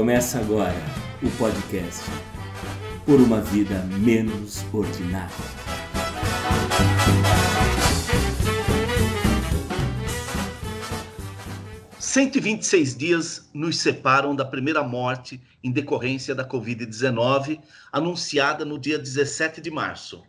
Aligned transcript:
Começa 0.00 0.38
agora 0.38 0.82
o 1.22 1.28
podcast 1.32 2.06
Por 3.04 3.20
uma 3.20 3.42
Vida 3.42 3.82
Menos 3.82 4.64
Ordinária. 4.72 5.28
Cento 11.98 12.38
e 12.38 12.40
vinte 12.40 12.62
e 12.62 12.64
seis 12.64 12.96
dias 12.96 13.50
nos 13.52 13.76
separam 13.76 14.34
da 14.34 14.42
primeira 14.42 14.82
morte 14.82 15.38
em 15.62 15.70
decorrência 15.70 16.34
da 16.34 16.48
Covid-19, 16.48 17.60
anunciada 17.92 18.64
no 18.64 18.78
dia 18.78 18.98
17 18.98 19.60
de 19.60 19.70
março. 19.70 20.24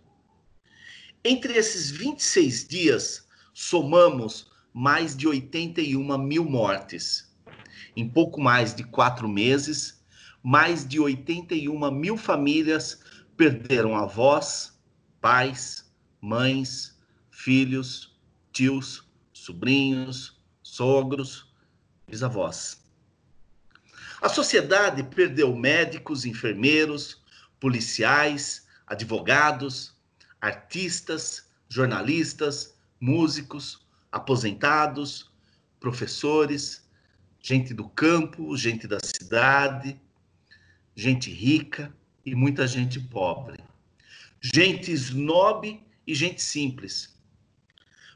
Entre 1.23 1.53
esses 1.53 1.89
26 1.89 2.67
dias, 2.67 3.25
somamos 3.53 4.51
mais 4.73 5.15
de 5.15 5.29
81 5.29 6.17
mil 6.17 6.43
mortes 6.43 7.30
em 7.95 8.07
pouco 8.07 8.39
mais 8.39 8.73
de 8.73 8.83
quatro 8.83 9.27
meses, 9.27 10.03
mais 10.43 10.87
de 10.87 10.99
81 10.99 11.91
mil 11.91 12.17
famílias 12.17 13.01
perderam 13.37 13.95
avós, 13.95 14.79
pais, 15.19 15.91
mães, 16.19 16.97
filhos, 17.29 18.19
tios, 18.51 19.07
sobrinhos, 19.33 20.39
sogros, 20.61 21.51
bisavós. 22.07 22.81
A 24.21 24.29
sociedade 24.29 25.03
perdeu 25.03 25.55
médicos, 25.55 26.25
enfermeiros, 26.25 27.23
policiais, 27.59 28.67
advogados, 28.85 29.95
artistas, 30.39 31.49
jornalistas, 31.67 32.75
músicos, 32.99 33.87
aposentados, 34.11 35.31
professores, 35.79 36.80
gente 37.41 37.73
do 37.73 37.89
campo, 37.89 38.55
gente 38.55 38.87
da 38.87 38.99
cidade, 38.99 39.99
gente 40.95 41.31
rica 41.31 41.93
e 42.25 42.35
muita 42.35 42.67
gente 42.67 42.99
pobre. 42.99 43.59
Gente 44.39 44.91
snob 44.91 45.81
e 46.05 46.15
gente 46.15 46.41
simples. 46.41 47.19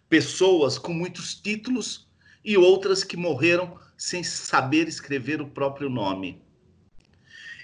Pessoas 0.07 0.77
com 0.77 0.93
muitos 0.93 1.33
títulos 1.35 2.07
e 2.43 2.55
outras 2.57 3.03
que 3.03 3.17
morreram 3.17 3.79
sem 3.97 4.23
saber 4.23 4.87
escrever 4.87 5.41
o 5.41 5.47
próprio 5.47 5.89
nome. 5.89 6.41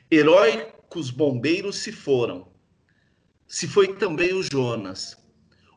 Heróicos 0.09 1.11
bombeiros 1.11 1.77
se 1.77 1.91
foram. 1.91 2.47
Se 3.47 3.67
foi 3.67 3.95
também 3.95 4.33
o 4.33 4.43
Jonas, 4.43 5.17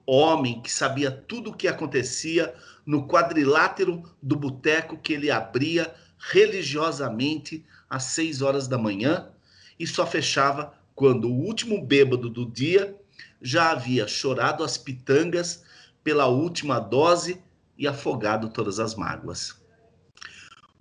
homem 0.06 0.62
que 0.62 0.72
sabia 0.72 1.10
tudo 1.10 1.50
o 1.50 1.56
que 1.56 1.69
acontecia 1.69 2.54
no 2.86 3.06
quadrilátero 3.06 4.02
do 4.22 4.36
boteco 4.36 4.98
que 4.98 5.12
ele 5.12 5.30
abria 5.30 5.94
religiosamente 6.18 7.64
às 7.88 8.04
seis 8.04 8.42
horas 8.42 8.66
da 8.68 8.78
manhã 8.78 9.30
e 9.78 9.86
só 9.86 10.06
fechava 10.06 10.74
quando 10.94 11.28
o 11.28 11.34
último 11.34 11.84
bêbado 11.84 12.30
do 12.30 12.46
dia 12.46 12.96
já 13.42 13.70
havia 13.70 14.06
chorado 14.06 14.62
as 14.62 14.78
pitangas 14.78 15.64
pela 16.02 16.26
última 16.26 16.78
dose 16.78 17.42
e 17.76 17.86
afogado 17.86 18.48
todas 18.50 18.78
as 18.78 18.94
mágoas. 18.94 19.60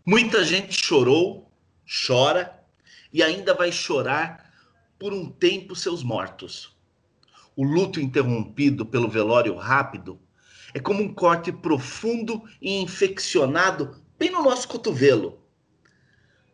Muita 0.05 0.43
gente 0.43 0.83
chorou, 0.83 1.51
chora 2.07 2.59
e 3.11 3.23
ainda 3.23 3.53
vai 3.53 3.71
chorar 3.71 4.51
por 4.99 5.13
um 5.13 5.29
tempo 5.29 5.75
seus 5.75 6.03
mortos. 6.03 6.75
O 7.55 7.63
luto 7.63 7.99
interrompido 7.99 8.85
pelo 8.85 9.09
velório 9.09 9.55
rápido 9.55 10.19
é 10.73 10.79
como 10.79 11.03
um 11.03 11.13
corte 11.13 11.51
profundo 11.51 12.43
e 12.61 12.81
infeccionado 12.81 14.01
bem 14.17 14.31
no 14.31 14.41
nosso 14.41 14.67
cotovelo. 14.67 15.39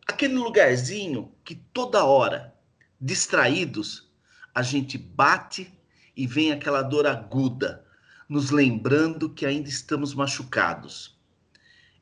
Aquele 0.06 0.34
lugarzinho 0.34 1.32
que 1.44 1.54
toda 1.54 2.04
hora, 2.04 2.54
distraídos, 3.00 4.10
a 4.54 4.62
gente 4.62 4.98
bate 4.98 5.72
e 6.16 6.26
vem 6.26 6.52
aquela 6.52 6.82
dor 6.82 7.06
aguda, 7.06 7.86
nos 8.28 8.50
lembrando 8.50 9.30
que 9.30 9.46
ainda 9.46 9.68
estamos 9.68 10.14
machucados. 10.14 11.18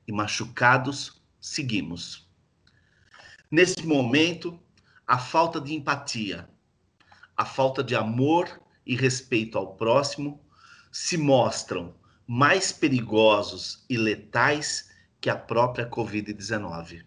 E 0.07 0.13
machucados, 0.13 1.23
seguimos. 1.41 2.29
Nesse 3.51 3.87
momento, 3.87 4.59
a 5.07 5.19
falta 5.19 5.61
de 5.61 5.75
empatia, 5.75 6.49
a 7.37 7.45
falta 7.45 7.85
de 7.85 7.95
amor 7.95 8.61
e 8.85 8.97
respeito 8.97 9.57
ao 9.57 9.75
próximo 9.77 10.43
se 10.91 11.17
mostram 11.17 11.95
mais 12.31 12.71
perigosos 12.71 13.87
e 13.89 13.97
letais 13.97 14.91
que 15.19 15.31
a 15.31 15.35
própria 15.35 15.89
Covid-19. 15.89 17.03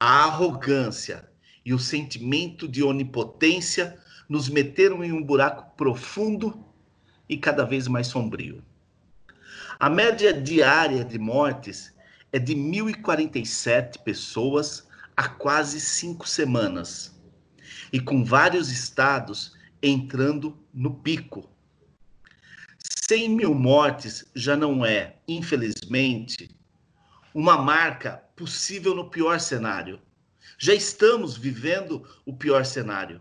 A 0.00 0.24
arrogância 0.24 1.30
e 1.64 1.72
o 1.72 1.78
sentimento 1.78 2.66
de 2.66 2.82
onipotência 2.82 3.96
nos 4.28 4.48
meteram 4.48 5.04
em 5.04 5.12
um 5.12 5.22
buraco 5.22 5.76
profundo 5.76 6.66
e 7.28 7.38
cada 7.38 7.64
vez 7.64 7.86
mais 7.86 8.08
sombrio. 8.08 8.64
A 9.78 9.88
média 9.88 10.32
diária 10.32 11.04
de 11.04 11.16
mortes 11.16 11.94
é 12.32 12.38
de 12.40 12.56
1.047 12.56 14.02
pessoas 14.02 14.88
há 15.16 15.28
quase 15.28 15.80
cinco 15.80 16.28
semanas, 16.28 17.16
e 17.92 18.00
com 18.00 18.24
vários 18.24 18.72
estados 18.72 19.56
entrando 19.80 20.58
no 20.74 20.94
pico 20.94 21.48
100 23.10 23.28
mil 23.30 23.52
mortes 23.52 24.24
já 24.36 24.56
não 24.56 24.86
é, 24.86 25.16
infelizmente, 25.26 26.48
uma 27.34 27.60
marca 27.60 28.22
possível 28.36 28.94
no 28.94 29.10
pior 29.10 29.40
cenário. 29.40 29.98
Já 30.56 30.74
estamos 30.74 31.36
vivendo 31.36 32.08
o 32.24 32.32
pior 32.32 32.64
cenário. 32.64 33.20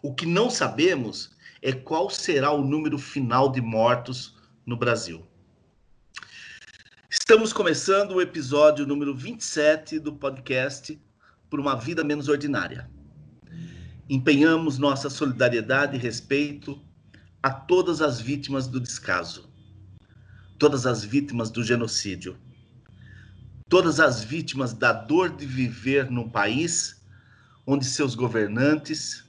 O 0.00 0.14
que 0.14 0.24
não 0.26 0.48
sabemos 0.48 1.32
é 1.60 1.72
qual 1.72 2.08
será 2.08 2.52
o 2.52 2.62
número 2.62 2.98
final 2.98 3.50
de 3.50 3.60
mortos 3.60 4.36
no 4.64 4.76
Brasil. 4.76 5.26
Estamos 7.10 7.52
começando 7.52 8.12
o 8.12 8.20
episódio 8.20 8.86
número 8.86 9.12
27 9.12 9.98
do 9.98 10.12
podcast 10.12 10.96
Por 11.50 11.58
uma 11.58 11.74
Vida 11.74 12.04
Menos 12.04 12.28
Ordinária. 12.28 12.88
Empenhamos 14.08 14.78
nossa 14.78 15.10
solidariedade 15.10 15.96
e 15.96 16.00
respeito 16.00 16.80
a 17.46 17.50
todas 17.50 18.02
as 18.02 18.20
vítimas 18.20 18.66
do 18.66 18.80
descaso, 18.80 19.48
todas 20.58 20.84
as 20.84 21.04
vítimas 21.04 21.48
do 21.48 21.62
genocídio, 21.62 22.36
todas 23.68 24.00
as 24.00 24.24
vítimas 24.24 24.72
da 24.72 24.92
dor 24.92 25.30
de 25.30 25.46
viver 25.46 26.10
num 26.10 26.28
país 26.28 27.00
onde 27.64 27.84
seus 27.84 28.16
governantes 28.16 29.24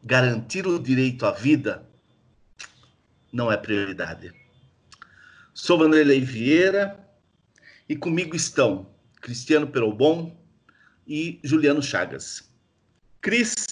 garantiram 0.00 0.76
o 0.76 0.78
direito 0.78 1.26
à 1.26 1.32
vida 1.32 1.84
não 3.32 3.50
é 3.50 3.56
prioridade. 3.56 4.32
Sou 5.52 5.76
Vanderlei 5.76 6.20
Vieira 6.20 7.04
e 7.88 7.96
comigo 7.96 8.36
estão 8.36 8.94
Cristiano 9.20 9.66
Perobon 9.66 10.40
e 11.04 11.40
Juliano 11.42 11.82
Chagas. 11.82 12.48
Cris, 13.20 13.66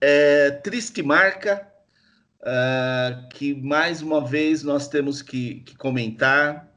é, 0.00 0.52
triste 0.52 1.02
marca 1.02 1.68
uh, 2.40 3.28
que 3.30 3.54
mais 3.54 4.02
uma 4.02 4.24
vez 4.24 4.62
nós 4.62 4.88
temos 4.88 5.22
que, 5.22 5.60
que 5.60 5.76
comentar, 5.76 6.68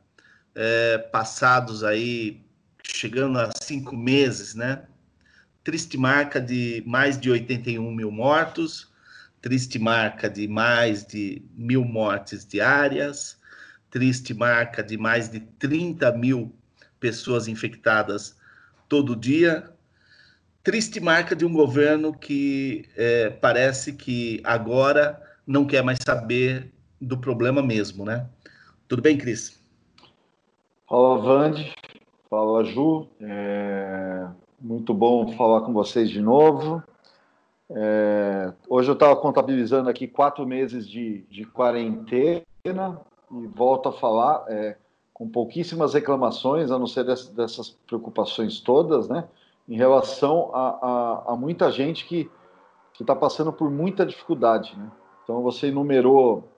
é, 0.53 0.97
passados 0.97 1.83
aí, 1.83 2.43
chegando 2.83 3.39
a 3.39 3.49
cinco 3.61 3.95
meses, 3.95 4.53
né? 4.53 4.83
Triste 5.63 5.97
marca 5.97 6.41
de 6.41 6.83
mais 6.85 7.19
de 7.19 7.29
81 7.29 7.89
mil 7.91 8.11
mortos, 8.11 8.91
triste 9.41 9.79
marca 9.79 10.29
de 10.29 10.47
mais 10.47 11.05
de 11.05 11.41
mil 11.55 11.85
mortes 11.85 12.45
diárias, 12.45 13.37
triste 13.89 14.33
marca 14.33 14.83
de 14.83 14.97
mais 14.97 15.29
de 15.29 15.39
30 15.39 16.11
mil 16.13 16.53
pessoas 16.99 17.47
infectadas 17.47 18.35
todo 18.89 19.15
dia, 19.15 19.71
triste 20.63 20.99
marca 20.99 21.35
de 21.35 21.45
um 21.45 21.53
governo 21.53 22.13
que 22.13 22.89
é, 22.95 23.29
parece 23.29 23.93
que 23.93 24.41
agora 24.43 25.30
não 25.45 25.65
quer 25.65 25.83
mais 25.83 25.99
saber 26.05 26.71
do 26.99 27.17
problema 27.17 27.61
mesmo, 27.61 28.05
né? 28.05 28.27
Tudo 28.87 29.01
bem, 29.01 29.17
Cris? 29.17 29.59
Fala, 30.87 31.17
Vande. 31.17 31.73
Fala, 32.29 32.63
Ju. 32.63 33.07
É 33.21 34.27
muito 34.61 34.93
bom 34.93 35.31
falar 35.35 35.61
com 35.61 35.73
vocês 35.73 36.09
de 36.09 36.21
novo. 36.21 36.83
É... 37.71 38.53
Hoje 38.69 38.89
eu 38.89 38.93
estava 38.93 39.15
contabilizando 39.15 39.89
aqui 39.89 40.07
quatro 40.07 40.45
meses 40.45 40.87
de, 40.87 41.23
de 41.29 41.45
quarentena 41.45 42.43
e 42.65 43.47
volto 43.47 43.89
a 43.89 43.93
falar 43.93 44.45
é, 44.47 44.77
com 45.13 45.27
pouquíssimas 45.27 45.93
reclamações, 45.93 46.69
a 46.69 46.77
não 46.77 46.85
ser 46.85 47.05
dessas, 47.05 47.29
dessas 47.29 47.69
preocupações 47.87 48.59
todas, 48.59 49.07
né? 49.07 49.23
Em 49.67 49.75
relação 49.75 50.51
a, 50.53 50.69
a, 51.27 51.33
a 51.33 51.35
muita 51.35 51.71
gente 51.71 52.05
que 52.05 52.29
está 52.99 53.15
passando 53.15 53.51
por 53.51 53.71
muita 53.71 54.05
dificuldade, 54.05 54.77
né? 54.77 54.91
Então 55.23 55.41
você 55.41 55.67
enumerou 55.67 56.49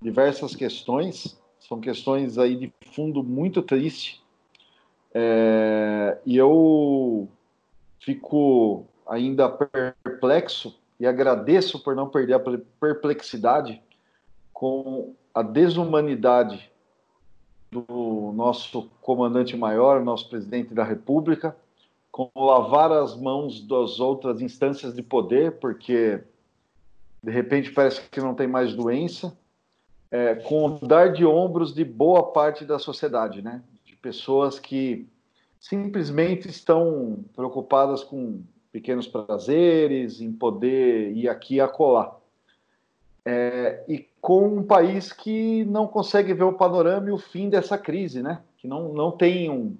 diversas 0.00 0.56
questões, 0.56 1.38
são 1.60 1.80
questões 1.80 2.38
aí 2.38 2.56
de 2.56 2.72
fundo 2.92 3.22
muito 3.22 3.62
triste. 3.62 4.22
É, 5.14 6.18
e 6.24 6.36
eu 6.36 7.28
fico 8.00 8.84
ainda 9.06 9.48
perplexo 9.48 10.74
e 10.98 11.06
agradeço 11.06 11.82
por 11.82 11.94
não 11.94 12.08
perder 12.08 12.34
a 12.34 12.40
perplexidade 12.80 13.82
com 14.52 15.14
a 15.34 15.42
desumanidade 15.42 16.70
do 17.70 18.32
nosso 18.34 18.90
comandante 19.00 19.56
maior, 19.56 20.04
nosso 20.04 20.28
presidente 20.28 20.74
da 20.74 20.84
República, 20.84 21.56
com 22.10 22.30
lavar 22.36 22.92
as 22.92 23.16
mãos 23.16 23.66
das 23.66 23.98
outras 23.98 24.42
instâncias 24.42 24.94
de 24.94 25.02
poder, 25.02 25.58
porque 25.58 26.22
de 27.22 27.30
repente 27.30 27.70
parece 27.70 28.02
que 28.10 28.20
não 28.20 28.34
tem 28.34 28.46
mais 28.46 28.74
doença, 28.74 29.36
é, 30.10 30.34
com 30.34 30.66
o 30.66 30.86
dar 30.86 31.12
de 31.12 31.24
ombros 31.24 31.72
de 31.72 31.84
boa 31.84 32.32
parte 32.32 32.64
da 32.64 32.78
sociedade, 32.78 33.40
né? 33.40 33.62
De 33.84 33.96
pessoas 33.96 34.58
que 34.58 35.06
simplesmente 35.58 36.48
estão 36.48 37.24
preocupadas 37.34 38.02
com 38.02 38.42
pequenos 38.72 39.06
prazeres, 39.06 40.20
em 40.20 40.32
poder 40.32 41.12
ir 41.16 41.28
aqui 41.28 41.56
e 41.56 41.60
acolá. 41.60 42.16
É, 43.24 43.84
e 43.88 44.06
com 44.20 44.48
um 44.48 44.62
país 44.62 45.12
que 45.12 45.64
não 45.66 45.86
consegue 45.86 46.34
ver 46.34 46.44
o 46.44 46.52
panorama 46.52 47.08
e 47.08 47.12
o 47.12 47.18
fim 47.18 47.48
dessa 47.48 47.78
crise, 47.78 48.22
né? 48.22 48.42
Que 48.58 48.66
não, 48.66 48.92
não 48.92 49.12
tem 49.12 49.48
um, 49.48 49.76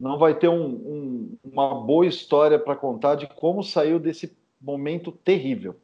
não 0.00 0.18
vai 0.18 0.34
ter 0.34 0.48
um, 0.48 0.66
um, 0.66 1.36
uma 1.44 1.74
boa 1.74 2.06
história 2.06 2.58
para 2.58 2.74
contar 2.74 3.14
de 3.14 3.26
como 3.26 3.62
saiu 3.62 3.98
desse 3.98 4.34
momento 4.60 5.12
terrível. 5.12 5.76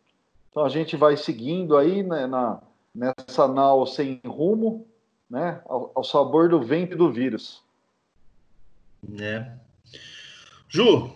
Então 0.53 0.67
a 0.67 0.69
gente 0.69 0.97
vai 0.97 1.17
seguindo 1.17 1.79
aí 1.79 2.03
né, 2.03 2.27
na, 2.27 2.61
nessa 2.95 3.49
nau 3.49 3.87
sem 3.87 4.21
rumo, 4.27 4.87
né, 5.29 5.63
ao, 5.65 5.91
ao 5.95 6.05
sabor 6.05 6.51
do 6.51 6.61
vento 6.61 6.93
e 6.93 6.97
do 6.97 7.11
vírus. 7.11 7.63
Né? 9.03 9.59
Ju, 10.69 11.11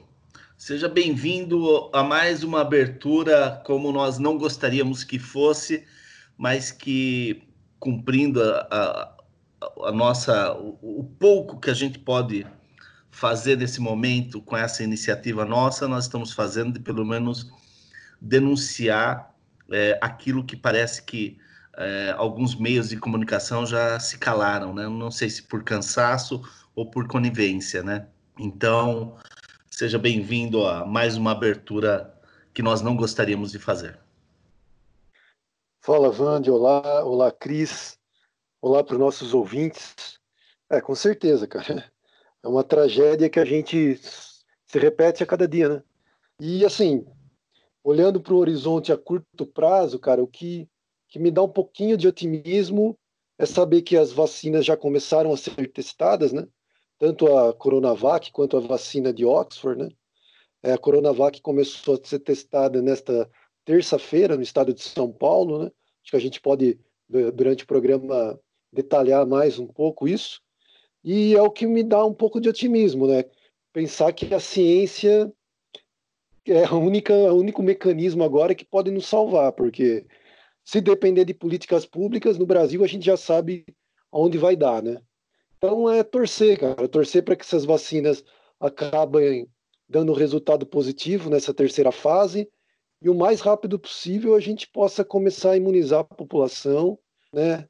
seja 0.56 0.88
bem-vindo 0.88 1.91
a 1.93 2.03
mais 2.03 2.43
uma 2.43 2.62
abertura 2.62 3.62
como 3.67 3.93
nós 3.93 4.19
não 4.19 4.38
gostaríamos 4.38 5.05
que 5.05 5.19
fosse, 5.19 5.87
mas 6.38 6.73
que 6.73 7.47
cumprindo 7.79 8.43
a, 8.43 8.67
a, 9.61 9.88
a 9.88 9.93
nossa 9.93 10.55
o, 10.55 10.79
o, 10.81 11.05
pouco 11.21 11.61
que 11.61 11.69
a 11.69 11.75
gente 11.75 11.99
pode 11.99 12.47
fazer 13.11 13.59
nesse 13.59 13.83
momento 13.83 14.41
com 14.41 14.56
essa 14.56 14.83
iniciativa 14.83 15.44
nossa, 15.44 15.87
nós 15.87 16.05
estamos 16.05 16.33
fazendo 16.33 16.73
de 16.73 16.81
pelo 16.81 17.05
menos 17.05 17.53
denunciar 18.20 19.34
é, 19.70 19.98
aquilo 20.00 20.44
que 20.44 20.56
parece 20.56 21.02
que 21.02 21.38
é, 21.76 22.14
alguns 22.16 22.54
meios 22.54 22.88
de 22.88 22.96
comunicação 22.96 23.66
já 23.66 24.00
se 24.00 24.18
calaram, 24.18 24.74
né? 24.74 24.88
Não 24.88 25.10
sei 25.10 25.28
se 25.28 25.42
por 25.42 25.62
cansaço 25.62 26.42
ou 26.74 26.90
por 26.90 27.06
conivência, 27.06 27.82
né? 27.82 28.06
Então, 28.38 29.16
seja 29.70 29.98
bem-vindo 29.98 30.66
a 30.66 30.84
mais 30.84 31.16
uma 31.16 31.32
abertura 31.32 32.14
que 32.54 32.62
nós 32.62 32.80
não 32.80 32.96
gostaríamos 32.96 33.52
de 33.52 33.58
fazer. 33.58 33.98
Fala, 35.80 36.10
Vande, 36.10 36.50
olá, 36.50 37.04
olá, 37.04 37.30
Cris, 37.30 37.98
olá 38.60 38.82
para 38.82 38.94
os 38.94 39.00
nossos 39.00 39.34
ouvintes. 39.34 40.18
É, 40.70 40.80
com 40.80 40.94
certeza, 40.94 41.46
cara. 41.46 41.84
É 42.42 42.48
uma 42.48 42.64
tragédia 42.64 43.28
que 43.28 43.38
a 43.38 43.44
gente 43.44 43.96
se 43.96 44.78
repete 44.78 45.22
a 45.22 45.26
cada 45.26 45.46
dia, 45.46 45.68
né? 45.68 45.82
E 46.40 46.64
assim, 46.64 47.06
olhando 47.88 48.21
para 48.21 48.35
o 48.35 48.38
horizonte 48.38 48.93
a 48.93 48.99
curto 48.99 49.47
prazo, 49.47 49.97
cara, 50.00 50.21
o 50.21 50.27
que, 50.27 50.69
que 51.09 51.21
me 51.21 51.31
dá 51.31 51.41
um 51.41 51.49
pouquinho 51.49 51.97
de 51.97 52.09
otimismo 52.09 52.99
é 53.38 53.47
saber 53.47 53.83
que 53.83 53.97
as 53.97 54.11
vacinas 54.11 54.65
já 54.65 54.77
começaram 54.77 55.33
a 55.33 55.37
ser 55.37 55.71
testadas, 55.71 56.33
né? 56.33 56.49
tanto 56.99 57.37
a 57.37 57.53
Coronavac 57.53 58.33
quanto 58.33 58.56
a 58.56 58.61
vacina 58.61 59.12
de 59.12 59.25
Oxford, 59.25 59.81
né? 59.81 59.88
É, 60.65 60.73
a 60.73 60.79
Coronavac 60.79 61.41
começou 61.41 61.94
a 61.94 62.05
ser 62.05 62.19
testada 62.19 62.83
nesta 62.83 63.31
terça-feira 63.65 64.37
no 64.37 64.43
estado 64.43 64.75
de 64.75 64.83
São 64.83 65.12
Paulo, 65.12 65.62
né? 65.62 65.71
Acho 66.03 66.11
que 66.11 66.17
a 66.17 66.21
gente 66.21 66.41
pode, 66.41 66.81
durante 67.09 67.62
o 67.62 67.67
programa, 67.69 68.37
detalhar 68.73 69.25
mais 69.27 69.61
um 69.61 69.67
pouco 69.67 70.09
isso. 70.09 70.41
E 71.05 71.37
é 71.37 71.43
o 71.43 71.53
que 71.53 71.69
me 71.69 71.85
dá 71.85 72.05
um 72.05 72.15
pouco 72.15 72.41
de 72.41 72.49
otimismo, 72.49 73.06
né? 73.06 73.25
Pensar 73.73 74.12
que 74.12 74.35
a 74.35 74.41
ciência 74.41 75.33
é 76.48 76.64
a 76.64 76.75
única, 76.75 77.12
o 77.12 77.38
único 77.38 77.62
mecanismo 77.62 78.22
agora 78.25 78.54
que 78.54 78.64
pode 78.64 78.90
nos 78.90 79.06
salvar, 79.06 79.52
porque 79.52 80.06
se 80.64 80.81
depender 80.81 81.25
de 81.25 81.34
políticas 81.34 81.87
públicas, 81.87 82.38
no 82.38 82.46
Brasil 82.46 82.82
a 82.82 82.87
gente 82.87 83.06
já 83.06 83.16
sabe 83.16 83.64
aonde 84.10 84.38
vai 84.38 84.56
dar, 84.56 84.82
né? 84.82 85.00
Então 85.56 85.90
é 85.90 86.02
torcer, 86.02 86.58
cara, 86.58 86.88
torcer 86.88 87.25
para 87.25 87.37
que 87.37 87.44
essas 87.44 87.64
vacinas 87.64 88.25
acabem 88.60 89.48
dando 89.88 90.12
resultado 90.12 90.66
positivo 90.66 91.31
nessa 91.31 91.54
terceira 91.54 91.93
fase 91.93 92.49
e 93.00 93.08
o 93.08 93.14
mais 93.14 93.40
rápido 93.40 93.78
possível 93.78 94.34
a 94.34 94.40
gente 94.40 94.69
possa 94.69 95.04
começar 95.04 95.52
a 95.52 95.56
imunizar 95.56 96.00
a 96.00 96.04
população, 96.04 96.99
né? 97.32 97.69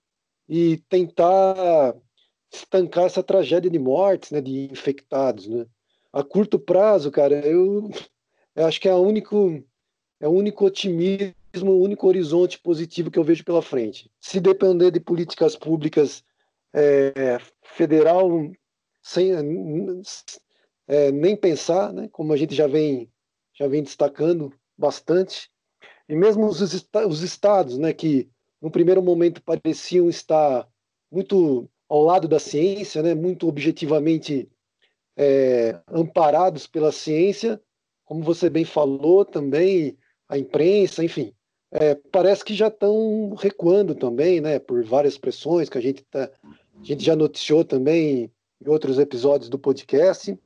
E 0.49 0.79
tentar 0.89 1.95
estancar 2.53 3.05
essa 3.05 3.23
tragédia 3.23 3.71
de 3.71 3.79
mortes, 3.79 4.31
né, 4.31 4.41
de 4.41 4.71
infectados, 4.71 5.47
né? 5.47 5.67
A 6.13 6.23
curto 6.23 6.59
prazo, 6.59 7.11
cara, 7.11 7.47
eu, 7.47 7.91
eu 8.57 8.67
acho 8.67 8.81
que 8.81 8.89
é 8.89 8.95
o 8.95 9.01
único 9.01 9.63
é 10.19 10.27
o 10.27 10.33
único 10.33 10.65
otimismo, 10.65 11.35
o 11.65 11.83
único 11.83 12.09
horizonte 12.09 12.59
positivo 12.59 13.11
que 13.11 13.19
eu 13.19 13.25
vejo 13.25 13.45
pela 13.45 13.61
frente. 13.61 14.11
Se 14.19 14.41
depender 14.41 14.91
de 14.91 14.99
políticas 14.99 15.55
públicas 15.55 16.25
é, 16.75 17.39
federal 17.63 18.51
sem 19.03 19.33
é, 20.89 21.13
nem 21.13 21.37
pensar, 21.37 21.93
né, 21.93 22.09
como 22.11 22.33
a 22.33 22.37
gente 22.37 22.55
já 22.55 22.67
vem, 22.67 23.11
já 23.55 23.69
vem 23.69 23.83
destacando 23.83 24.53
bastante, 24.77 25.51
e 26.09 26.17
mesmo 26.17 26.47
os, 26.47 26.61
os 26.61 27.23
estados, 27.23 27.77
né, 27.79 27.93
que 27.93 28.29
no 28.61 28.71
primeiro 28.71 29.03
momento 29.03 29.43
pareciam 29.43 30.09
estar 30.09 30.67
muito 31.11 31.69
ao 31.89 32.03
lado 32.03 32.27
da 32.27 32.39
ciência, 32.39 33.03
né, 33.03 33.15
muito 33.15 33.47
objetivamente 33.47 34.49
é, 35.17 35.81
amparados 35.89 36.67
pela 36.67 36.91
ciência, 36.91 37.61
como 38.07 38.23
você 38.23 38.49
bem 38.49 38.65
falou 38.65 39.25
também, 39.25 39.99
a 40.29 40.39
imprensa, 40.39 41.05
enfim, 41.05 41.35
é, 41.71 41.95
parece 42.11 42.45
que 42.45 42.55
já 42.55 42.69
estão 42.69 43.35
recuando 43.35 43.95
também, 43.95 44.41
né, 44.41 44.59
por 44.59 44.83
várias 44.85 45.19
pressões 45.19 45.69
que 45.69 45.77
a 45.77 45.81
gente 45.81 46.01
está 46.01 46.31
a 46.79 46.85
gente 46.85 47.03
já 47.05 47.17
noticiou 47.17 47.65
também 47.65 48.31
em 48.61 48.69
outros 48.69 48.99
episódios 48.99 49.49
do 49.49 49.59
podcast, 49.59 50.39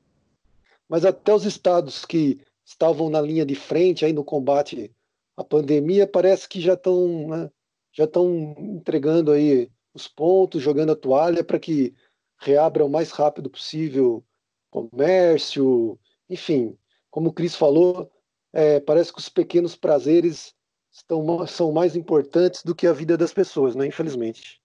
mas 0.88 1.04
até 1.04 1.34
os 1.34 1.44
estados 1.44 2.04
que 2.04 2.40
estavam 2.64 3.10
na 3.10 3.20
linha 3.20 3.44
de 3.44 3.54
frente 3.54 4.04
aí 4.04 4.12
no 4.12 4.24
combate 4.24 4.90
à 5.36 5.44
pandemia 5.44 6.06
parece 6.06 6.48
que 6.48 6.60
já 6.60 6.74
estão 6.74 7.28
né, 7.28 7.50
já 7.92 8.04
estão 8.04 8.54
entregando 8.58 9.32
aí 9.32 9.68
os 9.92 10.06
pontos, 10.06 10.62
jogando 10.62 10.92
a 10.92 10.96
toalha 10.96 11.42
para 11.42 11.58
que 11.58 11.92
reabra 12.38 12.84
o 12.84 12.88
mais 12.88 13.10
rápido 13.10 13.50
possível 13.50 14.24
comércio, 14.70 15.98
enfim, 16.28 16.78
como 17.10 17.30
o 17.30 17.32
Cris 17.32 17.54
falou, 17.54 18.10
é, 18.52 18.80
parece 18.80 19.12
que 19.12 19.18
os 19.18 19.28
pequenos 19.28 19.76
prazeres 19.76 20.54
estão, 20.92 21.46
são 21.46 21.72
mais 21.72 21.96
importantes 21.96 22.62
do 22.62 22.74
que 22.74 22.86
a 22.86 22.92
vida 22.92 23.16
das 23.16 23.32
pessoas, 23.32 23.74
né? 23.74 23.86
Infelizmente. 23.86 24.60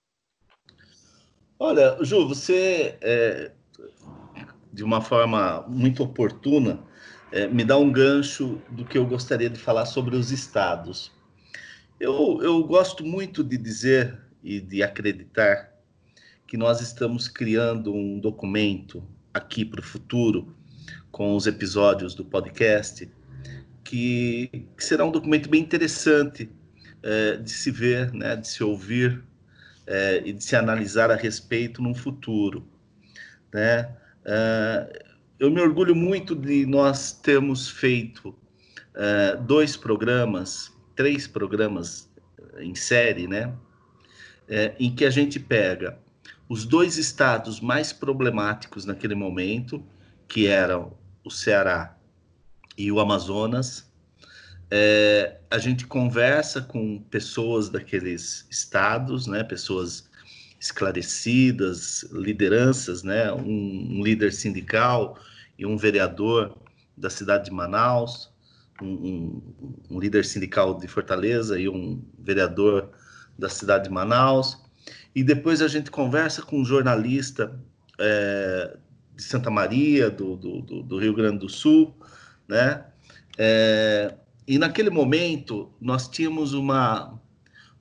Olha, 1.57 1.97
Ju, 2.01 2.27
você, 2.27 2.97
é, 3.01 3.51
de 4.73 4.83
uma 4.83 5.01
forma 5.01 5.65
muito 5.67 6.03
oportuna, 6.03 6.83
é, 7.31 7.47
me 7.47 7.63
dá 7.63 7.77
um 7.77 7.91
gancho 7.91 8.61
do 8.69 8.85
que 8.85 8.97
eu 8.97 9.05
gostaria 9.05 9.49
de 9.49 9.59
falar 9.59 9.85
sobre 9.85 10.15
os 10.15 10.31
estados. 10.31 11.11
Eu, 11.99 12.39
eu 12.41 12.63
gosto 12.63 13.05
muito 13.05 13.43
de 13.43 13.57
dizer 13.57 14.21
e 14.43 14.59
de 14.59 14.83
acreditar 14.83 15.73
que 16.47 16.57
nós 16.57 16.81
estamos 16.81 17.27
criando 17.27 17.93
um 17.93 18.19
documento 18.19 19.03
aqui 19.33 19.65
para 19.65 19.79
o 19.79 19.83
futuro, 19.83 20.55
com 21.15 21.33
os 21.33 21.47
episódios 21.47 22.13
do 22.13 22.25
podcast, 22.25 23.09
que, 23.85 24.67
que 24.75 24.83
será 24.83 25.05
um 25.05 25.11
documento 25.11 25.49
bem 25.49 25.61
interessante 25.61 26.51
é, 27.01 27.37
de 27.37 27.49
se 27.51 27.71
ver, 27.71 28.11
né, 28.11 28.35
de 28.35 28.45
se 28.45 28.61
ouvir 28.61 29.23
é, 29.87 30.21
e 30.25 30.33
de 30.33 30.43
se 30.43 30.57
analisar 30.57 31.09
a 31.09 31.15
respeito 31.15 31.81
no 31.81 31.95
futuro. 31.95 32.67
Né? 33.53 33.95
É, 34.25 35.05
eu 35.39 35.49
me 35.49 35.61
orgulho 35.61 35.95
muito 35.95 36.35
de 36.35 36.65
nós 36.65 37.13
termos 37.13 37.69
feito 37.69 38.35
dois 39.47 39.77
programas, 39.77 40.69
três 40.97 41.27
programas 41.27 42.09
em 42.59 42.75
série, 42.75 43.27
né? 43.27 43.53
Em 44.79 44.93
que 44.93 45.03
a 45.03 45.09
gente 45.09 45.37
pega 45.37 45.99
os 46.47 46.65
dois 46.65 46.97
estados 46.97 47.59
mais 47.59 47.91
problemáticos 47.91 48.85
naquele 48.85 49.15
momento, 49.15 49.83
que 50.29 50.47
eram 50.47 50.93
o 51.25 51.31
Ceará 51.31 51.97
e 52.77 52.91
o 52.91 52.99
Amazonas, 52.99 53.89
é, 54.69 55.37
a 55.49 55.57
gente 55.57 55.85
conversa 55.85 56.61
com 56.61 56.99
pessoas 57.09 57.69
daqueles 57.69 58.47
estados, 58.49 59.27
né, 59.27 59.43
pessoas 59.43 60.09
esclarecidas, 60.59 62.03
lideranças, 62.11 63.03
né, 63.03 63.31
um, 63.31 63.99
um 63.99 64.03
líder 64.03 64.31
sindical 64.31 65.17
e 65.57 65.65
um 65.65 65.77
vereador 65.77 66.57
da 66.97 67.09
cidade 67.09 67.45
de 67.45 67.51
Manaus, 67.51 68.31
um, 68.81 68.87
um, 68.87 69.75
um, 69.91 69.99
líder 69.99 70.25
sindical 70.25 70.77
de 70.77 70.87
Fortaleza 70.87 71.59
e 71.59 71.67
um 71.69 72.01
vereador 72.19 72.91
da 73.37 73.49
cidade 73.49 73.85
de 73.85 73.89
Manaus. 73.89 74.57
E 75.13 75.23
depois 75.23 75.61
a 75.61 75.67
gente 75.67 75.89
conversa 75.89 76.41
com 76.41 76.59
um 76.59 76.65
jornalista 76.65 77.57
é, 77.99 78.77
de 79.15 79.23
Santa 79.23 79.49
Maria, 79.49 80.09
do, 80.09 80.35
do, 80.35 80.61
do, 80.83 80.99
Rio 80.99 81.13
Grande 81.13 81.39
do 81.39 81.49
Sul, 81.49 81.95
né? 82.47 82.85
É, 83.37 84.15
e 84.47 84.57
naquele 84.57 84.89
momento 84.89 85.71
nós 85.79 86.07
tínhamos 86.07 86.53
uma. 86.53 87.19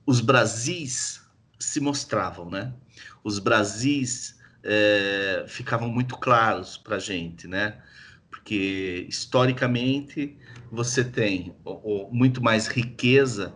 Os 0.05 0.21
Brasis 0.21 1.21
se 1.59 1.79
mostravam, 1.79 2.49
né? 2.49 2.73
Os 3.23 3.39
Brasis 3.39 4.39
é, 4.63 5.45
ficavam 5.47 5.89
muito 5.89 6.17
claros 6.17 6.77
para 6.77 6.95
a 6.97 6.99
gente, 6.99 7.47
né? 7.47 7.81
Porque 8.29 9.05
historicamente 9.09 10.37
você 10.71 11.03
tem 11.03 11.55
muito 12.11 12.43
mais 12.43 12.67
riqueza 12.67 13.53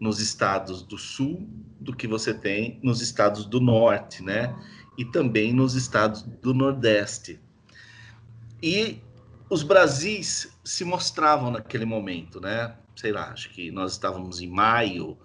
nos 0.00 0.20
estados 0.20 0.82
do 0.82 0.98
sul 0.98 1.48
do 1.80 1.94
que 1.94 2.06
você 2.06 2.34
tem 2.34 2.80
nos 2.82 3.00
estados 3.00 3.46
do 3.46 3.60
norte, 3.60 4.22
né? 4.22 4.54
E 4.96 5.04
também 5.04 5.52
nos 5.52 5.74
estados 5.74 6.22
do 6.22 6.54
nordeste. 6.54 7.38
E 8.62 9.00
os 9.50 9.62
Brasis 9.62 10.56
se 10.64 10.84
mostravam 10.84 11.50
naquele 11.50 11.84
momento, 11.84 12.40
né? 12.40 12.76
Sei 12.96 13.12
lá, 13.12 13.30
acho 13.30 13.50
que 13.50 13.70
nós 13.70 13.92
estávamos 13.92 14.40
em 14.40 14.48
maio, 14.48 15.18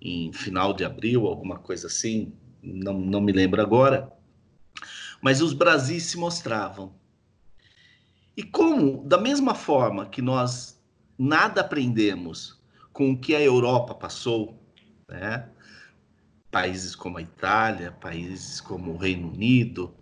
em 0.00 0.32
final 0.32 0.72
de 0.72 0.84
abril, 0.84 1.26
alguma 1.26 1.58
coisa 1.58 1.86
assim, 1.86 2.32
não, 2.62 2.98
não 2.98 3.20
me 3.20 3.32
lembro 3.32 3.60
agora. 3.60 4.10
Mas 5.20 5.42
os 5.42 5.52
Brasis 5.52 6.04
se 6.04 6.16
mostravam. 6.16 6.94
E 8.36 8.42
como, 8.42 9.04
da 9.04 9.18
mesma 9.18 9.54
forma 9.54 10.06
que 10.06 10.22
nós 10.22 10.80
nada 11.18 11.60
aprendemos 11.60 12.62
com 12.92 13.12
o 13.12 13.18
que 13.18 13.34
a 13.34 13.40
Europa 13.40 13.94
passou, 13.94 14.62
né? 15.08 15.48
Países 16.50 16.94
como 16.94 17.18
a 17.18 17.22
Itália, 17.22 17.92
países 17.92 18.60
como 18.60 18.92
o 18.92 18.96
Reino 18.96 19.28
Unido, 19.28 19.94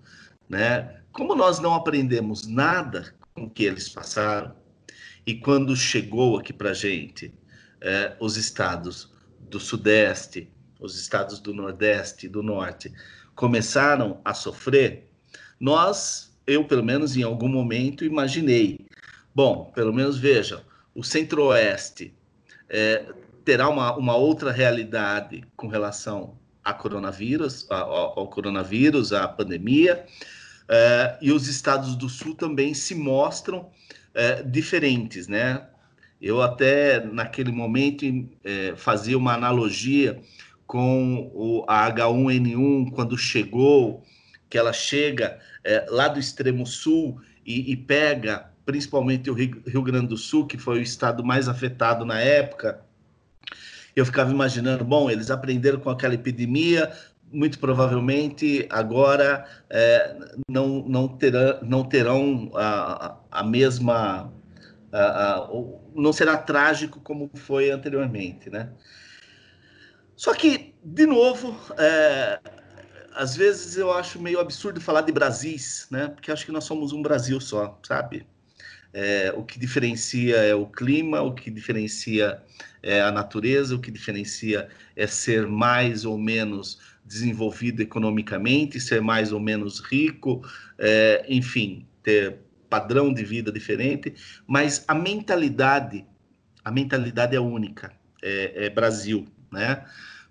né? 0.49 1.01
Como 1.13 1.35
nós 1.35 1.59
não 1.59 1.75
aprendemos 1.75 2.47
nada 2.47 3.15
com 3.35 3.45
o 3.45 3.51
que 3.51 3.65
eles 3.65 3.89
passaram, 3.89 4.55
e 5.27 5.35
quando 5.35 5.75
chegou 5.75 6.39
aqui 6.39 6.53
para 6.53 6.73
gente, 6.73 7.35
é, 7.81 8.17
os 8.21 8.37
estados 8.37 9.13
do 9.41 9.59
Sudeste, 9.59 10.49
os 10.79 10.99
estados 11.01 11.41
do 11.41 11.53
Nordeste 11.53 12.29
do 12.29 12.43
Norte 12.43 12.93
começaram 13.35 14.21
a 14.25 14.33
sofrer, 14.33 15.11
nós, 15.59 16.37
eu 16.47 16.65
pelo 16.65 16.85
menos 16.85 17.17
em 17.17 17.23
algum 17.23 17.49
momento, 17.49 18.05
imaginei, 18.05 18.87
bom, 19.35 19.73
pelo 19.75 19.93
menos 19.93 20.19
vejam, 20.19 20.63
o 20.95 21.03
Centro-Oeste 21.03 22.15
é, 22.69 23.07
terá 23.47 23.69
uma, 23.69 23.97
uma 23.97 24.17
outra 24.17 24.51
realidade 24.51 25.45
com 25.57 25.69
relação 25.69 26.37
a 26.65 26.75
coronavírus, 26.75 27.65
ao, 27.71 28.19
ao 28.19 28.29
coronavírus, 28.29 29.13
à 29.13 29.29
pandemia, 29.29 30.05
é, 30.69 31.17
e 31.23 31.31
os 31.31 31.47
estados 31.47 31.95
do 31.95 32.09
Sul 32.09 32.35
também 32.35 32.75
se 32.75 32.93
mostram 32.93 33.71
é, 34.13 34.43
diferentes, 34.43 35.29
né? 35.29 35.65
Eu 36.21 36.43
até 36.43 36.99
naquele 37.05 37.53
momento 37.53 38.05
é, 38.43 38.75
fazia 38.75 39.17
uma 39.17 39.35
analogia 39.35 40.21
com 40.67 41.31
o, 41.33 41.65
a 41.69 41.89
H1N1 41.89 42.91
quando 42.91 43.17
chegou, 43.17 44.03
que 44.51 44.59
ela 44.59 44.73
chega 44.73 45.39
lá 45.89 46.07
do 46.07 46.21
extremo 46.21 46.65
sul 46.65 47.21
e, 47.45 47.73
e 47.73 47.77
pega 47.77 48.51
principalmente 48.65 49.31
o 49.31 49.35
Rio 49.35 49.83
Grande 49.83 50.09
do 50.09 50.17
Sul, 50.17 50.47
que 50.47 50.57
foi 50.57 50.79
o 50.79 50.83
estado 50.83 51.25
mais 51.25 51.49
afetado 51.49 52.05
na 52.05 52.21
época. 52.21 52.86
Eu 53.97 54.05
ficava 54.05 54.31
imaginando, 54.31 54.85
bom, 54.85 55.11
eles 55.11 55.31
aprenderam 55.31 55.81
com 55.81 55.89
aquela 55.89 56.13
epidemia, 56.13 56.93
muito 57.33 57.59
provavelmente 57.59 58.67
agora 58.71 59.47
é, 59.71 60.17
não, 60.49 60.85
não, 60.87 61.09
terão, 61.09 61.59
não 61.63 61.85
terão 61.85 62.51
a, 62.55 63.17
a 63.31 63.43
mesma. 63.43 64.31
A, 64.93 64.99
a, 64.99 65.49
não 65.95 66.13
será 66.13 66.37
trágico 66.37 67.01
como 67.01 67.31
foi 67.35 67.71
anteriormente, 67.71 68.51
né? 68.51 68.71
Só 70.15 70.35
que, 70.35 70.75
de 70.85 71.07
novo, 71.07 71.59
é, 71.79 72.39
às 73.15 73.35
vezes 73.35 73.77
eu 73.77 73.93
acho 73.93 74.21
meio 74.21 74.39
absurdo 74.39 74.81
falar 74.81 75.01
de 75.01 75.13
Brasis, 75.13 75.87
né? 75.91 76.09
Porque 76.09 76.31
acho 76.31 76.45
que 76.45 76.53
nós 76.53 76.65
somos 76.65 76.93
um 76.93 77.03
Brasil 77.03 77.41
só, 77.41 77.79
sabe? 77.83 78.27
É, 78.99 79.31
o 79.37 79.45
que 79.45 79.59
diferencia 79.59 80.37
é 80.37 80.55
o 80.55 80.65
clima, 80.65 81.21
o 81.21 81.35
que 81.35 81.51
diferencia 81.51 82.43
é 82.83 83.03
a 83.03 83.13
natureza, 83.13 83.77
o 83.77 83.79
que 83.79 83.91
diferencia 83.91 84.71
é 84.97 85.07
ser 85.07 85.47
mais 85.47 86.07
ou 86.07 86.17
menos 86.17 86.79
desenvolvido 87.05 87.83
economicamente, 87.83 88.81
ser 88.81 89.03
mais 89.03 89.33
ou 89.33 89.39
menos 89.39 89.81
rico, 89.81 90.43
é, 90.79 91.27
enfim, 91.29 91.87
ter 92.03 92.39
padrão 92.71 93.13
de 93.13 93.23
vida 93.23 93.53
diferente, 93.53 94.15
mas 94.47 94.83
a 94.89 94.95
mentalidade, 94.95 96.07
a 96.65 96.71
mentalidade 96.71 97.37
é 97.37 97.41
única, 97.41 97.93
é, 98.23 98.65
é 98.65 98.71
Brasil, 98.71 99.27
né? 99.53 99.85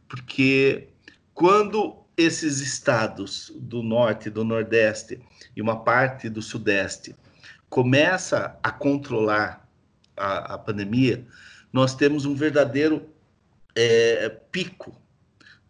Porque 0.08 0.88
quando 1.36 1.98
esses 2.18 2.62
estados 2.62 3.54
do 3.56 3.84
norte, 3.84 4.32
do 4.32 4.44
nordeste 4.44 5.20
e 5.56 5.62
uma 5.62 5.84
parte 5.84 6.30
do 6.30 6.42
sudeste 6.42 7.16
começa 7.76 8.58
a 8.64 8.72
controlar 8.72 9.68
a, 10.16 10.54
a 10.54 10.58
pandemia, 10.58 11.28
nós 11.74 11.94
temos 11.94 12.24
um 12.24 12.34
verdadeiro 12.34 13.10
é, 13.76 14.30
pico, 14.50 14.96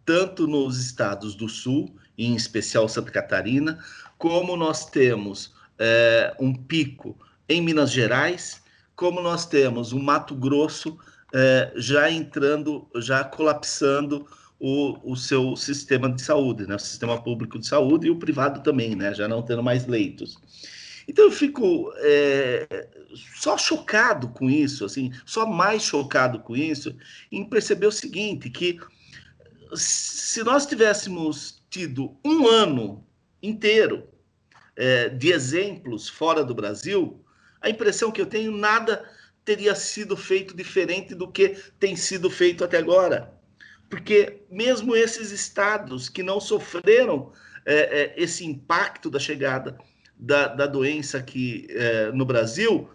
tanto 0.04 0.46
nos 0.46 0.78
estados 0.78 1.34
do 1.34 1.48
sul, 1.48 1.96
em 2.16 2.36
especial 2.36 2.88
Santa 2.88 3.10
Catarina, 3.10 3.84
como 4.18 4.56
nós 4.56 4.88
temos 4.88 5.52
é, 5.80 6.32
um 6.38 6.54
pico 6.54 7.18
em 7.48 7.60
Minas 7.60 7.90
Gerais, 7.90 8.62
como 8.94 9.20
nós 9.20 9.44
temos 9.44 9.90
o 9.90 9.98
Mato 9.98 10.36
Grosso 10.36 10.96
é, 11.34 11.72
já 11.74 12.08
entrando, 12.08 12.86
já 12.98 13.24
colapsando 13.24 14.28
o, 14.60 15.12
o 15.12 15.16
seu 15.16 15.56
sistema 15.56 16.08
de 16.08 16.22
saúde, 16.22 16.68
né? 16.68 16.76
o 16.76 16.78
sistema 16.78 17.20
público 17.20 17.58
de 17.58 17.66
saúde 17.66 18.06
e 18.06 18.10
o 18.10 18.16
privado 18.16 18.62
também, 18.62 18.94
né? 18.94 19.12
já 19.12 19.26
não 19.26 19.42
tendo 19.42 19.60
mais 19.60 19.88
leitos. 19.88 20.38
Então 21.08 21.26
eu 21.26 21.30
fico 21.30 21.92
é, 21.98 22.88
só 23.34 23.56
chocado 23.56 24.28
com 24.28 24.50
isso, 24.50 24.84
assim, 24.84 25.12
só 25.24 25.46
mais 25.46 25.82
chocado 25.82 26.40
com 26.40 26.56
isso, 26.56 26.96
em 27.30 27.48
perceber 27.48 27.86
o 27.86 27.92
seguinte, 27.92 28.50
que 28.50 28.78
se 29.74 30.42
nós 30.42 30.66
tivéssemos 30.66 31.62
tido 31.70 32.16
um 32.24 32.48
ano 32.48 33.06
inteiro 33.42 34.08
é, 34.74 35.08
de 35.08 35.32
exemplos 35.32 36.08
fora 36.08 36.44
do 36.44 36.54
Brasil, 36.54 37.24
a 37.60 37.70
impressão 37.70 38.10
que 38.10 38.20
eu 38.20 38.26
tenho 38.26 38.52
nada 38.52 39.08
teria 39.44 39.74
sido 39.74 40.16
feito 40.16 40.56
diferente 40.56 41.14
do 41.14 41.30
que 41.30 41.56
tem 41.78 41.94
sido 41.94 42.28
feito 42.28 42.64
até 42.64 42.78
agora. 42.78 43.32
Porque 43.88 44.42
mesmo 44.50 44.96
esses 44.96 45.30
estados 45.30 46.08
que 46.08 46.22
não 46.22 46.40
sofreram 46.40 47.32
é, 47.64 48.02
é, 48.02 48.14
esse 48.16 48.44
impacto 48.44 49.08
da 49.08 49.18
chegada 49.18 49.78
da, 50.16 50.48
da 50.48 50.66
doença 50.66 51.18
aqui 51.18 51.66
é, 51.70 52.10
no 52.12 52.24
Brasil, 52.24 52.88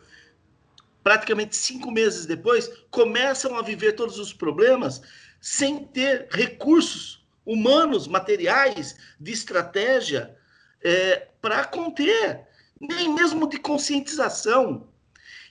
praticamente 1.03 1.55
cinco 1.55 1.91
meses 1.91 2.25
depois, 2.25 2.71
começam 2.89 3.55
a 3.55 3.61
viver 3.61 3.93
todos 3.93 4.17
os 4.19 4.33
problemas 4.33 5.01
sem 5.39 5.85
ter 5.85 6.27
recursos 6.31 7.25
humanos, 7.45 8.07
materiais, 8.07 8.95
de 9.19 9.31
estratégia 9.31 10.35
é, 10.83 11.27
para 11.41 11.65
conter, 11.65 12.47
nem 12.79 13.13
mesmo 13.13 13.47
de 13.47 13.57
conscientização. 13.57 14.87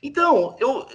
Então, 0.03 0.57
eu, 0.61 0.87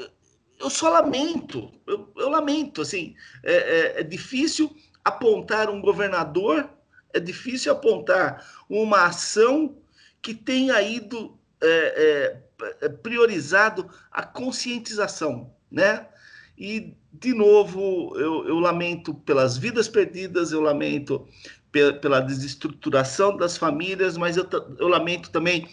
eu 0.59 0.69
só 0.69 0.89
lamento, 0.89 1.71
eu, 1.85 2.11
eu 2.15 2.29
lamento, 2.29 2.81
assim, 2.81 3.15
é, 3.43 3.53
é, 3.53 3.99
é 3.99 4.03
difícil 4.03 4.73
apontar 5.03 5.69
um 5.69 5.81
governador, 5.81 6.69
é 7.13 7.19
difícil 7.19 7.71
apontar 7.71 8.45
uma 8.69 9.05
ação 9.05 9.77
que 10.25 10.33
tenha 10.33 10.81
ido 10.81 11.37
é, 11.61 11.67
é, 11.67 12.65
é, 12.81 12.89
priorizado 12.89 13.87
a 14.11 14.23
conscientização, 14.23 15.53
né? 15.69 16.07
E, 16.57 16.95
de 17.13 17.31
novo, 17.31 18.17
eu, 18.17 18.47
eu 18.47 18.57
lamento 18.57 19.13
pelas 19.13 19.55
vidas 19.55 19.87
perdidas, 19.87 20.51
eu 20.51 20.61
lamento 20.61 21.27
pela, 21.71 21.93
pela 21.93 22.19
desestruturação 22.21 23.37
das 23.37 23.55
famílias, 23.55 24.17
mas 24.17 24.35
eu, 24.35 24.47
eu 24.79 24.87
lamento 24.87 25.29
também 25.29 25.69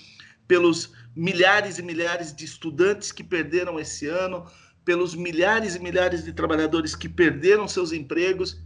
pelos 0.46 0.92
milhares 1.16 1.78
e 1.78 1.82
milhares 1.82 2.36
de 2.36 2.44
estudantes 2.44 3.10
que 3.10 3.24
perderam 3.24 3.80
esse 3.80 4.06
ano, 4.06 4.44
pelos 4.84 5.14
milhares 5.14 5.76
e 5.76 5.80
milhares 5.80 6.24
de 6.24 6.32
trabalhadores 6.34 6.94
que 6.94 7.08
perderam 7.08 7.66
seus 7.66 7.90
empregos, 7.90 8.60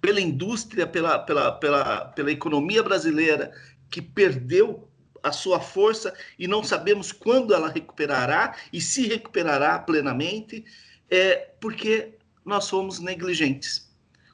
pela 0.00 0.20
indústria, 0.20 0.86
pela, 0.86 1.18
pela, 1.18 1.50
pela, 1.50 2.04
pela 2.04 2.30
economia 2.30 2.84
brasileira 2.84 3.52
que 3.90 4.00
perdeu 4.00 4.88
a 5.22 5.32
sua 5.32 5.60
força 5.60 6.12
e 6.38 6.48
não 6.48 6.64
sabemos 6.64 7.12
quando 7.12 7.54
ela 7.54 7.68
recuperará 7.68 8.56
e 8.72 8.80
se 8.80 9.06
recuperará 9.06 9.78
plenamente, 9.78 10.64
é 11.10 11.50
porque 11.60 12.14
nós 12.44 12.64
somos 12.64 12.98
negligentes. 12.98 13.90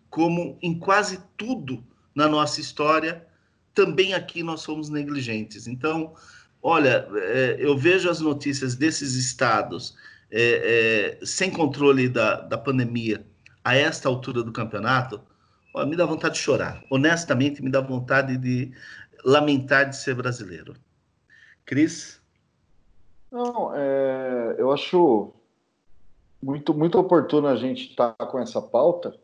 Como 0.08 0.58
em 0.62 0.78
quase 0.78 1.20
tudo 1.36 1.84
na 2.14 2.28
nossa 2.28 2.60
história, 2.60 3.26
também 3.74 4.14
aqui 4.14 4.42
nós 4.42 4.62
somos 4.62 4.88
negligentes. 4.88 5.66
Então, 5.66 6.14
olha, 6.62 7.06
é, 7.14 7.56
eu 7.58 7.76
vejo 7.76 8.08
as 8.08 8.20
notícias 8.20 8.74
desses 8.74 9.14
estados 9.14 9.96
é, 10.30 11.18
é, 11.20 11.24
sem 11.24 11.50
controle 11.50 12.08
da, 12.08 12.40
da 12.40 12.58
pandemia 12.58 13.24
a 13.64 13.76
esta 13.76 14.08
altura 14.08 14.42
do 14.42 14.52
campeonato, 14.52 15.20
ó, 15.74 15.84
me 15.84 15.96
dá 15.96 16.06
vontade 16.06 16.34
de 16.34 16.40
chorar. 16.40 16.82
Honestamente, 16.90 17.62
me 17.62 17.70
dá 17.70 17.80
vontade 17.80 18.36
de 18.36 18.72
lamentar 19.24 19.88
de 19.88 19.96
ser 19.96 20.14
brasileiro. 20.14 20.74
Cris? 21.64 22.20
Não, 23.30 23.74
é, 23.74 24.56
eu 24.58 24.72
acho 24.72 25.32
muito, 26.42 26.72
muito 26.72 26.98
oportuno 26.98 27.48
a 27.48 27.56
gente 27.56 27.90
estar 27.90 28.12
tá 28.12 28.26
com 28.26 28.38
essa 28.38 28.60
pauta, 28.62 29.14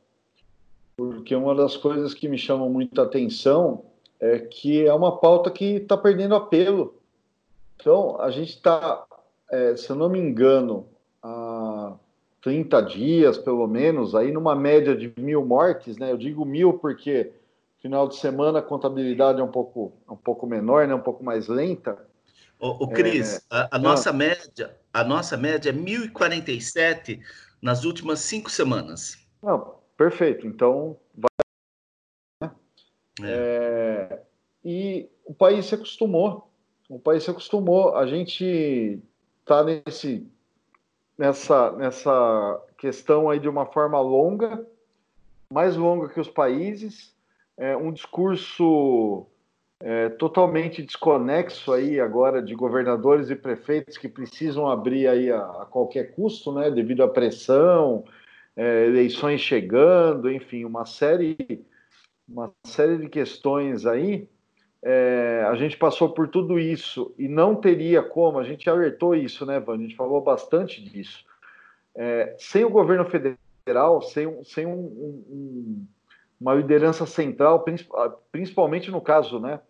porque 0.96 1.34
uma 1.34 1.54
das 1.54 1.76
coisas 1.76 2.12
que 2.12 2.28
me 2.28 2.38
chamam 2.38 2.68
muita 2.68 3.02
atenção 3.02 3.84
é 4.20 4.38
que 4.38 4.86
é 4.86 4.92
uma 4.92 5.16
pauta 5.18 5.50
que 5.50 5.76
está 5.76 5.96
perdendo 5.96 6.34
apelo. 6.34 6.94
Então, 7.76 8.20
a 8.20 8.30
gente 8.30 8.50
está, 8.50 9.04
é, 9.50 9.76
se 9.76 9.90
eu 9.90 9.96
não 9.96 10.08
me 10.08 10.18
engano, 10.18 10.86
há 11.22 11.94
30 12.42 12.80
dias, 12.82 13.38
pelo 13.38 13.66
menos, 13.66 14.14
aí 14.14 14.30
numa 14.30 14.54
média 14.54 14.94
de 14.94 15.12
mil 15.18 15.44
mortes, 15.44 15.96
né? 15.96 16.12
Eu 16.12 16.16
digo 16.16 16.44
mil 16.44 16.74
porque 16.74 17.32
final 17.85 18.09
de 18.09 18.17
semana 18.17 18.61
a 18.61 18.62
contabilidade 18.62 19.43
é 19.43 19.45
um 19.45 19.50
pouco, 19.50 19.93
um 20.09 20.17
pouco 20.17 20.47
menor, 20.47 20.88
né? 20.88 20.95
um 20.95 21.03
pouco 21.03 21.23
mais 21.23 21.49
lenta. 21.49 22.09
O, 22.59 22.85
o 22.85 22.88
Cris, 22.88 23.37
é, 23.37 23.41
a, 23.50 23.76
a 23.76 23.79
nossa 23.79 24.11
média, 24.11 24.75
a 24.91 25.05
nossa 25.05 25.37
média 25.37 25.69
é 25.69 25.73
1.047 25.75 27.21
nas 27.61 27.85
últimas 27.85 28.21
cinco 28.21 28.50
semanas. 28.50 29.19
Não, 29.43 29.75
perfeito. 29.99 30.47
Então, 30.47 30.97
vai. 31.14 31.29
Né? 32.43 32.50
É. 33.23 34.09
É, 34.12 34.23
e 34.64 35.11
o 35.26 35.35
país 35.35 35.67
se 35.67 35.75
acostumou. 35.75 36.50
O 36.88 36.99
país 36.99 37.23
se 37.23 37.31
acostumou. 37.31 37.95
A 37.99 38.07
gente 38.07 38.99
está 39.41 39.62
nesse 39.62 40.26
nessa 41.19 41.71
nessa 41.73 42.64
questão 42.79 43.29
aí 43.29 43.38
de 43.38 43.49
uma 43.49 43.67
forma 43.67 44.00
longa, 44.00 44.67
mais 45.53 45.76
longa 45.76 46.09
que 46.09 46.19
os 46.19 46.29
países 46.29 47.13
é, 47.56 47.76
um 47.76 47.92
discurso 47.92 49.26
é, 49.80 50.08
totalmente 50.08 50.82
desconexo 50.82 51.73
aí 51.73 52.00
agora 52.00 52.42
de 52.42 52.54
governadores 52.54 53.30
e 53.30 53.37
prefeitos 53.37 53.99
que 53.99 54.08
precisam 54.08 54.68
abrir 54.68 55.06
aí 55.06 55.30
a, 55.30 55.38
a 55.38 55.66
qualquer 55.66 56.14
custo, 56.14 56.52
né, 56.52 56.70
devido 56.70 57.02
à 57.02 57.08
pressão, 57.08 58.04
é, 58.56 58.87
eleições 58.87 59.40
chegando, 59.40 60.30
enfim, 60.30 60.64
uma 60.64 60.87
série, 60.87 61.64
uma 62.28 62.52
série 62.64 62.99
de 62.99 63.08
questões 63.08 63.84
aí. 63.84 64.28
É, 64.82 65.44
a 65.49 65.54
gente 65.54 65.78
passou 65.78 66.11
por 66.11 66.28
tudo 66.28 66.58
isso 66.58 67.14
e 67.18 67.26
não 67.26 67.56
teria 67.56 68.02
como, 68.02 68.38
a 68.38 68.44
gente 68.44 68.68
alertou 68.68 69.14
isso, 69.14 69.46
né, 69.46 69.58
Van? 69.58 69.75
A 69.75 69.78
gente 69.78 69.96
falou 69.96 70.20
bastante 70.20 70.82
disso. 70.82 71.25
É, 71.94 72.34
sem 72.38 72.64
o 72.64 72.70
governo 72.70 73.04
federal, 73.06 74.02
sem, 74.02 74.44
sem 74.44 74.66
um, 74.66 74.73
um, 74.73 75.87
uma 76.44 76.52
liderança 76.52 77.06
central, 77.06 77.64
ah, 77.94 78.12
principalmente 78.30 78.90
no 78.90 79.00
caso 79.00 79.40
né, 79.40 79.61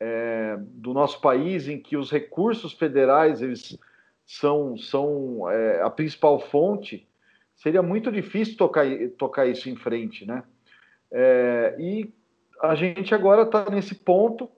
é, 0.00 0.56
do 0.58 0.94
nosso 0.94 1.20
país, 1.20 1.68
em 1.68 1.78
que 1.78 1.98
os 1.98 2.10
recursos 2.10 2.72
federais 2.72 3.42
eles 3.42 3.78
são, 4.24 4.74
são 4.78 5.50
é, 5.50 5.82
a 5.82 5.90
principal 5.90 6.40
fonte, 6.40 7.06
seria 7.54 7.82
muito 7.82 8.10
difícil 8.10 8.56
tocar, 8.56 8.86
tocar 9.18 9.44
isso 9.44 9.68
em 9.68 9.76
frente. 9.76 10.24
Né? 10.24 10.42
É, 11.12 11.76
e 11.78 12.10
a 12.62 12.74
gente 12.74 13.14
agora 13.14 13.42
está 13.42 13.68
nesse 13.68 13.94
ponto 13.94 14.48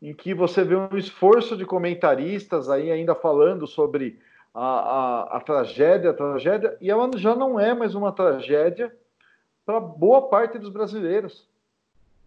em 0.00 0.14
que 0.14 0.32
você 0.32 0.64
vê 0.64 0.76
um 0.76 0.96
esforço 0.96 1.58
de 1.58 1.66
comentaristas 1.66 2.70
aí 2.70 2.90
ainda 2.90 3.14
falando 3.14 3.66
sobre 3.66 4.18
a, 4.54 4.64
a, 4.64 5.36
a 5.36 5.40
tragédia, 5.40 6.08
a 6.08 6.14
tragédia, 6.14 6.74
e 6.80 6.90
ela 6.90 7.10
já 7.16 7.36
não 7.36 7.60
é 7.60 7.74
mais 7.74 7.94
uma 7.94 8.12
tragédia 8.12 8.90
para 9.64 9.80
boa 9.80 10.28
parte 10.28 10.58
dos 10.58 10.70
brasileiros. 10.70 11.46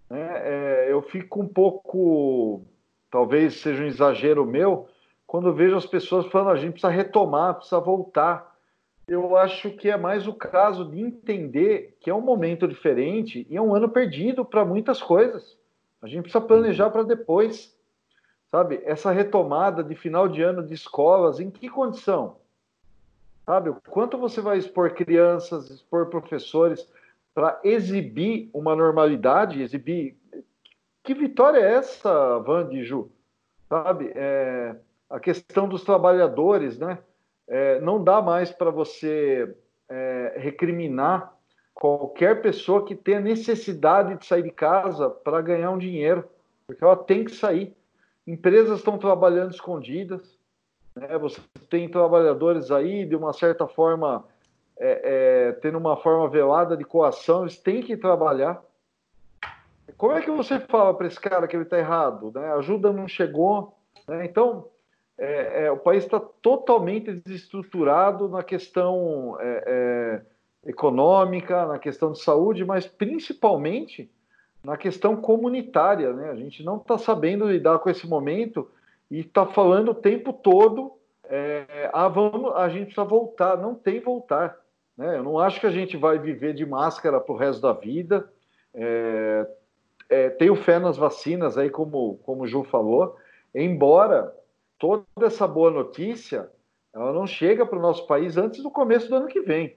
É, 0.10 0.88
é, 0.88 0.92
eu 0.92 1.02
fico 1.02 1.42
um 1.42 1.48
pouco, 1.48 2.62
talvez 3.10 3.56
seja 3.56 3.84
um 3.84 3.88
exagero 3.88 4.46
meu, 4.46 4.88
quando 5.26 5.54
vejo 5.54 5.76
as 5.76 5.86
pessoas 5.86 6.28
falando 6.28 6.52
a 6.52 6.56
gente 6.56 6.74
precisa 6.74 6.92
retomar, 6.92 7.56
precisa 7.56 7.80
voltar. 7.80 8.56
Eu 9.08 9.36
acho 9.38 9.72
que 9.72 9.90
é 9.90 9.98
mais 9.98 10.28
o 10.28 10.34
caso 10.34 10.86
de 10.86 11.00
entender 11.00 11.98
que 12.00 12.10
é 12.10 12.14
um 12.14 12.22
momento 12.22 12.68
diferente 12.68 13.46
e 13.50 13.58
é 13.58 13.62
um 13.62 13.76
ano 13.76 13.90
perdido 13.90 14.46
para 14.46 14.66
muitas 14.66 15.02
coisas. 15.02 15.58
A 16.02 16.08
gente 16.08 16.24
precisa 16.24 16.42
planejar 16.42 16.90
para 16.90 17.04
depois. 17.04 17.76
Sabe? 18.52 18.82
Essa 18.86 19.12
retomada 19.12 19.84
de 19.84 19.96
final 19.96 20.28
de 20.28 20.42
ano 20.42 20.66
de 20.66 20.74
escolas, 20.74 21.40
em 21.40 21.50
que 21.52 21.68
condição? 21.68 22.38
Sabe? 23.46 23.76
Quanto 23.90 24.18
você 24.18 24.40
vai 24.40 24.58
expor 24.58 24.94
crianças, 24.94 25.70
expor 25.70 26.08
professores? 26.08 26.88
Para 27.36 27.60
exibir 27.66 28.50
uma 28.54 28.74
normalidade, 28.74 29.62
exibir. 29.62 30.18
Que 31.04 31.14
vitória 31.14 31.60
é 31.60 31.74
essa, 31.74 32.40
Van 32.40 32.68
de 32.70 32.84
Ju? 32.86 33.12
Sabe? 33.68 34.12
É, 34.16 34.74
a 35.10 35.20
questão 35.20 35.68
dos 35.68 35.84
trabalhadores, 35.84 36.80
né? 36.80 36.98
É, 37.48 37.80
não 37.82 38.02
dá 38.02 38.22
mais 38.22 38.52
para 38.52 38.72
você 38.72 39.54
é, 39.90 40.36
recriminar 40.38 41.36
qualquer 41.74 42.42
pessoa 42.42 42.86
que 42.86 42.96
tenha 42.96 43.20
necessidade 43.20 44.18
de 44.18 44.26
sair 44.26 44.42
de 44.42 44.50
casa 44.50 45.10
para 45.10 45.42
ganhar 45.42 45.70
um 45.72 45.78
dinheiro, 45.78 46.24
porque 46.66 46.84
ela 46.84 46.96
tem 46.96 47.26
que 47.26 47.36
sair. 47.36 47.76
Empresas 48.26 48.80
estão 48.80 48.98
trabalhando 48.98 49.52
escondidas, 49.52 50.40
né? 50.96 51.18
você 51.18 51.40
tem 51.70 51.90
trabalhadores 51.90 52.72
aí, 52.72 53.06
de 53.06 53.16
uma 53.16 53.34
certa 53.34 53.68
forma, 53.68 54.26
é, 54.78 55.02
é, 55.04 55.52
tendo 55.54 55.78
uma 55.78 55.98
forma 55.98 56.28
velada 56.30 56.76
de 56.76 56.84
coação, 56.84 57.44
eles 57.44 57.58
têm 57.58 57.82
que 57.82 57.96
trabalhar. 57.96 58.62
Como 59.98 60.14
é 60.14 60.22
que 60.22 60.32
você 60.32 60.60
fala 60.60 60.94
para 60.94 61.08
esse 61.08 61.20
cara 61.20 61.48
que 61.48 61.56
ele 61.56 61.64
está 61.64 61.78
errado? 61.78 62.32
Né? 62.34 62.46
A 62.48 62.56
ajuda 62.56 62.92
não 62.92 63.08
chegou. 63.08 63.78
Né? 64.08 64.26
Então, 64.26 64.68
é, 65.18 65.66
é 65.66 65.72
o 65.72 65.78
país 65.78 66.04
está 66.04 66.20
totalmente 66.20 67.14
desestruturado 67.14 68.28
na 68.28 68.44
questão 68.44 69.38
é, 69.40 69.64
é, 70.66 70.70
econômica, 70.70 71.66
na 71.66 71.80
questão 71.80 72.12
de 72.12 72.22
saúde, 72.22 72.66
mas 72.66 72.86
principalmente 72.86 74.12
na 74.64 74.76
questão 74.76 75.16
comunitária. 75.16 76.12
Né? 76.12 76.30
A 76.30 76.36
gente 76.36 76.64
não 76.64 76.78
está 76.78 76.98
sabendo 76.98 77.50
lidar 77.50 77.80
com 77.80 77.90
esse 77.90 78.06
momento 78.06 78.70
e 79.10 79.22
está 79.22 79.46
falando 79.46 79.92
o 79.92 79.96
tempo 79.96 80.34
todo 80.34 80.96
é, 81.30 81.90
ah, 81.92 82.08
vamos, 82.08 82.56
a 82.56 82.70
gente 82.70 82.86
precisa 82.86 83.04
voltar. 83.04 83.58
Não 83.58 83.76
tem 83.76 84.00
voltar. 84.00 84.58
Né? 84.98 85.18
Eu 85.18 85.24
não 85.24 85.40
acho 85.40 85.60
que 85.60 85.68
a 85.68 85.72
gente 85.72 85.98
vai 85.98 86.18
viver 86.18 86.54
de 86.54 86.66
máscara 86.66 87.20
para 87.20 87.34
o 87.34 87.38
resto 87.38 87.62
da 87.62 87.74
vida. 87.74 88.30
É, 88.74 89.48
é, 90.10 90.30
tenho 90.30 90.56
fé 90.56 90.80
nas 90.80 90.98
vacinas, 90.98 91.58
aí 91.58 91.70
como, 91.70 92.18
como 92.24 92.44
o 92.44 92.48
Ju 92.48 92.64
falou, 92.64 93.18
embora 93.54 94.34
toda 94.78 95.06
essa 95.22 95.48
boa 95.48 95.72
notícia 95.72 96.50
ela 96.94 97.12
não 97.12 97.28
chega 97.28 97.66
para 97.66 97.78
o 97.78 97.82
nosso 97.82 98.08
país 98.08 98.38
antes 98.38 98.64
do 98.64 98.72
começo 98.72 99.10
do 99.10 99.16
ano 99.16 99.28
que 99.28 99.42
vem. 99.42 99.76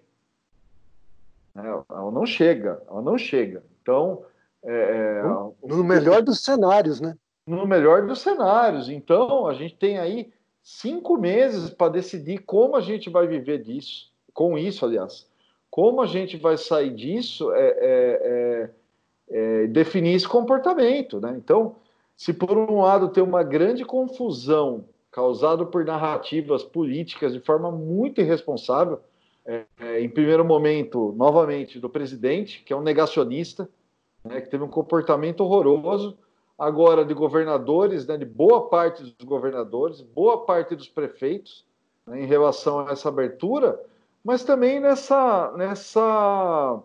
É, 1.56 1.66
ela 1.66 2.10
não 2.12 2.24
chega, 2.24 2.80
ela 2.88 3.02
não 3.02 3.18
chega. 3.18 3.64
Então, 3.82 4.24
é, 4.62 5.18
é 5.18 5.22
no, 5.24 5.56
no 5.64 5.82
melhor 5.82 6.22
dos 6.22 6.44
cenários, 6.44 7.00
né? 7.00 7.16
No 7.44 7.66
melhor 7.66 8.06
dos 8.06 8.20
cenários. 8.20 8.88
Então, 8.88 9.48
a 9.48 9.54
gente 9.54 9.74
tem 9.74 9.98
aí 9.98 10.32
cinco 10.62 11.16
meses 11.16 11.70
para 11.70 11.90
decidir 11.90 12.38
como 12.38 12.76
a 12.76 12.80
gente 12.80 13.10
vai 13.10 13.26
viver 13.26 13.62
disso 13.62 14.07
com 14.38 14.56
isso, 14.56 14.84
aliás. 14.84 15.26
Como 15.68 16.00
a 16.00 16.06
gente 16.06 16.36
vai 16.36 16.56
sair 16.56 16.94
disso 16.94 17.50
é, 17.52 17.66
é, 17.66 17.80
é, 18.22 18.70
é, 19.30 19.66
definir 19.66 20.14
esse 20.14 20.28
comportamento. 20.28 21.20
Né? 21.20 21.34
Então, 21.36 21.74
se 22.16 22.32
por 22.32 22.56
um 22.56 22.80
lado 22.82 23.08
tem 23.08 23.20
uma 23.20 23.42
grande 23.42 23.84
confusão 23.84 24.84
causada 25.10 25.66
por 25.66 25.84
narrativas 25.84 26.62
políticas 26.62 27.32
de 27.32 27.40
forma 27.40 27.72
muito 27.72 28.20
irresponsável, 28.20 29.00
é, 29.44 29.64
é, 29.80 30.00
em 30.00 30.08
primeiro 30.08 30.44
momento, 30.44 31.12
novamente, 31.16 31.80
do 31.80 31.90
presidente, 31.90 32.62
que 32.62 32.72
é 32.72 32.76
um 32.76 32.82
negacionista, 32.82 33.68
né, 34.24 34.40
que 34.40 34.48
teve 34.48 34.62
um 34.62 34.68
comportamento 34.68 35.40
horroroso, 35.40 36.16
agora 36.56 37.04
de 37.04 37.12
governadores, 37.12 38.06
né, 38.06 38.16
de 38.16 38.24
boa 38.24 38.68
parte 38.68 39.02
dos 39.02 39.14
governadores, 39.24 40.00
boa 40.00 40.44
parte 40.46 40.76
dos 40.76 40.88
prefeitos, 40.88 41.66
né, 42.06 42.22
em 42.22 42.26
relação 42.26 42.86
a 42.86 42.92
essa 42.92 43.08
abertura, 43.08 43.80
mas 44.28 44.44
também 44.44 44.78
nessa, 44.78 45.50
nessa 45.56 46.82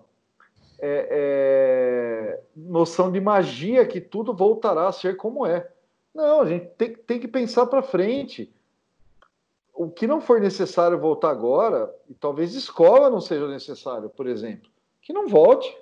é, 0.80 1.08
é, 1.12 2.42
noção 2.56 3.12
de 3.12 3.20
magia 3.20 3.86
que 3.86 4.00
tudo 4.00 4.34
voltará 4.34 4.88
a 4.88 4.94
ser 4.94 5.18
como 5.18 5.46
é. 5.46 5.70
Não, 6.16 6.40
a 6.40 6.46
gente 6.46 6.68
tem, 6.78 6.96
tem 6.96 7.20
que 7.20 7.28
pensar 7.28 7.66
para 7.66 7.84
frente. 7.84 8.50
O 9.74 9.92
que 9.92 10.08
não 10.08 10.22
for 10.22 10.40
necessário 10.40 10.98
voltar 10.98 11.32
agora, 11.32 11.94
e 12.10 12.14
talvez 12.14 12.56
escola 12.56 13.10
não 13.10 13.20
seja 13.20 13.46
necessário, 13.46 14.10
por 14.10 14.26
exemplo, 14.26 14.72
que 15.02 15.12
não 15.12 15.28
volte. 15.28 15.78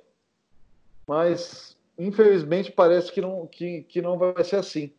Mas, 1.06 1.78
infelizmente, 1.95 2.71
parece 2.71 3.12
que 3.12 3.21
não, 3.21 3.45
que, 3.45 3.84
que 3.84 4.02
não 4.02 4.17
vai 4.17 4.43
ser 4.43 4.56
assim. 4.56 4.91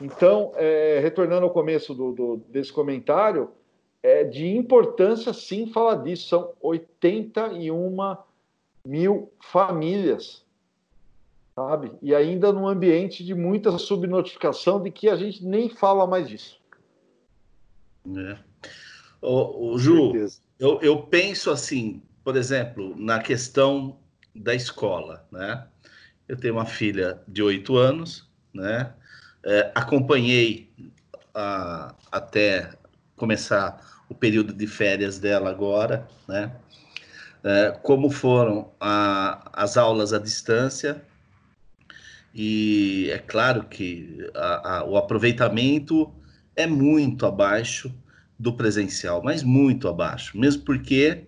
Então, 0.00 0.50
é, 0.56 0.98
retornando 1.00 1.44
ao 1.44 1.52
começo 1.52 1.94
do, 1.94 2.10
do, 2.10 2.36
desse 2.48 2.72
comentário, 2.72 3.52
é 4.02 4.24
de 4.24 4.46
importância 4.46 5.32
sim 5.32 5.66
falar 5.72 5.96
disso. 5.96 6.28
São 6.28 6.52
81 6.60 8.16
mil 8.84 9.32
famílias, 9.40 10.44
sabe? 11.54 11.92
E 12.00 12.14
ainda 12.14 12.52
num 12.52 12.66
ambiente 12.66 13.24
de 13.24 13.34
muita 13.34 13.76
subnotificação 13.78 14.82
de 14.82 14.90
que 14.90 15.08
a 15.08 15.16
gente 15.16 15.44
nem 15.44 15.68
fala 15.68 16.06
mais 16.06 16.28
disso. 16.28 16.60
É. 18.16 18.38
O, 19.20 19.72
o 19.72 19.78
Ju, 19.78 20.12
eu, 20.58 20.80
eu 20.80 21.02
penso 21.02 21.50
assim, 21.50 22.00
por 22.22 22.36
exemplo, 22.36 22.94
na 22.96 23.18
questão 23.18 23.98
da 24.34 24.54
escola, 24.54 25.26
né? 25.30 25.66
Eu 26.28 26.36
tenho 26.36 26.54
uma 26.54 26.66
filha 26.66 27.20
de 27.26 27.42
oito 27.42 27.76
anos, 27.76 28.28
né? 28.52 28.94
É, 29.44 29.72
acompanhei 29.74 30.70
a, 31.34 31.94
até 32.12 32.70
começar 33.18 33.84
o 34.08 34.14
período 34.14 34.54
de 34.54 34.66
férias 34.66 35.18
dela 35.18 35.50
agora, 35.50 36.08
né? 36.26 36.52
É, 37.44 37.78
como 37.82 38.10
foram 38.10 38.72
a, 38.80 39.50
as 39.52 39.76
aulas 39.76 40.12
à 40.12 40.18
distância, 40.18 41.02
e 42.34 43.08
é 43.12 43.18
claro 43.18 43.64
que 43.64 44.28
a, 44.34 44.78
a, 44.78 44.84
o 44.84 44.96
aproveitamento 44.96 46.12
é 46.56 46.66
muito 46.66 47.26
abaixo 47.26 47.94
do 48.38 48.52
presencial, 48.52 49.22
mas 49.22 49.42
muito 49.42 49.88
abaixo, 49.88 50.38
mesmo 50.38 50.62
porque 50.62 51.26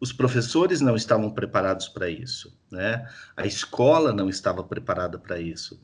os 0.00 0.12
professores 0.12 0.80
não 0.80 0.96
estavam 0.96 1.30
preparados 1.30 1.88
para 1.88 2.08
isso, 2.08 2.56
né? 2.70 3.06
A 3.36 3.46
escola 3.46 4.12
não 4.12 4.28
estava 4.28 4.64
preparada 4.64 5.18
para 5.18 5.38
isso. 5.38 5.80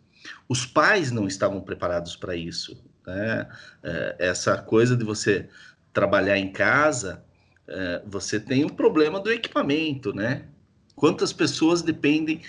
Os 0.48 0.64
pais 0.64 1.10
não 1.10 1.26
estavam 1.26 1.60
preparados 1.60 2.16
para 2.16 2.34
isso, 2.34 2.82
né? 3.06 3.48
É, 3.82 4.16
essa 4.18 4.58
coisa 4.58 4.96
de 4.96 5.04
você 5.04 5.48
trabalhar 5.92 6.36
em 6.36 6.52
casa, 6.52 7.24
é, 7.68 8.02
você 8.06 8.40
tem 8.40 8.64
um 8.64 8.68
problema 8.68 9.20
do 9.20 9.30
equipamento, 9.30 10.12
né? 10.12 10.44
Quantas 10.94 11.32
pessoas 11.32 11.82
dependem 11.82 12.40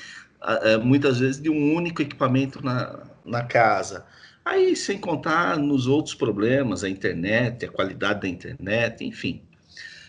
é, 0.64 0.78
muitas 0.78 1.20
vezes 1.20 1.42
de 1.42 1.50
um 1.50 1.74
único 1.76 2.02
equipamento 2.02 2.64
na, 2.64 3.04
na 3.26 3.44
casa? 3.44 4.06
Aí, 4.44 4.76
sem 4.76 4.98
contar 4.98 5.58
nos 5.58 5.88
outros 5.88 6.16
problemas, 6.16 6.84
a 6.84 6.90
internet, 6.90 7.66
a 7.66 7.72
qualidade 7.72 8.22
da 8.22 8.28
internet, 8.30 9.04
enfim. 9.04 9.42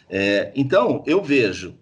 É, 0.08 0.52
então, 0.54 1.02
eu 1.06 1.22
vejo, 1.22 1.74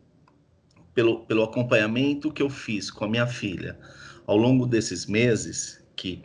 pelo, 0.95 1.21
pelo 1.27 1.43
acompanhamento 1.43 2.33
que 2.33 2.43
eu 2.43 2.49
fiz 2.49 2.91
com 2.91 3.05
a 3.05 3.09
minha 3.09 3.27
filha 3.27 3.79
ao 4.27 4.37
longo 4.37 4.67
desses 4.67 5.05
meses, 5.05 5.85
que 5.95 6.25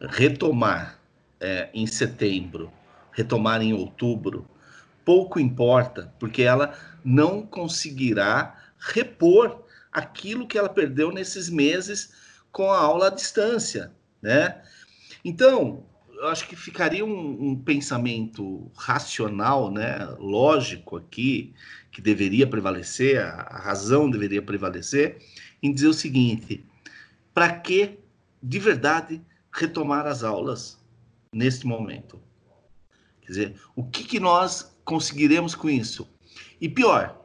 retomar 0.00 1.01
é, 1.42 1.68
em 1.74 1.86
setembro, 1.86 2.72
retomar 3.10 3.60
em 3.60 3.74
outubro, 3.74 4.48
pouco 5.04 5.40
importa, 5.40 6.14
porque 6.18 6.42
ela 6.42 6.72
não 7.04 7.44
conseguirá 7.44 8.56
repor 8.78 9.64
aquilo 9.92 10.46
que 10.46 10.56
ela 10.56 10.68
perdeu 10.68 11.10
nesses 11.10 11.50
meses 11.50 12.12
com 12.52 12.70
a 12.70 12.78
aula 12.78 13.08
à 13.08 13.10
distância, 13.10 13.92
né? 14.22 14.62
Então, 15.24 15.84
eu 16.08 16.28
acho 16.28 16.46
que 16.46 16.54
ficaria 16.54 17.04
um, 17.04 17.50
um, 17.50 17.56
pensamento 17.56 18.70
racional, 18.76 19.70
né, 19.70 20.06
lógico 20.18 20.96
aqui, 20.96 21.52
que 21.90 22.00
deveria 22.00 22.46
prevalecer, 22.46 23.20
a, 23.20 23.40
a 23.40 23.58
razão 23.58 24.08
deveria 24.08 24.40
prevalecer, 24.40 25.18
em 25.62 25.72
dizer 25.72 25.88
o 25.88 25.94
seguinte: 25.94 26.64
para 27.34 27.52
que, 27.52 27.98
de 28.42 28.58
verdade, 28.58 29.20
retomar 29.52 30.06
as 30.06 30.22
aulas 30.22 30.81
neste 31.32 31.66
momento? 31.66 32.20
Quer 33.22 33.28
dizer, 33.28 33.60
o 33.74 33.84
que, 33.84 34.04
que 34.04 34.20
nós 34.20 34.76
conseguiremos 34.84 35.54
com 35.54 35.70
isso? 35.70 36.08
E 36.60 36.68
pior, 36.68 37.22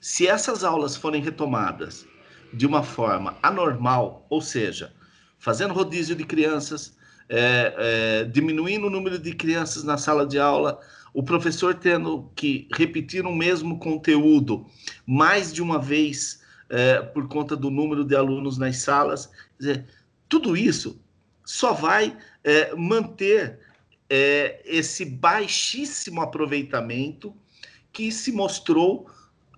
se 0.00 0.26
essas 0.26 0.62
aulas 0.62 0.96
forem 0.96 1.22
retomadas 1.22 2.06
de 2.52 2.66
uma 2.66 2.82
forma 2.82 3.38
anormal, 3.42 4.26
ou 4.28 4.40
seja, 4.40 4.92
fazendo 5.38 5.72
rodízio 5.72 6.14
de 6.14 6.24
crianças, 6.24 6.96
é, 7.28 7.74
é, 7.78 8.24
diminuindo 8.24 8.88
o 8.88 8.90
número 8.90 9.18
de 9.18 9.34
crianças 9.34 9.84
na 9.84 9.96
sala 9.96 10.26
de 10.26 10.38
aula, 10.38 10.78
o 11.14 11.22
professor 11.22 11.74
tendo 11.74 12.30
que 12.34 12.68
repetir 12.74 13.24
o 13.24 13.34
mesmo 13.34 13.78
conteúdo 13.78 14.66
mais 15.06 15.52
de 15.52 15.62
uma 15.62 15.78
vez 15.78 16.42
é, 16.68 17.00
por 17.00 17.28
conta 17.28 17.56
do 17.56 17.70
número 17.70 18.04
de 18.04 18.14
alunos 18.14 18.58
nas 18.58 18.78
salas. 18.78 19.30
Dizer, 19.58 19.86
tudo 20.28 20.56
isso 20.56 21.00
só 21.44 21.72
vai 21.72 22.16
é, 22.44 22.74
manter 22.74 23.60
é, 24.08 24.60
esse 24.64 25.04
baixíssimo 25.04 26.20
aproveitamento 26.20 27.34
que 27.92 28.10
se 28.10 28.32
mostrou 28.32 29.08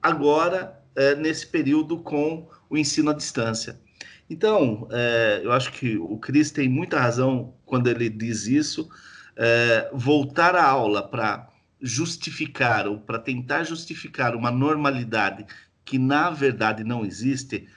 agora 0.02 0.80
é, 0.94 1.14
nesse 1.14 1.46
período 1.46 1.98
com 1.98 2.48
o 2.68 2.76
ensino 2.76 3.10
à 3.10 3.14
distância. 3.14 3.80
Então, 4.28 4.88
é, 4.90 5.40
eu 5.42 5.52
acho 5.52 5.72
que 5.72 5.96
o 5.96 6.18
Cris 6.18 6.50
tem 6.50 6.68
muita 6.68 6.98
razão 6.98 7.54
quando 7.64 7.88
ele 7.88 8.08
diz 8.08 8.46
isso. 8.46 8.88
É, 9.36 9.90
voltar 9.92 10.54
à 10.54 10.64
aula 10.64 11.02
para 11.02 11.48
justificar 11.80 12.86
ou 12.86 12.98
para 12.98 13.18
tentar 13.18 13.64
justificar 13.64 14.34
uma 14.34 14.50
normalidade 14.50 15.44
que 15.84 15.98
na 15.98 16.30
verdade 16.30 16.82
não 16.82 17.04
existe 17.04 17.68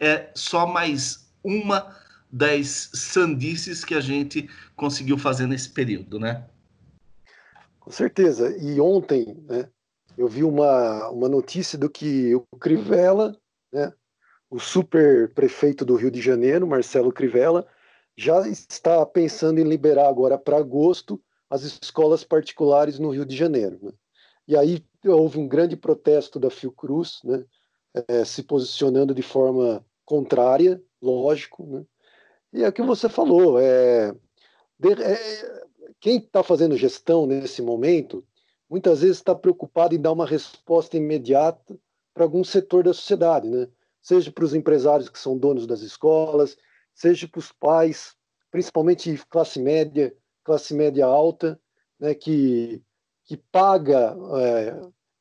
é 0.00 0.30
só 0.34 0.66
mais 0.66 1.30
uma 1.44 1.94
das 2.32 2.90
sandices 2.94 3.84
que 3.84 3.94
a 3.94 4.00
gente 4.00 4.48
conseguiu 4.74 5.18
fazer 5.18 5.46
nesse 5.46 5.68
período, 5.68 6.18
né? 6.18 6.46
Com 7.78 7.90
certeza. 7.90 8.56
E 8.56 8.80
ontem, 8.80 9.36
né, 9.46 9.68
eu 10.16 10.26
vi 10.26 10.42
uma, 10.42 11.10
uma 11.10 11.28
notícia 11.28 11.78
do 11.78 11.90
que 11.90 12.34
o 12.34 12.56
Crivella, 12.58 13.36
né, 13.72 13.92
o 14.48 14.58
super 14.58 15.32
prefeito 15.34 15.84
do 15.84 15.94
Rio 15.94 16.10
de 16.10 16.20
Janeiro, 16.20 16.66
Marcelo 16.66 17.12
Crivella, 17.12 17.66
já 18.16 18.46
está 18.48 19.04
pensando 19.04 19.58
em 19.58 19.64
liberar 19.64 20.08
agora 20.08 20.38
para 20.38 20.58
agosto 20.58 21.20
as 21.50 21.62
escolas 21.62 22.24
particulares 22.24 22.98
no 22.98 23.10
Rio 23.10 23.26
de 23.26 23.36
Janeiro. 23.36 23.78
Né? 23.82 23.92
E 24.48 24.56
aí 24.56 24.84
houve 25.04 25.38
um 25.38 25.48
grande 25.48 25.76
protesto 25.76 26.38
da 26.38 26.50
Fiocruz, 26.50 27.20
né? 27.24 27.44
É, 28.08 28.24
se 28.24 28.42
posicionando 28.42 29.14
de 29.14 29.20
forma 29.20 29.84
contrária, 30.02 30.82
lógico. 31.00 31.66
Né? 31.66 31.84
E 32.52 32.62
é 32.62 32.68
o 32.68 32.72
que 32.72 32.82
você 32.82 33.08
falou, 33.08 33.58
é, 33.58 34.12
de, 34.78 34.92
é 35.02 35.62
quem 36.00 36.18
está 36.18 36.42
fazendo 36.42 36.76
gestão 36.76 37.26
nesse 37.26 37.62
momento, 37.62 38.26
muitas 38.68 39.00
vezes 39.00 39.18
está 39.18 39.34
preocupado 39.34 39.94
em 39.94 40.00
dar 40.00 40.12
uma 40.12 40.26
resposta 40.26 40.96
imediata 40.96 41.78
para 42.12 42.24
algum 42.24 42.44
setor 42.44 42.84
da 42.84 42.92
sociedade, 42.92 43.48
né? 43.48 43.68
seja 44.02 44.30
para 44.32 44.44
os 44.44 44.52
empresários 44.52 45.08
que 45.08 45.18
são 45.18 45.38
donos 45.38 45.66
das 45.66 45.80
escolas, 45.80 46.56
seja 46.92 47.28
para 47.28 47.38
os 47.38 47.52
pais, 47.52 48.16
principalmente 48.50 49.16
classe 49.28 49.60
média, 49.60 50.14
classe 50.44 50.74
média 50.74 51.06
alta, 51.06 51.58
né, 51.98 52.14
que, 52.14 52.82
que 53.24 53.36
paga, 53.36 54.16
é, 54.40 54.80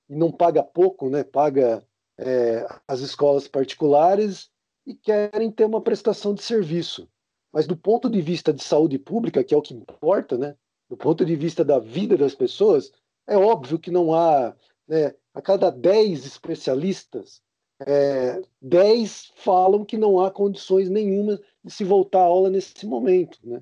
e 0.09 0.15
não 0.15 0.31
paga 0.31 0.63
pouco, 0.63 1.09
né, 1.09 1.23
paga 1.23 1.85
é, 2.17 2.67
as 2.87 3.01
escolas 3.01 3.47
particulares 3.47 4.49
e 4.85 4.95
querem 4.95 5.51
ter 5.51 5.65
uma 5.65 5.81
prestação 5.81 6.33
de 6.33 6.41
serviço. 6.41 7.07
Mas 7.51 7.67
do 7.67 7.75
ponto 7.75 8.09
de 8.09 8.21
vista 8.21 8.53
de 8.53 8.63
saúde 8.63 8.97
pública, 8.97 9.43
que 9.43 9.53
é 9.53 9.57
o 9.57 9.61
que 9.61 9.73
importa, 9.73 10.37
né, 10.37 10.55
do 10.89 10.97
ponto 10.97 11.25
de 11.25 11.35
vista 11.35 11.63
da 11.63 11.79
vida 11.79 12.17
das 12.17 12.35
pessoas, 12.35 12.91
é 13.27 13.37
óbvio 13.37 13.79
que 13.79 13.91
não 13.91 14.13
há, 14.13 14.55
né, 14.87 15.13
a 15.33 15.41
cada 15.41 15.69
10 15.69 16.25
especialistas, 16.25 17.41
é, 17.85 18.41
10 18.61 19.31
falam 19.35 19.83
que 19.83 19.97
não 19.97 20.19
há 20.19 20.29
condições 20.29 20.89
nenhuma 20.89 21.39
de 21.63 21.71
se 21.71 21.83
voltar 21.83 22.19
à 22.19 22.23
aula 22.23 22.49
nesse 22.49 22.85
momento. 22.85 23.39
Né? 23.43 23.61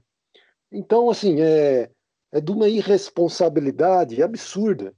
Então, 0.71 1.10
assim, 1.10 1.41
é, 1.41 1.89
é 2.32 2.41
de 2.41 2.52
uma 2.52 2.67
irresponsabilidade 2.67 4.21
absurda. 4.21 4.93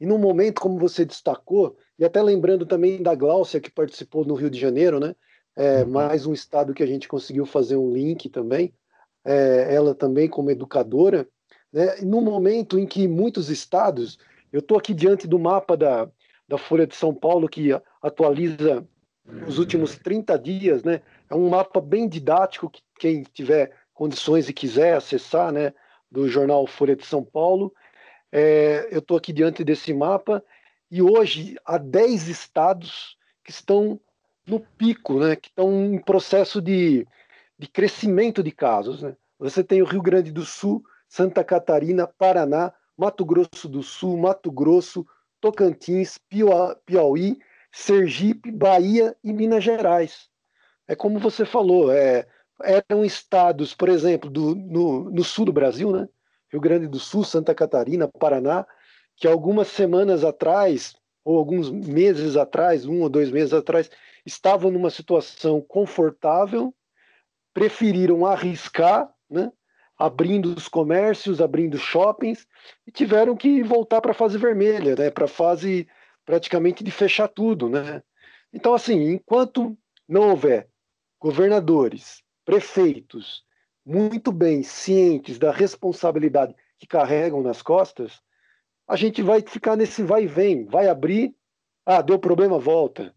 E 0.00 0.06
num 0.06 0.18
momento, 0.18 0.60
como 0.60 0.78
você 0.78 1.04
destacou, 1.04 1.76
e 1.98 2.04
até 2.04 2.22
lembrando 2.22 2.66
também 2.66 3.02
da 3.02 3.14
Gláucia, 3.14 3.60
que 3.60 3.70
participou 3.70 4.24
no 4.24 4.34
Rio 4.34 4.50
de 4.50 4.58
Janeiro, 4.58 5.00
né? 5.00 5.14
É, 5.56 5.82
uhum. 5.82 5.90
mais 5.90 6.26
um 6.26 6.34
estado 6.34 6.74
que 6.74 6.82
a 6.82 6.86
gente 6.86 7.08
conseguiu 7.08 7.46
fazer 7.46 7.76
um 7.76 7.90
link 7.90 8.28
também, 8.28 8.74
é, 9.24 9.74
ela 9.74 9.94
também 9.94 10.28
como 10.28 10.50
educadora, 10.50 11.26
né? 11.72 11.96
no 12.02 12.20
momento 12.20 12.78
em 12.78 12.86
que 12.86 13.08
muitos 13.08 13.48
estados, 13.48 14.18
eu 14.52 14.60
estou 14.60 14.78
aqui 14.78 14.92
diante 14.92 15.26
do 15.26 15.38
mapa 15.38 15.76
da, 15.76 16.08
da 16.46 16.58
Folha 16.58 16.86
de 16.86 16.94
São 16.94 17.14
Paulo, 17.14 17.48
que 17.48 17.70
atualiza 18.02 18.86
os 19.46 19.58
últimos 19.58 19.96
30 19.96 20.38
dias, 20.38 20.84
né? 20.84 21.02
É 21.28 21.34
um 21.34 21.48
mapa 21.48 21.80
bem 21.80 22.08
didático 22.08 22.70
que 22.70 22.82
quem 22.98 23.22
tiver 23.22 23.72
condições 23.92 24.48
e 24.48 24.52
quiser 24.52 24.94
acessar, 24.94 25.50
né, 25.50 25.72
do 26.10 26.28
jornal 26.28 26.66
Folha 26.66 26.94
de 26.94 27.04
São 27.04 27.24
Paulo, 27.24 27.72
é, 28.30 28.88
eu 28.90 28.98
estou 28.98 29.16
aqui 29.16 29.32
diante 29.32 29.64
desse 29.64 29.92
mapa 29.94 30.44
e 30.90 31.00
hoje 31.00 31.56
há 31.64 31.78
10 31.78 32.28
estados 32.28 33.16
que 33.44 33.50
estão 33.50 34.00
no 34.46 34.60
pico, 34.60 35.18
né, 35.20 35.36
que 35.36 35.48
estão 35.48 35.84
em 35.84 35.98
processo 35.98 36.60
de, 36.62 37.06
de 37.58 37.66
crescimento 37.66 38.42
de 38.42 38.52
casos. 38.52 39.02
Né? 39.02 39.16
Você 39.38 39.64
tem 39.64 39.82
o 39.82 39.86
Rio 39.86 40.02
Grande 40.02 40.30
do 40.30 40.44
Sul, 40.44 40.84
Santa 41.08 41.42
Catarina, 41.42 42.06
Paraná, 42.06 42.72
Mato 42.96 43.24
Grosso 43.24 43.68
do 43.68 43.82
Sul, 43.82 44.16
Mato 44.16 44.50
Grosso, 44.50 45.06
Tocantins, 45.40 46.18
Piauí, 46.86 47.38
Sergipe, 47.70 48.50
Bahia 48.50 49.14
e 49.22 49.32
Minas 49.32 49.62
Gerais. 49.62 50.28
É 50.88 50.94
como 50.94 51.18
você 51.18 51.44
falou, 51.44 51.92
é, 51.92 52.26
eram 52.62 53.04
estados, 53.04 53.74
por 53.74 53.88
exemplo, 53.88 54.30
do, 54.30 54.54
no, 54.54 55.10
no 55.10 55.24
sul 55.24 55.44
do 55.44 55.52
Brasil, 55.52 55.92
né? 55.92 56.08
Rio 56.50 56.60
Grande 56.60 56.86
do 56.86 56.98
Sul, 56.98 57.24
Santa 57.24 57.54
Catarina, 57.54 58.08
Paraná, 58.08 58.66
que 59.16 59.26
algumas 59.26 59.68
semanas 59.68 60.24
atrás, 60.24 60.94
ou 61.26 61.38
alguns 61.38 61.68
meses 61.72 62.36
atrás, 62.36 62.86
um 62.86 63.02
ou 63.02 63.08
dois 63.08 63.32
meses 63.32 63.52
atrás, 63.52 63.90
estavam 64.24 64.70
numa 64.70 64.90
situação 64.90 65.60
confortável, 65.60 66.72
preferiram 67.52 68.24
arriscar, 68.24 69.12
né? 69.28 69.50
abrindo 69.98 70.54
os 70.54 70.68
comércios, 70.68 71.40
abrindo 71.40 71.76
shoppings, 71.76 72.46
e 72.86 72.92
tiveram 72.92 73.36
que 73.36 73.60
voltar 73.64 74.00
para 74.00 74.12
a 74.12 74.14
fase 74.14 74.38
vermelha, 74.38 74.94
né? 74.94 75.10
para 75.10 75.24
a 75.24 75.28
fase 75.28 75.88
praticamente 76.24 76.84
de 76.84 76.92
fechar 76.92 77.26
tudo. 77.26 77.68
Né? 77.68 78.00
Então, 78.52 78.72
assim, 78.72 79.10
enquanto 79.10 79.76
não 80.08 80.30
houver 80.30 80.68
governadores, 81.20 82.22
prefeitos, 82.44 83.42
muito 83.84 84.30
bem 84.30 84.62
cientes 84.62 85.40
da 85.40 85.50
responsabilidade 85.50 86.54
que 86.78 86.86
carregam 86.86 87.42
nas 87.42 87.62
costas, 87.62 88.20
a 88.86 88.96
gente 88.96 89.22
vai 89.22 89.40
ficar 89.40 89.76
nesse 89.76 90.02
vai 90.02 90.24
e 90.24 90.26
vem, 90.26 90.64
vai 90.64 90.88
abrir, 90.88 91.34
ah, 91.84 92.02
deu 92.02 92.18
problema, 92.18 92.58
volta. 92.58 93.14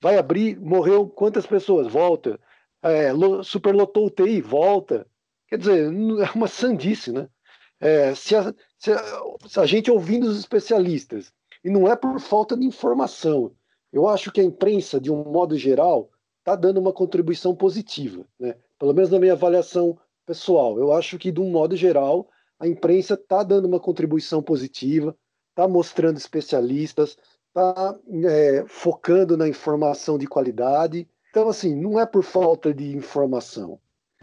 Vai 0.00 0.18
abrir, 0.18 0.58
morreu 0.60 1.08
quantas 1.08 1.46
pessoas? 1.46 1.86
Volta. 1.86 2.38
É, 2.82 3.10
superlotou 3.42 4.10
TI, 4.10 4.40
volta. 4.40 5.06
Quer 5.48 5.58
dizer, 5.58 5.84
é 5.86 6.30
uma 6.34 6.48
sandice, 6.48 7.12
né? 7.12 7.28
É, 7.80 8.14
se, 8.14 8.34
a, 8.34 8.54
se, 8.78 8.92
a, 8.92 8.98
se, 9.46 9.60
a, 9.60 9.66
gente 9.66 9.90
ouvindo 9.90 10.26
os 10.26 10.38
especialistas, 10.38 11.32
e 11.62 11.70
não 11.70 11.90
é 11.90 11.94
por 11.94 12.18
falta 12.20 12.56
de 12.56 12.64
informação, 12.64 13.52
eu 13.92 14.08
acho 14.08 14.32
que 14.32 14.40
a 14.40 14.44
imprensa, 14.44 15.00
de 15.00 15.10
um 15.10 15.24
modo 15.24 15.56
geral, 15.56 16.10
está 16.38 16.54
dando 16.56 16.78
uma 16.78 16.92
contribuição 16.92 17.54
positiva, 17.54 18.24
né? 18.38 18.56
pelo 18.78 18.94
menos 18.94 19.10
na 19.10 19.18
minha 19.18 19.32
avaliação 19.32 19.98
pessoal. 20.24 20.78
Eu 20.78 20.92
acho 20.92 21.18
que, 21.18 21.32
de 21.32 21.40
um 21.40 21.50
modo 21.50 21.76
geral, 21.76 22.28
a 22.58 22.66
imprensa 22.66 23.14
está 23.14 23.42
dando 23.42 23.66
uma 23.66 23.80
contribuição 23.80 24.42
positiva, 24.42 25.16
está 25.50 25.68
mostrando 25.68 26.16
especialistas, 26.16 27.16
está 27.48 27.98
é, 28.24 28.64
focando 28.66 29.36
na 29.36 29.48
informação 29.48 30.18
de 30.18 30.26
qualidade. 30.26 31.08
Então, 31.30 31.48
assim, 31.48 31.74
não 31.74 31.98
é 31.98 32.06
por 32.06 32.22
falta 32.22 32.72
de 32.72 32.96
informação. 32.96 33.78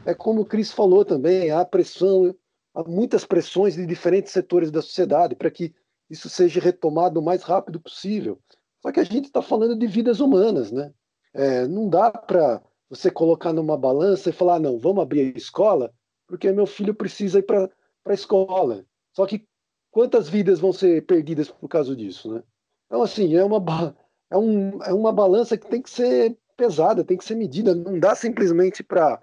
É 0.05 0.13
como 0.13 0.41
o 0.41 0.45
Cris 0.45 0.71
falou 0.71 1.05
também, 1.05 1.51
há 1.51 1.63
pressão, 1.63 2.35
há 2.73 2.83
muitas 2.83 3.25
pressões 3.25 3.75
de 3.75 3.85
diferentes 3.85 4.31
setores 4.31 4.71
da 4.71 4.81
sociedade 4.81 5.35
para 5.35 5.51
que 5.51 5.73
isso 6.09 6.29
seja 6.29 6.59
retomado 6.59 7.19
o 7.19 7.23
mais 7.23 7.43
rápido 7.43 7.79
possível. 7.79 8.39
Só 8.81 8.91
que 8.91 8.99
a 8.99 9.03
gente 9.03 9.25
está 9.25 9.41
falando 9.41 9.77
de 9.77 9.87
vidas 9.87 10.19
humanas, 10.19 10.71
né? 10.71 10.91
É, 11.33 11.67
não 11.67 11.89
dá 11.89 12.11
para 12.11 12.61
você 12.89 13.09
colocar 13.09 13.53
numa 13.53 13.77
balança 13.77 14.29
e 14.29 14.33
falar, 14.33 14.59
não, 14.59 14.77
vamos 14.77 15.01
abrir 15.01 15.33
a 15.33 15.37
escola, 15.37 15.91
porque 16.27 16.51
meu 16.51 16.67
filho 16.67 16.93
precisa 16.93 17.39
ir 17.39 17.43
para 17.43 17.69
a 18.05 18.13
escola. 18.13 18.85
Só 19.13 19.25
que 19.25 19.47
quantas 19.91 20.27
vidas 20.27 20.59
vão 20.59 20.73
ser 20.73 21.05
perdidas 21.05 21.49
por 21.49 21.67
causa 21.67 21.95
disso, 21.95 22.33
né? 22.33 22.43
Então, 22.87 23.01
assim, 23.01 23.35
é 23.35 23.43
uma, 23.43 23.95
é, 24.29 24.37
um, 24.37 24.83
é 24.83 24.93
uma 24.93 25.11
balança 25.11 25.57
que 25.57 25.67
tem 25.67 25.81
que 25.81 25.89
ser 25.89 26.37
pesada, 26.57 27.03
tem 27.03 27.17
que 27.17 27.25
ser 27.25 27.35
medida. 27.35 27.73
Não 27.73 27.99
dá 27.99 28.15
simplesmente 28.15 28.83
para, 28.83 29.21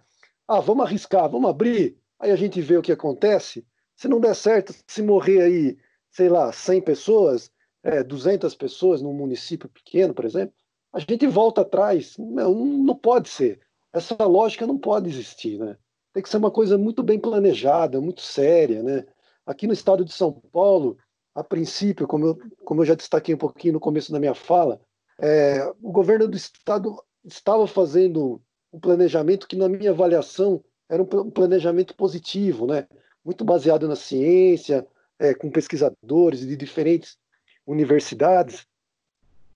ah, 0.49 0.61
vamos 0.61 0.85
arriscar, 0.85 1.29
vamos 1.29 1.51
abrir, 1.51 1.97
aí 2.19 2.31
a 2.31 2.37
gente 2.37 2.61
vê 2.61 2.77
o 2.77 2.83
que 2.83 2.93
acontece. 2.93 3.67
Se 3.97 4.09
não 4.09 4.21
der 4.21 4.35
certo, 4.35 4.75
se 4.87 5.03
morrer 5.03 5.43
aí, 5.43 5.79
sei 6.11 6.29
lá, 6.29 6.53
100 6.53 6.83
pessoas, 6.83 7.51
é, 7.83 8.03
200 8.03 8.55
pessoas 8.55 9.03
num 9.03 9.13
município 9.13 9.69
pequeno, 9.69 10.15
por 10.15 10.25
exemplo, 10.25 10.55
a 10.93 10.99
gente 10.99 11.27
volta 11.27 11.63
atrás. 11.63 12.17
Não, 12.19 12.55
não 12.55 12.97
pode 12.97 13.29
ser. 13.29 13.61
Essa 13.93 14.25
lógica 14.25 14.67
não 14.67 14.79
pode 14.79 15.09
existir, 15.09 15.59
né? 15.59 15.77
Tem 16.13 16.23
que 16.23 16.29
ser 16.29 16.39
uma 16.39 16.51
coisa 16.51 16.77
muito 16.77 17.03
bem 17.03 17.19
planejada, 17.19 18.01
muito 18.01 18.21
séria, 18.21 18.83
né? 18.83 19.07
Aqui 19.47 19.67
no 19.67 19.73
estado 19.73 20.05
de 20.05 20.13
São 20.13 20.33
Paulo, 20.33 20.99
a 21.35 21.43
princípio, 21.43 22.07
como 22.07 22.27
eu, 22.27 22.39
como 22.65 22.83
eu 22.83 22.87
já 22.87 22.95
destaquei 22.95 23.35
um 23.35 23.39
pouquinho 23.39 23.75
no 23.75 23.81
começo 23.81 24.13
da 24.13 24.19
minha 24.19 24.35
fala, 24.35 24.81
é, 25.19 25.65
o 25.83 25.93
governo 25.93 26.27
do 26.27 26.37
estado 26.37 26.97
estava 27.25 27.67
fazendo 27.67 28.41
um 28.73 28.81
planejamento 28.81 29.47
que, 29.47 29.57
na 29.57 29.69
minha 29.69 29.91
avaliação, 29.91 30.63
era 30.89 31.03
um 31.03 31.31
planejamento 31.31 31.95
positivo, 31.95 32.67
né? 32.67 32.87
muito 33.25 33.45
baseado 33.45 33.87
na 33.87 33.97
ciência, 33.97 34.87
é, 35.19 35.35
com 35.35 35.51
pesquisadores 35.51 36.41
de 36.41 36.57
diferentes 36.57 37.19
universidades, 37.67 38.67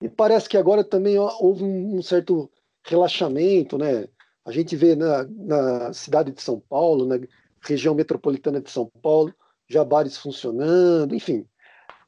e 0.01 0.09
parece 0.09 0.49
que 0.49 0.57
agora 0.57 0.85
também 0.85 1.19
houve 1.19 1.65
um 1.65 2.03
certo 2.03 2.51
relaxamento, 2.85 3.79
né? 3.79 4.07
A 4.45 4.53
gente 4.53 4.77
vê 4.77 4.95
na, 4.95 5.25
na 5.25 5.93
cidade 5.93 6.31
de 6.31 6.43
São 6.43 6.61
Paulo, 6.61 7.07
na 7.07 7.19
região 7.61 7.95
metropolitana 7.95 8.61
de 8.61 8.71
São 8.71 8.91
Paulo, 9.03 9.35
já 9.67 9.83
bares 9.83 10.17
funcionando, 10.17 11.15
enfim. 11.15 11.47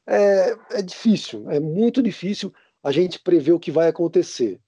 É, 0.05 0.55
é 0.71 0.81
difícil, 0.81 1.49
é 1.49 1.59
muito 1.59 2.01
difícil 2.01 2.53
a 2.83 2.91
gente 2.91 3.19
prever 3.19 3.51
o 3.51 3.59
que 3.59 3.71
vai 3.71 3.87
acontecer. 3.87 4.59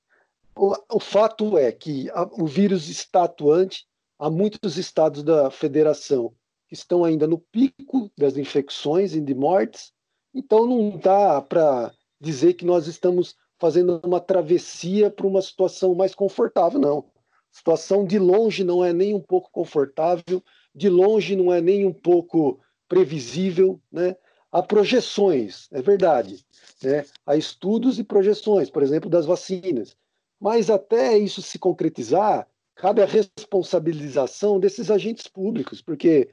O, 0.56 0.76
o 0.92 1.00
fato 1.00 1.58
é 1.58 1.72
que 1.72 2.10
a, 2.10 2.24
o 2.24 2.46
vírus 2.46 2.90
está 2.90 3.24
atuante, 3.24 3.88
há 4.18 4.30
muitos 4.30 4.78
estados 4.78 5.24
da 5.24 5.50
federação 5.50 6.34
que 6.68 6.74
estão 6.74 7.04
ainda 7.04 7.26
no 7.26 7.38
pico 7.38 8.12
das 8.18 8.36
infecções 8.36 9.16
e 9.16 9.22
de 9.22 9.34
mortes, 9.34 9.94
então 10.34 10.68
não 10.68 10.98
dá 10.98 11.42
para 11.42 11.94
dizer 12.20 12.54
que 12.54 12.66
nós 12.66 12.88
estamos 12.88 13.36
fazendo 13.58 14.00
uma 14.04 14.20
travessia 14.20 15.10
para 15.10 15.26
uma 15.26 15.42
situação 15.42 15.96
mais 15.96 16.14
confortável, 16.14 16.80
não. 16.80 17.06
Situação 17.52 18.06
de 18.06 18.20
longe 18.20 18.64
não 18.64 18.84
é 18.84 18.94
nem 18.94 19.14
um 19.14 19.20
pouco 19.20 19.50
confortável, 19.52 20.44
de 20.74 20.88
longe 20.90 21.36
não 21.36 21.52
é 21.52 21.60
nem 21.60 21.86
um 21.86 21.94
pouco 21.94 22.60
previsível, 22.88 23.80
né? 23.92 24.16
Há 24.52 24.64
projeções, 24.64 25.68
é 25.72 25.82
verdade, 25.82 26.44
né? 26.84 27.06
Há 27.26 27.36
estudos 27.36 28.00
e 28.00 28.04
projeções, 28.04 28.70
por 28.70 28.82
exemplo, 28.82 29.10
das 29.10 29.26
vacinas. 29.26 29.96
Mas 30.40 30.70
até 30.70 31.18
isso 31.18 31.42
se 31.42 31.60
concretizar, 31.60 32.48
cabe 32.76 33.02
a 33.02 33.06
responsabilização 33.06 34.60
desses 34.60 34.90
agentes 34.90 35.28
públicos, 35.28 35.82
porque 35.82 36.30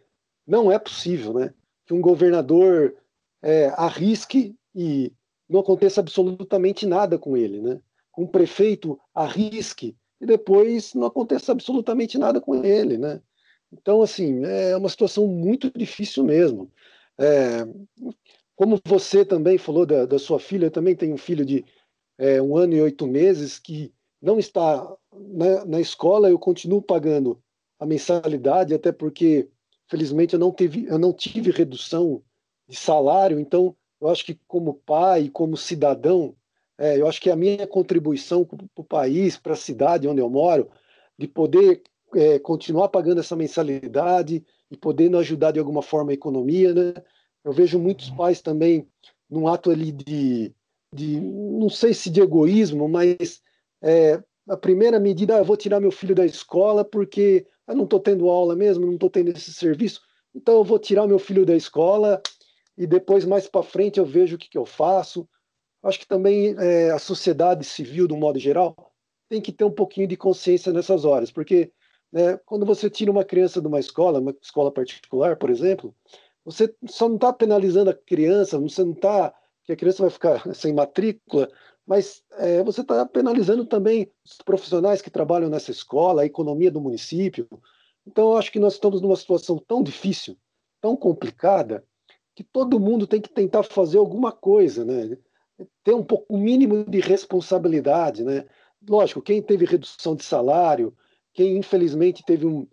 não 0.46 0.70
é 0.70 0.78
possível, 0.78 1.34
né? 1.34 1.52
Que 1.84 1.92
um 1.92 2.00
governador 2.00 2.94
é, 3.42 3.66
arrisque 3.76 4.54
e 4.74 5.12
não 5.48 5.60
aconteça 5.60 6.00
absolutamente 6.00 6.86
nada 6.86 7.18
com 7.18 7.36
ele, 7.36 7.60
né? 7.60 7.80
Um 8.16 8.26
prefeito 8.26 8.98
arrisque 9.14 9.96
e 10.20 10.26
depois 10.26 10.94
não 10.94 11.06
aconteça 11.06 11.52
absolutamente 11.52 12.18
nada 12.18 12.40
com 12.40 12.64
ele, 12.64 12.96
né? 12.96 13.20
Então, 13.72 14.02
assim, 14.02 14.44
é 14.44 14.76
uma 14.76 14.88
situação 14.88 15.26
muito 15.26 15.70
difícil 15.76 16.24
mesmo. 16.24 16.70
É, 17.18 17.66
como 18.54 18.80
você 18.84 19.24
também 19.24 19.58
falou 19.58 19.84
da, 19.84 20.06
da, 20.06 20.18
sua 20.18 20.38
filha, 20.38 20.66
eu 20.66 20.70
também 20.70 20.94
tenho 20.94 21.14
um 21.14 21.18
filho 21.18 21.44
de 21.44 21.64
é, 22.18 22.40
um 22.40 22.56
ano 22.56 22.74
e 22.74 22.80
oito 22.80 23.06
meses 23.06 23.58
que 23.58 23.92
não 24.20 24.38
está 24.38 24.86
na, 25.12 25.64
na, 25.64 25.80
escola, 25.80 26.30
eu 26.30 26.38
continuo 26.38 26.80
pagando 26.80 27.40
a 27.78 27.84
mensalidade, 27.84 28.74
até 28.74 28.90
porque, 28.92 29.48
felizmente, 29.88 30.34
eu 30.34 30.40
não, 30.40 30.50
teve, 30.50 30.86
eu 30.86 30.98
não 30.98 31.12
tive 31.12 31.50
redução 31.50 32.22
de 32.66 32.76
salário, 32.76 33.38
então 33.38 33.76
eu 34.00 34.08
acho 34.08 34.24
que 34.24 34.38
como 34.46 34.74
pai, 34.74 35.28
como 35.28 35.56
cidadão, 35.56 36.34
é, 36.78 37.00
eu 37.00 37.06
acho 37.06 37.20
que 37.20 37.30
a 37.30 37.36
minha 37.36 37.66
contribuição 37.66 38.44
para 38.44 38.58
o 38.76 38.84
país, 38.84 39.36
para 39.36 39.54
a 39.54 39.56
cidade 39.56 40.08
onde 40.08 40.20
eu 40.20 40.28
moro, 40.28 40.68
de 41.18 41.26
poder 41.26 41.82
é, 42.14 42.38
continuar 42.38 42.88
pagando 42.88 43.20
essa 43.20 43.34
mensalidade 43.34 44.44
e 44.70 44.76
podendo 44.76 45.16
ajudar 45.18 45.52
de 45.52 45.58
alguma 45.58 45.82
forma 45.82 46.10
a 46.10 46.14
economia, 46.14 46.74
né? 46.74 46.94
Eu 47.44 47.52
vejo 47.52 47.78
muitos 47.78 48.10
pais 48.10 48.42
também 48.42 48.88
num 49.30 49.48
ato 49.48 49.70
ali 49.70 49.92
de, 49.92 50.52
de 50.92 51.20
não 51.20 51.68
sei 51.68 51.94
se 51.94 52.10
de 52.10 52.20
egoísmo, 52.20 52.88
mas 52.88 53.40
é, 53.82 54.22
a 54.48 54.56
primeira 54.56 54.98
medida, 55.00 55.36
ah, 55.36 55.38
eu 55.38 55.44
vou 55.44 55.56
tirar 55.56 55.80
meu 55.80 55.90
filho 55.90 56.14
da 56.14 56.24
escola 56.24 56.84
porque 56.84 57.46
eu 57.66 57.74
não 57.74 57.84
estou 57.84 58.00
tendo 58.00 58.28
aula 58.28 58.54
mesmo, 58.54 58.86
não 58.86 58.94
estou 58.94 59.10
tendo 59.10 59.30
esse 59.30 59.52
serviço, 59.52 60.00
então 60.34 60.56
eu 60.56 60.64
vou 60.64 60.78
tirar 60.78 61.06
meu 61.06 61.18
filho 61.18 61.46
da 61.46 61.56
escola 61.56 62.20
e 62.76 62.86
depois 62.86 63.24
mais 63.24 63.48
para 63.48 63.62
frente 63.62 63.98
eu 63.98 64.04
vejo 64.04 64.36
o 64.36 64.38
que, 64.38 64.48
que 64.48 64.58
eu 64.58 64.66
faço. 64.66 65.28
Acho 65.86 66.00
que 66.00 66.06
também 66.06 66.54
é, 66.58 66.90
a 66.90 66.98
sociedade 66.98 67.64
civil, 67.64 68.06
de 68.08 68.14
um 68.14 68.18
modo 68.18 68.38
geral, 68.38 68.74
tem 69.28 69.40
que 69.40 69.52
ter 69.52 69.64
um 69.64 69.70
pouquinho 69.70 70.08
de 70.08 70.16
consciência 70.16 70.72
nessas 70.72 71.04
horas, 71.04 71.30
porque 71.30 71.72
Né? 72.12 72.38
Quando 72.46 72.64
você 72.64 72.88
tira 72.88 73.10
uma 73.10 73.24
criança 73.24 73.60
de 73.60 73.66
uma 73.66 73.80
escola, 73.80 74.20
uma 74.20 74.34
escola 74.40 74.72
particular, 74.72 75.36
por 75.36 75.50
exemplo, 75.50 75.94
você 76.44 76.74
só 76.86 77.08
não 77.08 77.16
está 77.16 77.32
penalizando 77.32 77.90
a 77.90 77.94
criança, 77.94 78.58
você 78.58 78.84
não 78.84 78.92
está 78.92 79.34
que 79.64 79.72
a 79.72 79.76
criança 79.76 80.02
vai 80.02 80.10
ficar 80.10 80.42
sem 80.54 80.72
matrícula, 80.72 81.50
mas 81.86 82.22
é, 82.38 82.62
você 82.62 82.80
está 82.82 83.04
penalizando 83.06 83.66
também 83.66 84.10
os 84.24 84.38
profissionais 84.38 85.02
que 85.02 85.10
trabalham 85.10 85.50
nessa 85.50 85.70
escola, 85.70 86.22
a 86.22 86.26
economia 86.26 86.70
do 86.70 86.80
município. 86.80 87.48
Então, 88.06 88.30
eu 88.32 88.36
acho 88.38 88.52
que 88.52 88.60
nós 88.60 88.74
estamos 88.74 89.02
numa 89.02 89.16
situação 89.16 89.58
tão 89.58 89.82
difícil, 89.82 90.36
tão 90.80 90.96
complicada, 90.96 91.84
que 92.34 92.44
todo 92.44 92.80
mundo 92.80 93.06
tem 93.06 93.20
que 93.20 93.30
tentar 93.30 93.62
fazer 93.64 93.98
alguma 93.98 94.30
coisa, 94.32 94.84
né? 94.84 95.18
Ter 95.82 95.94
um 95.94 96.04
pouco, 96.04 96.26
um 96.28 96.38
mínimo 96.38 96.84
de 96.84 97.00
responsabilidade, 97.00 98.22
né? 98.22 98.44
Lógico, 98.88 99.22
quem 99.22 99.40
teve 99.42 99.64
redução 99.64 100.14
de 100.14 100.24
salário, 100.24 100.94
quem 101.32 101.56
infelizmente 101.56 102.22
teve 102.24 102.46
um, 102.46 102.66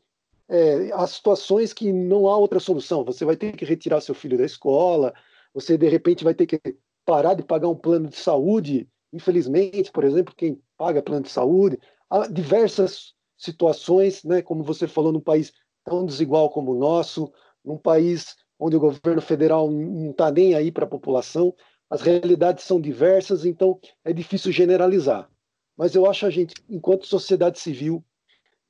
é, 0.50 0.91
as 0.93 1.12
situações 1.12 1.74
que 1.74 1.91
não 1.91 2.28
há 2.28 2.38
outra 2.38 2.60
solução. 2.60 3.04
Você 3.06 3.26
vai 3.26 3.36
ter 3.36 3.56
que 3.56 3.65
retirar 3.65 4.02
seu 4.02 4.13
filho 4.13 4.38
da 4.38 4.46
escola, 4.46 5.13
você 5.54 5.78
de 5.78 5.88
repente 5.88 6.24
vai 6.24 6.34
ter 6.34 6.46
que 6.46 6.60
parar 7.06 7.34
de 7.34 7.43
pagar 7.43 7.69
um 7.69 7.76
plano 7.76 8.10
de 8.10 8.17
saúde. 8.17 8.88
Infelizmente, 9.12 9.91
por 9.91 10.04
exemplo, 10.04 10.34
quem 10.36 10.62
paga 10.78 11.02
plano 11.02 11.24
de 11.24 11.30
saúde, 11.30 11.80
há 12.10 12.28
diversas 12.28 13.13
situações, 13.38 14.24
né, 14.24 14.41
como 14.41 14.63
você 14.63 14.88
falou, 14.88 15.12
num 15.12 15.19
país 15.19 15.52
tão 15.84 16.06
desigual 16.06 16.50
como 16.50 16.72
o 16.72 16.80
nosso, 16.80 17.32
num 17.63 17.78
país 17.78 18.36
onde 18.60 18.76
o 18.76 18.80
governo 18.80 19.22
federal 19.22 19.69
não 19.69 20.12
está 20.12 20.32
nem 20.32 20.56
aí 20.56 20.72
para 20.72 20.86
a 20.86 20.89
população, 20.89 21.54
as 21.94 22.02
realidades 22.02 22.64
são 22.64 22.82
diversas, 22.82 23.46
então 23.46 23.80
é 24.04 24.12
difícil 24.12 24.52
generalizar. 24.52 25.30
Mas 25.78 25.94
eu 25.94 26.10
acho 26.10 26.26
a 26.26 26.30
gente, 26.32 26.56
enquanto 26.68 27.06
sociedade 27.06 27.60
civil, 27.60 28.04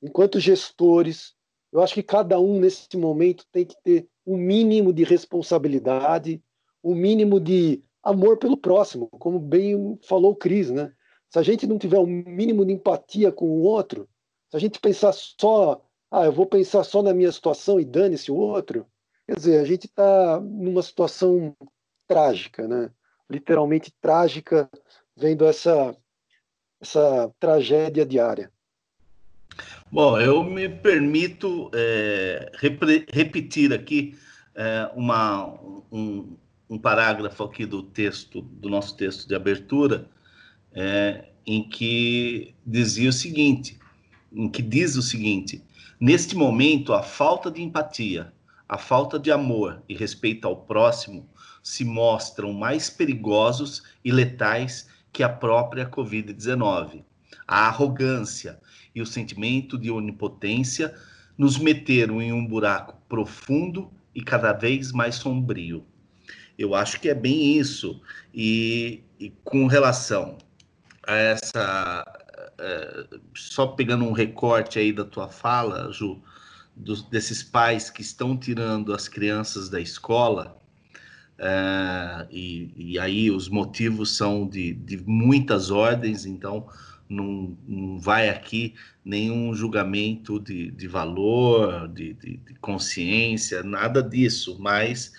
enquanto 0.02 0.38
gestores, 0.38 1.32
eu 1.72 1.80
acho 1.80 1.94
que 1.94 2.02
cada 2.02 2.38
um 2.38 2.60
nesse 2.60 2.94
momento 2.98 3.46
tem 3.50 3.64
que 3.64 3.76
ter 3.82 4.06
um 4.26 4.36
mínimo 4.36 4.92
de 4.92 5.04
responsabilidade, 5.04 6.42
um 6.82 6.94
mínimo 6.94 7.40
de 7.40 7.82
amor 8.02 8.36
pelo 8.36 8.58
próximo, 8.58 9.08
como 9.12 9.38
bem 9.38 9.98
falou 10.02 10.32
o 10.32 10.36
Cris, 10.36 10.70
né? 10.70 10.92
Se 11.30 11.38
a 11.38 11.42
gente 11.42 11.66
não 11.66 11.78
tiver 11.78 11.98
um 11.98 12.06
mínimo 12.06 12.62
de 12.62 12.74
empatia 12.74 13.32
com 13.32 13.46
o 13.46 13.62
outro, 13.62 14.06
se 14.50 14.56
a 14.58 14.60
gente 14.60 14.78
pensar 14.78 15.14
só, 15.14 15.82
ah, 16.10 16.26
eu 16.26 16.32
vou 16.32 16.44
pensar 16.44 16.84
só 16.84 17.02
na 17.02 17.14
minha 17.14 17.32
situação 17.32 17.80
e 17.80 17.86
dane-se 17.86 18.30
o 18.30 18.36
outro, 18.36 18.86
quer 19.26 19.36
dizer, 19.36 19.60
a 19.60 19.64
gente 19.64 19.86
está 19.86 20.38
numa 20.42 20.82
situação 20.82 21.56
trágica, 22.06 22.68
né? 22.68 22.90
Literalmente 23.34 23.92
trágica, 24.00 24.70
vendo 25.16 25.44
essa 25.44 25.96
essa 26.84 27.32
tragédia 27.40 28.04
diária. 28.04 28.52
Bom, 29.90 30.20
eu 30.20 30.44
me 30.44 30.68
permito 30.68 31.70
é, 31.72 32.52
repetir 33.08 33.72
aqui 33.72 34.16
é, 34.54 34.90
uma, 34.94 35.46
um, 35.90 36.36
um 36.68 36.78
parágrafo 36.78 37.44
aqui 37.44 37.64
do 37.64 37.82
texto, 37.82 38.42
do 38.42 38.68
nosso 38.68 38.96
texto 38.96 39.26
de 39.26 39.34
abertura, 39.34 40.08
é, 40.72 41.26
em 41.46 41.66
que 41.68 42.54
dizia 42.66 43.08
o 43.08 43.12
seguinte, 43.12 43.78
em 44.32 44.48
que 44.48 44.62
diz 44.62 44.96
o 44.96 45.02
seguinte: 45.02 45.62
neste 46.00 46.36
momento 46.36 46.92
a 46.92 47.02
falta 47.02 47.50
de 47.50 47.62
empatia, 47.62 48.32
a 48.68 48.76
falta 48.76 49.18
de 49.18 49.30
amor 49.30 49.82
e 49.88 49.94
respeito 49.94 50.46
ao 50.46 50.56
próximo 50.56 51.28
se 51.64 51.82
mostram 51.82 52.52
mais 52.52 52.90
perigosos 52.90 53.82
e 54.04 54.12
letais 54.12 54.86
que 55.10 55.22
a 55.22 55.28
própria 55.30 55.88
Covid-19. 55.88 57.02
A 57.48 57.68
arrogância 57.68 58.60
e 58.94 59.00
o 59.00 59.06
sentimento 59.06 59.78
de 59.78 59.90
onipotência 59.90 60.94
nos 61.38 61.58
meteram 61.58 62.20
em 62.20 62.34
um 62.34 62.46
buraco 62.46 63.00
profundo 63.08 63.90
e 64.14 64.22
cada 64.22 64.52
vez 64.52 64.92
mais 64.92 65.14
sombrio. 65.14 65.86
Eu 66.58 66.74
acho 66.74 67.00
que 67.00 67.08
é 67.08 67.14
bem 67.14 67.58
isso. 67.58 68.00
E, 68.32 69.02
e 69.18 69.30
com 69.42 69.66
relação 69.66 70.36
a 71.06 71.14
essa. 71.14 72.04
É, 72.58 73.06
só 73.34 73.68
pegando 73.68 74.04
um 74.04 74.12
recorte 74.12 74.78
aí 74.78 74.92
da 74.92 75.04
tua 75.04 75.28
fala, 75.28 75.90
Ju, 75.90 76.22
dos, 76.76 77.02
desses 77.02 77.42
pais 77.42 77.90
que 77.90 78.02
estão 78.02 78.36
tirando 78.36 78.92
as 78.92 79.08
crianças 79.08 79.68
da 79.68 79.80
escola, 79.80 80.56
é, 81.38 82.26
e, 82.30 82.72
e, 82.76 82.98
aí 82.98 83.30
os 83.30 83.48
motivos 83.48 84.16
são 84.16 84.46
de, 84.46 84.72
de 84.72 84.96
muitas 85.04 85.70
ordens, 85.70 86.26
então 86.26 86.68
não, 87.08 87.56
não, 87.66 87.98
vai 87.98 88.28
aqui 88.28 88.74
nenhum 89.04 89.52
julgamento 89.52 90.38
de, 90.38 90.70
de 90.70 90.86
valor, 90.86 91.88
de, 91.88 92.14
de, 92.14 92.36
de 92.36 92.54
consciência, 92.54 93.62
nada 93.64 94.02
disso, 94.02 94.56
mas 94.60 95.12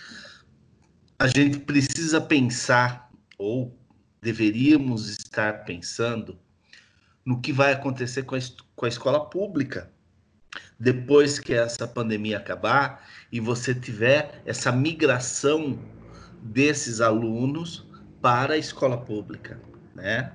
a 1.19 1.27
gente 1.27 1.59
precisa 1.59 2.21
pensar, 2.21 3.11
ou 3.37 3.77
deveríamos 4.21 5.09
estar 5.09 5.65
pensando, 5.65 6.39
no 7.25 7.41
que 7.41 7.51
vai 7.51 7.73
acontecer 7.73 8.23
com 8.23 8.35
a, 8.35 8.39
com 8.75 8.85
a 8.85 8.89
escola 8.89 9.29
pública. 9.29 9.91
Depois 10.79 11.39
que 11.39 11.53
essa 11.53 11.87
pandemia 11.87 12.37
acabar 12.37 13.05
e 13.31 13.39
você 13.39 13.73
tiver 13.73 14.41
essa 14.45 14.71
migração 14.71 15.77
desses 16.45 17.01
alunos 17.01 17.87
para 18.21 18.53
a 18.53 18.57
escola 18.57 18.97
pública, 18.97 19.59
né? 19.95 20.31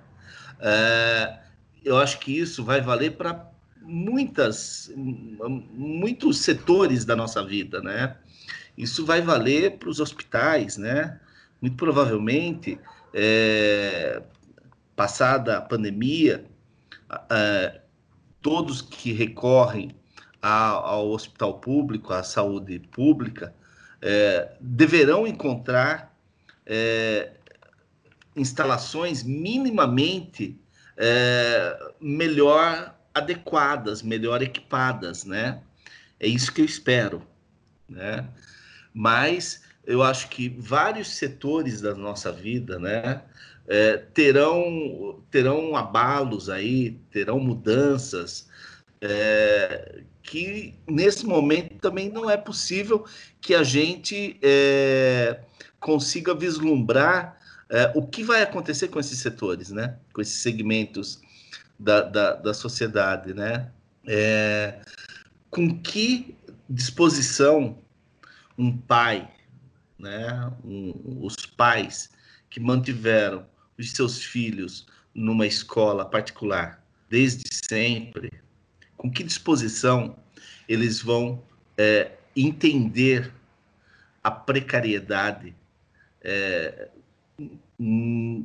É, 0.59 1.39
eu 1.85 1.99
acho 1.99 2.19
que 2.19 2.37
isso 2.37 2.65
vai 2.65 2.81
valer 2.81 3.17
para 3.17 3.49
muitas, 3.81 4.93
muitos 4.97 6.39
setores 6.39 7.05
da 7.05 7.15
nossa 7.15 7.45
vida, 7.45 7.81
né? 7.81 8.17
Isso 8.77 9.07
vai 9.07 9.21
valer 9.21 9.79
para 9.79 9.89
os 9.89 10.01
hospitais, 10.01 10.77
né? 10.77 11.21
Muito 11.61 11.77
provavelmente, 11.77 12.79
é, 13.15 14.23
passada 14.97 15.59
a 15.59 15.61
pandemia, 15.61 16.45
é, 17.31 17.81
todos 18.43 18.83
que 18.83 19.13
recorrem 19.13 19.95
ao, 20.43 20.85
ao 20.85 21.11
hospital 21.11 21.61
público, 21.61 22.13
à 22.13 22.23
saúde 22.23 22.79
pública, 22.79 23.55
é, 24.03 24.53
deverão 24.61 25.27
encontrar 25.27 26.17
é, 26.67 27.33
instalações 28.37 29.23
minimamente 29.23 30.59
é, 30.97 31.93
melhor 32.01 32.95
adequadas, 33.15 34.03
melhor 34.03 34.43
equipadas, 34.43 35.25
né? 35.25 35.61
É 36.19 36.27
isso 36.27 36.53
que 36.53 36.61
eu 36.61 36.65
espero, 36.65 37.23
né? 37.89 38.29
mas 38.93 39.63
eu 39.87 40.03
acho 40.03 40.29
que 40.29 40.49
vários 40.49 41.09
setores 41.15 41.81
da 41.81 41.95
nossa 41.95 42.31
vida, 42.31 42.79
né, 42.79 43.23
é, 43.67 43.97
terão 43.97 45.23
terão 45.31 45.77
abalos 45.77 46.51
aí, 46.51 46.99
terão 47.11 47.39
mudanças 47.39 48.49
é, 49.01 50.03
que 50.23 50.75
nesse 50.87 51.25
momento 51.27 51.79
também 51.81 52.11
não 52.11 52.29
é 52.29 52.37
possível 52.37 53.05
que 53.41 53.55
a 53.55 53.63
gente 53.63 54.39
é, 54.43 55.41
consiga 55.79 56.35
vislumbrar 56.35 57.39
é, 57.69 57.93
o 57.95 58.07
que 58.07 58.23
vai 58.23 58.43
acontecer 58.43 58.89
com 58.89 58.99
esses 59.01 59.19
setores, 59.19 59.71
né, 59.71 59.97
com 60.13 60.21
esses 60.21 60.43
segmentos 60.43 61.21
da, 61.79 62.03
da, 62.03 62.35
da 62.35 62.55
sociedade, 62.55 63.33
né, 63.33 63.71
é, 64.07 64.81
com 65.51 65.81
que 65.81 66.37
disposição 66.69 67.79
um 68.59 68.77
pai, 68.77 69.29
né, 69.99 70.53
um, 70.65 71.21
os 71.23 71.37
pais 71.47 72.11
que 72.49 72.61
mantiveram 72.61 73.47
os 73.79 73.93
seus 73.93 74.23
filhos 74.23 74.87
numa 75.15 75.47
escola 75.47 76.05
particular 76.05 76.81
desde 77.11 77.49
sempre, 77.69 78.31
com 79.01 79.11
que 79.11 79.25
disposição 79.25 80.15
eles 80.69 81.01
vão 81.01 81.43
é, 81.75 82.13
entender 82.37 83.33
a 84.23 84.31
precariedade, 84.31 85.57
é, 86.21 86.91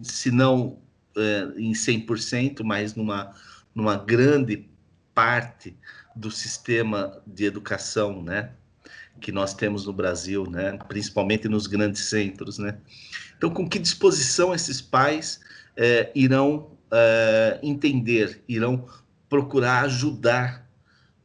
se 0.02 0.32
não 0.32 0.80
é, 1.18 1.60
em 1.60 1.74
100%, 1.74 2.64
mas 2.64 2.96
numa, 2.96 3.36
numa 3.76 3.98
grande 3.98 4.66
parte 5.14 5.76
do 6.16 6.32
sistema 6.32 7.22
de 7.28 7.44
educação, 7.44 8.24
né? 8.24 8.52
que 9.20 9.34
nós 9.34 9.54
temos 9.54 9.86
no 9.86 9.92
Brasil, 9.92 10.50
né? 10.50 10.78
principalmente 10.88 11.50
nos 11.50 11.68
grandes 11.68 12.06
centros. 12.06 12.58
Né? 12.60 12.78
Então, 13.38 13.50
com 13.50 13.68
que 13.68 13.78
disposição 13.78 14.56
esses 14.56 14.80
pais 14.80 15.42
é, 15.76 16.10
irão 16.16 16.72
é, 16.90 17.60
entender, 17.62 18.42
irão 18.48 18.88
procurar 19.30 19.86
ajudar 19.86 20.70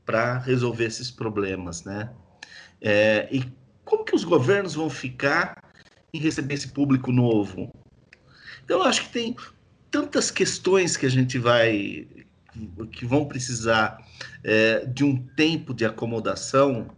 para 0.05 0.38
resolver 0.38 0.84
esses 0.84 1.11
problemas? 1.11 1.84
Né? 1.84 2.11
É, 2.80 3.28
e 3.30 3.44
como 3.84 4.05
que 4.05 4.14
os 4.14 4.24
governos 4.24 4.74
vão 4.74 4.88
ficar 4.88 5.62
em 6.12 6.18
receber 6.18 6.55
esse 6.55 6.68
público 6.68 7.12
novo? 7.12 7.72
Então, 8.64 8.78
eu 8.78 8.84
acho 8.84 9.03
que 9.03 9.12
tem 9.12 9.36
tantas 9.90 10.30
questões 10.30 10.96
que 10.96 11.07
a 11.07 11.11
gente 11.11 11.38
vai 11.38 12.07
que 12.92 13.07
vão 13.07 13.26
precisar 13.26 14.05
é, 14.42 14.84
de 14.86 15.05
um 15.05 15.16
tempo 15.16 15.72
de 15.72 15.84
acomodação, 15.84 16.90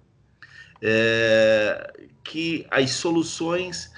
é, 0.80 1.92
que 2.24 2.66
as 2.70 2.90
soluções 2.90 3.92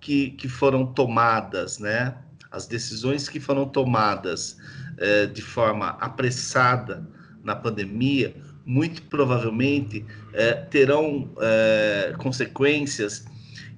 que, 0.00 0.30
que 0.32 0.48
foram 0.48 0.86
tomadas, 0.86 1.78
né, 1.78 2.16
as 2.50 2.66
decisões 2.66 3.28
que 3.28 3.38
foram 3.38 3.68
tomadas 3.68 4.56
é, 5.00 5.26
de 5.26 5.42
forma 5.42 5.88
apressada 6.00 7.08
na 7.42 7.56
pandemia, 7.56 8.36
muito 8.64 9.02
provavelmente 9.04 10.04
é, 10.32 10.52
terão 10.52 11.34
é, 11.40 12.14
consequências 12.18 13.24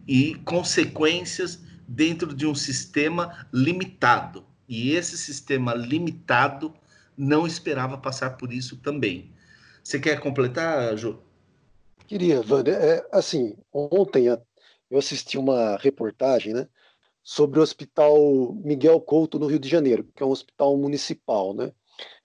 e 0.06 0.34
consequências 0.44 1.62
dentro 1.86 2.34
de 2.34 2.46
um 2.46 2.54
sistema 2.54 3.46
limitado. 3.52 4.44
E 4.68 4.92
esse 4.92 5.16
sistema 5.16 5.74
limitado 5.74 6.74
não 7.16 7.46
esperava 7.46 7.96
passar 7.96 8.36
por 8.36 8.52
isso 8.52 8.76
também. 8.78 9.30
Você 9.82 9.98
quer 9.98 10.20
completar, 10.20 10.96
Ju? 10.96 11.18
Queria, 12.06 12.42
Wander. 12.48 12.74
É, 12.74 13.06
assim, 13.12 13.56
ontem 13.72 14.26
eu 14.26 14.98
assisti 14.98 15.38
uma 15.38 15.76
reportagem 15.76 16.52
né, 16.52 16.68
sobre 17.22 17.60
o 17.60 17.62
Hospital 17.62 18.52
Miguel 18.64 19.00
Couto, 19.00 19.38
no 19.38 19.46
Rio 19.46 19.58
de 19.58 19.68
Janeiro, 19.68 20.08
que 20.14 20.22
é 20.22 20.26
um 20.26 20.30
hospital 20.30 20.76
municipal. 20.76 21.54
Né? 21.54 21.72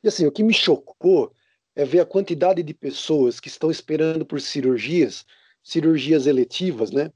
E 0.04 0.08
assim, 0.08 0.26
o 0.26 0.32
que 0.32 0.44
me 0.44 0.54
chocou 0.54 1.32
é 1.76 1.86
ver 1.86 2.00
a 2.00 2.06
quantidade 2.06 2.64
de 2.64 2.74
pessoas 2.74 3.40
que 3.40 3.48
estão 3.48 3.70
esperando 3.70 4.26
por 4.26 4.42
cirurgias, 4.42 5.26
cirurgias 5.62 6.26
eletivas, 6.26 6.92
né? 6.92 7.12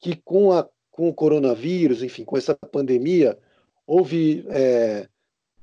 Que 0.00 0.16
com, 0.16 0.50
a, 0.50 0.68
com 0.90 1.08
o 1.08 1.14
coronavírus, 1.14 2.02
enfim, 2.02 2.24
com 2.24 2.36
essa 2.36 2.52
pandemia, 2.54 3.38
houve 3.86 4.44
é, 4.48 5.08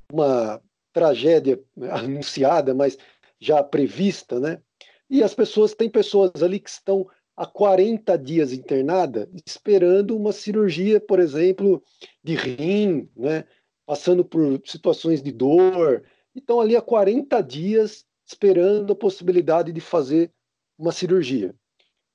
uma 0.09 0.61
tragédia 0.93 1.61
anunciada, 1.91 2.73
mas 2.73 2.97
já 3.39 3.61
prevista, 3.61 4.39
né? 4.39 4.61
E 5.09 5.21
as 5.21 5.33
pessoas, 5.33 5.73
tem 5.73 5.89
pessoas 5.89 6.41
ali 6.41 6.59
que 6.59 6.69
estão 6.69 7.09
há 7.39 7.45
40 7.45 8.17
dias 8.17 8.51
internada 8.51 9.29
esperando 9.45 10.13
uma 10.13 10.33
cirurgia, 10.33 10.99
por 10.99 11.21
exemplo, 11.21 11.81
de 12.21 12.35
rim, 12.35 13.09
né? 13.15 13.45
Passando 13.85 14.25
por 14.25 14.61
situações 14.65 15.23
de 15.23 15.31
dor. 15.31 16.03
Então, 16.35 16.59
ali 16.59 16.75
há 16.75 16.81
40 16.81 17.41
dias 17.41 18.05
esperando 18.25 18.91
a 18.91 18.95
possibilidade 18.95 19.71
de 19.71 19.79
fazer 19.79 20.29
uma 20.77 20.91
cirurgia. 20.91 21.55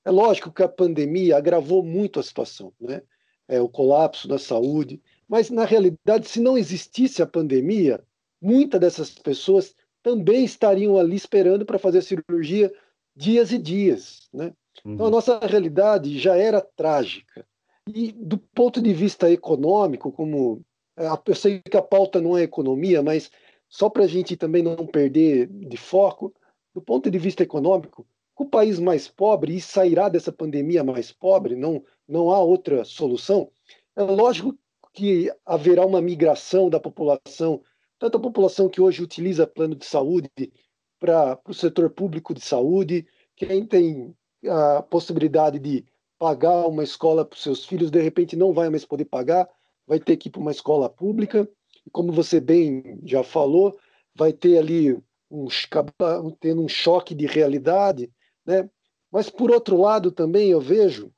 É 0.04 0.10
lógico 0.10 0.52
que 0.52 0.62
a 0.62 0.68
pandemia 0.68 1.38
agravou 1.38 1.82
muito 1.82 2.20
a 2.20 2.22
situação, 2.22 2.70
né? 2.78 3.00
É, 3.48 3.58
o 3.60 3.68
colapso 3.68 4.28
da 4.28 4.38
saúde, 4.38 5.02
mas 5.26 5.48
na 5.48 5.64
realidade, 5.64 6.28
se 6.28 6.38
não 6.38 6.56
existisse 6.56 7.22
a 7.22 7.26
pandemia, 7.26 8.02
muitas 8.40 8.78
dessas 8.78 9.10
pessoas 9.10 9.74
também 10.02 10.44
estariam 10.44 10.98
ali 10.98 11.16
esperando 11.16 11.64
para 11.64 11.78
fazer 11.78 12.02
cirurgia 12.02 12.70
dias 13.16 13.52
e 13.52 13.58
dias, 13.58 14.28
né? 14.30 14.52
Uhum. 14.84 14.94
Então 14.94 15.06
a 15.06 15.10
nossa 15.10 15.38
realidade 15.38 16.18
já 16.18 16.36
era 16.36 16.60
trágica. 16.60 17.46
E 17.86 18.12
do 18.12 18.38
ponto 18.38 18.80
de 18.80 18.94
vista 18.94 19.30
econômico, 19.30 20.10
como 20.10 20.62
é, 20.96 21.06
eu 21.26 21.34
sei 21.34 21.60
que 21.60 21.76
a 21.76 21.82
pauta 21.82 22.20
não 22.20 22.36
é 22.36 22.42
economia, 22.42 23.02
mas 23.02 23.30
só 23.68 23.90
para 23.90 24.04
a 24.04 24.06
gente 24.06 24.36
também 24.36 24.62
não 24.62 24.86
perder 24.86 25.48
de 25.48 25.76
foco, 25.76 26.32
do 26.72 26.80
ponto 26.80 27.10
de 27.10 27.18
vista 27.18 27.42
econômico, 27.42 28.06
o 28.36 28.44
país 28.44 28.78
mais 28.78 29.06
pobre 29.06 29.56
e 29.56 29.60
sairá 29.60 30.08
dessa 30.08 30.32
pandemia 30.32 30.82
mais 30.82 31.12
pobre, 31.12 31.54
não, 31.54 31.84
não 32.06 32.30
há 32.30 32.38
outra 32.40 32.84
solução. 32.84 33.50
É 33.96 34.02
lógico 34.02 34.56
que 34.92 35.32
haverá 35.44 35.84
uma 35.84 36.00
migração 36.00 36.70
da 36.70 36.80
população, 36.80 37.62
tanto 37.98 38.16
a 38.16 38.20
população 38.20 38.68
que 38.68 38.80
hoje 38.80 39.02
utiliza 39.02 39.46
plano 39.46 39.74
de 39.74 39.84
saúde 39.84 40.30
para 40.98 41.38
o 41.46 41.54
setor 41.54 41.90
público 41.90 42.32
de 42.32 42.40
saúde, 42.40 43.06
quem 43.36 43.66
tem 43.66 44.14
a 44.48 44.82
possibilidade 44.82 45.58
de 45.58 45.84
pagar 46.18 46.66
uma 46.66 46.84
escola 46.84 47.24
para 47.24 47.36
os 47.36 47.42
seus 47.42 47.64
filhos, 47.64 47.90
de 47.90 48.00
repente 48.00 48.36
não 48.36 48.52
vai 48.52 48.70
mais 48.70 48.84
poder 48.84 49.04
pagar, 49.04 49.48
vai 49.86 49.98
ter 49.98 50.16
que 50.16 50.28
ir 50.28 50.30
para 50.32 50.40
uma 50.40 50.50
escola 50.50 50.88
pública 50.88 51.48
como 51.92 52.12
você 52.12 52.40
bem 52.40 53.00
já 53.04 53.22
falou, 53.22 53.78
vai 54.14 54.32
ter 54.32 54.58
ali 54.58 54.96
um, 55.30 55.46
tendo 56.40 56.62
um 56.62 56.68
choque 56.68 57.14
de 57.14 57.26
realidade, 57.26 58.10
né? 58.44 58.68
Mas 59.10 59.30
por 59.30 59.50
outro 59.50 59.80
lado 59.80 60.10
também 60.10 60.50
eu 60.50 60.60
vejo 60.60 61.12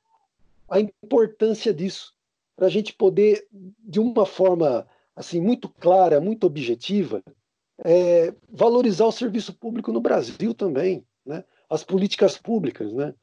a 0.69 0.79
importância 0.79 1.73
disso 1.73 2.13
para 2.55 2.67
a 2.67 2.69
gente 2.69 2.93
poder, 2.93 3.47
de 3.51 3.99
uma 3.99 4.25
forma 4.25 4.87
assim 5.15 5.39
muito 5.39 5.69
clara, 5.69 6.19
muito 6.19 6.45
objetiva, 6.45 7.23
é, 7.83 8.33
valorizar 8.49 9.05
o 9.05 9.11
serviço 9.11 9.53
público 9.53 9.91
no 9.91 10.01
Brasil 10.01 10.53
também, 10.53 11.05
né? 11.25 11.43
As 11.69 11.83
políticas 11.83 12.37
públicas, 12.37 12.93
né? 12.93 13.13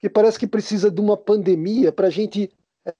Que 0.00 0.08
parece 0.08 0.38
que 0.38 0.46
precisa 0.46 0.90
de 0.90 1.00
uma 1.00 1.16
pandemia 1.16 1.90
para 1.90 2.08
a 2.08 2.10
gente 2.10 2.50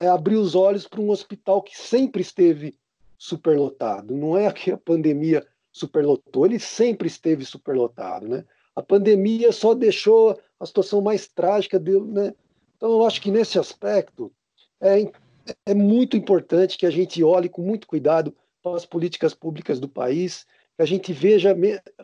é, 0.00 0.08
abrir 0.08 0.36
os 0.36 0.54
olhos 0.54 0.86
para 0.86 1.00
um 1.00 1.10
hospital 1.10 1.62
que 1.62 1.76
sempre 1.76 2.22
esteve 2.22 2.74
superlotado. 3.18 4.14
Não 4.14 4.36
é 4.36 4.50
que 4.52 4.70
a 4.70 4.78
pandemia 4.78 5.46
superlotou, 5.70 6.46
ele 6.46 6.58
sempre 6.58 7.08
esteve 7.08 7.44
superlotado, 7.44 8.28
né? 8.28 8.44
A 8.76 8.82
pandemia 8.82 9.52
só 9.52 9.74
deixou 9.74 10.38
a 10.58 10.66
situação 10.66 11.00
mais 11.00 11.28
trágica 11.28 11.78
dele, 11.78 12.06
né? 12.06 12.34
Então 12.76 12.90
eu 12.90 13.06
acho 13.06 13.20
que 13.20 13.30
nesse 13.30 13.58
aspecto 13.58 14.32
é, 14.80 15.10
é 15.66 15.74
muito 15.74 16.16
importante 16.16 16.78
que 16.78 16.86
a 16.86 16.90
gente 16.90 17.22
olhe 17.22 17.48
com 17.48 17.62
muito 17.62 17.86
cuidado 17.86 18.34
para 18.62 18.76
as 18.76 18.86
políticas 18.86 19.34
públicas 19.34 19.78
do 19.78 19.88
país, 19.88 20.46
que 20.76 20.82
a 20.82 20.86
gente 20.86 21.12
veja 21.12 21.54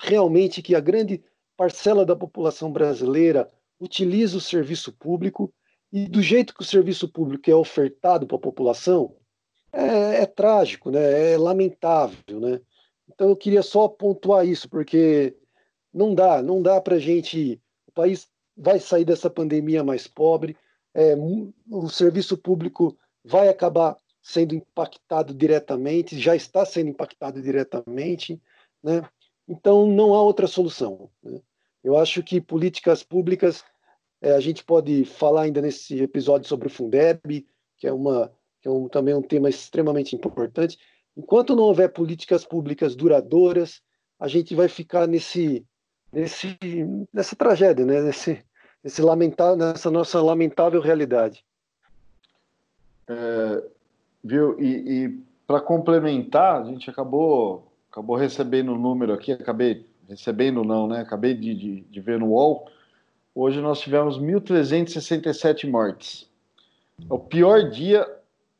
realmente 0.00 0.62
que 0.62 0.74
a 0.74 0.80
grande 0.80 1.22
parcela 1.60 2.06
da 2.06 2.16
população 2.16 2.72
brasileira 2.72 3.52
utiliza 3.78 4.38
o 4.38 4.40
serviço 4.40 4.94
público 4.94 5.52
e 5.92 6.08
do 6.08 6.22
jeito 6.22 6.54
que 6.54 6.62
o 6.62 6.64
serviço 6.64 7.06
público 7.06 7.50
é 7.50 7.54
ofertado 7.54 8.26
para 8.26 8.38
a 8.38 8.40
população, 8.40 9.14
é, 9.70 10.22
é, 10.22 10.26
trágico, 10.26 10.90
né? 10.90 11.32
é 11.32 11.36
lamentável. 11.36 12.40
Né? 12.40 12.62
Então 13.06 13.28
eu 13.28 13.36
queria 13.36 13.62
só 13.62 13.86
pontuar 13.88 14.46
isso, 14.46 14.70
porque 14.70 15.36
não 15.92 16.14
dá, 16.14 16.40
não 16.40 16.62
dá 16.62 16.80
para 16.80 16.94
a 16.94 16.98
gente. 16.98 17.60
O 17.86 17.92
país 17.92 18.26
vai 18.56 18.80
sair 18.80 19.04
dessa 19.04 19.28
pandemia 19.28 19.84
mais 19.84 20.06
pobre, 20.06 20.56
é, 20.94 21.14
o 21.70 21.90
serviço 21.90 22.38
público 22.38 22.96
vai 23.22 23.50
acabar 23.50 23.98
sendo 24.22 24.54
impactado 24.54 25.34
diretamente, 25.34 26.18
já 26.18 26.34
está 26.34 26.64
sendo 26.64 26.88
impactado 26.88 27.42
diretamente, 27.42 28.40
né? 28.82 29.06
Então 29.46 29.86
não 29.86 30.14
há 30.14 30.22
outra 30.22 30.46
solução. 30.46 31.10
Né? 31.22 31.38
Eu 31.82 31.96
acho 31.96 32.22
que 32.22 32.40
políticas 32.40 33.02
públicas, 33.02 33.64
é, 34.20 34.32
a 34.32 34.40
gente 34.40 34.64
pode 34.64 35.04
falar 35.04 35.42
ainda 35.42 35.62
nesse 35.62 36.00
episódio 36.02 36.48
sobre 36.48 36.68
o 36.68 36.70
Fundeb, 36.70 37.46
que 37.76 37.86
é 37.86 37.92
uma 37.92 38.30
que 38.60 38.68
é 38.68 38.70
um, 38.70 38.88
também 38.88 39.14
um 39.14 39.22
tema 39.22 39.48
extremamente 39.48 40.14
importante. 40.14 40.78
Enquanto 41.16 41.56
não 41.56 41.64
houver 41.64 41.92
políticas 41.92 42.44
públicas 42.44 42.94
duradouras, 42.94 43.82
a 44.18 44.28
gente 44.28 44.54
vai 44.54 44.68
ficar 44.68 45.06
nesse, 45.06 45.66
nesse, 46.12 46.58
nessa 47.12 47.34
tragédia, 47.34 47.84
né? 47.84 48.02
nesse, 48.02 48.44
nesse 48.84 49.00
lamentável, 49.00 49.56
nessa 49.56 49.90
nossa 49.90 50.20
lamentável 50.20 50.80
realidade. 50.80 51.42
É, 53.08 53.64
viu? 54.22 54.60
E, 54.60 55.04
e 55.04 55.18
para 55.46 55.60
complementar, 55.60 56.60
a 56.60 56.64
gente 56.64 56.90
acabou, 56.90 57.72
acabou 57.90 58.16
recebendo 58.16 58.72
um 58.72 58.78
número 58.78 59.12
aqui, 59.12 59.32
acabei 59.32 59.86
recebendo 60.10 60.64
não, 60.64 60.88
né? 60.88 61.00
Acabei 61.00 61.34
de, 61.34 61.54
de, 61.54 61.80
de 61.82 62.00
ver 62.00 62.18
no 62.18 62.30
UOL. 62.30 62.68
Hoje 63.32 63.60
nós 63.60 63.80
tivemos 63.80 64.18
1.367 64.18 65.70
mortes. 65.70 66.28
É 67.08 67.14
o 67.14 67.18
pior 67.18 67.70
dia 67.70 68.04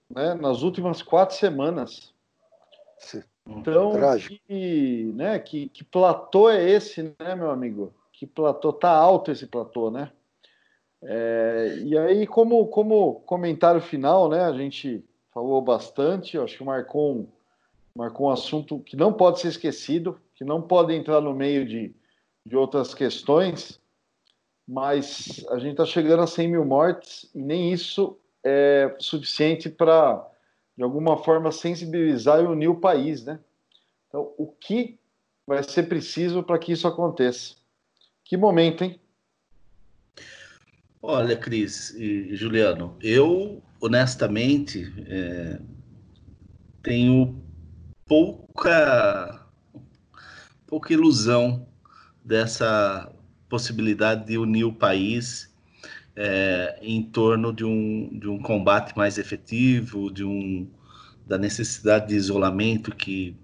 né, 0.09 0.35
nas 0.35 0.63
últimas 0.63 1.03
quatro 1.03 1.37
semanas. 1.37 2.15
Então, 3.47 3.93
que, 4.47 5.13
né, 5.15 5.39
que, 5.41 5.69
que 5.71 5.83
platô 5.83 6.49
é 6.49 6.71
esse, 6.71 7.03
né, 7.19 7.35
meu 7.35 7.51
amigo? 7.51 7.93
Que 8.13 8.27
platô, 8.27 8.73
tá 8.73 8.91
alto 8.91 9.33
esse 9.33 9.47
platô, 9.47 9.91
né? 9.91 10.13
É, 11.03 11.79
e 11.83 11.99
aí, 11.99 12.27
como, 12.27 12.67
como 12.69 13.21
comentário 13.21 13.81
final, 13.81 14.29
né, 14.29 14.45
a 14.45 14.53
gente 14.53 15.03
falou 15.33 15.61
bastante, 15.63 16.39
acho 16.39 16.59
que 16.59 16.65
marcou 16.65 17.15
um, 17.15 17.29
marcou 17.95 18.29
um 18.29 18.31
assunto 18.31 18.81
que 18.81 18.97
não 18.97 19.13
pode 19.13 19.41
ser 19.41 19.49
esquecido, 19.49 20.21
que 20.35 20.45
não 20.45 20.63
pode 20.63 20.95
entrar 20.95 21.21
no 21.21 21.35
meio 21.35 21.67
de, 21.67 21.95
de 22.45 22.57
outras 22.57 22.95
questões, 22.95 23.81
mas 24.67 25.45
a 25.51 25.59
gente 25.59 25.73
está 25.73 25.85
chegando 25.85 26.23
a 26.23 26.27
100 26.27 26.49
mil 26.49 26.65
mortes 26.65 27.29
e 27.35 27.43
nem 27.43 27.73
isso 27.73 28.17
é 28.45 28.95
suficiente 28.99 29.69
para, 29.69 30.27
de 30.77 30.83
alguma 30.83 31.19
forma, 31.19 31.51
sensibilizar 31.53 32.41
e 32.41 32.47
unir 32.47 32.69
o 32.69 32.81
país, 32.81 33.25
né? 33.25 33.39
Então, 34.09 34.33
o 34.39 34.47
que 34.47 34.99
vai 35.47 35.63
ser 35.63 35.85
preciso 35.85 36.43
para 36.43 36.59
que 36.59 36.73
isso 36.73 36.87
aconteça? 36.87 37.57
Que 38.25 38.37
momento, 38.37 38.85
hein? 38.85 38.99
Olha, 41.03 41.37
Cris 41.37 41.91
e 41.95 42.35
Juliano, 42.37 42.97
eu 43.01 43.63
honestamente 43.81 44.93
é, 45.09 45.59
tenho 46.83 47.41
pouca 48.11 49.47
pouca 50.67 50.93
ilusão 50.93 51.69
dessa 52.25 53.09
possibilidade 53.49 54.27
de 54.27 54.37
unir 54.37 54.65
o 54.65 54.73
país 54.73 55.49
é, 56.17 56.77
em 56.83 57.05
torno 57.05 57.53
de 57.53 57.65
um, 57.65 58.19
de 58.19 58.29
um 58.29 58.41
combate 58.41 58.97
mais 58.97 59.17
efetivo, 59.17 60.13
de 60.13 60.25
um, 60.25 60.69
da 61.25 61.39
necessidade 61.39 62.09
de 62.09 62.17
isolamento 62.17 62.95
que, 62.95 63.37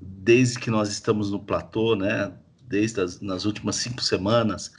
desde 0.00 0.58
que 0.58 0.70
nós 0.70 0.88
estamos 0.88 1.30
no 1.30 1.40
platô, 1.40 1.94
né, 1.94 2.32
desde 2.66 3.02
as 3.02 3.20
nas 3.20 3.44
últimas 3.44 3.76
cinco 3.76 4.02
semanas, 4.02 4.72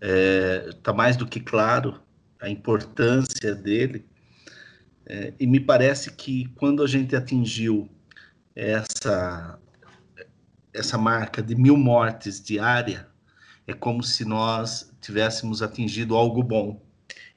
está 0.00 0.08
é, 0.08 0.70
tá 0.82 0.92
mais 0.92 1.16
do 1.16 1.24
que 1.24 1.38
claro 1.38 2.00
a 2.40 2.50
importância 2.50 3.54
dele. 3.54 4.04
É, 5.06 5.32
e 5.38 5.46
me 5.46 5.60
parece 5.60 6.10
que 6.10 6.46
quando 6.56 6.82
a 6.82 6.86
gente 6.88 7.14
atingiu 7.14 7.88
essa, 8.54 9.58
essa 10.72 10.98
marca 10.98 11.42
de 11.42 11.54
mil 11.54 11.76
mortes 11.76 12.42
diária, 12.42 13.08
é 13.66 13.72
como 13.72 14.02
se 14.02 14.24
nós 14.24 14.92
tivéssemos 15.00 15.62
atingido 15.62 16.16
algo 16.16 16.42
bom. 16.42 16.82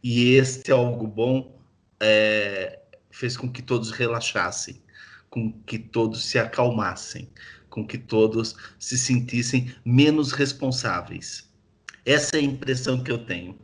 E 0.04 0.36
este 0.36 0.72
algo 0.72 1.08
bom 1.08 1.60
é, 2.00 2.80
fez 3.12 3.38
com 3.38 3.50
que 3.50 3.62
todos 3.62 3.92
relaxassem, 3.92 4.82
com 5.30 5.52
que 5.52 5.80
todos 5.80 6.26
se 6.26 6.38
acalmassem, 6.38 7.30
com 7.70 7.86
que 7.86 7.98
todos 7.98 8.56
se 8.80 8.98
sentissem 8.98 9.74
menos 9.84 10.32
responsáveis. 10.32 11.50
Essa 12.06 12.38
é 12.38 12.40
a 12.40 12.44
impressão 12.44 13.04
que 13.04 13.12
eu 13.12 13.26
tenho, 13.26 13.58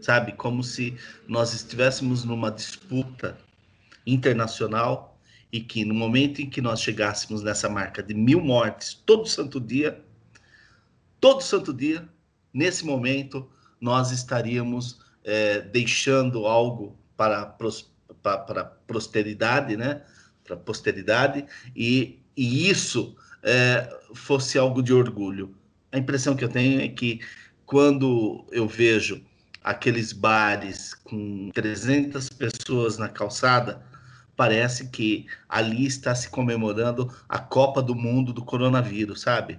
sabe? 0.00 0.32
Como 0.32 0.62
se 0.62 0.96
nós 1.26 1.52
estivéssemos 1.52 2.24
numa 2.24 2.50
disputa 2.50 3.36
internacional 4.06 5.17
e 5.52 5.60
que 5.60 5.84
no 5.84 5.94
momento 5.94 6.40
em 6.40 6.48
que 6.48 6.60
nós 6.60 6.80
chegássemos 6.80 7.42
nessa 7.42 7.68
marca 7.68 8.02
de 8.02 8.14
mil 8.14 8.40
mortes 8.40 8.94
todo 9.06 9.26
santo 9.26 9.60
dia, 9.60 10.02
todo 11.20 11.42
santo 11.42 11.72
dia, 11.72 12.08
nesse 12.52 12.84
momento, 12.84 13.48
nós 13.80 14.10
estaríamos 14.10 15.00
é, 15.24 15.60
deixando 15.60 16.46
algo 16.46 16.96
para, 17.16 17.46
para, 18.22 18.38
para 18.38 18.64
posteridade, 18.64 19.76
né? 19.76 20.02
Para 20.44 20.56
posteridade, 20.56 21.44
e, 21.76 22.20
e 22.36 22.68
isso 22.70 23.14
é, 23.42 23.88
fosse 24.14 24.58
algo 24.58 24.82
de 24.82 24.92
orgulho. 24.92 25.54
A 25.92 25.98
impressão 25.98 26.34
que 26.34 26.44
eu 26.44 26.48
tenho 26.48 26.80
é 26.80 26.88
que 26.88 27.20
quando 27.66 28.46
eu 28.50 28.66
vejo 28.66 29.22
aqueles 29.62 30.12
bares 30.12 30.94
com 30.94 31.50
300 31.52 32.30
pessoas 32.30 32.96
na 32.96 33.08
calçada, 33.08 33.82
parece 34.38 34.88
que 34.88 35.26
ali 35.48 35.84
está 35.84 36.14
se 36.14 36.30
comemorando 36.30 37.12
a 37.28 37.40
Copa 37.40 37.82
do 37.82 37.94
Mundo 37.94 38.32
do 38.32 38.44
coronavírus, 38.44 39.22
sabe? 39.22 39.58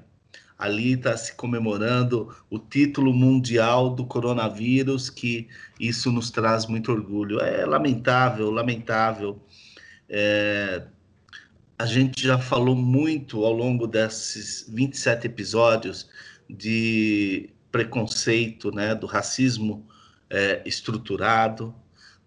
ali 0.58 0.94
está 0.94 1.16
se 1.16 1.34
comemorando 1.36 2.36
o 2.50 2.60
título 2.60 3.14
mundial 3.14 3.90
do 3.90 4.06
coronavírus, 4.06 5.10
que 5.10 5.48
isso 5.80 6.12
nos 6.12 6.30
traz 6.30 6.66
muito 6.66 6.92
orgulho. 6.92 7.40
É 7.40 7.66
lamentável, 7.66 8.52
lamentável. 8.52 9.42
É, 10.10 10.84
a 11.78 11.86
gente 11.86 12.22
já 12.22 12.38
falou 12.38 12.76
muito 12.76 13.46
ao 13.46 13.54
longo 13.54 13.88
desses 13.88 14.66
27 14.68 15.28
episódios 15.28 16.10
de 16.50 17.50
preconceito, 17.72 18.70
né, 18.70 18.94
do 18.94 19.08
racismo 19.08 19.88
é, 20.30 20.62
estruturado. 20.66 21.74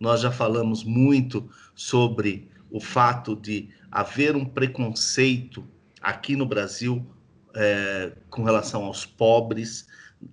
Nós 0.02 0.20
já 0.20 0.32
falamos 0.32 0.82
muito 0.82 1.48
sobre 1.76 2.50
o 2.68 2.80
fato 2.80 3.36
de 3.36 3.68
haver 3.88 4.34
um 4.34 4.44
preconceito 4.44 5.64
aqui 6.00 6.34
no 6.34 6.44
Brasil 6.44 7.06
é, 7.54 8.10
com 8.28 8.42
relação 8.42 8.82
aos 8.82 9.06
pobres, 9.06 9.86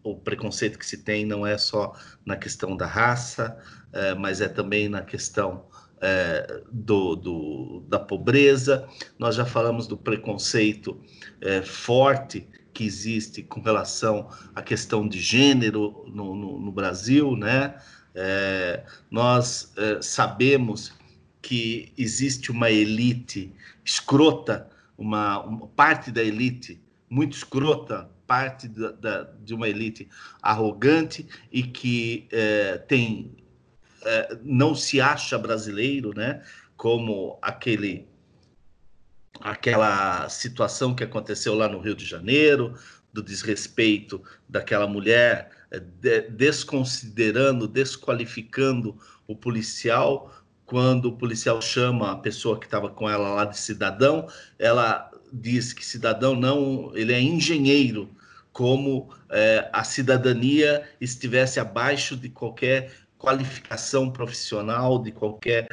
o 0.03 0.15
preconceito 0.15 0.79
que 0.79 0.85
se 0.87 1.03
tem 1.03 1.23
não 1.23 1.45
é 1.45 1.55
só 1.55 1.93
na 2.25 2.35
questão 2.35 2.75
da 2.75 2.87
raça, 2.87 3.59
é, 3.93 4.15
mas 4.15 4.41
é 4.41 4.47
também 4.47 4.89
na 4.89 5.03
questão 5.03 5.67
é, 6.01 6.63
do, 6.71 7.15
do, 7.15 7.85
da 7.87 7.99
pobreza. 7.99 8.87
Nós 9.19 9.35
já 9.35 9.45
falamos 9.45 9.85
do 9.85 9.95
preconceito 9.95 10.99
é, 11.39 11.61
forte 11.61 12.49
que 12.73 12.83
existe 12.83 13.43
com 13.43 13.61
relação 13.61 14.29
à 14.55 14.63
questão 14.63 15.07
de 15.07 15.19
gênero 15.19 16.05
no, 16.07 16.35
no, 16.35 16.59
no 16.59 16.71
Brasil, 16.71 17.35
né? 17.35 17.75
É, 18.15 18.83
nós 19.09 19.71
é, 19.77 20.01
sabemos 20.01 20.93
que 21.41 21.93
existe 21.97 22.51
uma 22.51 22.69
elite 22.69 23.53
escrota, 23.85 24.69
uma, 24.97 25.39
uma 25.43 25.67
parte 25.67 26.11
da 26.11 26.21
elite 26.21 26.81
muito 27.09 27.35
escrota, 27.35 28.09
parte 28.27 28.67
da, 28.67 28.91
da, 28.91 29.23
de 29.43 29.53
uma 29.53 29.67
elite 29.67 30.07
arrogante 30.41 31.27
e 31.51 31.63
que 31.63 32.27
é, 32.31 32.77
tem 32.77 33.35
é, 34.05 34.37
não 34.43 34.75
se 34.75 35.01
acha 35.01 35.37
brasileiro, 35.37 36.13
né? 36.15 36.43
Como 36.77 37.37
aquele 37.41 38.07
aquela 39.41 40.27
situação 40.27 40.93
que 40.93 41.03
aconteceu 41.03 41.55
lá 41.55 41.67
no 41.67 41.79
Rio 41.79 41.95
de 41.95 42.05
Janeiro, 42.05 42.77
do 43.11 43.23
desrespeito 43.23 44.21
daquela 44.47 44.85
mulher, 44.85 45.49
desconsiderando, 46.29 47.67
desqualificando 47.67 48.97
o 49.27 49.35
policial 49.35 50.33
quando 50.69 51.05
o 51.05 51.17
policial 51.17 51.59
chama 51.61 52.11
a 52.11 52.15
pessoa 52.15 52.59
que 52.59 52.65
estava 52.65 52.89
com 52.89 53.09
ela 53.09 53.29
lá 53.29 53.45
de 53.45 53.57
cidadão, 53.57 54.27
ela 54.59 55.09
diz 55.33 55.73
que 55.73 55.83
cidadão 55.83 56.35
não, 56.35 56.91
ele 56.95 57.11
é 57.11 57.19
engenheiro, 57.19 58.07
como 58.53 59.09
é, 59.31 59.67
a 59.73 59.83
cidadania 59.83 60.87
estivesse 61.01 61.59
abaixo 61.59 62.15
de 62.15 62.29
qualquer 62.29 62.91
qualificação 63.17 64.11
profissional, 64.11 65.01
de 65.01 65.11
qualquer 65.11 65.67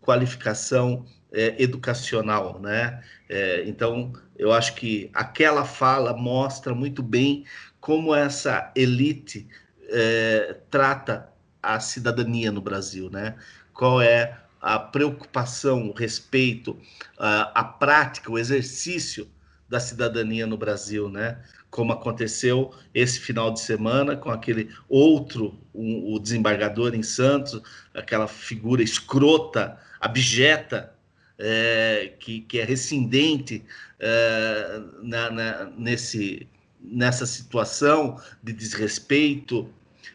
qualificação 0.00 1.04
é, 1.32 1.62
educacional, 1.62 2.58
né? 2.60 3.02
É, 3.28 3.64
então, 3.66 4.12
eu 4.38 4.52
acho 4.52 4.74
que 4.74 5.10
aquela 5.12 5.64
fala 5.66 6.16
mostra 6.16 6.74
muito 6.74 7.02
bem 7.02 7.44
como 7.80 8.14
essa 8.14 8.70
elite 8.76 9.46
é, 9.88 10.56
trata 10.70 11.28
a 11.62 11.80
cidadania 11.80 12.50
no 12.50 12.60
Brasil, 12.60 13.10
né? 13.10 13.36
Qual 13.72 14.00
é 14.00 14.38
a 14.60 14.78
preocupação, 14.78 15.88
o 15.88 15.92
respeito, 15.92 16.78
a, 17.18 17.60
a 17.60 17.64
prática, 17.64 18.30
o 18.30 18.38
exercício 18.38 19.28
da 19.68 19.80
cidadania 19.80 20.46
no 20.46 20.56
Brasil, 20.56 21.08
né? 21.08 21.38
Como 21.70 21.92
aconteceu 21.92 22.74
esse 22.92 23.20
final 23.20 23.52
de 23.52 23.60
semana 23.60 24.16
com 24.16 24.30
aquele 24.30 24.68
outro, 24.88 25.58
um, 25.74 26.12
o 26.14 26.18
desembargador 26.18 26.94
em 26.94 27.02
Santos, 27.02 27.62
aquela 27.94 28.26
figura 28.26 28.82
escrota, 28.82 29.78
abjeta, 30.00 30.92
é, 31.38 32.12
que, 32.18 32.40
que 32.42 32.58
é 32.58 32.64
rescindente 32.64 33.64
é, 33.98 34.82
na, 35.02 35.30
na, 35.30 35.64
nesse, 35.76 36.46
nessa 36.82 37.26
situação 37.26 38.20
de 38.42 38.52
desrespeito 38.52 39.68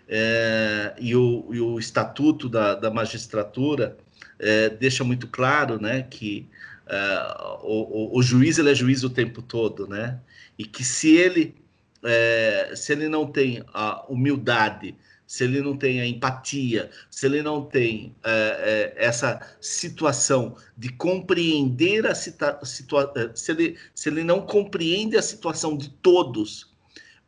é, 0.08 0.94
e, 1.00 1.16
o, 1.16 1.50
e 1.52 1.60
o 1.60 1.80
estatuto 1.80 2.48
da, 2.48 2.76
da 2.76 2.92
magistratura 2.92 3.98
é, 4.40 4.70
deixa 4.70 5.04
muito 5.04 5.28
claro 5.28 5.82
né, 5.82 6.04
que 6.04 6.48
é, 6.88 7.58
o, 7.64 8.18
o, 8.18 8.22
juiz 8.22 8.58
ele 8.58 8.72
é 8.72 8.76
juiz 8.76 9.04
o 9.04 9.10
tempo 9.10 9.42
todo, 9.42 9.88
né? 9.88 10.20
E 10.58 10.64
que 10.64 10.84
se 10.84 11.16
ele, 11.16 11.56
é, 12.04 12.74
se 12.76 12.92
ele 12.92 13.08
não 13.08 13.26
tem 13.26 13.64
a 13.74 14.06
humildade, 14.08 14.96
se 15.28 15.44
ele 15.44 15.62
não 15.62 15.76
tem 15.76 16.00
a 16.00 16.08
empatia, 16.08 16.90
se 17.10 17.26
ele 17.26 17.42
não 17.42 17.64
tem 17.64 18.16
é, 18.24 18.94
é, 18.98 19.06
essa 19.06 19.40
situação 19.60 20.56
de 20.78 20.90
compreender 20.90 22.06
a 22.06 22.14
situação, 22.14 23.12
é, 23.16 23.32
se 23.34 23.52
ele, 23.52 23.78
se 23.94 24.10
ele 24.10 24.24
não 24.24 24.42
compreende 24.42 25.18
a 25.18 25.22
situação 25.22 25.76
de 25.76 25.90
todos, 25.90 26.72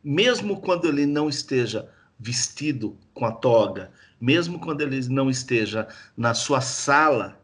mesmo 0.02 0.60
quando 0.60 0.86
ele 0.88 1.06
não 1.06 1.28
esteja 1.28 1.88
vestido 2.18 2.96
com 3.14 3.24
a 3.24 3.32
toga, 3.32 3.90
mesmo 4.20 4.58
quando 4.58 4.80
ele 4.80 5.08
não 5.08 5.28
esteja 5.28 5.88
na 6.16 6.34
sua 6.34 6.60
sala, 6.60 7.40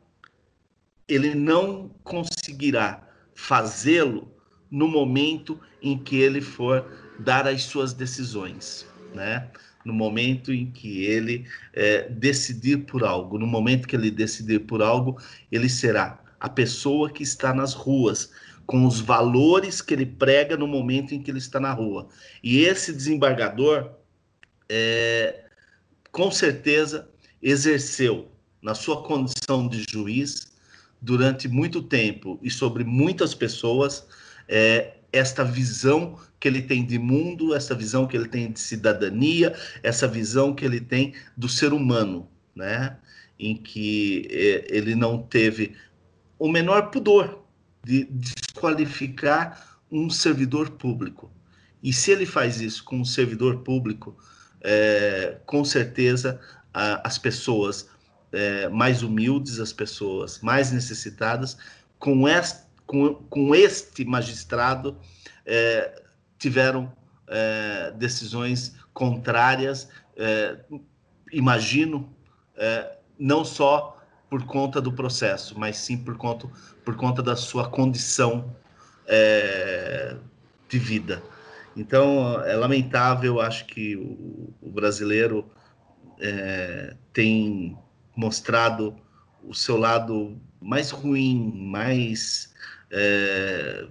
ele 1.09 1.35
não 1.35 1.91
conseguirá 2.03 3.07
fazê-lo 3.35 4.33
no 4.71 4.89
momento 4.89 5.61
em 5.83 5.99
que 5.99 6.17
ele 6.17 6.41
for 6.41 6.91
dar 7.19 7.47
as 7.47 7.65
suas 7.65 7.93
decisões, 7.93 8.87
né? 9.15 9.49
No 9.85 9.93
momento 9.93 10.53
em 10.53 10.71
que 10.71 11.05
ele 11.05 11.47
é, 11.73 12.09
decidir 12.09 12.79
por 12.79 13.05
algo, 13.05 13.39
no 13.39 13.47
momento 13.47 13.87
que 13.87 13.95
ele 13.95 14.11
decidir 14.11 14.61
por 14.61 14.83
algo, 14.83 15.19
ele 15.53 15.69
será 15.69 16.21
a 16.41 16.49
pessoa 16.49 17.11
que 17.11 17.23
está 17.23 17.55
nas 17.55 17.75
ruas, 17.75 18.31
com 18.67 18.87
os 18.87 19.01
valores 19.01 19.83
que 19.83 19.93
ele 19.93 20.07
prega 20.07 20.57
no 20.57 20.67
momento 20.67 21.15
em 21.15 21.23
que 21.23 21.31
ele 21.31 21.39
está 21.39 21.61
na 21.61 21.73
rua. 21.73 22.09
E 22.43 22.61
esse 22.61 22.93
desembargador, 22.93 23.91
é, 24.69 25.45
com 26.11 26.31
certeza 26.31 27.09
exerceu 27.43 28.29
na 28.63 28.75
sua 28.75 29.03
condição 29.03 29.69
de 29.69 29.85
juiz 29.89 30.53
durante 31.01 31.47
muito 31.47 31.83
tempo 31.83 32.39
e 32.43 32.51
sobre 32.51 32.83
muitas 32.83 33.35
pessoas 33.35 34.07
é, 34.49 34.95
esta 35.15 35.45
visão 35.45 36.19
que 36.41 36.49
ele 36.49 36.61
tem 36.61 36.85
de 36.85 36.99
mundo, 36.99 37.55
essa 37.55 37.75
visão 37.75 38.07
que 38.07 38.17
ele 38.17 38.29
tem 38.29 38.51
de 38.51 38.61
cidadania, 38.61 39.55
essa 39.83 40.07
visão 40.09 40.55
que 40.55 40.65
ele 40.65 40.81
tem 40.81 41.15
do 41.37 41.49
ser 41.49 41.73
humano, 41.73 42.29
né? 42.55 42.97
Em 43.39 43.57
que 43.57 44.29
é, 44.31 44.67
ele 44.69 44.95
não 44.95 45.23
teve 45.23 45.75
o 46.39 46.49
menor 46.51 46.91
pudor 46.91 47.45
de 47.85 48.05
desqualificar 48.05 49.79
um 49.91 50.11
servidor 50.11 50.71
público. 50.71 51.31
E 51.83 51.93
se 51.93 52.11
ele 52.11 52.27
faz 52.27 52.61
isso 52.61 52.83
com 52.83 52.99
um 52.99 53.05
servidor 53.05 53.59
público, 53.59 54.17
é, 54.61 55.39
com 55.47 55.65
certeza 55.65 56.41
a, 56.73 57.07
as 57.07 57.19
pessoas 57.19 57.89
é, 58.33 58.69
mais 58.69 59.03
humildes, 59.03 59.61
as 59.61 59.73
pessoas 59.73 60.41
mais 60.41 60.73
necessitadas, 60.73 61.57
com 61.99 62.29
este, 62.29 62.64
com, 62.87 63.15
com 63.15 63.55
este 63.55 64.05
magistrado, 64.05 64.99
é, 65.45 66.03
tiveram 66.39 66.93
é, 67.27 67.93
decisões 67.97 68.77
contrárias, 68.93 69.89
é, 70.17 70.59
imagino, 71.33 72.15
não 73.19 73.45
só 73.45 74.01
por 74.31 74.45
conta 74.47 74.81
do 74.81 74.93
processo, 74.93 75.59
mas 75.59 75.77
sim 75.77 75.99
por 75.99 76.17
conta, 76.17 76.49
por 76.85 76.95
conta 76.95 77.21
da 77.21 77.35
sua 77.35 77.69
condição 77.69 78.55
de 80.69 80.79
vida. 80.79 81.21
Então, 81.77 82.41
é 82.45 82.55
lamentável, 82.55 83.41
acho 83.41 83.67
que 83.67 83.97
o, 83.97 84.55
o 84.63 84.71
brasileiro 84.71 85.51
tem 87.13 87.77
mostrado 88.17 88.95
o 89.43 89.53
seu 89.53 89.77
lado 89.77 90.41
mais 90.61 90.91
ruim, 90.91 91.53
mais, 91.55 92.54
é, 92.95 93.87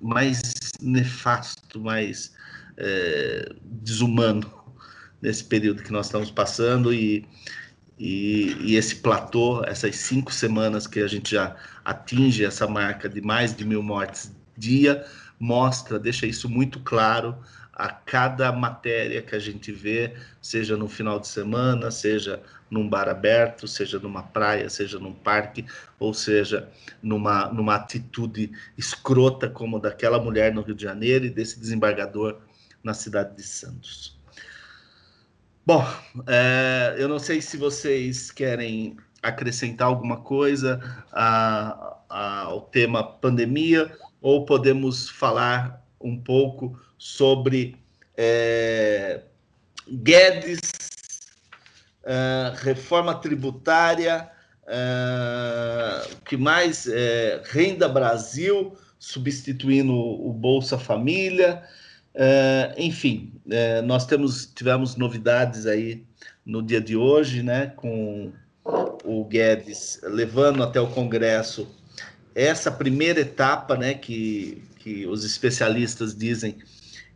mais 0.00 0.40
nefasto, 0.82 1.80
mais 1.80 2.32
é, 2.76 3.52
desumano 3.64 4.50
nesse 5.22 5.44
período 5.44 5.82
que 5.82 5.92
nós 5.92 6.06
estamos 6.06 6.30
passando 6.30 6.92
e, 6.92 7.24
e, 7.98 8.56
e, 8.60 8.76
esse 8.76 8.96
platô, 8.96 9.62
essas 9.64 9.96
cinco 9.96 10.32
semanas 10.32 10.86
que 10.86 11.00
a 11.00 11.06
gente 11.06 11.32
já 11.32 11.56
atinge 11.84 12.44
essa 12.44 12.66
marca 12.66 13.08
de 13.08 13.20
mais 13.20 13.54
de 13.54 13.64
mil 13.64 13.82
mortes 13.82 14.32
dia, 14.56 15.04
mostra, 15.38 15.98
deixa 15.98 16.26
isso 16.26 16.48
muito 16.48 16.80
claro 16.80 17.36
a 17.80 17.88
cada 17.88 18.52
matéria 18.52 19.22
que 19.22 19.34
a 19.34 19.38
gente 19.38 19.72
vê, 19.72 20.14
seja 20.42 20.76
no 20.76 20.86
final 20.86 21.18
de 21.18 21.26
semana, 21.26 21.90
seja 21.90 22.42
num 22.70 22.86
bar 22.86 23.08
aberto, 23.08 23.66
seja 23.66 23.98
numa 23.98 24.22
praia, 24.22 24.68
seja 24.68 24.98
num 24.98 25.14
parque, 25.14 25.64
ou 25.98 26.12
seja 26.12 26.68
numa, 27.02 27.46
numa 27.46 27.76
atitude 27.76 28.52
escrota 28.76 29.48
como 29.48 29.80
daquela 29.80 30.20
mulher 30.20 30.52
no 30.52 30.60
Rio 30.60 30.74
de 30.74 30.82
Janeiro 30.82 31.24
e 31.24 31.30
desse 31.30 31.58
desembargador 31.58 32.42
na 32.84 32.92
cidade 32.92 33.34
de 33.34 33.42
Santos. 33.42 34.20
Bom, 35.64 35.82
é, 36.26 36.96
eu 36.98 37.08
não 37.08 37.18
sei 37.18 37.40
se 37.40 37.56
vocês 37.56 38.30
querem 38.30 38.98
acrescentar 39.22 39.88
alguma 39.88 40.18
coisa 40.18 41.06
a, 41.10 41.96
a, 42.10 42.40
ao 42.42 42.60
tema 42.60 43.02
pandemia 43.02 43.90
ou 44.20 44.44
podemos 44.44 45.08
falar 45.08 45.82
um 45.98 46.18
pouco 46.18 46.78
sobre 47.00 47.76
é, 48.14 49.22
Guedes, 49.90 50.60
é, 52.04 52.52
reforma 52.56 53.14
tributária, 53.14 54.30
é, 54.66 56.08
que 56.26 56.36
mais? 56.36 56.86
É, 56.86 57.40
Renda 57.46 57.88
Brasil, 57.88 58.76
substituindo 58.98 59.94
o 59.94 60.30
Bolsa 60.30 60.78
Família, 60.78 61.62
é, 62.14 62.74
enfim, 62.76 63.32
é, 63.48 63.80
nós 63.80 64.04
temos, 64.04 64.44
tivemos 64.44 64.94
novidades 64.94 65.64
aí 65.66 66.04
no 66.44 66.62
dia 66.62 66.82
de 66.82 66.96
hoje, 66.96 67.42
né, 67.42 67.72
com 67.76 68.30
o 69.04 69.24
Guedes 69.24 70.00
levando 70.02 70.62
até 70.62 70.78
o 70.78 70.88
Congresso 70.88 71.66
essa 72.34 72.70
primeira 72.70 73.20
etapa, 73.20 73.74
né, 73.74 73.94
que, 73.94 74.62
que 74.78 75.06
os 75.06 75.24
especialistas 75.24 76.14
dizem 76.14 76.58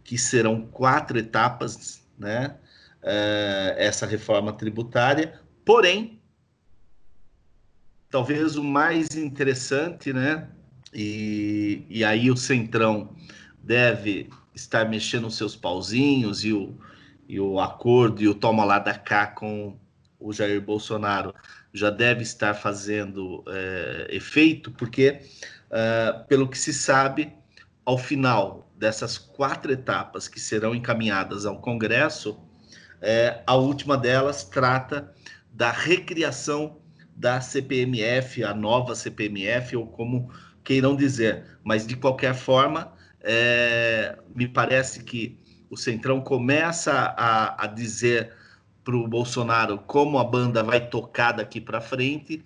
que 0.05 0.19
serão 0.19 0.67
quatro 0.67 1.19
etapas, 1.19 2.07
né, 2.19 2.57
uh, 3.03 3.75
essa 3.77 4.07
reforma 4.07 4.53
tributária, 4.53 5.41
porém, 5.65 6.21
talvez 8.11 8.57
o 8.57 8.63
mais 8.63 9.17
interessante, 9.17 10.13
né, 10.13 10.47
e, 10.93 11.85
e 11.89 12.05
aí 12.05 12.31
o 12.31 12.37
Centrão 12.37 13.17
deve 13.63 14.31
estar 14.55 14.89
mexendo 14.89 15.27
os 15.27 15.37
seus 15.37 15.57
pauzinhos 15.57 16.45
e 16.45 16.53
o, 16.53 16.79
e 17.27 17.41
o 17.41 17.59
acordo 17.59 18.23
e 18.23 18.29
o 18.29 18.35
toma 18.35 18.65
lá 18.65 18.79
da 18.79 18.95
cá 18.95 19.27
com 19.27 19.77
o 20.21 20.33
Jair 20.33 20.61
Bolsonaro 20.61 21.35
já 21.73 21.91
deve 21.91 22.23
estar 22.23 22.55
fazendo 22.55 23.43
é, 23.49 24.07
efeito, 24.11 24.71
porque, 24.71 25.21
é, 25.71 26.25
pelo 26.29 26.49
que 26.49 26.57
se 26.57 26.73
sabe, 26.73 27.33
ao 27.85 27.99
final 27.99 28.73
dessas 28.85 29.17
quatro 29.17 29.73
etapas 29.73 30.29
que 30.29 30.39
serão 30.39 30.75
encaminhadas 30.75 31.47
ao 31.47 31.59
Congresso, 31.59 32.39
é, 33.01 33.43
a 33.47 33.55
última 33.55 33.97
delas 33.97 34.45
trata 34.45 35.11
da 35.51 35.71
recriação 35.71 36.77
da 37.17 37.41
CPMF, 37.41 38.45
a 38.45 38.53
nova 38.53 38.95
CPMF, 38.95 39.75
ou 39.75 39.87
como 39.87 40.31
queiram 40.63 40.95
dizer. 40.95 41.59
Mas, 41.65 41.87
de 41.87 41.97
qualquer 41.97 42.35
forma, 42.35 42.93
é, 43.23 44.19
me 44.35 44.47
parece 44.47 45.03
que 45.03 45.39
o 45.71 45.79
Centrão 45.79 46.21
começa 46.21 46.93
a, 46.93 47.65
a 47.65 47.67
dizer 47.67 48.35
para 48.85 48.97
o 48.97 49.09
Bolsonaro 49.09 49.79
como 49.79 50.19
a 50.19 50.25
banda 50.25 50.63
vai 50.63 50.91
tocar 50.91 51.33
daqui 51.33 51.59
para 51.59 51.81
frente, 51.81 52.45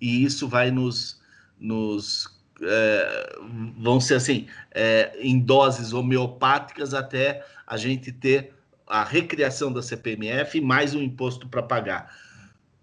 e 0.00 0.24
isso 0.24 0.48
vai 0.48 0.72
nos. 0.72 1.22
nos 1.60 2.35
é, 2.62 3.38
vão 3.78 4.00
ser 4.00 4.14
assim, 4.14 4.46
é, 4.72 5.16
em 5.20 5.38
doses 5.38 5.92
homeopáticas 5.92 6.94
até 6.94 7.44
a 7.66 7.76
gente 7.76 8.12
ter 8.12 8.52
a 8.86 9.02
recriação 9.02 9.72
da 9.72 9.82
CPMF 9.82 10.58
e 10.58 10.60
mais 10.60 10.94
um 10.94 11.02
imposto 11.02 11.48
para 11.48 11.62
pagar. 11.62 12.16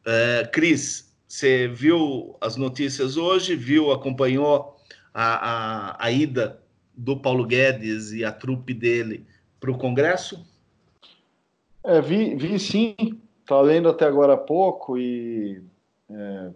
É, 0.06 0.50
Cris, 0.52 1.14
você 1.28 1.68
viu 1.68 2.36
as 2.42 2.58
notícias 2.58 3.18
hoje, 3.18 3.56
viu, 3.56 3.92
acompanhou 3.92 4.78
a, 5.14 5.96
a, 5.96 6.06
a 6.06 6.12
ida 6.12 6.62
do 6.96 7.18
Paulo 7.18 7.46
Guedes 7.46 8.12
e 8.12 8.24
a 8.24 8.32
trupe 8.32 8.74
dele 8.74 9.26
para 9.60 9.72
o 9.72 9.78
Congresso? 9.78 10.46
É, 11.84 12.02
vi, 12.02 12.36
vi 12.36 12.60
sim, 12.60 12.96
tá 13.46 13.60
lendo 13.62 13.90
até 13.90 14.06
agora 14.06 14.34
há 14.34 14.38
pouco 14.38 14.98
e 14.98 15.64
é, 16.10 16.52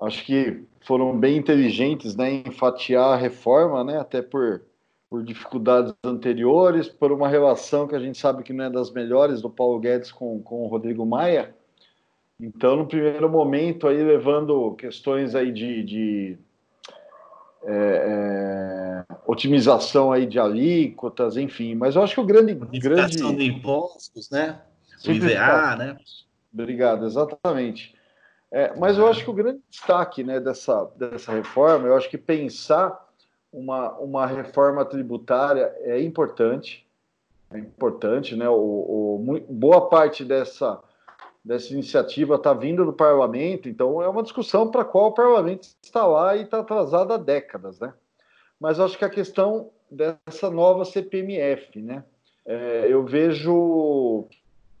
acho 0.00 0.24
que 0.24 0.64
foram 0.80 1.16
bem 1.16 1.36
inteligentes 1.36 2.16
né, 2.16 2.42
em 2.46 2.50
fatiar 2.50 3.12
a 3.12 3.16
reforma, 3.16 3.84
né, 3.84 3.98
até 3.98 4.22
por, 4.22 4.62
por 5.08 5.22
dificuldades 5.22 5.94
anteriores, 6.02 6.88
por 6.88 7.12
uma 7.12 7.28
relação 7.28 7.86
que 7.86 7.94
a 7.94 8.00
gente 8.00 8.18
sabe 8.18 8.42
que 8.42 8.52
não 8.52 8.64
é 8.64 8.70
das 8.70 8.90
melhores 8.90 9.42
do 9.42 9.50
Paulo 9.50 9.78
Guedes 9.78 10.10
com, 10.10 10.40
com 10.42 10.64
o 10.64 10.68
Rodrigo 10.68 11.04
Maia. 11.04 11.54
Então, 12.40 12.76
no 12.76 12.86
primeiro 12.86 13.28
momento, 13.28 13.86
aí 13.86 14.02
levando 14.02 14.74
questões 14.74 15.34
aí 15.34 15.52
de, 15.52 15.82
de 15.84 16.38
é, 17.62 19.04
é, 19.08 19.14
otimização 19.26 20.10
aí 20.10 20.24
de 20.24 20.38
alíquotas, 20.38 21.36
enfim. 21.36 21.74
Mas 21.74 21.96
eu 21.96 22.02
acho 22.02 22.14
que 22.14 22.20
o 22.20 22.24
grande. 22.24 22.54
grande... 22.54 23.16
de 23.36 23.44
impostos, 23.44 24.30
né? 24.30 24.60
O 25.06 25.10
IVA, 25.10 25.76
né? 25.76 25.96
Obrigado, 26.52 27.04
exatamente. 27.04 27.94
É, 28.50 28.74
mas 28.76 28.98
eu 28.98 29.06
acho 29.06 29.22
que 29.22 29.30
o 29.30 29.34
grande 29.34 29.60
destaque 29.70 30.24
né, 30.24 30.40
dessa, 30.40 30.90
dessa 30.96 31.32
reforma, 31.32 31.86
eu 31.86 31.96
acho 31.96 32.10
que 32.10 32.18
pensar 32.18 33.08
uma, 33.52 33.92
uma 33.98 34.26
reforma 34.26 34.84
tributária 34.84 35.72
é 35.80 36.00
importante. 36.00 36.86
É 37.52 37.58
importante, 37.58 38.36
né? 38.36 38.48
O, 38.48 38.54
o 38.54 39.44
boa 39.48 39.88
parte 39.88 40.24
dessa 40.24 40.80
dessa 41.44 41.72
iniciativa 41.72 42.34
está 42.34 42.52
vindo 42.52 42.84
do 42.84 42.92
parlamento, 42.92 43.68
então 43.68 44.02
é 44.02 44.08
uma 44.08 44.22
discussão 44.22 44.70
para 44.70 44.82
a 44.82 44.84
qual 44.84 45.06
o 45.06 45.14
parlamento 45.14 45.66
está 45.82 46.06
lá 46.06 46.36
e 46.36 46.42
está 46.42 46.60
atrasado 46.60 47.12
há 47.12 47.16
décadas, 47.16 47.80
né? 47.80 47.94
Mas 48.60 48.78
acho 48.78 48.98
que 48.98 49.04
a 49.04 49.10
questão 49.10 49.70
dessa 49.90 50.50
nova 50.50 50.84
CPMF, 50.84 51.80
né? 51.80 52.04
É, 52.44 52.86
eu 52.88 53.04
vejo 53.04 54.26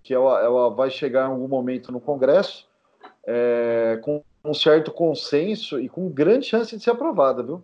que 0.02 0.12
ela, 0.12 0.40
ela, 0.40 0.70
vai 0.70 0.90
chegar 0.90 1.26
em 1.26 1.32
algum 1.32 1.48
momento 1.48 1.90
no 1.90 2.00
Congresso 2.00 2.68
é, 3.32 4.00
com 4.02 4.24
um 4.44 4.52
certo 4.52 4.90
consenso 4.90 5.78
e 5.78 5.88
com 5.88 6.08
grande 6.08 6.46
chance 6.46 6.76
de 6.76 6.82
ser 6.82 6.90
aprovada, 6.90 7.44
viu? 7.44 7.62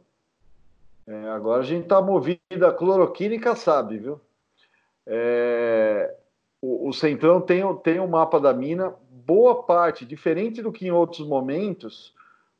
É, 1.06 1.28
agora 1.30 1.62
a 1.62 1.64
gente 1.64 1.84
está 1.84 2.00
movido 2.00 2.40
a 2.64 2.72
cloroquina 2.72 3.34
e 3.34 3.56
sabe, 3.56 3.98
viu? 3.98 4.20
É, 5.04 6.14
o, 6.62 6.88
o 6.88 6.92
Centrão 6.92 7.40
tem, 7.40 7.62
tem 7.78 7.98
um 7.98 8.06
mapa 8.06 8.38
da 8.38 8.52
mina, 8.52 8.94
boa 9.10 9.64
parte, 9.64 10.04
diferente 10.04 10.62
do 10.62 10.70
que 10.70 10.86
em 10.86 10.92
outros 10.92 11.26
momentos, 11.26 12.14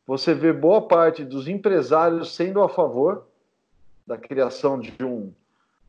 você 0.05 0.35
vê 0.35 0.53
boa 0.53 0.83
parte 0.83 1.25
dos 1.25 1.47
empresários 1.47 2.35
sendo 2.35 2.61
a 2.61 2.69
favor, 2.69 3.25
da 4.05 4.17
criação 4.17 4.81
de 4.81 5.05
um, 5.05 5.33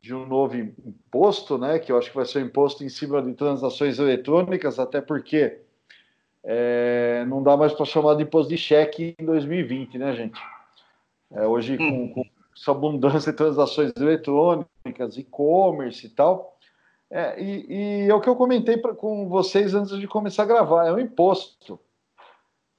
de 0.02 0.14
um 0.14 0.26
novo 0.26 0.56
imposto, 0.56 1.58
né, 1.58 1.80
que 1.80 1.92
eu 1.92 1.98
acho 1.98 2.10
que 2.10 2.16
vai 2.16 2.26
ser 2.26 2.44
um 2.44 2.48
imposto 2.48 2.84
em 2.84 2.90
cima 2.90 3.22
de 3.24 3.34
transações 3.34 3.98
eletrônicas, 3.98 4.78
até 4.78 5.02
porque 5.02 5.62
é, 6.50 7.26
não 7.28 7.44
dá 7.44 7.58
mais 7.58 7.74
para 7.74 7.86
chamar 7.86 8.16
de 8.16 8.24
imposto 8.24 8.50
de 8.50 8.58
cheque 8.58 9.14
em 9.20 9.26
2020, 9.26 9.98
né, 9.98 10.14
gente? 10.14 10.42
É, 11.30 11.46
hoje, 11.46 11.78
com, 11.78 11.84
hum. 11.84 12.14
com 12.14 12.26
essa 12.56 12.72
abundância 12.72 13.34
de 13.34 13.38
transações 13.38 13.92
eletrônicas, 13.98 15.18
e-commerce 15.18 16.06
e 16.06 16.10
tal, 16.10 16.58
é, 17.12 17.42
e, 17.42 18.06
e, 18.06 18.10
é 18.10 18.14
o 18.16 18.22
que 18.22 18.30
eu 18.30 18.36
comentei 18.38 18.78
pra, 18.78 18.96
com 18.96 19.28
vocês 19.28 19.74
antes 19.74 20.00
de 20.00 20.08
começar 20.08 20.44
a 20.44 20.46
gravar, 20.48 20.88
é 20.88 20.94
um 20.94 21.00
imposto. 21.00 21.78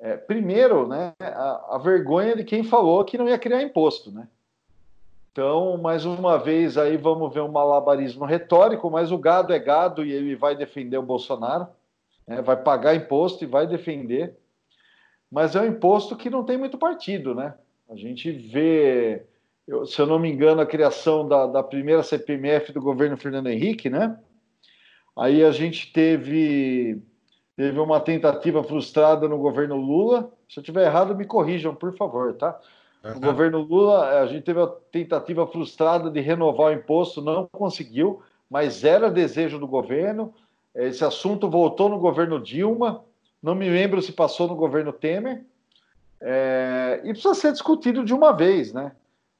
É, 0.00 0.16
primeiro, 0.16 0.88
né, 0.88 1.12
a, 1.20 1.74
a, 1.76 1.78
vergonha 1.78 2.34
de 2.34 2.44
quem 2.44 2.64
falou 2.64 3.04
que 3.04 3.18
não 3.18 3.28
ia 3.28 3.38
criar 3.38 3.62
imposto, 3.62 4.10
né? 4.10 4.28
Então, 5.30 5.76
mais 5.76 6.06
uma 6.06 6.38
vez 6.38 6.78
aí 6.78 6.96
vamos 6.96 7.34
ver 7.34 7.42
um 7.42 7.52
malabarismo 7.52 8.24
retórico, 8.24 8.90
mas 8.90 9.12
o 9.12 9.18
gado 9.18 9.52
é 9.52 9.58
gado 9.58 10.04
e 10.04 10.10
ele 10.10 10.34
vai 10.34 10.56
defender 10.56 10.96
o 10.96 11.02
Bolsonaro, 11.02 11.68
né, 12.28 12.40
vai 12.42 12.56
pagar 12.56 12.94
imposto 12.94 13.42
e 13.42 13.46
vai 13.46 13.66
defender, 13.66 14.36
mas 15.30 15.56
é 15.56 15.60
um 15.60 15.66
imposto 15.66 16.16
que 16.16 16.30
não 16.30 16.44
tem 16.44 16.56
muito 16.56 16.78
partido, 16.78 17.34
né? 17.34 17.54
A 17.88 17.96
gente 17.96 18.30
vê 18.30 19.26
eu, 19.68 19.84
se 19.84 20.00
eu 20.00 20.06
não 20.06 20.18
me 20.18 20.30
engano, 20.30 20.62
a 20.62 20.66
criação 20.66 21.28
da, 21.28 21.46
da 21.46 21.62
primeira 21.62 22.02
CPMF 22.02 22.72
do 22.72 22.80
governo 22.80 23.18
Fernando 23.18 23.48
Henrique, 23.48 23.90
né? 23.90 24.18
Aí 25.14 25.44
a 25.44 25.50
gente 25.50 25.92
teve, 25.92 27.02
teve 27.54 27.78
uma 27.78 28.00
tentativa 28.00 28.64
frustrada 28.64 29.28
no 29.28 29.36
governo 29.36 29.76
Lula. 29.76 30.32
Se 30.48 30.58
eu 30.58 30.62
estiver 30.62 30.86
errado, 30.86 31.14
me 31.14 31.26
corrijam, 31.26 31.74
por 31.74 31.94
favor, 31.94 32.32
tá? 32.32 32.58
Uhum. 33.04 33.20
governo 33.20 33.58
Lula, 33.60 34.20
a 34.22 34.26
gente 34.26 34.42
teve 34.42 34.60
a 34.60 34.66
tentativa 34.66 35.46
frustrada 35.46 36.10
de 36.10 36.20
renovar 36.20 36.68
o 36.72 36.74
imposto, 36.74 37.20
não 37.20 37.46
conseguiu, 37.52 38.22
mas 38.48 38.84
era 38.84 39.10
desejo 39.10 39.58
do 39.58 39.68
governo. 39.68 40.32
Esse 40.78 41.04
assunto 41.04 41.50
voltou 41.50 41.88
no 41.88 41.98
governo 41.98 42.40
Dilma, 42.40 43.04
não 43.42 43.54
me 43.54 43.68
lembro 43.68 44.00
se 44.00 44.12
passou 44.12 44.46
no 44.46 44.54
governo 44.54 44.92
Temer, 44.92 45.44
é, 46.20 47.00
e 47.02 47.08
precisa 47.08 47.34
ser 47.34 47.52
discutido 47.52 48.04
de 48.04 48.14
uma 48.14 48.32
vez, 48.32 48.72
né? 48.72 48.92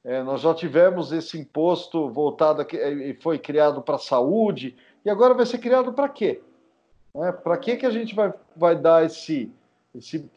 É, 0.05 0.23
nós 0.23 0.41
já 0.41 0.53
tivemos 0.53 1.13
esse 1.13 1.39
imposto 1.39 2.09
voltado 2.09 2.67
é, 2.77 2.93
e 2.93 3.15
foi 3.15 3.39
criado 3.39 3.81
para 3.83 3.95
a 3.95 4.01
saúde, 4.01 4.77
e 5.05 5.11
agora 5.11 5.33
vai 5.33 5.47
ser 5.47 5.59
criado 5.59 5.93
para 5.93 6.09
quê? 6.09 6.41
É, 7.15 7.31
para 7.31 7.57
que, 7.57 7.77
que 7.77 7.87
a 7.87 7.91
gente 7.91 8.17
vai, 8.17 8.33
vai 8.57 8.75
dar 8.75 9.05
esse, 9.05 9.53
esse 9.95 10.29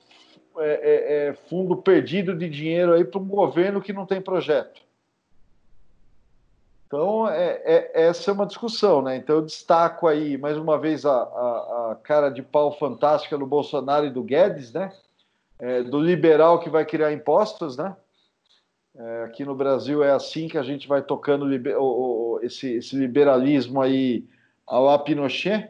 é, 0.57 1.29
é, 1.29 1.33
fundo 1.49 1.77
perdido 1.77 2.35
de 2.35 2.47
dinheiro 2.47 2.93
aí 2.93 3.03
para 3.03 3.19
um 3.19 3.27
governo 3.27 3.81
que 3.81 3.91
não 3.91 4.05
tem 4.05 4.21
projeto? 4.21 4.81
Então, 6.91 7.25
essa 7.93 8.31
é 8.31 8.33
uma 8.33 8.45
discussão, 8.45 9.01
né? 9.01 9.15
Então, 9.15 9.37
eu 9.37 9.41
destaco 9.45 10.09
aí, 10.09 10.37
mais 10.37 10.57
uma 10.57 10.77
vez, 10.77 11.05
a, 11.05 11.13
a, 11.13 11.91
a 11.91 11.95
cara 12.03 12.27
de 12.27 12.41
pau 12.41 12.77
fantástica 12.77 13.37
do 13.37 13.45
Bolsonaro 13.45 14.05
e 14.07 14.09
do 14.09 14.21
Guedes, 14.21 14.73
né? 14.73 14.91
do 15.89 16.01
liberal 16.01 16.59
que 16.59 16.69
vai 16.69 16.83
criar 16.83 17.13
impostos, 17.13 17.77
né? 17.77 17.95
É, 18.93 19.23
aqui 19.23 19.45
no 19.45 19.55
Brasil 19.55 20.03
é 20.03 20.11
assim 20.11 20.49
que 20.49 20.57
a 20.57 20.63
gente 20.63 20.85
vai 20.85 21.01
tocando 21.01 21.45
o, 21.45 21.81
o, 21.81 22.39
esse, 22.43 22.73
esse, 22.73 22.97
liberalismo 22.97 23.79
aí 23.79 24.25
ao 24.67 24.83
la 24.83 24.99
Pinochet. 24.99 25.69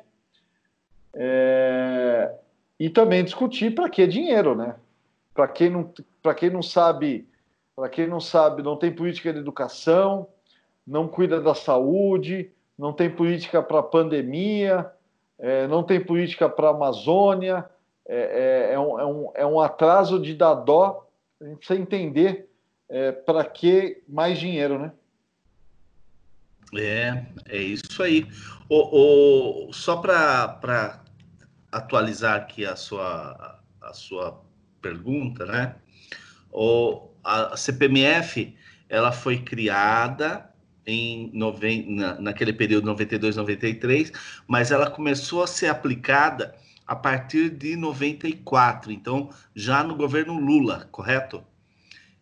É, 1.14 2.34
e 2.80 2.90
também 2.90 3.24
discutir 3.24 3.76
para 3.76 3.90
que 3.90 4.08
dinheiro, 4.08 4.56
né? 4.56 4.76
Para 5.36 5.48
quem 5.48 5.70
não, 5.70 5.94
quem 6.36 6.50
não 6.50 6.64
sabe, 6.64 7.28
para 7.76 7.90
quem 7.90 8.08
não 8.08 8.20
sabe, 8.20 8.64
não 8.64 8.76
tem 8.76 8.92
política 8.92 9.32
de 9.32 9.38
educação, 9.38 10.28
não 10.86 11.08
cuida 11.08 11.40
da 11.40 11.54
saúde, 11.54 12.52
não 12.78 12.94
tem 12.94 13.10
política 13.10 13.62
para 13.62 13.84
pandemia, 13.84 14.92
é, 15.38 15.68
não 15.68 15.84
tem 15.84 16.00
política 16.00 16.50
para 16.50 16.70
Amazônia, 16.70 17.66
é, 18.08 18.70
é, 18.70 18.74
é, 18.74 18.80
um, 18.80 19.00
é, 19.00 19.06
um, 19.06 19.32
é 19.36 19.46
um 19.46 19.60
atraso 19.60 20.20
de 20.20 20.34
dar 20.34 20.56
dó, 20.56 21.08
a 21.40 21.46
gente 21.46 21.58
precisa 21.58 21.80
entender 21.80 22.50
é, 22.90 23.12
para 23.12 23.44
que 23.46 24.04
mais 24.08 24.38
dinheiro, 24.38 24.78
né? 24.78 24.92
É, 26.76 27.26
é 27.50 27.58
isso 27.58 28.02
aí. 28.02 28.28
O, 28.70 29.68
o, 29.68 29.74
só 29.74 29.98
para 29.98 31.04
atualizar 31.72 32.36
aqui 32.36 32.66
a 32.66 32.76
sua, 32.76 33.60
a 33.82 33.94
sua 33.94 34.42
pergunta, 34.82 35.46
né? 35.46 35.76
O, 36.52 37.10
a 37.24 37.56
CPMF 37.56 38.56
ela 38.90 39.12
foi 39.12 39.40
criada 39.40 40.51
em 40.92 41.32
noven... 41.34 41.96
Na, 41.96 42.20
naquele 42.20 42.54
período 42.54 42.86
92, 42.86 43.36
93, 43.36 44.12
mas 44.48 44.72
ela 44.72 44.90
começou 44.90 45.44
a 45.44 45.48
ser 45.48 45.68
aplicada 45.68 46.56
a 46.86 46.96
partir 46.96 47.50
de 47.50 47.76
94, 47.76 48.92
então 48.92 49.30
já 49.56 49.82
no 49.84 49.96
governo 49.96 50.38
Lula, 50.38 50.90
correto? 50.92 51.44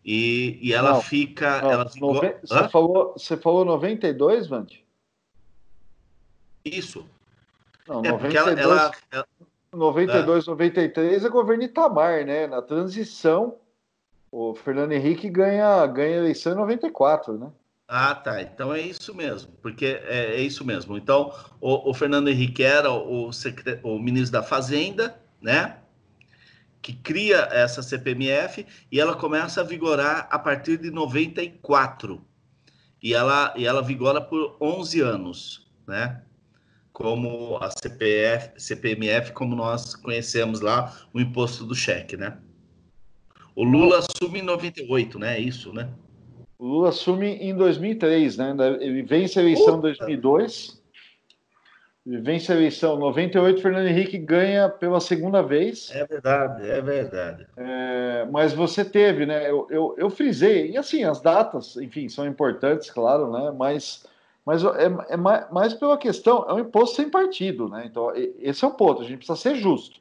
E, 0.04 0.58
e 0.62 0.72
ela 0.72 0.92
não, 0.92 1.02
fica. 1.02 1.60
Não, 1.60 1.70
ela 1.72 1.90
nove... 1.96 2.36
você, 2.42 2.68
falou, 2.68 3.12
você 3.16 3.36
falou 3.36 3.64
92, 3.64 4.46
Vande? 4.46 4.84
Isso. 6.64 7.04
Não, 7.86 8.04
é 8.04 8.10
92, 8.12 8.58
ela, 8.58 8.92
ela, 9.10 9.26
92 9.72 10.46
é. 10.46 10.50
93 10.50 11.24
é 11.24 11.28
governo 11.28 11.64
Itamar, 11.64 12.24
né? 12.24 12.46
Na 12.46 12.62
transição, 12.62 13.56
o 14.30 14.54
Fernando 14.54 14.92
Henrique 14.92 15.28
ganha, 15.28 15.84
ganha 15.86 16.16
eleição 16.16 16.52
em 16.52 16.56
94, 16.56 17.38
né? 17.38 17.50
Ah, 17.92 18.14
tá. 18.14 18.40
Então 18.40 18.72
é 18.72 18.80
isso 18.80 19.12
mesmo, 19.12 19.50
porque 19.60 20.00
é, 20.04 20.36
é 20.36 20.40
isso 20.40 20.64
mesmo. 20.64 20.96
Então, 20.96 21.34
o, 21.60 21.90
o 21.90 21.92
Fernando 21.92 22.28
Henrique 22.28 22.62
era 22.62 22.92
o, 22.92 23.32
secret... 23.32 23.80
o 23.82 23.98
ministro 23.98 24.32
da 24.32 24.44
Fazenda, 24.44 25.20
né? 25.42 25.76
que 26.82 26.94
cria 26.94 27.48
essa 27.50 27.82
CPMF 27.82 28.66
e 28.90 29.00
ela 29.00 29.14
começa 29.14 29.60
a 29.60 29.64
vigorar 29.64 30.28
a 30.30 30.38
partir 30.38 30.78
de 30.78 30.90
94. 30.90 32.24
E 33.02 33.12
ela, 33.12 33.52
e 33.56 33.66
ela 33.66 33.82
vigora 33.82 34.20
por 34.20 34.56
11 34.60 35.00
anos, 35.00 35.70
né? 35.86 36.22
Como 36.92 37.58
a 37.58 37.70
CPF, 37.70 38.52
CPMF, 38.56 39.32
como 39.32 39.56
nós 39.56 39.94
conhecemos 39.94 40.60
lá, 40.60 40.94
o 41.12 41.20
imposto 41.20 41.64
do 41.64 41.74
cheque, 41.74 42.16
né? 42.16 42.38
O 43.54 43.64
Lula 43.64 43.98
assume 43.98 44.40
em 44.40 44.42
98, 44.42 45.18
né? 45.18 45.36
É 45.36 45.40
isso, 45.40 45.72
né? 45.72 45.90
O 46.60 46.66
Lula 46.66 46.90
assume 46.90 47.36
em 47.36 47.56
2003, 47.56 48.36
né? 48.36 48.54
Ele 48.80 49.02
vence 49.02 49.38
a 49.38 49.42
eleição 49.42 49.78
em 49.78 49.80
2002 49.80 50.80
vence 52.06 52.50
a 52.50 52.56
eleição 52.56 52.98
98, 52.98 53.60
Fernando 53.60 53.86
Henrique 53.86 54.18
ganha 54.18 54.68
pela 54.68 55.00
segunda 55.00 55.42
vez. 55.42 55.90
É 55.94 56.04
verdade, 56.06 56.68
é 56.68 56.80
verdade. 56.80 57.46
É, 57.56 58.26
mas 58.30 58.52
você 58.52 58.84
teve, 58.84 59.26
né? 59.26 59.48
Eu, 59.50 59.66
eu, 59.70 59.94
eu, 59.96 60.10
frisei, 60.10 60.70
e 60.70 60.76
assim, 60.76 61.04
as 61.04 61.20
datas, 61.20 61.76
enfim, 61.76 62.08
são 62.08 62.26
importantes, 62.26 62.90
claro, 62.90 63.30
né? 63.30 63.54
Mas, 63.56 64.04
mas 64.44 64.64
é, 64.64 64.90
é 65.10 65.16
mais, 65.16 65.50
mais, 65.50 65.74
pela 65.74 65.98
questão, 65.98 66.44
é 66.48 66.54
um 66.54 66.60
imposto 66.60 66.96
sem 66.96 67.10
partido, 67.10 67.68
né? 67.68 67.84
Então, 67.86 68.12
esse 68.38 68.64
é 68.64 68.68
o 68.68 68.72
ponto, 68.72 69.02
a 69.02 69.04
gente 69.04 69.18
precisa 69.18 69.36
ser 69.36 69.54
justo. 69.56 70.00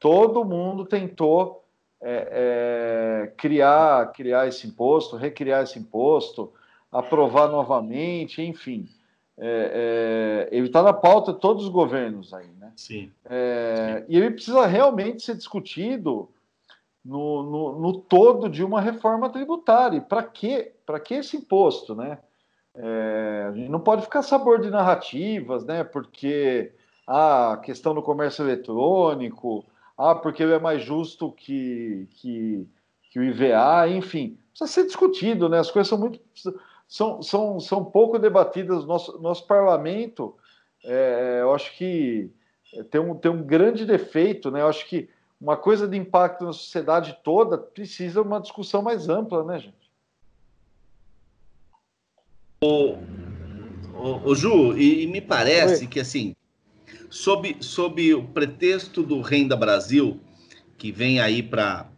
Todo 0.00 0.44
mundo 0.44 0.84
tentou 0.84 1.63
é, 2.04 2.28
é, 3.24 3.32
criar, 3.36 4.12
criar 4.12 4.46
esse 4.46 4.66
imposto, 4.66 5.16
recriar 5.16 5.62
esse 5.62 5.78
imposto, 5.78 6.52
aprovar 6.92 7.48
novamente, 7.48 8.42
enfim 8.42 8.88
é, 9.36 10.48
é, 10.52 10.56
ele 10.56 10.66
está 10.66 10.82
na 10.82 10.92
pauta 10.92 11.32
de 11.32 11.40
todos 11.40 11.64
os 11.64 11.68
governos 11.68 12.32
aí, 12.32 12.48
né? 12.58 12.72
Sim. 12.76 13.10
É, 13.24 13.98
Sim. 13.98 14.04
E 14.08 14.16
ele 14.16 14.30
precisa 14.30 14.64
realmente 14.66 15.22
ser 15.22 15.34
discutido 15.34 16.28
no, 17.04 17.42
no, 17.42 17.78
no 17.80 17.98
todo 17.98 18.48
de 18.48 18.62
uma 18.62 18.80
reforma 18.80 19.28
tributária. 19.28 20.00
Para 20.00 20.22
que, 20.22 20.72
que 21.04 21.14
esse 21.14 21.36
imposto, 21.36 21.94
né? 21.94 22.18
É, 22.76 23.46
a 23.48 23.52
gente 23.52 23.68
não 23.68 23.80
pode 23.80 24.02
ficar 24.02 24.22
sabor 24.22 24.60
de 24.60 24.70
narrativas, 24.70 25.64
né? 25.64 25.82
Porque 25.82 26.72
ah, 27.06 27.54
a 27.54 27.56
questão 27.56 27.94
do 27.94 28.02
comércio 28.02 28.44
eletrônico, 28.44 29.64
ah, 29.96 30.14
porque 30.14 30.42
é 30.42 30.58
mais 30.58 30.82
justo 30.82 31.30
que, 31.32 32.08
que, 32.12 32.66
que 33.10 33.18
o 33.18 33.22
IVA, 33.22 33.88
enfim, 33.88 34.38
precisa 34.50 34.70
ser 34.70 34.86
discutido, 34.86 35.48
né? 35.48 35.58
As 35.58 35.70
coisas 35.70 35.88
são 35.88 35.98
muito 35.98 36.20
são, 36.88 37.22
são, 37.22 37.60
são 37.60 37.84
pouco 37.84 38.18
debatidas. 38.18 38.84
Nosso, 38.84 39.20
nosso 39.20 39.46
parlamento, 39.46 40.36
é, 40.84 41.38
eu 41.40 41.54
acho 41.54 41.76
que 41.76 42.30
tem 42.90 43.00
um, 43.00 43.14
tem 43.14 43.30
um 43.30 43.42
grande 43.42 43.84
defeito, 43.86 44.50
né? 44.50 44.60
Eu 44.60 44.68
acho 44.68 44.86
que 44.86 45.08
uma 45.40 45.56
coisa 45.56 45.86
de 45.86 45.96
impacto 45.96 46.44
na 46.44 46.52
sociedade 46.52 47.18
toda 47.22 47.58
precisa 47.58 48.22
de 48.22 48.26
uma 48.26 48.40
discussão 48.40 48.82
mais 48.82 49.08
ampla, 49.08 49.44
né, 49.44 49.58
gente? 49.58 49.84
O, 52.62 52.96
o, 53.92 54.30
o 54.30 54.34
Ju, 54.34 54.76
e, 54.76 55.02
e, 55.02 55.06
me 55.06 55.20
parece 55.20 55.84
Oi. 55.84 55.90
que 55.90 56.00
assim, 56.00 56.34
sob, 57.14 57.56
sob 57.60 58.12
o 58.12 58.24
pretexto 58.24 59.00
do 59.00 59.20
Renda 59.20 59.56
Brasil, 59.56 60.20
que 60.76 60.90
vem 60.90 61.20
aí 61.20 61.44
para 61.44 61.88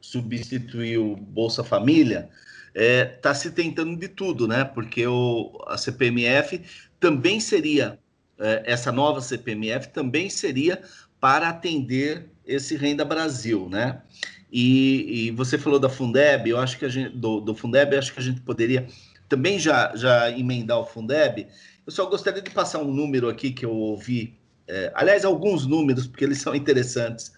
substituir 0.00 0.98
o 0.98 1.14
Bolsa 1.14 1.62
Família, 1.62 2.28
está 2.74 3.30
é, 3.30 3.34
se 3.34 3.52
tentando 3.52 3.96
de 3.96 4.08
tudo, 4.08 4.48
né? 4.48 4.64
Porque 4.64 5.06
o, 5.06 5.56
a 5.68 5.78
CPMF 5.78 6.60
também 6.98 7.38
seria, 7.38 7.96
é, 8.40 8.64
essa 8.66 8.90
nova 8.90 9.20
CPMF 9.20 9.88
também 9.90 10.28
seria 10.28 10.82
para 11.20 11.48
atender 11.48 12.28
esse 12.44 12.76
Renda 12.76 13.04
Brasil, 13.04 13.68
né? 13.70 14.02
E, 14.50 15.28
e, 15.28 15.30
você 15.30 15.56
falou 15.56 15.78
da 15.78 15.88
Fundeb, 15.88 16.50
eu 16.50 16.58
acho 16.58 16.76
que 16.76 16.84
a 16.84 16.88
gente, 16.88 17.16
do, 17.16 17.40
do 17.40 17.54
Fundeb, 17.54 17.96
acho 17.96 18.12
que 18.12 18.20
a 18.20 18.22
gente 18.22 18.40
poderia 18.40 18.88
também 19.28 19.60
já, 19.60 19.94
já 19.94 20.28
emendar 20.30 20.80
o 20.80 20.86
Fundeb. 20.86 21.46
Eu 21.86 21.92
só 21.92 22.04
gostaria 22.06 22.42
de 22.42 22.50
passar 22.50 22.80
um 22.80 22.92
número 22.92 23.28
aqui 23.28 23.52
que 23.52 23.64
eu 23.64 23.72
ouvi, 23.72 24.35
é, 24.68 24.90
aliás, 24.94 25.24
alguns 25.24 25.66
números, 25.66 26.06
porque 26.06 26.24
eles 26.24 26.38
são 26.38 26.54
interessantes, 26.54 27.32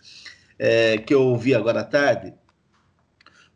é, 0.59 0.99
que 0.99 1.15
eu 1.15 1.23
ouvi 1.23 1.55
agora 1.55 1.81
à 1.81 1.85
tarde. 1.85 2.35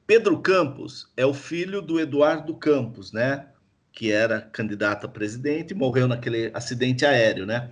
Pedro 0.07 0.39
Campos 0.41 1.11
é 1.17 1.25
o 1.25 1.33
filho 1.33 1.81
do 1.81 1.99
Eduardo 1.99 2.55
Campos, 2.55 3.13
né? 3.13 3.47
Que 3.93 4.13
era 4.13 4.41
candidato 4.41 5.07
a 5.07 5.09
presidente 5.09 5.73
e 5.73 5.77
morreu 5.77 6.07
naquele 6.07 6.51
acidente 6.53 7.07
aéreo, 7.07 7.47
né? 7.47 7.71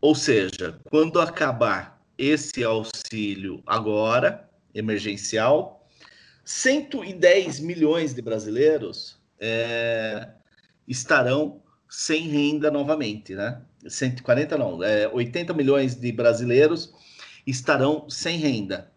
Ou 0.00 0.14
seja, 0.14 0.80
quando 0.88 1.20
acabar 1.20 2.00
esse 2.16 2.64
auxílio 2.64 3.62
agora, 3.66 4.48
emergencial, 4.74 5.86
110 6.44 7.60
milhões 7.60 8.14
de 8.14 8.22
brasileiros 8.22 9.20
é, 9.38 10.28
estarão 10.88 11.62
sem 11.88 12.28
renda 12.28 12.70
novamente, 12.70 13.34
né? 13.34 13.60
140 13.86 14.56
não, 14.56 14.82
é, 14.82 15.08
80 15.08 15.52
milhões 15.54 15.94
de 15.94 16.12
brasileiros 16.12 16.92
estarão 17.46 18.08
sem 18.08 18.38
renda. 18.38 18.90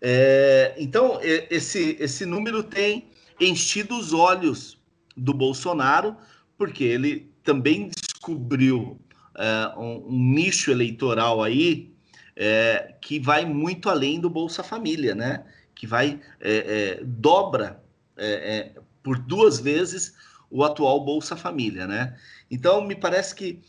É, 0.00 0.74
então, 0.78 1.18
esse, 1.22 1.96
esse 2.00 2.24
número 2.24 2.62
tem 2.62 3.10
enchido 3.38 3.96
os 3.96 4.12
olhos 4.12 4.78
do 5.16 5.34
Bolsonaro, 5.34 6.16
porque 6.56 6.84
ele 6.84 7.30
também 7.42 7.88
descobriu 7.88 8.98
é, 9.36 9.78
um, 9.78 10.06
um, 10.08 10.32
nicho 10.34 10.70
eleitoral 10.70 11.42
aí 11.42 11.92
é, 12.36 12.94
que 13.00 13.18
vai 13.18 13.44
muito 13.44 13.88
além 13.88 14.20
do 14.20 14.28
Bolsa 14.28 14.62
Família, 14.62 15.14
né? 15.14 15.44
Que 15.74 15.86
vai 15.86 16.20
é, 16.40 16.98
é 17.00 17.04
dobra 17.04 17.82
é, 18.16 18.26
é, 18.26 18.72
por 19.02 19.18
duas 19.18 19.60
vezes 19.60 20.14
o 20.50 20.64
atual 20.64 21.04
Bolsa 21.04 21.36
Família, 21.36 21.86
né? 21.86 22.16
Então, 22.50 22.84
me 22.84 22.96
parece 22.96 23.34
que 23.34 23.60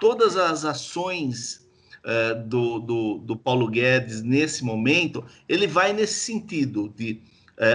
todas 0.00 0.36
as 0.36 0.64
ações 0.64 1.64
do, 2.46 2.78
do, 2.78 3.18
do, 3.18 3.36
Paulo 3.36 3.66
Guedes 3.66 4.22
nesse 4.22 4.64
momento, 4.64 5.24
ele 5.48 5.66
vai 5.66 5.92
nesse 5.92 6.20
sentido 6.20 6.88
de 6.94 7.20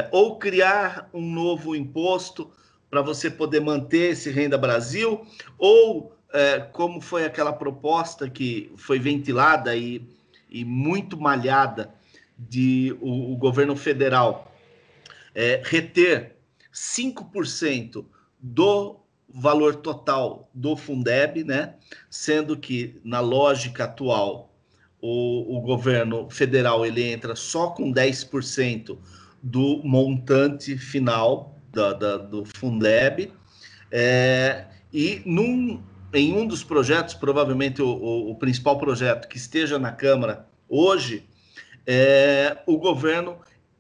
ou 0.10 0.40
criar 0.40 1.10
um 1.14 1.22
novo 1.22 1.76
imposto 1.76 2.50
para 2.92 3.02
você 3.02 3.32
poder 3.32 3.62
manter 3.62 4.12
esse 4.12 4.30
Renda 4.30 4.58
Brasil, 4.58 5.26
ou 5.58 6.14
é, 6.34 6.60
como 6.60 7.02
foi 7.02 7.26
aquela 7.26 7.54
proposta 7.54 8.30
que 8.30 8.72
foi 8.78 9.00
ventilada 9.00 9.76
e, 9.76 10.08
e 10.50 10.64
muito 10.64 11.20
malhada 11.20 11.94
de 12.38 12.96
o, 13.02 13.34
o 13.34 13.38
governo 13.38 13.76
federal 13.76 14.52
é, 15.36 15.62
reter 15.64 16.36
5% 16.74 18.06
do 18.40 19.00
valor 19.30 19.76
total 19.76 20.50
do 20.54 20.76
Fundeb, 20.76 21.44
né? 21.44 21.76
Sendo 22.10 22.58
que 22.58 23.00
na 23.04 23.20
lógica 23.20 23.86
atual 23.86 24.54
o, 25.02 25.58
o 25.58 25.62
governo 25.62 26.30
federal 26.30 26.86
ele 26.86 27.04
entra 27.04 27.36
só 27.36 27.70
com 27.70 27.94
10% 27.94 28.98
do 29.42 29.82
montante 29.84 30.78
final 30.78 31.58
da, 31.72 31.94
da, 31.94 32.18
do 32.18 32.46
Fundeb. 32.46 33.32
É, 33.90 34.66
e 34.94 35.22
num, 35.26 35.82
em 36.14 36.34
um 36.34 36.46
dos 36.46 36.64
projetos, 36.64 37.14
provavelmente 37.14 37.82
o, 37.82 37.88
o, 37.88 38.32
o 38.32 38.36
principal 38.36 38.78
projeto 38.78 39.28
que 39.28 39.38
esteja 39.38 39.80
na 39.80 39.92
Câmara 39.92 40.46
hoje, 40.68 41.26
é, 41.86 42.58
o 42.66 42.78
governo 42.78 43.38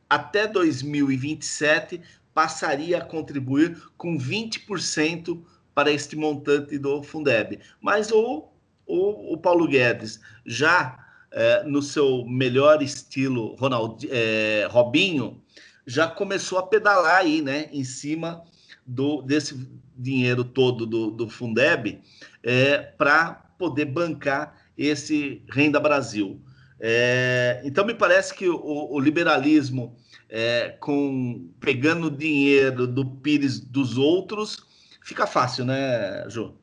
até 0.10 0.48
2027 0.48 2.02
passaria 2.34 2.98
a 2.98 3.06
contribuir 3.06 3.78
com 3.98 4.18
20% 4.18 5.42
para 5.74 5.92
este 5.92 6.16
montante 6.16 6.78
do 6.78 7.02
Fundeb. 7.04 7.60
Mas 7.82 8.12
o, 8.12 8.50
o, 8.86 9.34
o 9.34 9.38
Paulo 9.38 9.68
Guedes, 9.68 10.20
já 10.46 11.00
é, 11.32 11.64
no 11.64 11.82
seu 11.82 12.26
melhor 12.26 12.82
estilo 12.82 13.56
Ronald, 13.56 14.08
é, 14.10 14.68
Robinho, 14.70 15.42
já 15.86 16.08
começou 16.08 16.58
a 16.58 16.68
pedalar 16.68 17.18
aí, 17.18 17.42
né, 17.42 17.70
em 17.72 17.84
cima 17.84 18.44
do, 18.92 19.22
desse 19.22 19.56
dinheiro 19.96 20.44
todo 20.44 20.86
do, 20.86 21.12
do 21.12 21.30
Fundeb 21.30 22.02
é, 22.44 22.78
para 22.78 23.34
poder 23.58 23.86
bancar 23.86 24.56
esse 24.78 25.44
Renda 25.50 25.80
Brasil. 25.80 26.42
É, 26.80 27.62
então, 27.64 27.86
me 27.86 27.94
parece 27.94 28.34
que 28.34 28.50
o, 28.50 28.92
o 28.92 29.00
liberalismo, 29.00 29.96
é, 30.28 30.70
com 30.80 31.50
pegando 31.60 32.10
dinheiro 32.10 32.88
do 32.88 33.06
Pires 33.06 33.60
dos 33.60 33.98
outros, 33.98 34.66
fica 35.04 35.28
fácil, 35.28 35.64
né, 35.64 36.28
Ju? 36.28 36.58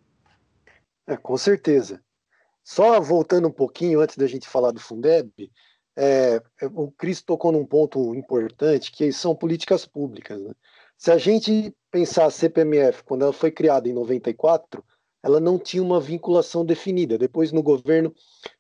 É, 1.06 1.16
com 1.16 1.36
certeza. 1.36 2.02
Só 2.64 3.00
voltando 3.00 3.48
um 3.48 3.52
pouquinho 3.52 4.00
antes 4.00 4.16
da 4.16 4.26
gente 4.26 4.48
falar 4.48 4.72
do 4.72 4.80
Fundeb, 4.80 5.50
é, 5.96 6.42
o 6.74 6.90
Cris 6.90 7.22
tocou 7.22 7.50
num 7.50 7.64
ponto 7.64 8.14
importante, 8.14 8.92
que 8.92 9.10
são 9.12 9.34
políticas 9.34 9.86
públicas. 9.86 10.40
Né? 10.40 10.52
Se 10.98 11.12
a 11.12 11.16
gente 11.16 11.72
pensar 11.92 12.26
a 12.26 12.30
CPMF, 12.30 13.04
quando 13.04 13.22
ela 13.22 13.32
foi 13.32 13.52
criada 13.52 13.88
em 13.88 13.92
94, 13.92 14.84
ela 15.22 15.38
não 15.38 15.56
tinha 15.56 15.82
uma 15.82 16.00
vinculação 16.00 16.64
definida. 16.64 17.16
Depois, 17.16 17.52
no 17.52 17.62
governo 17.62 18.12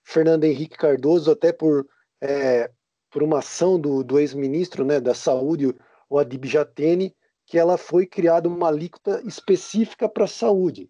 Fernando 0.04 0.44
Henrique 0.44 0.76
Cardoso, 0.76 1.32
até 1.32 1.52
por, 1.52 1.84
é, 2.20 2.70
por 3.10 3.24
uma 3.24 3.40
ação 3.40 3.78
do, 3.78 4.04
do 4.04 4.20
ex-ministro 4.20 4.84
né, 4.84 5.00
da 5.00 5.14
Saúde, 5.14 5.74
o 6.08 6.16
Adib 6.16 6.46
Jatene, 6.46 7.12
que 7.44 7.58
ela 7.58 7.76
foi 7.76 8.06
criada 8.06 8.48
uma 8.48 8.68
alíquota 8.68 9.20
específica 9.26 10.08
para 10.08 10.24
a 10.24 10.28
saúde. 10.28 10.88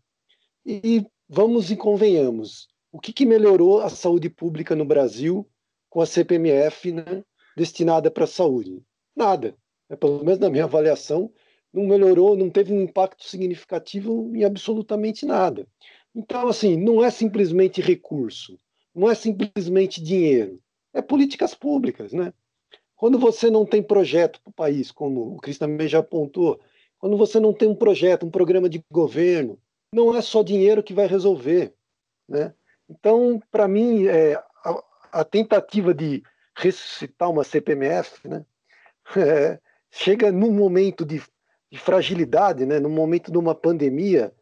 E 0.66 1.06
vamos 1.26 1.70
e 1.70 1.76
convenhamos, 1.76 2.68
o 2.92 3.00
que, 3.00 3.10
que 3.10 3.24
melhorou 3.24 3.80
a 3.80 3.88
saúde 3.88 4.28
pública 4.28 4.76
no 4.76 4.84
Brasil 4.84 5.48
com 5.88 6.02
a 6.02 6.06
CPMF 6.06 6.92
né, 6.92 7.24
destinada 7.56 8.10
para 8.10 8.24
a 8.24 8.28
saúde? 8.28 8.82
Nada. 9.16 9.56
É, 9.88 9.96
pelo 9.96 10.24
menos 10.24 10.38
na 10.38 10.50
minha 10.50 10.64
avaliação, 10.64 11.32
não 11.72 11.86
melhorou, 11.86 12.36
não 12.36 12.50
teve 12.50 12.72
um 12.72 12.82
impacto 12.82 13.24
significativo 13.24 14.30
em 14.34 14.44
absolutamente 14.44 15.24
nada. 15.26 15.66
Então, 16.14 16.48
assim, 16.48 16.76
não 16.76 17.04
é 17.04 17.10
simplesmente 17.10 17.80
recurso, 17.80 18.58
não 18.94 19.10
é 19.10 19.14
simplesmente 19.14 20.02
dinheiro, 20.02 20.60
é 20.92 21.00
políticas 21.00 21.54
públicas, 21.54 22.12
né? 22.12 22.32
Quando 22.96 23.18
você 23.18 23.50
não 23.50 23.64
tem 23.64 23.82
projeto 23.82 24.40
para 24.42 24.50
o 24.50 24.54
país, 24.54 24.90
como 24.90 25.34
o 25.34 25.36
Cris 25.36 25.58
também 25.58 25.86
já 25.86 26.00
apontou, 26.00 26.60
quando 26.98 27.16
você 27.16 27.38
não 27.38 27.52
tem 27.52 27.68
um 27.68 27.74
projeto, 27.74 28.26
um 28.26 28.30
programa 28.30 28.68
de 28.68 28.82
governo, 28.90 29.58
não 29.94 30.16
é 30.16 30.20
só 30.20 30.42
dinheiro 30.42 30.82
que 30.82 30.92
vai 30.92 31.06
resolver, 31.06 31.72
né? 32.28 32.52
Então, 32.88 33.40
para 33.50 33.68
mim, 33.68 34.06
é, 34.06 34.34
a, 34.64 34.84
a, 35.12 35.24
tentativa 35.24 35.92
de 35.94 36.22
ressuscitar 36.56 37.30
uma 37.30 37.44
CPMF, 37.44 38.26
né, 38.26 38.44
é, 39.16 39.60
chega 39.98 40.30
num 40.30 40.52
momento 40.52 41.04
de, 41.04 41.20
de, 41.72 41.78
fragilidade, 41.78 42.64
né, 42.64 42.78
num 42.78 42.88
momento 42.88 43.32
de 43.32 43.36
uma 43.36 43.52
pandemia, 43.52 44.32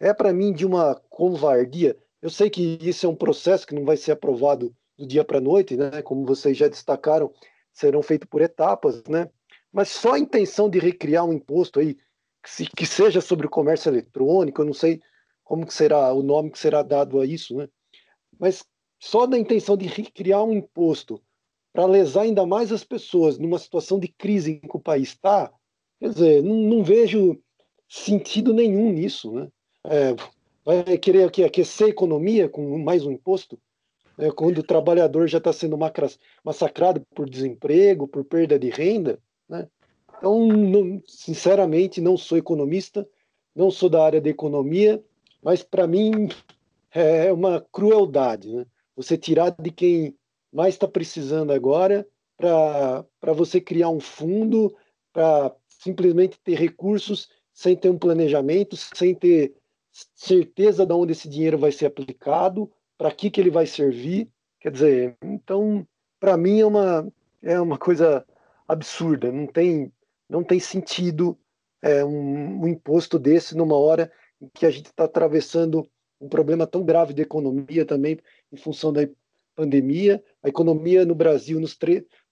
é 0.00 0.12
para 0.12 0.32
mim 0.32 0.52
de 0.52 0.66
uma 0.66 0.96
covardia. 1.08 1.96
Eu 2.20 2.28
sei 2.28 2.50
que 2.50 2.78
isso 2.80 3.06
é 3.06 3.08
um 3.08 3.14
processo 3.14 3.64
que 3.64 3.74
não 3.76 3.84
vai 3.84 3.96
ser 3.96 4.10
aprovado 4.10 4.74
do 4.98 5.06
dia 5.06 5.24
para 5.24 5.38
a 5.38 5.40
noite, 5.40 5.76
né, 5.76 6.02
como 6.02 6.26
vocês 6.26 6.56
já 6.56 6.66
destacaram, 6.66 7.32
serão 7.72 8.02
feitos 8.02 8.28
por 8.28 8.42
etapas, 8.42 9.04
né? 9.04 9.30
Mas 9.72 9.88
só 9.88 10.14
a 10.14 10.18
intenção 10.18 10.68
de 10.68 10.78
recriar 10.78 11.24
um 11.24 11.32
imposto 11.32 11.78
aí 11.80 11.96
que, 12.42 12.66
que 12.76 12.86
seja 12.86 13.20
sobre 13.20 13.46
o 13.46 13.50
comércio 13.50 13.90
eletrônico, 13.90 14.62
eu 14.62 14.66
não 14.66 14.74
sei 14.74 15.00
como 15.44 15.66
que 15.66 15.74
será 15.74 16.12
o 16.12 16.22
nome 16.22 16.50
que 16.50 16.58
será 16.58 16.82
dado 16.82 17.20
a 17.20 17.26
isso, 17.26 17.56
né? 17.56 17.68
Mas 18.38 18.64
só 18.98 19.26
na 19.26 19.38
intenção 19.38 19.76
de 19.76 19.88
criar 20.10 20.42
um 20.42 20.52
imposto 20.52 21.22
para 21.74 21.86
lesar 21.86 22.22
ainda 22.22 22.46
mais 22.46 22.70
as 22.70 22.84
pessoas 22.84 23.36
numa 23.36 23.58
situação 23.58 23.98
de 23.98 24.06
crise 24.06 24.52
em 24.52 24.60
que 24.60 24.76
o 24.76 24.80
país 24.80 25.08
está, 25.08 25.52
quer 25.98 26.10
dizer, 26.10 26.42
não, 26.42 26.54
não, 26.54 26.84
vejo 26.84 27.36
sentido 27.88 28.54
nenhum 28.54 28.92
nisso, 28.92 29.32
né? 29.32 29.48
É, 29.86 30.14
vai 30.64 30.96
querer 30.96 31.24
aquecer 31.24 31.88
a 31.88 31.90
economia 31.90 32.48
com 32.48 32.78
mais 32.78 33.04
um 33.04 33.10
imposto? 33.10 33.58
É, 34.16 34.30
quando 34.30 34.58
o 34.58 34.62
trabalhador 34.62 35.26
já 35.26 35.38
está 35.38 35.52
sendo 35.52 35.76
massacrado 36.44 37.04
por 37.12 37.28
desemprego, 37.28 38.06
por 38.06 38.24
perda 38.24 38.56
de 38.56 38.70
renda, 38.70 39.18
né? 39.48 39.68
Então, 40.16 40.46
não, 40.46 41.02
sinceramente, 41.08 42.00
não 42.00 42.16
sou 42.16 42.38
economista, 42.38 43.06
não 43.54 43.68
sou 43.68 43.88
da 43.88 44.02
área 44.04 44.20
da 44.20 44.30
economia, 44.30 45.02
mas 45.42 45.64
para 45.64 45.88
mim 45.88 46.28
é 46.92 47.32
uma 47.32 47.60
crueldade, 47.72 48.48
né? 48.48 48.64
Você 48.94 49.18
tirar 49.18 49.50
de 49.58 49.72
quem 49.72 50.16
mais 50.54 50.74
está 50.74 50.86
precisando 50.86 51.52
agora 51.52 52.06
para 52.38 53.32
você 53.34 53.60
criar 53.60 53.88
um 53.88 53.98
fundo 53.98 54.74
para 55.12 55.54
simplesmente 55.66 56.38
ter 56.42 56.54
recursos 56.54 57.28
sem 57.52 57.76
ter 57.76 57.88
um 57.88 57.98
planejamento, 57.98 58.76
sem 58.76 59.14
ter 59.14 59.54
certeza 60.14 60.86
de 60.86 60.92
onde 60.92 61.12
esse 61.12 61.28
dinheiro 61.28 61.58
vai 61.58 61.72
ser 61.72 61.86
aplicado, 61.86 62.70
para 62.96 63.10
que, 63.10 63.30
que 63.30 63.40
ele 63.40 63.50
vai 63.50 63.66
servir. 63.66 64.28
Quer 64.60 64.70
dizer, 64.72 65.16
então, 65.22 65.86
para 66.18 66.36
mim 66.36 66.60
é 66.60 66.66
uma, 66.66 67.12
é 67.42 67.60
uma 67.60 67.78
coisa 67.78 68.24
absurda. 68.66 69.30
Não 69.30 69.46
tem, 69.46 69.92
não 70.28 70.42
tem 70.42 70.58
sentido 70.58 71.38
é, 71.82 72.04
um, 72.04 72.62
um 72.62 72.68
imposto 72.68 73.18
desse 73.18 73.56
numa 73.56 73.76
hora 73.76 74.10
em 74.40 74.48
que 74.48 74.66
a 74.66 74.70
gente 74.70 74.86
está 74.86 75.04
atravessando 75.04 75.88
um 76.20 76.28
problema 76.28 76.66
tão 76.66 76.84
grave 76.84 77.12
de 77.12 77.22
economia 77.22 77.84
também, 77.84 78.18
em 78.52 78.56
função 78.56 78.92
da 78.92 79.02
pandemia. 79.54 80.22
A 80.42 80.48
economia 80.48 81.04
no 81.04 81.14
Brasil, 81.14 81.60
nos 81.60 81.76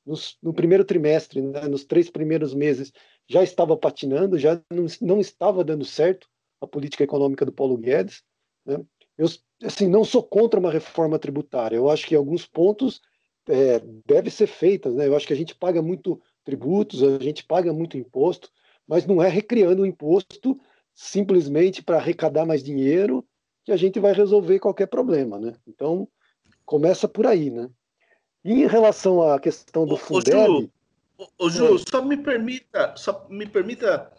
nos, 0.05 0.37
no 0.43 0.53
primeiro 0.53 0.85
trimestre, 0.85 1.41
né, 1.41 1.69
nos 1.69 1.85
três 1.85 2.11
primeiros 2.11 2.53
meses, 2.55 2.93
já 3.29 3.43
estava 3.43 3.77
patinando, 3.77 4.39
já 4.39 4.61
não, 4.71 4.87
não, 5.01 5.21
estava 5.21 5.63
dando 5.63 5.85
certo 5.85 6.29
a 6.61 6.67
política 6.67 7.05
econômica 7.05 7.45
do 7.45 7.53
Paulo 7.53 7.77
Guedes. 7.77 8.23
Né? 8.67 8.81
Eu 9.17 9.29
assim, 9.65 9.89
não 9.89 10.05
sou 10.05 10.23
contra 10.23 10.59
uma 10.59 10.71
reforma 10.71 11.19
tributária. 11.19 11.77
Eu 11.77 11.89
acho 11.89 12.07
que 12.07 12.15
alguns 12.15 12.47
pontos 12.47 13.01
é, 13.49 13.81
devem 14.07 14.31
ser 14.31 14.47
feitas. 14.47 14.95
Né? 14.95 15.07
Eu 15.07 15.17
acho 15.17 15.27
que 15.27 15.33
a 15.33 15.37
gente 15.37 15.55
paga 15.55 15.81
muito 15.81 16.21
tributos, 16.45 17.03
a 17.03 17.19
gente 17.19 17.45
paga 17.45 17.73
muito 17.73 17.97
imposto, 17.97 18.51
mas 18.87 19.07
não 19.07 19.23
é 19.23 19.29
recriando 19.29 19.83
o 19.83 19.87
imposto 19.87 20.59
simplesmente 20.95 21.83
para 21.83 21.97
arrecadar 21.97 22.45
mais 22.45 22.63
dinheiro 22.63 23.25
que 23.65 23.73
a 23.73 23.77
gente 23.77 24.01
vai 24.01 24.13
resolver 24.13 24.59
qualquer 24.59 24.87
problema, 24.87 25.39
né? 25.39 25.55
Então, 25.67 26.09
começa 26.65 27.07
por 27.09 27.27
aí, 27.27 27.51
né? 27.51 27.69
E 28.45 28.53
em 28.53 28.67
relação 28.67 29.23
à 29.23 29.39
questão 29.39 29.87
do 29.87 29.97
Fundeb... 29.97 30.71
Ô, 31.39 31.49
Ju, 31.49 31.77
é. 31.77 31.79
só 31.89 32.05
me 32.05 32.17
permita, 32.17 32.95
só 32.97 33.27
me 33.31 33.47
permita 33.47 34.11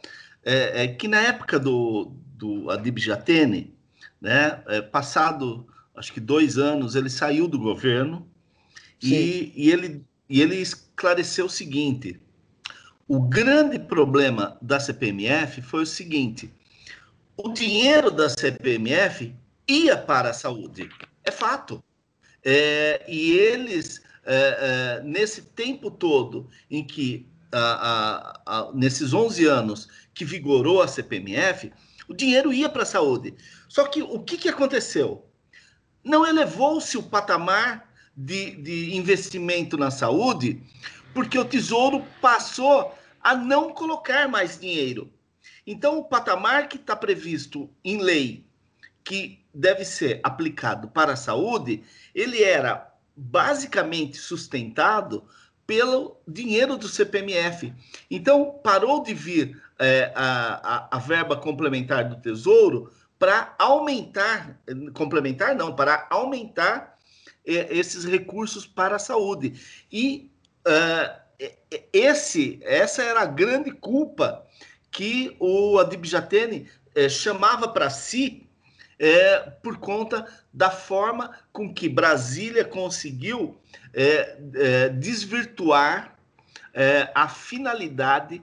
é, 0.44 0.84
é, 0.84 0.88
que 0.88 1.08
na 1.08 1.20
época 1.20 1.60
do, 1.60 2.14
do 2.38 2.70
Adib 2.70 2.98
Jatene, 2.98 3.76
né, 4.22 4.64
é, 4.68 4.82
passado 4.82 5.68
acho 5.96 6.12
que 6.14 6.20
dois 6.20 6.58
anos, 6.58 6.96
ele 6.96 7.10
saiu 7.10 7.48
do 7.48 7.60
governo 7.60 8.28
e, 9.02 9.52
e, 9.56 9.72
ele, 9.72 10.04
e 10.30 10.41
ele 10.41 10.56
esclareceu 10.56 11.46
o 11.46 11.50
seguinte: 11.50 12.20
o 13.08 13.22
grande 13.22 13.78
problema 13.78 14.58
da 14.62 14.80
CPMF 14.80 15.62
foi 15.62 15.84
o 15.84 15.88
seguinte: 15.88 16.52
o 17.38 17.50
dinheiro 17.50 18.10
da 18.10 18.30
CPMF 18.30 19.34
ia 19.68 19.98
para 19.98 20.30
a 20.30 20.34
saúde, 20.34 20.89
é 21.24 21.32
fato. 21.32 21.84
É, 22.44 23.04
e 23.08 23.32
eles, 23.32 24.02
é, 24.26 25.00
é, 25.00 25.04
nesse 25.04 25.41
tempo 25.41 25.89
todo 25.89 26.50
em 26.70 26.86
que, 26.86 27.26
a, 27.52 28.41
a, 28.46 28.60
a, 28.60 28.72
nesses 28.74 29.14
11 29.14 29.46
anos 29.46 29.88
que 30.14 30.26
vigorou 30.26 30.82
a 30.82 30.88
CPMF, 30.88 31.72
o 32.08 32.14
dinheiro 32.14 32.52
ia 32.52 32.68
para 32.68 32.84
a 32.84 32.86
saúde. 32.86 33.36
Só 33.70 33.86
que 33.86 34.02
o 34.02 34.20
que, 34.20 34.38
que 34.38 34.50
aconteceu? 34.50 35.26
Não 36.04 36.26
elevou-se 36.26 36.98
o 36.98 37.04
patamar 37.04 37.89
de, 38.16 38.52
de 38.58 38.96
investimento 38.96 39.78
na 39.78 39.89
saúde, 39.89 40.62
porque 41.14 41.38
o 41.38 41.46
Tesouro 41.46 42.06
passou 42.22 42.94
a 43.22 43.36
não 43.36 43.74
colocar 43.74 44.28
mais 44.28 44.60
dinheiro. 44.60 45.12
Então, 45.66 46.00
o 46.00 46.04
patamar 46.04 46.68
que 46.68 46.76
está 46.76 46.96
previsto 46.96 47.70
em 47.84 48.02
lei, 48.02 48.46
que 49.04 49.43
deve 49.54 49.86
ser 49.86 50.20
aplicado 50.24 50.88
para 50.88 51.14
a 51.14 51.18
saúde, 51.18 51.84
ele 52.14 52.41
era 52.43 52.91
basicamente 53.16 54.18
sustentado 54.18 55.24
pelo 55.68 56.18
dinheiro 56.28 56.78
do 56.78 56.88
CPMF. 56.88 57.74
Então, 58.10 58.60
parou 58.64 59.04
de 59.04 59.14
vir 59.14 59.62
é, 59.80 60.12
a, 60.16 60.88
a, 60.91 60.97
a, 60.97 60.99
verba 60.99 61.38
complementar 61.38 62.10
do 62.10 62.16
Tesouro 62.18 62.91
para 63.18 63.56
aumentar 63.58 64.60
complementar 64.93 65.56
não, 65.56 65.74
para 65.74 66.08
aumentar 66.10 66.97
é, 67.45 67.76
esses 67.76 68.04
recursos 68.04 68.66
para 68.66 68.97
a 68.97 68.99
saúde. 68.99 69.86
E 69.91 70.32
uh, 70.68 71.24
esse, 71.91 72.60
essa 72.64 73.01
era 73.01 73.22
a 73.22 73.26
grande 73.26 73.72
culpa 73.72 74.45
que 74.91 75.36
o 75.39 75.80
Adib 75.80 76.06
Jatene 76.06 76.70
é, 76.93 77.10
chamava 77.10 77.68
para 77.68 77.89
si 77.89 78.47
é, 79.00 79.39
por 79.62 79.78
conta 79.78 80.28
da 80.54 80.70
forma 80.70 81.32
com 81.52 81.74
que 81.74 81.89
Brasília 81.89 82.64
conseguiu 82.64 83.58
é, 83.94 84.38
é, 84.56 84.89
desvirtuar 84.89 86.16
é, 86.74 87.12
a 87.14 87.28
finalidade 87.28 88.41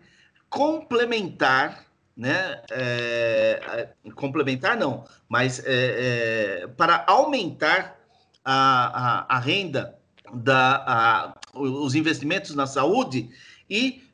complementar, 0.49 1.87
né? 2.17 2.61
É, 2.71 3.89
complementar 4.15 4.77
não, 4.77 5.05
mas 5.29 5.63
é, 5.65 6.69
para 6.77 7.05
aumentar 7.07 7.99
a, 8.45 9.35
a, 9.35 9.37
a 9.37 9.39
renda 9.39 9.99
da 10.33 10.85
a, 10.87 11.35
os 11.55 11.95
investimentos 11.95 12.55
na 12.55 12.67
saúde 12.67 13.31
e 13.69 14.05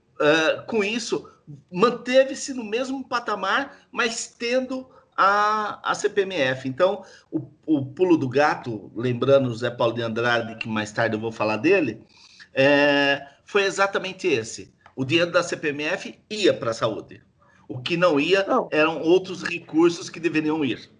com 0.67 0.83
isso 0.83 1.31
manteve-se 1.71 2.55
no 2.55 2.65
mesmo 2.65 3.07
patamar, 3.07 3.87
mas 3.93 4.27
tendo 4.27 4.89
a, 5.17 5.81
a 5.91 5.95
CPMF. 5.95 6.69
Então, 6.69 7.03
o, 7.31 7.49
o 7.65 7.87
pulo 7.87 8.17
do 8.17 8.29
gato, 8.29 8.91
lembrando 8.95 9.49
o 9.49 9.55
Zé 9.55 9.71
Paulo 9.71 9.95
de 9.95 10.03
Andrade, 10.03 10.57
que 10.57 10.69
mais 10.69 10.93
tarde 10.93 11.17
eu 11.17 11.21
vou 11.21 11.33
falar 11.33 11.57
dele, 11.57 12.03
é, 12.53 13.27
foi 13.45 13.65
exatamente 13.65 14.27
esse. 14.27 14.75
O 14.95 15.05
dinheiro 15.05 15.31
da 15.31 15.43
CPMF 15.43 16.19
ia 16.29 16.53
para 16.53 16.71
a 16.71 16.75
saúde. 16.75 17.23
O 17.69 17.81
que 17.81 17.97
não 17.97 18.21
ia 18.21 18.45
não. 18.45 18.69
eram 18.71 19.01
outros 19.03 19.43
recursos 19.43 20.09
que 20.09 20.21
deveriam 20.21 20.65
ir. 20.65 20.91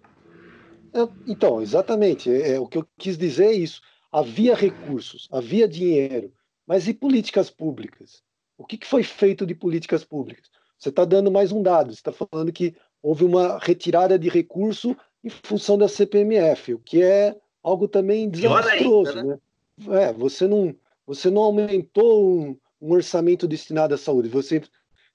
É, 0.93 1.07
então, 1.27 1.61
exatamente. 1.61 2.31
É, 2.31 2.59
o 2.59 2.67
que 2.67 2.77
eu 2.77 2.87
quis 2.97 3.17
dizer 3.17 3.45
é 3.45 3.53
isso. 3.53 3.81
Havia 4.11 4.55
recursos, 4.55 5.27
havia 5.31 5.67
dinheiro, 5.67 6.31
mas 6.65 6.87
e 6.87 6.93
políticas 6.93 7.49
públicas? 7.49 8.23
O 8.57 8.65
que, 8.65 8.77
que 8.77 8.87
foi 8.87 9.03
feito 9.03 9.45
de 9.45 9.53
políticas 9.53 10.03
públicas? 10.03 10.49
Você 10.77 10.89
está 10.89 11.05
dando 11.05 11.31
mais 11.31 11.51
um 11.51 11.61
dado. 11.61 11.93
Você 11.93 11.99
está 11.99 12.11
falando 12.11 12.51
que 12.51 12.75
houve 13.01 13.23
uma 13.23 13.57
retirada 13.59 14.17
de 14.17 14.29
recurso 14.29 14.95
em 15.23 15.29
função 15.29 15.77
da 15.77 15.87
CPMF, 15.87 16.73
o 16.73 16.79
que 16.79 17.01
é 17.01 17.35
algo 17.63 17.87
também 17.87 18.29
desastroso. 18.29 19.17
Ainda, 19.17 19.23
né? 19.23 19.39
né? 19.77 20.03
É, 20.03 20.13
você 20.13 20.47
não, 20.47 20.75
você 21.05 21.29
não 21.29 21.41
aumentou 21.41 22.25
um, 22.25 22.57
um 22.81 22.93
orçamento 22.93 23.47
destinado 23.47 23.93
à 23.93 23.97
saúde, 23.97 24.29
você 24.29 24.61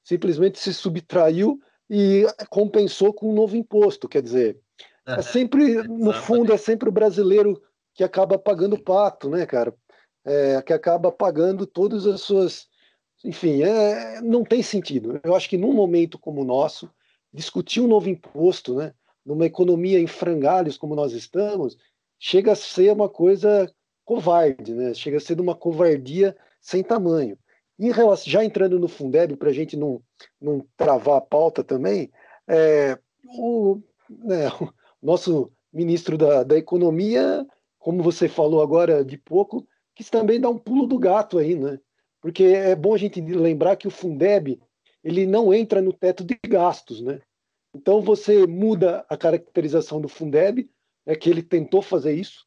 simplesmente 0.03 0.59
se 0.59 0.72
subtraiu 0.74 1.61
e 1.89 2.26
compensou 2.49 3.12
com 3.12 3.30
um 3.30 3.35
novo 3.35 3.57
imposto. 3.57 4.09
Quer 4.09 4.22
dizer, 4.22 4.59
é 5.07 5.20
sempre, 5.22 5.83
no 5.83 6.12
fundo, 6.12 6.53
é 6.53 6.57
sempre 6.57 6.89
o 6.89 6.93
brasileiro 6.93 7.61
que 7.95 8.05
acaba 8.05 8.39
pagando 8.39 8.74
o 8.74 8.83
pato, 8.83 9.28
né, 9.28 9.45
cara? 9.47 9.74
É, 10.24 10.62
que 10.62 10.72
acaba 10.72 11.11
pagando 11.11 11.66
todas 11.66 12.07
as 12.07 12.20
suas. 12.20 12.68
Enfim, 13.24 13.62
é, 13.62 14.20
não 14.20 14.45
tem 14.45 14.62
sentido. 14.62 15.20
Eu 15.22 15.35
acho 15.35 15.49
que 15.49 15.59
num 15.59 15.72
momento 15.72 16.18
como 16.18 16.43
o 16.43 16.45
nosso, 16.45 16.91
discutir 17.33 17.80
um 17.80 17.89
novo 17.89 18.09
imposto, 18.09 18.74
né? 18.74 18.93
numa 19.24 19.47
economia 19.47 19.99
em 19.99 20.07
frangalhos 20.07 20.76
como 20.76 20.95
nós 20.95 21.12
estamos, 21.12 21.76
chega 22.18 22.53
a 22.53 22.57
ser 22.57 22.93
uma 22.93 23.09
coisa 23.09 23.72
covarde, 24.05 24.74
né? 24.74 24.93
Chega 24.95 25.16
a 25.16 25.20
ser 25.20 25.41
uma 25.41 25.55
covardia 25.55 26.37
sem 26.61 26.83
tamanho. 26.83 27.39
Em 27.78 27.91
relação, 27.91 28.30
já 28.30 28.45
entrando 28.45 28.78
no 28.78 28.89
Fundeb, 28.89 29.37
para 29.37 29.51
a 29.51 29.53
gente 29.53 29.76
não, 29.76 30.03
não 30.41 30.66
travar 30.76 31.16
a 31.16 31.20
pauta 31.20 31.64
também, 31.64 32.11
é, 32.49 32.99
o, 33.39 33.80
né, 34.09 34.49
o 34.61 34.72
nosso 35.01 35.51
ministro 35.72 36.18
da, 36.18 36.43
da 36.43 36.57
Economia, 36.57 37.47
como 37.78 38.03
você 38.03 38.28
falou 38.28 38.62
agora 38.62 39.05
de 39.05 39.16
pouco, 39.16 39.66
quis 39.95 40.11
também 40.11 40.41
dar 40.41 40.51
um 40.51 40.59
pulo 40.59 40.87
do 40.87 40.99
gato 40.99 41.39
aí, 41.39 41.55
né? 41.57 41.78
Porque 42.20 42.45
é 42.45 42.76
bom 42.76 42.95
a 42.95 42.99
gente 42.99 43.20
lembrar 43.20 43.76
que 43.76 43.89
o 43.89 43.91
Fundeb 43.91 44.61
ele 45.03 45.26
não 45.26 45.53
entra 45.53 45.82
no 45.82 45.92
teto 45.92 46.24
de 46.24 46.38
gastos, 46.46 47.00
né? 47.00 47.20
Então 47.74 48.00
você 48.00 48.46
muda 48.46 49.05
a 49.09 49.16
caracterização 49.16 50.00
do 50.00 50.09
Fundeb, 50.09 50.70
é 51.07 51.16
que 51.16 51.28
ele 51.28 51.42
tentou 51.42 51.82
fazer 51.82 52.14
isso. 52.14 52.46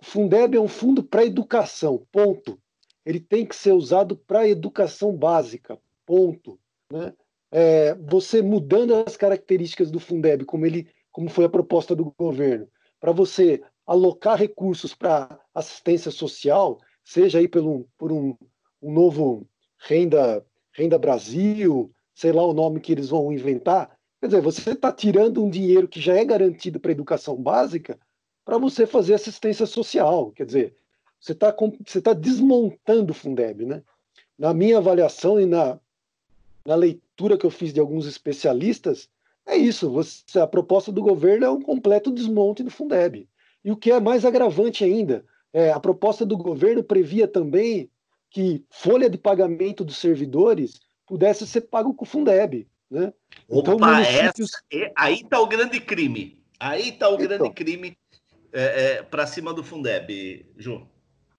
O 0.00 0.04
Fundeb 0.04 0.56
é 0.56 0.60
um 0.60 0.68
fundo 0.68 1.02
para 1.02 1.24
educação, 1.24 2.06
ponto. 2.12 2.60
Ele 3.04 3.20
tem 3.20 3.46
que 3.46 3.56
ser 3.56 3.72
usado 3.72 4.16
para 4.16 4.48
educação 4.48 5.16
básica, 5.16 5.78
ponto. 6.04 6.58
Né? 6.92 7.14
É, 7.50 7.94
você 7.94 8.42
mudando 8.42 8.94
as 8.94 9.16
características 9.16 9.90
do 9.90 9.98
Fundeb, 9.98 10.44
como 10.44 10.66
ele, 10.66 10.88
como 11.10 11.30
foi 11.30 11.46
a 11.46 11.50
proposta 11.50 11.96
do 11.96 12.12
governo, 12.18 12.68
para 13.00 13.12
você 13.12 13.62
alocar 13.86 14.36
recursos 14.36 14.94
para 14.94 15.40
assistência 15.54 16.10
social, 16.10 16.78
seja 17.04 17.38
aí 17.38 17.48
pelo, 17.48 17.88
por 17.96 18.12
um, 18.12 18.36
um 18.82 18.92
novo 18.92 19.48
renda, 19.78 20.44
renda 20.72 20.98
Brasil, 20.98 21.94
sei 22.16 22.32
lá 22.32 22.42
o 22.42 22.54
nome 22.54 22.80
que 22.80 22.90
eles 22.90 23.10
vão 23.10 23.30
inventar. 23.30 23.94
Quer 24.18 24.28
dizer, 24.28 24.40
você 24.40 24.70
está 24.70 24.90
tirando 24.90 25.44
um 25.44 25.50
dinheiro 25.50 25.86
que 25.86 26.00
já 26.00 26.14
é 26.14 26.24
garantido 26.24 26.80
para 26.80 26.90
educação 26.90 27.36
básica 27.36 27.98
para 28.42 28.56
você 28.56 28.86
fazer 28.86 29.12
assistência 29.14 29.66
social. 29.66 30.32
Quer 30.32 30.46
dizer, 30.46 30.76
você 31.20 31.32
está 31.32 31.54
você 31.84 32.00
tá 32.00 32.14
desmontando 32.14 33.12
o 33.12 33.14
Fundeb. 33.14 33.66
Né? 33.66 33.82
Na 34.38 34.54
minha 34.54 34.78
avaliação 34.78 35.38
e 35.38 35.44
na, 35.44 35.78
na 36.64 36.74
leitura 36.74 37.36
que 37.36 37.44
eu 37.44 37.50
fiz 37.50 37.70
de 37.70 37.80
alguns 37.80 38.06
especialistas, 38.06 39.10
é 39.44 39.54
isso. 39.54 39.90
Você, 39.90 40.40
a 40.40 40.46
proposta 40.46 40.90
do 40.90 41.02
governo 41.02 41.44
é 41.44 41.50
um 41.50 41.60
completo 41.60 42.10
desmonte 42.10 42.62
do 42.62 42.70
Fundeb. 42.70 43.28
E 43.62 43.70
o 43.70 43.76
que 43.76 43.92
é 43.92 44.00
mais 44.00 44.24
agravante 44.24 44.82
ainda, 44.82 45.22
é, 45.52 45.70
a 45.70 45.78
proposta 45.78 46.24
do 46.24 46.36
governo 46.36 46.82
previa 46.82 47.28
também 47.28 47.90
que 48.30 48.64
folha 48.70 49.10
de 49.10 49.18
pagamento 49.18 49.84
dos 49.84 49.98
servidores 49.98 50.80
pudesse 51.06 51.46
ser 51.46 51.62
pago 51.62 51.94
com 51.94 52.04
o 52.04 52.08
Fundeb. 52.08 52.66
Né? 52.90 53.12
Então, 53.48 53.74
Opa, 53.74 53.92
municípios... 53.92 54.50
essa, 54.70 54.92
aí 54.96 55.20
está 55.20 55.40
o 55.40 55.46
grande 55.46 55.80
crime. 55.80 56.42
Aí 56.58 56.90
está 56.90 57.08
o 57.08 57.14
então, 57.14 57.26
grande 57.26 57.50
crime 57.54 57.96
é, 58.52 58.62
é, 58.62 59.02
para 59.02 59.26
cima 59.26 59.52
do 59.52 59.62
Fundeb, 59.62 60.46
Ju. 60.56 60.86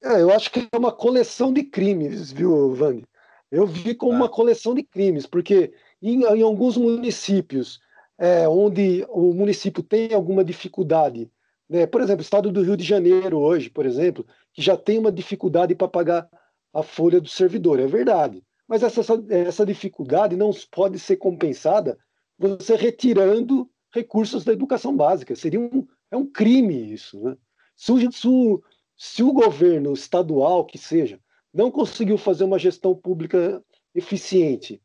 É, 0.03 0.21
eu 0.21 0.31
acho 0.31 0.51
que 0.51 0.67
é 0.71 0.77
uma 0.77 0.91
coleção 0.91 1.51
de 1.51 1.63
crimes, 1.63 2.31
viu, 2.31 2.73
Vande? 2.73 3.03
Eu 3.51 3.65
vi 3.65 3.95
como 3.95 4.13
ah. 4.13 4.15
uma 4.17 4.29
coleção 4.29 4.75
de 4.75 4.83
crimes, 4.83 5.25
porque 5.25 5.73
em, 6.01 6.23
em 6.23 6.41
alguns 6.41 6.77
municípios 6.77 7.79
é, 8.17 8.47
onde 8.47 9.05
o 9.09 9.33
município 9.33 9.81
tem 9.81 10.13
alguma 10.13 10.43
dificuldade 10.43 11.31
né? 11.69 11.85
Por 11.85 12.01
exemplo, 12.01 12.21
o 12.21 12.23
estado 12.23 12.51
do 12.51 12.61
Rio 12.61 12.77
de 12.77 12.83
Janeiro 12.83 13.39
hoje, 13.39 13.69
por 13.69 13.85
exemplo, 13.85 14.25
que 14.53 14.61
já 14.61 14.77
tem 14.77 14.97
uma 14.97 15.11
dificuldade 15.11 15.75
para 15.75 15.87
pagar 15.87 16.29
a 16.73 16.81
folha 16.83 17.19
do 17.19 17.27
servidor, 17.27 17.79
é 17.79 17.87
verdade. 17.87 18.43
Mas 18.67 18.83
essa, 18.83 19.01
essa 19.29 19.65
dificuldade 19.65 20.35
não 20.35 20.51
pode 20.71 20.99
ser 20.99 21.17
compensada 21.17 21.97
você 22.37 22.75
retirando 22.75 23.69
recursos 23.93 24.43
da 24.43 24.53
educação 24.53 24.95
básica. 24.95 25.35
Seria 25.35 25.59
um, 25.59 25.87
é 26.11 26.17
um 26.17 26.25
crime 26.25 26.93
isso. 26.93 27.19
Né? 27.19 27.37
Se, 27.75 27.91
o, 27.91 28.63
se, 28.95 29.23
o, 29.23 29.33
governo 29.33 29.93
estadual, 29.93 30.65
que 30.65 30.77
seja, 30.77 31.19
não 31.53 31.71
conseguiu 31.71 32.17
fazer 32.17 32.43
uma 32.43 32.59
gestão 32.59 32.93
pública 32.93 33.63
eficiente 33.95 34.81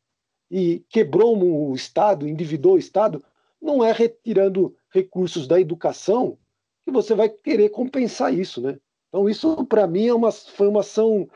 e 0.49 0.83
quebrou 0.89 1.37
o 1.37 1.75
Estado, 1.75 2.27
endividou 2.27 2.73
o 2.73 2.79
Estado, 2.79 3.23
não 3.61 3.83
é 3.83 3.91
retirando 3.91 4.75
recursos 4.89 5.47
da 5.47 5.59
educação 5.59 6.37
que 6.83 6.91
você 6.91 7.15
vai 7.15 7.29
querer 7.29 7.69
compensar 7.69 8.33
isso, 8.33 8.61
né? 8.61 8.77
Então 9.07 9.29
isso 9.29 9.65
para 9.65 9.87
mim 9.87 10.07
é 10.07 10.13
uma, 10.13 10.31
foi 10.31 10.67
uma 10.67 10.81
ação 10.81 11.29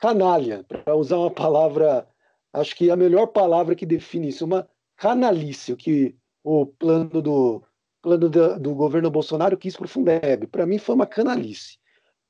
canalha, 0.00 0.64
para 0.64 0.96
usar 0.96 1.18
uma 1.18 1.30
palavra, 1.30 2.06
acho 2.52 2.74
que 2.74 2.90
a 2.90 2.96
melhor 2.96 3.26
palavra 3.26 3.74
que 3.74 3.86
define 3.86 4.28
isso, 4.28 4.44
uma 4.44 4.68
canalice, 4.96 5.72
o 5.72 5.76
que 5.76 6.16
o 6.42 6.66
plano 6.66 7.22
do 7.22 7.62
plano 8.02 8.30
do, 8.30 8.58
do 8.58 8.74
governo 8.74 9.10
Bolsonaro 9.10 9.58
quis 9.58 9.76
para 9.76 9.84
o 9.84 9.88
Fundeb. 9.88 10.46
Para 10.46 10.64
mim 10.64 10.78
foi 10.78 10.94
uma 10.94 11.06
canalice. 11.06 11.78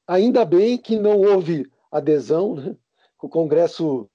Ainda 0.06 0.44
bem 0.44 0.76
que 0.76 0.98
não 0.98 1.20
houve 1.20 1.70
adesão, 1.92 2.56
né? 2.56 2.76
o 3.22 3.28
Congresso 3.28 4.10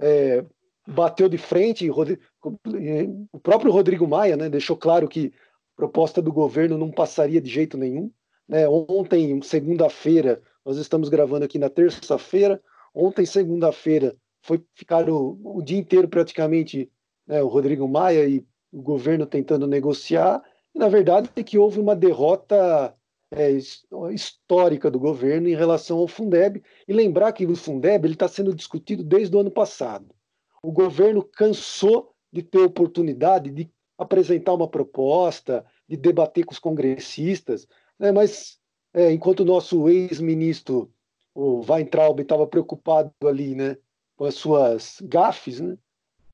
é, 0.00 0.44
bateu 0.86 1.28
de 1.28 1.38
frente, 1.38 1.88
o 1.88 3.40
próprio 3.40 3.70
Rodrigo 3.70 4.08
Maia 4.08 4.36
né, 4.36 4.48
deixou 4.48 4.76
claro 4.76 5.06
que 5.06 5.32
proposta 5.76 6.20
do 6.20 6.32
governo 6.32 6.76
não 6.76 6.90
passaria 6.90 7.40
de 7.40 7.48
jeito 7.48 7.78
nenhum. 7.78 8.10
Né? 8.48 8.68
Ontem, 8.68 9.40
segunda-feira, 9.42 10.40
nós 10.64 10.76
estamos 10.78 11.08
gravando 11.08 11.44
aqui 11.44 11.58
na 11.58 11.68
terça-feira. 11.68 12.60
Ontem, 12.98 13.26
segunda-feira, 13.26 14.16
foi 14.40 14.64
ficar 14.74 15.10
o, 15.10 15.38
o, 15.44 15.60
dia 15.60 15.76
inteiro 15.76 16.08
praticamente 16.08 16.90
né, 17.26 17.42
o 17.42 17.46
Rodrigo 17.46 17.86
Maia 17.86 18.26
e 18.26 18.42
o 18.72 18.80
governo 18.80 19.26
tentando 19.26 19.66
negociar. 19.66 20.42
E, 20.74 20.78
na 20.78 20.88
verdade, 20.88 21.28
é 21.36 21.42
que 21.42 21.58
houve 21.58 21.78
uma 21.78 21.94
derrota 21.94 22.96
é, 23.30 23.50
histórica 24.10 24.90
do 24.90 24.98
governo 24.98 25.46
em 25.46 25.54
relação 25.54 25.98
ao 25.98 26.08
Fundeb. 26.08 26.62
E 26.88 26.92
lembrar 26.94 27.32
que 27.32 27.44
o 27.44 27.54
Fundeb 27.54 28.08
está 28.08 28.28
sendo 28.28 28.54
discutido 28.54 29.04
desde 29.04 29.36
o 29.36 29.40
ano 29.40 29.50
passado. 29.50 30.14
O 30.62 30.72
governo 30.72 31.22
cansou 31.22 32.14
de 32.32 32.42
ter 32.42 32.60
oportunidade 32.60 33.50
de 33.50 33.70
apresentar 33.98 34.54
uma 34.54 34.68
proposta, 34.68 35.66
de 35.86 35.98
debater 35.98 36.46
com 36.46 36.52
os 36.52 36.58
congressistas, 36.58 37.68
né? 37.98 38.10
mas 38.10 38.58
é, 38.94 39.12
enquanto 39.12 39.40
o 39.40 39.44
nosso 39.44 39.86
ex-ministro, 39.86 40.90
o 41.36 41.60
Weintraub, 41.68 42.18
estava 42.20 42.46
preocupado 42.46 43.12
ali 43.24 43.54
né, 43.54 43.76
com 44.16 44.24
as 44.24 44.34
suas 44.34 44.96
gafes, 45.02 45.60
né, 45.60 45.76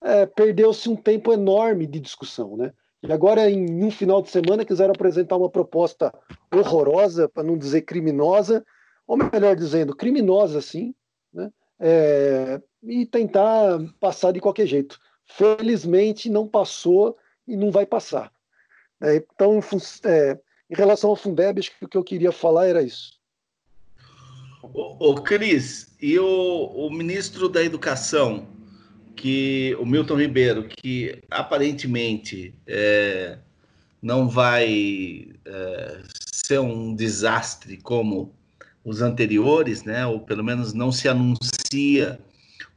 é, 0.01 0.27
perdeu-se 0.27 0.89
um 0.89 0.97
tempo 0.97 1.33
enorme 1.33 1.87
de 1.87 1.99
discussão. 1.99 2.57
Né? 2.57 2.73
E 3.03 3.13
agora, 3.13 3.51
em 3.51 3.83
um 3.83 3.91
final 3.91 4.23
de 4.23 4.31
semana, 4.31 4.65
quiseram 4.65 4.93
apresentar 4.93 5.37
uma 5.37 5.51
proposta 5.51 6.15
horrorosa, 6.55 7.29
para 7.29 7.43
não 7.43 7.59
dizer 7.59 7.83
criminosa, 7.83 8.65
ou 9.07 9.17
melhor 9.17 9.57
dizendo, 9.57 9.95
criminosa 9.95 10.61
sim, 10.61 10.95
né? 11.33 11.51
É, 11.81 12.61
e 12.85 13.05
tentar 13.05 13.81
passar 13.99 14.31
de 14.33 14.41
qualquer 14.41 14.67
jeito. 14.67 15.01
Felizmente 15.25 16.31
não 16.31 16.47
passou 16.47 17.17
e 17.47 17.57
não 17.57 17.73
vai 17.73 17.85
passar. 17.85 18.33
É, 19.03 19.17
então, 19.17 19.59
é, 20.05 20.39
em 20.71 20.75
relação 20.77 21.11
ao 21.11 21.17
Fundeb, 21.17 21.59
acho 21.59 21.77
que 21.77 21.85
o 21.85 21.89
que 21.89 21.97
eu 21.97 22.05
queria 22.05 22.31
falar 22.31 22.67
era 22.69 22.83
isso. 22.83 23.21
Ô, 24.63 25.11
ô 25.11 25.15
Cris, 25.17 25.89
e 26.01 26.17
o, 26.21 26.25
o, 26.27 26.91
ministro 26.91 27.49
da 27.49 27.65
Educação, 27.65 28.47
que 29.17 29.77
o 29.81 29.85
Milton 29.85 30.21
Ribeiro, 30.21 30.69
que 30.69 31.21
aparentemente 31.29 32.55
é, 32.65 33.39
não 34.01 34.29
vai 34.29 35.29
é, 35.45 36.03
ser 36.33 36.61
um 36.61 36.95
desastre 36.95 37.77
como 37.77 38.33
os 38.85 39.03
anteriores, 39.03 39.83
né? 39.83 40.07
Ou 40.07 40.21
pelo 40.21 40.45
menos 40.45 40.73
não 40.73 40.93
se 40.93 41.09
anuncia 41.09 42.21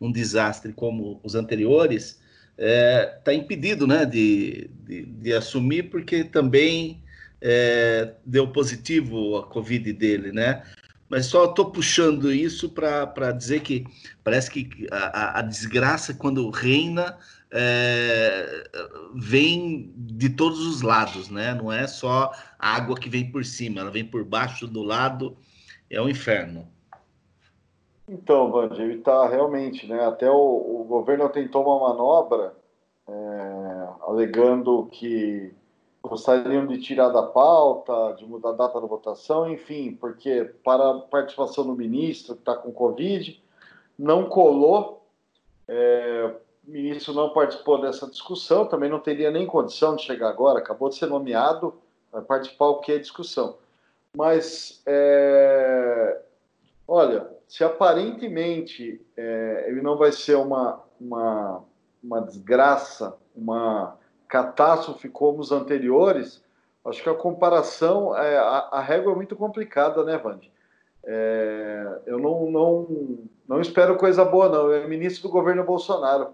um 0.02 0.12
desastre 0.12 0.74
como 0.74 1.20
os 1.24 1.36
anteriores 1.36 2.20
está 2.58 2.66
é, 2.66 3.06
tá 3.24 3.34
impedido 3.34 3.86
né, 3.86 4.06
de, 4.06 4.70
de, 4.86 5.06
de, 5.06 5.34
assumir, 5.34 5.84
porque 5.90 6.24
também 6.24 7.04
é, 7.42 8.14
deu 8.26 8.48
positivo 8.48 9.38
a 9.38 9.44
Covid 9.44 9.92
dele, 9.94 10.32
né? 10.32 10.64
Mas 11.10 11.28
só 11.28 11.46
estou 11.46 11.72
puxando 11.72 12.32
isso 12.32 12.70
para 12.70 13.32
dizer 13.32 13.62
que 13.62 13.86
parece 14.24 14.50
que 14.50 14.88
a, 14.92 15.40
a 15.40 15.42
desgraça, 15.42 16.14
quando 16.14 16.50
reina, 16.50 17.18
é, 17.52 18.64
vem 19.14 19.94
de 19.96 20.30
todos 20.30 20.60
os 20.66 20.82
lados, 20.82 21.30
né? 21.30 21.54
Não 21.54 21.72
é 21.72 21.88
só 21.88 22.32
a 22.60 22.76
água 22.76 22.96
que 22.96 23.10
vem 23.10 23.32
por 23.32 23.46
cima, 23.46 23.82
ela 23.82 23.92
vem 23.92 24.04
por 24.04 24.24
baixo, 24.24 24.68
do 24.68 24.82
lado, 24.82 25.38
é 25.90 26.02
o 26.02 26.06
um 26.06 26.10
inferno. 26.10 26.68
Então, 28.08 28.52
Band, 28.52 28.76
ele 28.78 28.96
está 28.96 29.28
realmente, 29.28 29.88
né? 29.88 30.06
Até 30.06 30.30
o, 30.30 30.36
o, 30.36 30.84
governo 30.84 31.30
tentou 31.30 31.64
uma 31.64 31.90
manobra 31.90 32.54
é, 33.08 33.88
alegando 34.02 34.88
que 34.92 35.52
gostariam 36.08 36.66
de 36.68 36.80
tirar 36.80 37.10
da 37.10 37.24
pauta, 37.24 38.16
de 38.18 38.26
mudar 38.26 38.50
a 38.50 38.54
data 38.54 38.80
da 38.80 38.88
votação, 38.88 39.50
enfim, 39.50 39.96
porque 40.00 40.44
para 40.64 40.90
a 40.90 41.00
participação 41.00 41.66
do 41.66 41.76
ministro 41.76 42.36
que 42.36 42.42
está 42.42 42.56
com 42.56 42.72
Covid, 42.72 43.42
não 43.98 44.28
colou, 44.30 45.06
é, 45.68 46.34
o 46.68 46.72
ministro 46.72 47.14
não 47.14 47.30
participou 47.32 47.82
dessa 47.82 48.08
discussão, 48.08 48.66
também 48.66 48.90
não 48.90 49.00
teria 49.00 49.32
nem 49.32 49.46
condição 49.46 49.96
de 49.96 50.04
chegar 50.04 50.30
agora, 50.30 50.60
acabou 50.60 50.90
de 50.90 50.96
ser 50.96 51.08
nomeado, 51.08 51.74
vai 52.12 52.22
participar 52.22 52.68
o 52.68 52.80
que 52.80 52.92
é 52.92 52.98
discussão. 52.98 53.58
Mas, 54.16 54.82
é, 54.86 56.22
olha, 56.88 57.30
se 57.48 57.64
aparentemente 57.64 59.02
é, 59.16 59.66
ele 59.68 59.82
não 59.82 59.98
vai 59.98 60.12
ser 60.12 60.36
uma, 60.36 60.82
uma, 61.00 61.64
uma 62.04 62.22
desgraça, 62.22 63.16
uma 63.36 63.98
catástrofe 64.36 65.08
como 65.08 65.40
os 65.40 65.54
anteriores, 65.54 66.44
acho 66.84 67.02
que 67.02 67.10
a 67.10 67.14
comparação, 67.14 68.16
é, 68.18 68.38
a, 68.38 68.70
a 68.72 68.82
régua 68.82 69.14
é 69.14 69.16
muito 69.16 69.34
complicada, 69.34 70.04
né, 70.04 70.18
Vande? 70.18 70.52
É, 71.06 72.02
eu 72.06 72.20
não, 72.20 72.52
não, 72.52 73.20
não 73.48 73.62
espero 73.62 73.96
coisa 73.96 74.26
boa, 74.26 74.50
não. 74.50 74.72
É 74.74 74.86
ministro 74.86 75.24
do 75.24 75.32
governo 75.32 75.64
Bolsonaro. 75.64 76.34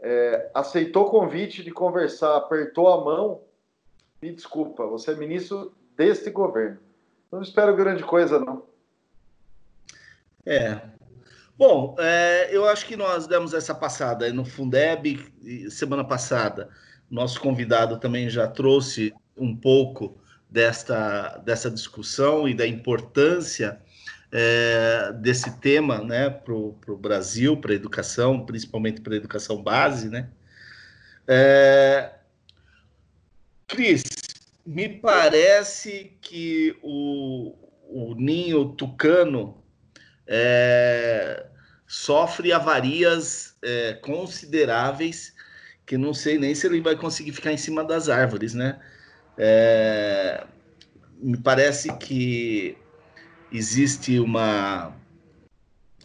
É, 0.00 0.50
aceitou 0.52 1.06
o 1.06 1.10
convite 1.10 1.62
de 1.62 1.70
conversar, 1.70 2.36
apertou 2.36 2.88
a 2.88 3.04
mão. 3.04 3.42
Me 4.20 4.32
desculpa, 4.32 4.84
você 4.86 5.12
é 5.12 5.14
ministro 5.14 5.72
deste 5.96 6.28
governo. 6.30 6.78
Não 7.30 7.40
espero 7.40 7.76
grande 7.76 8.02
coisa, 8.02 8.40
não. 8.40 8.64
É. 10.44 10.80
Bom, 11.56 11.94
é, 11.98 12.48
eu 12.50 12.68
acho 12.68 12.86
que 12.86 12.96
nós 12.96 13.26
demos 13.26 13.54
essa 13.54 13.74
passada 13.74 14.32
no 14.32 14.44
Fundeb 14.44 15.32
semana 15.70 16.02
passada. 16.02 16.68
Nosso 17.12 17.38
convidado 17.42 17.98
também 17.98 18.30
já 18.30 18.48
trouxe 18.48 19.12
um 19.36 19.54
pouco 19.54 20.18
desta, 20.48 21.36
dessa 21.44 21.70
discussão 21.70 22.48
e 22.48 22.54
da 22.54 22.66
importância 22.66 23.78
é, 24.32 25.12
desse 25.16 25.58
tema 25.58 26.02
né, 26.02 26.30
para 26.30 26.54
o 26.54 26.96
Brasil, 26.98 27.54
para 27.58 27.72
a 27.72 27.74
educação, 27.74 28.46
principalmente 28.46 29.02
para 29.02 29.12
a 29.12 29.16
educação 29.18 29.62
base. 29.62 30.08
Né? 30.08 30.30
É, 31.28 32.14
Cris, 33.66 34.04
me 34.64 34.88
parece 34.88 36.16
que 36.22 36.74
o, 36.82 37.54
o 37.90 38.14
ninho 38.14 38.70
tucano 38.70 39.62
é, 40.26 41.44
sofre 41.86 42.54
avarias 42.54 43.54
é, 43.60 43.92
consideráveis 43.92 45.34
que 45.86 45.96
não 45.96 46.14
sei 46.14 46.38
nem 46.38 46.54
se 46.54 46.66
ele 46.66 46.80
vai 46.80 46.96
conseguir 46.96 47.32
ficar 47.32 47.52
em 47.52 47.56
cima 47.56 47.84
das 47.84 48.08
árvores, 48.08 48.54
né? 48.54 48.80
É, 49.36 50.44
me 51.20 51.36
parece 51.36 51.92
que 51.98 52.76
existe 53.50 54.18
uma, 54.18 54.94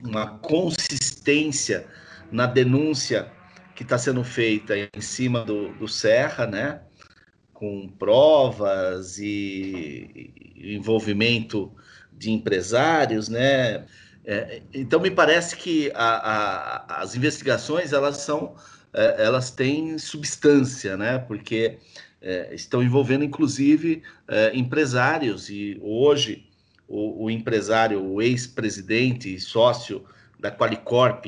uma 0.03 0.37
consistência 0.39 1.87
na 2.31 2.45
denúncia 2.45 3.31
que 3.75 3.83
está 3.83 3.97
sendo 3.97 4.23
feita 4.23 4.73
em 4.77 5.01
cima 5.01 5.43
do, 5.45 5.73
do 5.73 5.87
Serra, 5.87 6.47
né? 6.47 6.81
com 7.57 7.89
provas 7.89 9.17
e 9.17 10.31
envolvimento 10.55 11.73
de 12.13 12.29
empresários, 12.29 13.29
né? 13.29 13.83
É, 14.23 14.61
então 14.71 14.99
me 14.99 15.09
parece 15.09 15.55
que 15.55 15.91
a, 15.95 16.05
a, 16.05 17.01
as 17.01 17.15
investigações 17.15 17.93
elas 17.93 18.17
são 18.17 18.55
é, 18.97 19.23
elas 19.23 19.51
têm 19.51 19.99
substância, 19.99 20.97
né? 20.97 21.19
Porque 21.19 21.77
é, 22.19 22.53
estão 22.55 22.81
envolvendo 22.81 23.23
inclusive 23.23 24.01
é, 24.27 24.57
empresários 24.57 25.49
e 25.51 25.77
hoje 25.83 26.47
o, 26.87 27.25
o 27.25 27.29
empresário, 27.29 28.03
o 28.03 28.21
ex-presidente 28.21 29.33
e 29.33 29.39
sócio 29.39 30.03
da 30.39 30.51
Qualicorp, 30.51 31.25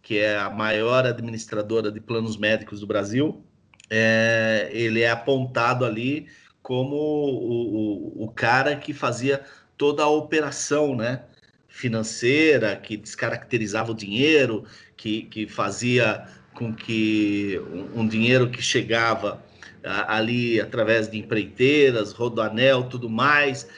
que 0.00 0.18
é 0.18 0.38
a 0.38 0.48
maior 0.48 1.04
administradora 1.04 1.92
de 1.92 2.00
planos 2.00 2.38
médicos 2.38 2.80
do 2.80 2.86
Brasil, 2.86 3.44
é, 3.90 4.70
ele 4.72 5.02
é 5.02 5.10
apontado 5.10 5.84
ali 5.84 6.26
como 6.62 6.96
o, 6.96 8.22
o, 8.22 8.24
o, 8.24 8.30
cara 8.30 8.76
que 8.76 8.94
fazia 8.94 9.44
toda 9.76 10.02
a 10.02 10.08
operação 10.08 10.96
né, 10.96 11.22
financeira, 11.68 12.76
que 12.76 12.96
descaracterizava 12.96 13.92
o 13.92 13.94
dinheiro, 13.94 14.64
que, 14.96 15.24
que 15.24 15.46
fazia 15.46 16.26
com 16.54 16.72
que 16.72 17.60
um, 17.70 18.00
um 18.00 18.08
dinheiro 18.08 18.50
que 18.50 18.62
chegava 18.62 19.42
ali 19.84 20.60
através 20.60 21.10
de 21.10 21.18
empreiteiras, 21.18 22.12
rodoanel, 22.12 22.84
tudo 22.84 23.10
mais, 23.10 23.68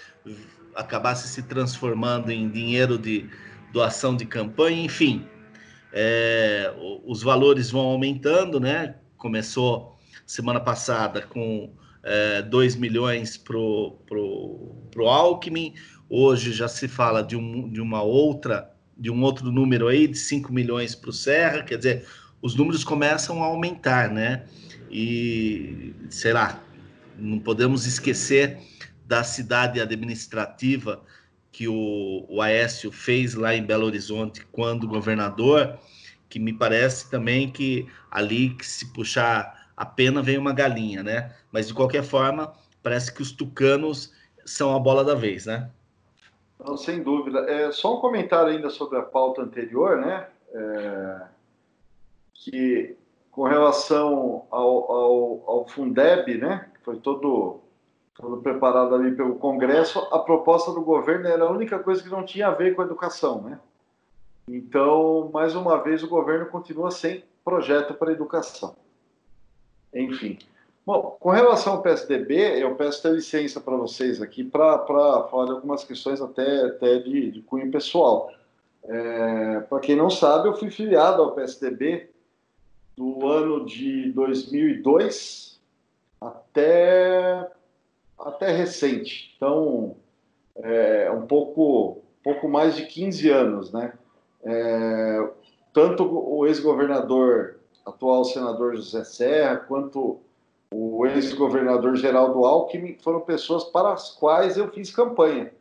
acabasse 0.75 1.27
se 1.29 1.43
transformando 1.43 2.31
em 2.31 2.49
dinheiro 2.49 2.97
de 2.97 3.29
doação 3.73 4.15
de 4.17 4.25
campanha, 4.25 4.85
enfim. 4.85 5.27
É, 5.93 6.73
os 7.05 7.23
valores 7.23 7.71
vão 7.71 7.87
aumentando, 7.87 8.61
né? 8.61 8.97
Começou 9.17 9.99
semana 10.27 10.61
passada 10.61 11.23
com 11.23 11.73
é, 12.03 12.43
2 12.43 12.77
milhões 12.77 13.37
para 13.37 13.59
o 13.59 13.93
pro, 14.07 14.77
pro 14.91 15.09
Alckmin, 15.09 15.75
hoje 16.09 16.53
já 16.53 16.69
se 16.69 16.87
fala 16.87 17.23
de, 17.23 17.37
um, 17.37 17.69
de 17.69 17.81
uma 17.81 18.03
outra, 18.03 18.71
de 18.97 19.11
um 19.11 19.23
outro 19.23 19.51
número 19.51 19.89
aí, 19.89 20.07
de 20.07 20.17
5 20.17 20.53
milhões 20.53 20.95
para 20.95 21.11
o 21.11 21.13
Serra, 21.13 21.63
quer 21.63 21.79
dizer, 21.79 22.07
os 22.47 22.55
números 22.55 22.85
começam 22.85 23.43
a 23.43 23.47
aumentar, 23.47 24.09
né? 24.09 24.47
E, 24.89 25.93
sei 26.09 26.33
lá, 26.33 26.63
não 27.19 27.41
podemos 27.41 27.87
esquecer 27.87 28.59
da 29.05 29.25
cidade 29.25 29.81
administrativa 29.81 31.03
que 31.51 31.67
o, 31.67 32.25
o 32.29 32.41
Aécio 32.41 32.93
fez 32.93 33.35
lá 33.35 33.53
em 33.53 33.65
Belo 33.65 33.85
Horizonte 33.85 34.47
quando 34.53 34.87
governador, 34.87 35.77
que 36.29 36.39
me 36.39 36.53
parece 36.53 37.11
também 37.11 37.51
que 37.51 37.89
ali 38.09 38.51
que 38.51 38.65
se 38.65 38.93
puxar 38.93 39.73
a 39.77 39.85
pena 39.85 40.23
vem 40.23 40.39
uma 40.39 40.53
galinha, 40.53 41.03
né? 41.03 41.35
Mas 41.51 41.67
de 41.67 41.75
qualquer 41.75 42.05
forma, 42.05 42.53
parece 42.81 43.13
que 43.13 43.23
os 43.23 43.33
tucanos 43.33 44.13
são 44.45 44.75
a 44.75 44.79
bola 44.79 45.03
da 45.03 45.17
vez, 45.17 45.47
né? 45.47 45.69
Não, 46.65 46.77
sem 46.77 47.03
dúvida. 47.03 47.41
É, 47.41 47.73
só 47.73 47.97
um 47.97 48.01
comentário 48.01 48.53
ainda 48.53 48.71
sobre 48.71 48.99
a 48.99 49.03
pauta 49.03 49.43
anterior, 49.43 49.97
né? 49.99 50.29
É, 50.55 51.36
que 52.45 52.97
com 53.31 53.45
relação 53.45 54.47
ao, 54.51 54.93
ao, 54.93 55.45
ao 55.47 55.69
Fundeb, 55.69 56.39
né? 56.39 56.69
Que 56.75 56.85
foi 56.85 56.97
todo 56.97 57.61
todo 58.15 58.39
preparado 58.39 58.95
ali 58.95 59.15
pelo 59.15 59.37
Congresso, 59.37 59.99
a 60.11 60.19
proposta 60.19 60.73
do 60.73 60.81
governo 60.81 61.29
era 61.29 61.45
a 61.45 61.51
única 61.51 61.79
coisa 61.79 62.03
que 62.03 62.09
não 62.09 62.25
tinha 62.25 62.49
a 62.49 62.53
ver 62.53 62.75
com 62.75 62.81
a 62.81 62.87
educação, 62.87 63.43
né? 63.43 63.61
Então, 64.49 65.31
mais 65.35 65.55
uma 65.55 65.83
vez, 65.83 66.03
o 66.03 66.09
governo 66.09 66.47
continua 66.47 66.91
sem 66.91 67.23
projeto 67.45 67.93
para 67.93 68.11
a 68.11 68.13
educação. 68.13 68.75
Enfim. 69.93 70.39
Bom, 70.87 71.17
com 71.21 71.31
relação 71.31 71.75
ao 71.75 71.83
PSDB, 71.83 72.63
eu 72.63 72.75
peço 72.77 73.01
até 73.01 73.11
licença 73.11 73.61
para 73.61 73.77
vocês 73.77 74.23
aqui 74.23 74.45
para 74.45 74.79
falar 74.87 75.47
de 75.47 75.51
algumas 75.51 75.85
questões 75.85 76.21
até, 76.21 76.65
até 76.67 76.99
de, 77.01 77.33
de 77.33 77.43
cunho 77.43 77.71
pessoal. 77.71 78.31
É, 78.85 79.61
para 79.69 79.81
quem 79.81 79.97
não 79.97 80.09
sabe, 80.09 80.49
eu 80.49 80.55
fui 80.55 80.71
filiado 80.71 81.21
ao 81.21 81.33
PSDB 81.33 82.09
do 82.97 83.27
ano 83.27 83.67
de 83.67 84.11
2002 84.13 85.61
até 86.21 87.51
até 88.19 88.51
recente. 88.51 89.35
Então, 89.37 89.97
é 90.57 91.11
um 91.11 91.27
pouco, 91.27 92.03
pouco 92.23 92.49
mais 92.49 92.75
de 92.75 92.87
15 92.87 93.31
anos, 93.31 93.73
né? 93.73 93.93
É, 94.43 95.29
tanto 95.73 96.05
o 96.05 96.47
ex-governador, 96.47 97.61
atual 97.85 98.25
senador 98.25 98.77
José 98.77 99.05
Serra, 99.05 99.57
quanto 99.57 100.19
o 100.73 101.07
ex-governador 101.07 101.97
Geraldo 101.97 102.45
Alckmin 102.45 102.97
foram 103.01 103.21
pessoas 103.21 103.65
para 103.65 103.93
as 103.93 104.11
quais 104.11 104.57
eu 104.57 104.71
fiz 104.73 104.91
campanha. 104.91 105.53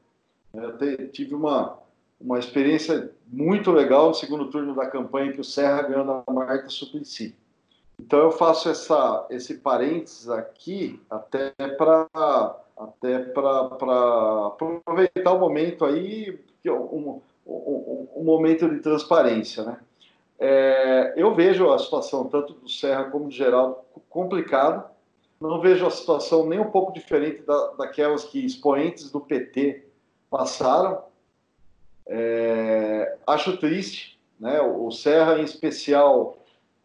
Eu 0.53 1.09
tive 1.09 1.35
uma, 1.35 1.77
uma 2.19 2.39
experiência 2.39 3.11
muito 3.27 3.71
legal 3.71 4.09
no 4.09 4.13
segundo 4.13 4.49
turno 4.49 4.75
da 4.75 4.87
campanha 4.87 5.33
que 5.33 5.41
o 5.41 5.43
Serra 5.43 5.83
ganhou 5.83 6.05
da 6.05 6.23
Marta 6.31 6.69
Suplicy. 6.69 7.35
Então 7.99 8.19
eu 8.19 8.31
faço 8.31 8.69
essa, 8.69 9.25
esse 9.29 9.55
parênteses 9.55 10.29
aqui 10.29 11.01
até 11.09 11.51
para 11.77 12.07
até 12.77 13.19
para 13.19 14.47
aproveitar 14.47 15.31
o 15.31 15.39
momento 15.39 15.85
aí, 15.85 16.37
é 16.63 16.71
um, 16.71 17.21
um, 17.47 18.07
um 18.17 18.23
momento 18.23 18.69
de 18.69 18.79
transparência, 18.79 19.63
né? 19.63 19.79
É, 20.37 21.13
eu 21.15 21.33
vejo 21.33 21.71
a 21.71 21.79
situação 21.79 22.25
tanto 22.25 22.53
do 22.53 22.69
Serra 22.69 23.05
como 23.05 23.25
do 23.25 23.31
Geraldo 23.31 23.77
complicada. 24.09 24.91
Não 25.39 25.61
vejo 25.61 25.85
a 25.85 25.91
situação 25.91 26.45
nem 26.45 26.59
um 26.59 26.69
pouco 26.69 26.91
diferente 26.91 27.43
da, 27.43 27.67
daquelas 27.77 28.25
que 28.25 28.45
expoentes 28.45 29.09
do 29.09 29.21
PT 29.21 29.85
passaram. 30.29 31.01
É, 32.07 33.17
acho 33.25 33.57
triste, 33.57 34.19
né? 34.39 34.61
O 34.61 34.91
Serra, 34.91 35.39
em 35.39 35.43
especial, 35.43 36.37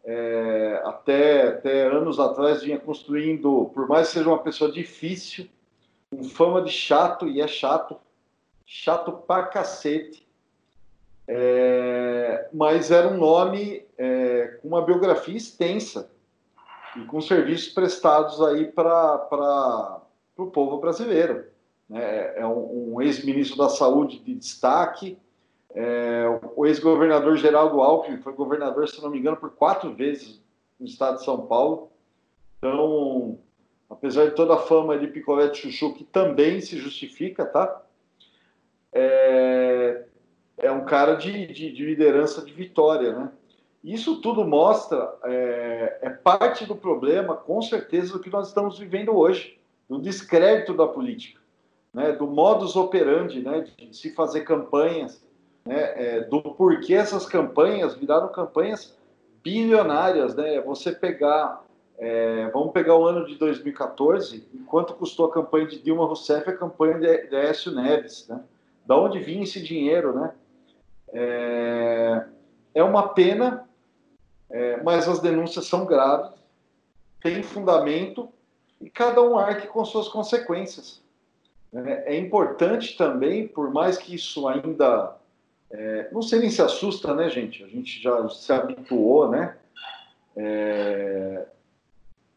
é, 0.03 0.81
até, 0.85 1.47
até 1.49 1.87
anos 1.87 2.19
atrás 2.19 2.63
vinha 2.63 2.79
construindo, 2.79 3.69
por 3.73 3.87
mais 3.87 4.07
que 4.07 4.13
seja 4.13 4.29
uma 4.29 4.39
pessoa 4.39 4.71
difícil, 4.71 5.47
com 6.09 6.23
fama 6.23 6.61
de 6.61 6.71
chato, 6.71 7.27
e 7.27 7.41
é 7.41 7.47
chato, 7.47 7.97
chato 8.65 9.11
pra 9.11 9.43
cacete, 9.43 10.27
é, 11.27 12.49
mas 12.51 12.91
era 12.91 13.07
um 13.07 13.17
nome 13.17 13.85
é, 13.97 14.59
com 14.61 14.67
uma 14.67 14.81
biografia 14.81 15.37
extensa 15.37 16.09
e 16.97 17.05
com 17.05 17.21
serviços 17.21 17.73
prestados 17.73 18.41
aí 18.41 18.65
para 18.65 20.01
o 20.35 20.47
povo 20.47 20.79
brasileiro. 20.79 21.45
Né? 21.91 22.37
É 22.37 22.47
um, 22.47 22.93
um 22.93 23.01
ex-ministro 23.01 23.57
da 23.57 23.67
Saúde 23.67 24.19
de 24.19 24.33
destaque, 24.33 25.19
é, 25.73 26.25
o 26.55 26.65
ex-governador 26.65 27.37
Geraldo 27.37 27.81
Alckmin 27.81 28.21
foi 28.21 28.33
governador, 28.33 28.87
se 28.87 29.01
não 29.01 29.09
me 29.09 29.19
engano, 29.19 29.37
por 29.37 29.51
quatro 29.51 29.93
vezes 29.93 30.41
no 30.79 30.85
estado 30.85 31.17
de 31.17 31.25
São 31.25 31.45
Paulo. 31.45 31.89
Então, 32.57 33.39
apesar 33.89 34.25
de 34.25 34.35
toda 34.35 34.55
a 34.55 34.59
fama 34.59 34.97
de 34.97 35.07
picolé 35.07 35.47
de 35.47 35.57
chuchu, 35.57 35.93
que 35.93 36.03
também 36.03 36.61
se 36.61 36.77
justifica, 36.77 37.45
tá? 37.45 37.81
É, 38.93 40.03
é 40.57 40.71
um 40.71 40.85
cara 40.85 41.15
de, 41.15 41.47
de, 41.47 41.71
de, 41.71 41.85
liderança 41.85 42.43
de 42.43 42.53
vitória, 42.53 43.13
né? 43.13 43.31
Isso 43.83 44.21
tudo 44.21 44.45
mostra, 44.45 45.11
é, 45.23 45.99
é, 46.03 46.09
parte 46.09 46.65
do 46.65 46.75
problema, 46.75 47.35
com 47.35 47.61
certeza, 47.61 48.13
do 48.13 48.19
que 48.19 48.29
nós 48.29 48.49
estamos 48.49 48.77
vivendo 48.77 49.15
hoje, 49.15 49.59
do 49.89 49.99
descrédito 49.99 50.73
da 50.73 50.87
política, 50.87 51.40
né? 51.93 52.11
do 52.13 52.27
modus 52.27 52.75
operandi, 52.75 53.41
né? 53.41 53.65
de 53.77 53.95
se 53.95 54.13
fazer 54.13 54.41
campanhas, 54.41 55.21
né? 55.65 55.93
É, 55.95 56.21
do 56.21 56.41
porquê 56.41 56.95
essas 56.95 57.25
campanhas 57.25 57.95
viraram 57.95 58.29
campanhas 58.29 58.97
bilionárias, 59.43 60.35
né? 60.35 60.61
Você 60.61 60.91
pegar, 60.91 61.63
é, 61.97 62.49
vamos 62.49 62.71
pegar 62.71 62.95
o 62.95 63.05
ano 63.05 63.25
de 63.25 63.35
2014, 63.35 64.47
enquanto 64.53 64.93
custou 64.93 65.27
a 65.27 65.33
campanha 65.33 65.67
de 65.67 65.79
Dilma 65.79 66.05
Rousseff 66.05 66.49
a 66.49 66.57
campanha 66.57 66.99
de, 66.99 67.27
de 67.27 67.35
Écio 67.35 67.71
Neves, 67.71 68.27
né? 68.27 68.41
Da 68.85 68.97
onde 68.97 69.19
vinha 69.19 69.43
esse 69.43 69.61
dinheiro, 69.61 70.13
né? 70.13 70.33
É, 71.13 72.25
é 72.73 72.83
uma 72.83 73.09
pena, 73.09 73.67
é, 74.49 74.81
mas 74.81 75.07
as 75.07 75.19
denúncias 75.19 75.67
são 75.67 75.85
graves, 75.85 76.31
tem 77.21 77.43
fundamento 77.43 78.29
e 78.79 78.89
cada 78.89 79.21
um 79.21 79.37
arque 79.37 79.67
com 79.67 79.85
suas 79.85 80.07
consequências. 80.07 81.00
É, 81.73 82.15
é 82.15 82.17
importante 82.17 82.97
também, 82.97 83.47
por 83.47 83.71
mais 83.71 83.97
que 83.97 84.15
isso 84.15 84.47
ainda 84.47 85.15
é, 85.71 86.09
não 86.11 86.21
sei 86.21 86.39
nem 86.39 86.49
se 86.49 86.61
assusta, 86.61 87.15
né, 87.15 87.29
gente? 87.29 87.63
A 87.63 87.67
gente 87.67 88.01
já 88.01 88.27
se 88.29 88.51
habituou, 88.51 89.29
né? 89.29 89.57
É, 90.35 91.45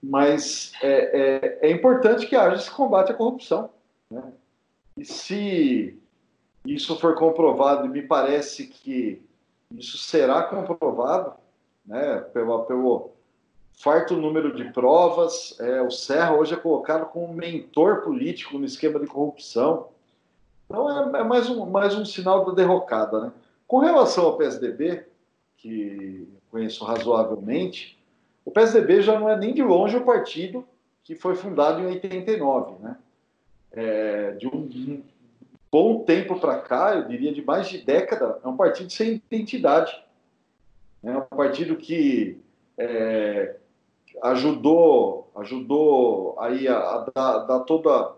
mas 0.02 0.72
é, 0.82 0.88
é, 0.90 1.58
é, 1.68 1.70
importante 1.70 2.26
que 2.26 2.36
haja 2.36 2.56
esse 2.56 2.70
combate 2.70 3.10
à 3.10 3.14
corrupção. 3.14 3.70
Né? 4.10 4.22
E 4.96 5.04
se 5.04 5.98
isso 6.64 6.96
for 6.98 7.16
comprovado, 7.16 7.86
e 7.86 7.88
me 7.88 8.02
parece 8.02 8.68
que 8.68 9.20
isso 9.72 9.98
será 9.98 10.42
comprovado, 10.44 11.34
né, 11.84 12.20
pelo, 12.32 12.64
pelo 12.64 13.12
farto 13.76 14.16
número 14.16 14.54
de 14.54 14.64
provas, 14.72 15.58
é, 15.60 15.82
o 15.82 15.90
Serra 15.90 16.34
hoje 16.34 16.54
é 16.54 16.56
colocado 16.56 17.06
como 17.06 17.32
mentor 17.34 18.02
político 18.02 18.58
no 18.58 18.64
esquema 18.64 19.00
de 19.00 19.06
corrupção. 19.06 19.88
Então 20.66 21.14
é, 21.14 21.20
é, 21.20 21.24
mais, 21.24 21.50
um, 21.50 21.66
mais 21.66 21.94
um 21.94 22.04
sinal 22.04 22.44
da 22.44 22.52
derrocada. 22.52 23.20
Né? 23.20 23.32
Com 23.66 23.78
relação 23.78 24.24
ao 24.24 24.36
PSDB, 24.36 25.04
que 25.56 26.28
conheço 26.50 26.84
razoavelmente, 26.84 27.98
o 28.44 28.50
PSDB 28.50 29.02
já 29.02 29.18
não 29.18 29.28
é 29.28 29.36
nem 29.36 29.52
de 29.52 29.62
longe 29.62 29.96
o 29.96 30.04
partido 30.04 30.64
que 31.02 31.14
foi 31.14 31.34
fundado 31.34 31.80
em 31.80 31.86
89. 31.86 32.76
Né? 32.80 32.96
É, 33.72 34.30
de 34.32 34.46
um 34.46 35.02
bom 35.70 36.04
tempo 36.04 36.38
para 36.38 36.60
cá, 36.60 36.94
eu 36.94 37.08
diria 37.08 37.32
de 37.32 37.42
mais 37.42 37.68
de 37.68 37.78
década, 37.78 38.38
é 38.44 38.48
um 38.48 38.56
partido 38.56 38.90
sem 38.90 39.20
identidade. 39.30 39.92
É 41.02 41.10
um 41.10 41.22
partido 41.22 41.76
que 41.76 42.38
é, 42.78 43.56
ajudou, 44.22 45.30
ajudou 45.36 46.36
aí 46.38 46.68
a, 46.68 46.78
a 46.78 47.06
dar, 47.14 47.38
dar 47.40 47.60
toda 47.60 48.14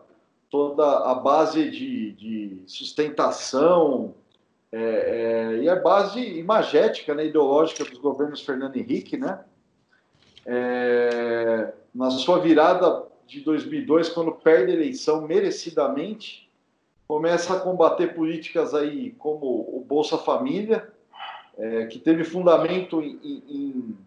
toda 0.51 1.11
a 1.11 1.15
base 1.15 1.71
de, 1.71 2.13
de 2.13 2.63
sustentação 2.67 4.15
é, 4.73 4.79
é, 4.79 5.63
e 5.63 5.69
a 5.69 5.77
base 5.77 6.21
imagética, 6.21 7.15
né, 7.15 7.27
ideológica 7.27 7.85
dos 7.85 7.99
governos 7.99 8.43
Fernando 8.43 8.77
Henrique, 8.77 9.17
né? 9.17 9.41
É, 10.45 11.73
na 11.95 12.11
sua 12.11 12.39
virada 12.39 13.05
de 13.27 13.41
2002, 13.41 14.09
quando 14.11 14.33
perde 14.33 14.71
a 14.71 14.75
eleição 14.75 15.23
merecidamente, 15.23 16.49
começa 17.09 17.57
a 17.57 17.61
combater 17.61 18.15
políticas 18.15 18.75
aí 18.75 19.13
como 19.19 19.47
o 19.47 19.85
Bolsa 19.87 20.17
Família, 20.19 20.89
é, 21.59 21.87
que 21.87 21.99
teve 21.99 22.23
fundamento 22.23 23.01
em, 23.03 23.19
em 23.25 23.99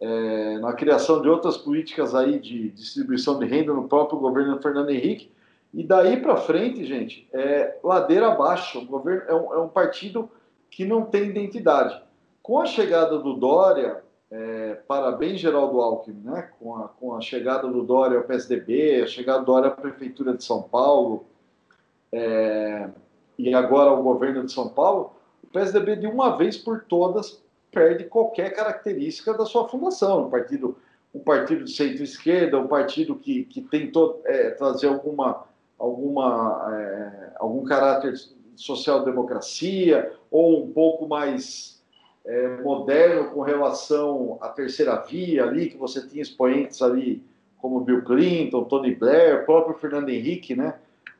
é, 0.00 0.58
na 0.58 0.72
criação 0.72 1.20
de 1.20 1.28
outras 1.28 1.56
políticas 1.56 2.14
aí 2.14 2.38
de 2.38 2.70
distribuição 2.70 3.38
de 3.38 3.46
renda 3.46 3.72
no 3.72 3.88
próprio 3.88 4.18
governo 4.18 4.60
Fernando 4.60 4.90
Henrique. 4.90 5.30
E 5.74 5.84
daí 5.84 6.16
para 6.16 6.36
frente, 6.36 6.84
gente, 6.84 7.28
é 7.32 7.78
ladeira 7.82 8.28
abaixo. 8.28 8.78
O 8.78 8.86
governo 8.86 9.22
é 9.28 9.34
um, 9.34 9.54
é 9.54 9.58
um, 9.58 9.68
partido 9.68 10.30
que 10.70 10.84
não 10.84 11.04
tem 11.04 11.28
identidade. 11.28 12.00
Com 12.42 12.60
a 12.60 12.66
chegada 12.66 13.18
do 13.18 13.34
Dória, 13.34 14.02
é, 14.30 14.74
parabéns 14.86 15.40
Geraldo 15.40 15.80
Alckmin, 15.80 16.22
né? 16.24 16.48
Com 16.58 16.76
a, 16.76 16.88
com 16.88 17.14
a 17.14 17.20
chegada 17.20 17.68
do 17.68 17.82
Dória 17.82 18.18
ao 18.18 18.24
PSDB, 18.24 19.02
a 19.02 19.06
chegada 19.06 19.40
do 19.40 19.46
Dória 19.46 19.68
à 19.68 19.72
Prefeitura 19.72 20.34
de 20.34 20.44
São 20.44 20.62
Paulo 20.62 21.26
é, 22.12 22.88
e 23.38 23.54
agora 23.54 23.90
ao 23.90 24.02
governo 24.02 24.44
de 24.44 24.52
São 24.52 24.68
Paulo, 24.68 25.12
o 25.44 25.46
PSDB 25.48 25.96
de 25.96 26.06
uma 26.06 26.36
vez 26.36 26.56
por 26.56 26.84
todas 26.84 27.42
perde 27.70 28.04
qualquer 28.04 28.54
característica 28.54 29.34
da 29.34 29.44
sua 29.44 29.68
fundação. 29.68 30.26
Um 30.26 30.30
partido, 30.30 30.76
um 31.14 31.20
partido 31.20 31.64
de 31.64 31.72
centro-esquerda, 31.72 32.58
um 32.58 32.66
partido 32.66 33.14
que, 33.16 33.44
que 33.44 33.62
tentou 33.62 34.22
é, 34.24 34.50
trazer 34.50 34.88
alguma, 34.88 35.44
alguma, 35.78 36.68
é, 36.72 37.32
algum 37.36 37.64
caráter 37.64 38.14
social-democracia 38.56 40.12
ou 40.30 40.64
um 40.64 40.72
pouco 40.72 41.06
mais 41.06 41.82
é, 42.26 42.48
moderno 42.58 43.30
com 43.30 43.40
relação 43.40 44.38
à 44.40 44.48
terceira 44.48 44.96
via 44.96 45.44
ali, 45.44 45.70
que 45.70 45.76
você 45.76 46.06
tinha 46.06 46.22
expoentes 46.22 46.82
ali 46.82 47.22
como 47.58 47.80
Bill 47.80 48.02
Clinton, 48.04 48.64
Tony 48.64 48.94
Blair, 48.94 49.42
o 49.42 49.44
próprio 49.44 49.78
Fernando 49.78 50.08
Henrique, 50.08 50.54
né, 50.54 50.74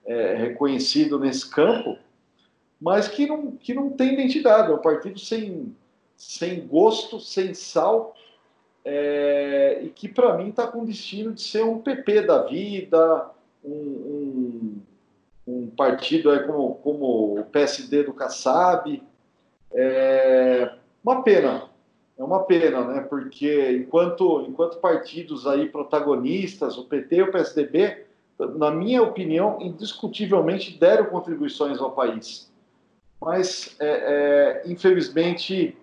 é, 0.05 0.35
reconhecido 0.35 1.19
nesse 1.19 1.49
campo, 1.49 1.97
mas 2.81 3.09
que 3.09 3.27
não, 3.27 3.53
que 3.53 3.75
não 3.75 3.91
tem 3.91 4.15
identidade, 4.15 4.71
é 4.71 4.75
um 4.75 4.79
partido 4.79 5.19
sem 5.19 5.75
sem 6.19 6.67
gosto, 6.67 7.21
sem 7.21 7.55
sal, 7.55 8.15
é, 8.85 9.81
e 9.85 9.89
que 9.89 10.09
para 10.09 10.37
mim 10.37 10.49
está 10.49 10.67
com 10.67 10.85
destino 10.85 11.33
de 11.33 11.41
ser 11.41 11.65
um 11.65 11.79
PP 11.79 12.23
da 12.23 12.43
vida, 12.43 13.31
um, 13.65 13.71
um, 13.71 14.83
um 15.47 15.67
partido 15.71 16.31
aí 16.31 16.41
como, 16.45 16.75
como 16.77 17.39
o 17.39 17.45
PSD 17.45 18.03
do 18.03 18.13
Kassab. 18.13 19.01
É 19.73 20.73
uma 21.05 21.23
pena, 21.23 21.71
é 22.19 22.25
uma 22.25 22.43
pena, 22.43 22.85
né? 22.85 23.01
Porque 23.03 23.77
enquanto, 23.77 24.45
enquanto 24.49 24.79
partidos 24.79 25.47
aí 25.47 25.69
protagonistas, 25.69 26.77
o 26.77 26.85
PT 26.85 27.17
e 27.17 27.23
o 27.23 27.31
PSDB, 27.31 28.07
na 28.57 28.71
minha 28.71 29.03
opinião, 29.03 29.59
indiscutivelmente 29.61 30.79
deram 30.79 31.07
contribuições 31.07 31.79
ao 31.79 31.93
país. 31.93 32.51
Mas, 33.21 33.77
é, 33.79 34.63
é, 34.65 34.71
infelizmente, 34.71 35.77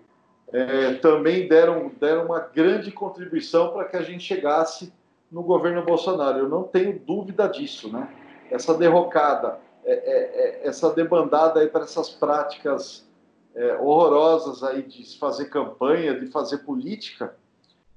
é, 0.52 0.94
também 0.94 1.48
deram, 1.48 1.90
deram 2.00 2.26
uma 2.26 2.40
grande 2.40 2.90
contribuição 2.90 3.72
para 3.72 3.84
que 3.84 3.96
a 3.96 4.02
gente 4.02 4.24
chegasse 4.24 4.92
no 5.30 5.42
governo 5.42 5.84
Bolsonaro. 5.84 6.38
Eu 6.38 6.48
não 6.48 6.62
tenho 6.62 6.98
dúvida 6.98 7.48
disso, 7.48 7.92
né? 7.92 8.08
Essa 8.50 8.74
derrocada, 8.74 9.58
é, 9.84 9.92
é, 9.92 10.62
é 10.64 10.66
essa 10.66 10.92
debandada 10.92 11.60
aí 11.60 11.68
para 11.68 11.84
essas 11.84 12.10
práticas 12.10 13.06
é, 13.54 13.74
horrorosas 13.74 14.62
aí 14.62 14.82
de 14.82 15.18
fazer 15.18 15.46
campanha, 15.46 16.18
de 16.18 16.26
fazer 16.26 16.58
política, 16.58 17.34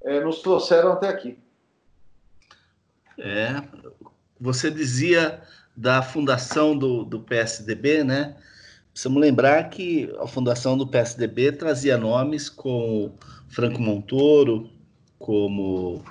é, 0.02 0.20
nos 0.20 0.40
trouxeram 0.40 0.92
até 0.92 1.08
aqui. 1.08 1.38
É, 3.18 3.62
você 4.40 4.70
dizia 4.70 5.42
da 5.76 6.02
fundação 6.02 6.76
do, 6.76 7.04
do 7.04 7.20
PSDB, 7.20 8.02
né? 8.02 8.36
Precisamos 8.92 9.20
lembrar 9.20 9.70
que 9.70 10.12
a 10.20 10.26
fundação 10.26 10.76
do 10.76 10.86
PSDB 10.86 11.52
trazia 11.52 11.96
nomes 11.96 12.48
como 12.48 13.14
Franco 13.48 13.80
Montoro, 13.80 14.68
como 15.18 16.02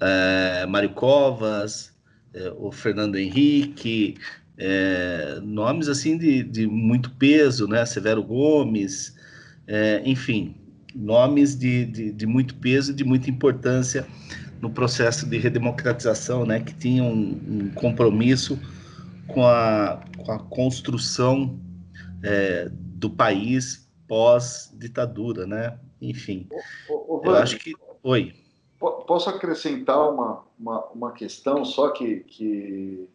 é, 0.00 0.66
Mário 0.66 0.90
Covas, 0.90 1.92
é, 2.32 2.52
o 2.58 2.72
Fernando 2.72 3.16
Henrique, 3.16 4.16
é, 4.58 5.40
nomes 5.42 5.88
assim 5.88 6.18
de, 6.18 6.42
de, 6.42 6.66
muito 6.66 7.10
peso, 7.12 7.66
né? 7.66 7.84
Severo 7.86 8.22
Gomes, 8.22 9.16
é, 9.66 10.02
enfim, 10.04 10.54
nomes 10.94 11.56
de, 11.56 11.84
de, 11.86 12.12
de, 12.12 12.26
muito 12.26 12.54
peso 12.56 12.92
e 12.92 12.94
de 12.94 13.04
muita 13.04 13.30
importância 13.30 14.06
no 14.60 14.70
processo 14.70 15.26
de 15.26 15.38
redemocratização, 15.38 16.44
né? 16.44 16.60
Que 16.60 16.74
tinham 16.74 17.12
um, 17.12 17.40
um 17.48 17.70
compromisso 17.74 18.58
com 19.26 19.46
a, 19.46 20.00
com 20.18 20.32
a 20.32 20.38
construção 20.38 21.58
é, 22.24 22.68
do 22.70 23.10
país 23.10 23.88
pós-ditadura, 24.08 25.46
né? 25.46 25.78
Enfim, 26.00 26.48
o, 26.88 27.18
o, 27.18 27.22
eu 27.24 27.36
acho 27.36 27.58
que... 27.58 27.74
Oi. 28.02 28.34
posso 28.78 29.30
acrescentar 29.30 30.10
uma, 30.10 30.42
uma, 30.58 30.84
uma, 30.86 31.12
questão 31.12 31.64
só 31.64 31.90
que, 31.90 32.20
que, 32.20 33.08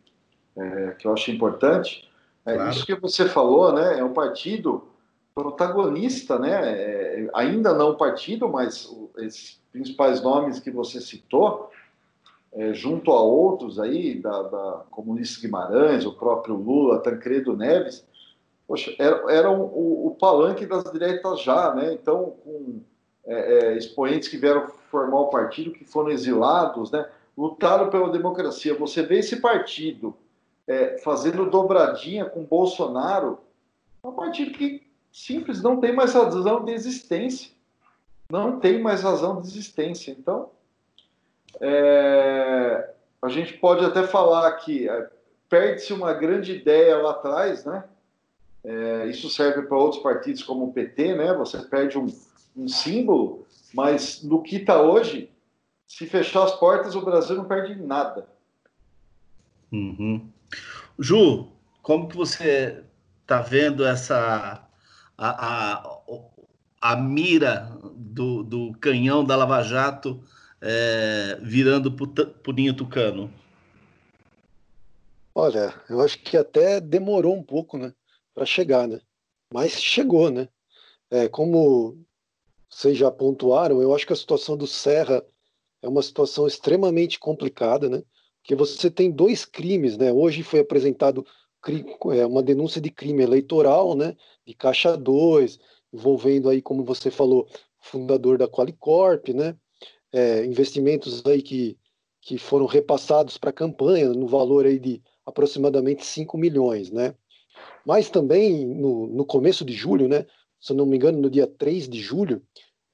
é, 0.56 0.92
que 0.92 1.06
eu 1.08 1.14
acho 1.14 1.32
importante? 1.32 2.08
É, 2.46 2.54
claro. 2.56 2.70
Isso 2.72 2.86
que 2.86 2.96
você 2.96 3.28
falou, 3.28 3.74
né? 3.74 4.00
É 4.00 4.04
um 4.04 4.14
partido 4.14 4.88
protagonista, 5.36 6.40
né? 6.40 6.60
É, 6.64 7.30
ainda 7.34 7.74
não 7.74 7.96
partido, 7.96 8.50
mas 8.50 8.90
esses 9.18 9.60
principais 9.72 10.22
nomes 10.22 10.60
que 10.60 10.72
você 10.72 11.00
citou, 11.00 11.70
é, 12.52 12.74
junto 12.74 13.12
a 13.12 13.22
outros 13.22 13.80
aí, 13.80 14.20
da, 14.20 14.44
da 14.44 14.84
Comunista 14.90 15.40
Guimarães, 15.42 16.06
o 16.06 16.14
próprio 16.14 16.56
Lula, 16.56 17.00
Tancredo 17.00 17.56
Neves, 17.56 18.04
poxa, 18.70 18.94
eram, 19.00 19.28
eram 19.28 19.62
o, 19.62 20.06
o, 20.06 20.16
palanque 20.16 20.64
das 20.64 20.84
direitas 20.84 21.42
já, 21.42 21.74
né? 21.74 21.92
Então, 21.92 22.36
com 22.44 22.82
é, 23.26 23.34
é, 23.34 23.78
expoentes 23.78 24.30
que 24.30 24.38
vieram 24.38 24.68
formar 24.92 25.22
o 25.22 25.30
partido, 25.30 25.72
que 25.72 25.84
foram 25.84 26.12
exilados, 26.12 26.92
né? 26.92 27.10
Lutaram 27.36 27.90
pela 27.90 28.12
democracia. 28.12 28.76
Você 28.76 29.02
vê 29.02 29.18
esse 29.18 29.38
partido 29.38 30.16
é, 30.68 31.00
fazendo 31.00 31.50
dobradinha 31.50 32.26
com 32.26 32.44
Bolsonaro, 32.44 33.40
é 34.04 34.08
um 34.08 34.12
partido 34.12 34.52
que 34.52 34.88
simples 35.12 35.64
não 35.64 35.80
tem 35.80 35.92
mais 35.92 36.14
razão 36.14 36.64
de 36.64 36.72
existência. 36.72 37.52
Não 38.30 38.60
tem 38.60 38.80
mais 38.80 39.02
razão 39.02 39.42
de 39.42 39.48
existência. 39.48 40.12
Então, 40.12 40.52
é, 41.60 42.94
a 43.20 43.30
gente 43.30 43.54
pode 43.54 43.84
até 43.84 44.04
falar 44.04 44.52
que 44.58 44.88
é, 44.88 45.10
perde-se 45.50 45.92
uma 45.92 46.14
grande 46.14 46.54
ideia 46.54 46.98
lá 46.98 47.12
atrás, 47.12 47.66
né? 47.66 47.84
É, 48.64 49.08
isso 49.08 49.30
serve 49.30 49.64
para 49.64 49.78
outros 49.78 50.02
partidos 50.02 50.44
como 50.44 50.66
o 50.66 50.74
PT, 50.74 51.16
né? 51.16 51.34
Você 51.34 51.58
perde 51.60 51.98
um, 51.98 52.08
um 52.56 52.68
símbolo, 52.68 53.46
mas 53.74 54.22
no 54.24 54.42
que 54.42 54.58
está 54.58 54.82
hoje, 54.82 55.32
se 55.88 56.06
fechar 56.06 56.44
as 56.44 56.56
portas, 56.56 56.96
o 56.96 57.02
Brasil 57.02 57.36
não 57.36 57.46
perde 57.46 57.76
nada. 57.76 58.28
Uhum. 59.72 60.30
Ju, 60.98 61.48
como 61.82 62.08
que 62.08 62.18
você 62.18 62.84
está 63.22 63.42
vendo 63.42 63.86
essa 63.86 64.68
a, 65.18 65.78
a, 65.78 66.00
a 66.82 66.96
mira 66.96 67.72
do, 67.96 68.44
do 68.44 68.74
canhão 68.80 69.24
da 69.24 69.36
Lava 69.36 69.62
Jato 69.62 70.24
é, 70.62 71.38
virando 71.42 71.92
puninho 71.92 72.74
tucano? 72.74 73.32
Olha, 75.34 75.74
eu 75.90 76.02
acho 76.02 76.20
que 76.20 76.36
até 76.36 76.82
demorou 76.82 77.36
um 77.36 77.44
pouco, 77.44 77.78
né, 77.78 77.94
para 78.40 78.46
chegar, 78.46 78.88
né? 78.88 79.02
Mas 79.54 79.74
chegou, 79.74 80.32
né? 80.32 80.48
É, 81.12 81.28
como 81.28 81.98
vocês 82.70 82.98
já 82.98 83.12
pontuaram, 83.12 83.82
eu 83.82 83.94
acho 83.94 84.08
que 84.08 84.14
a 84.14 84.16
situação 84.16 84.56
do 84.56 84.66
Serra 84.66 85.22
é 85.82 85.90
uma 85.90 86.02
situação 86.02 86.48
extremamente 86.48 87.20
complicada, 87.20 87.90
né? 87.90 88.02
Porque 88.42 88.56
você 88.56 88.90
tem 88.90 89.12
dois 89.12 89.44
crimes, 89.44 89.98
né? 89.98 90.14
Hoje 90.14 90.42
foi 90.42 90.62
apresentado 90.62 91.26
é, 92.16 92.26
uma 92.26 92.42
denúncia 92.42 92.80
de 92.80 92.90
crime 92.90 93.24
eleitoral, 93.24 93.94
né? 93.94 94.16
De 94.48 94.54
Caixa 94.54 94.96
2, 94.96 95.60
envolvendo 95.92 96.48
aí, 96.48 96.62
como 96.62 96.86
você 96.86 97.12
falou, 97.12 97.46
fundador 97.82 98.38
da 98.38 98.48
Qualicorp, 98.48 99.34
né? 99.34 99.54
É, 100.14 100.46
investimentos 100.46 101.26
aí 101.26 101.42
que, 101.42 101.78
que 102.22 102.38
foram 102.38 102.66
repassados 102.66 103.38
para 103.38 103.50
a 103.50 103.54
campanha 103.54 104.08
no 104.14 104.28
valor 104.28 104.66
aí 104.66 104.80
de 104.80 105.04
aproximadamente 105.26 106.06
5 106.06 106.38
milhões, 106.38 106.90
né? 106.90 107.14
Mas 107.90 108.08
também 108.08 108.68
no, 108.68 109.08
no 109.08 109.26
começo 109.26 109.66
de 109.66 109.74
julho, 109.74 110.08
né? 110.08 110.24
Se 110.62 110.76
não 110.76 110.86
me 110.86 110.96
engano, 110.96 111.20
no 111.20 111.28
dia 111.28 111.48
3 111.48 111.90
de 111.90 112.00
julho, 112.00 112.40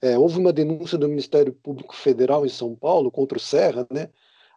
é, 0.02 0.18
houve 0.18 0.40
uma 0.40 0.54
denúncia 0.54 0.98
do 0.98 1.10
Ministério 1.10 1.52
Público 1.52 1.94
Federal 1.94 2.46
em 2.46 2.50
São 2.50 2.74
Paulo 2.74 3.12
contra 3.12 3.38
o 3.38 3.42
Serra, 3.42 3.86
né? 3.92 4.10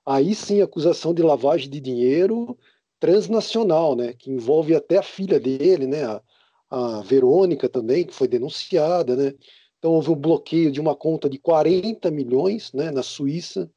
Aí 0.06 0.36
sim, 0.36 0.62
acusação 0.62 1.12
de 1.12 1.24
lavagem 1.24 1.68
de 1.68 1.80
dinheiro 1.80 2.56
transnacional, 3.00 3.96
né? 3.96 4.12
Que 4.12 4.30
envolve 4.30 4.76
até 4.76 4.98
a 4.98 5.02
filha 5.02 5.40
dele, 5.40 5.88
né? 5.88 6.04
A, 6.04 6.22
a 6.70 7.00
Verônica 7.00 7.68
também, 7.68 8.04
que 8.04 8.14
foi 8.14 8.28
denunciada, 8.28 9.16
né? 9.16 9.34
Então 9.80 9.90
houve 9.90 10.10
um 10.10 10.14
bloqueio 10.14 10.70
de 10.70 10.80
uma 10.80 10.94
conta 10.94 11.28
de 11.28 11.40
40 11.40 12.12
milhões, 12.12 12.72
né? 12.72 12.92
Na 12.92 13.02
Suíça. 13.02 13.68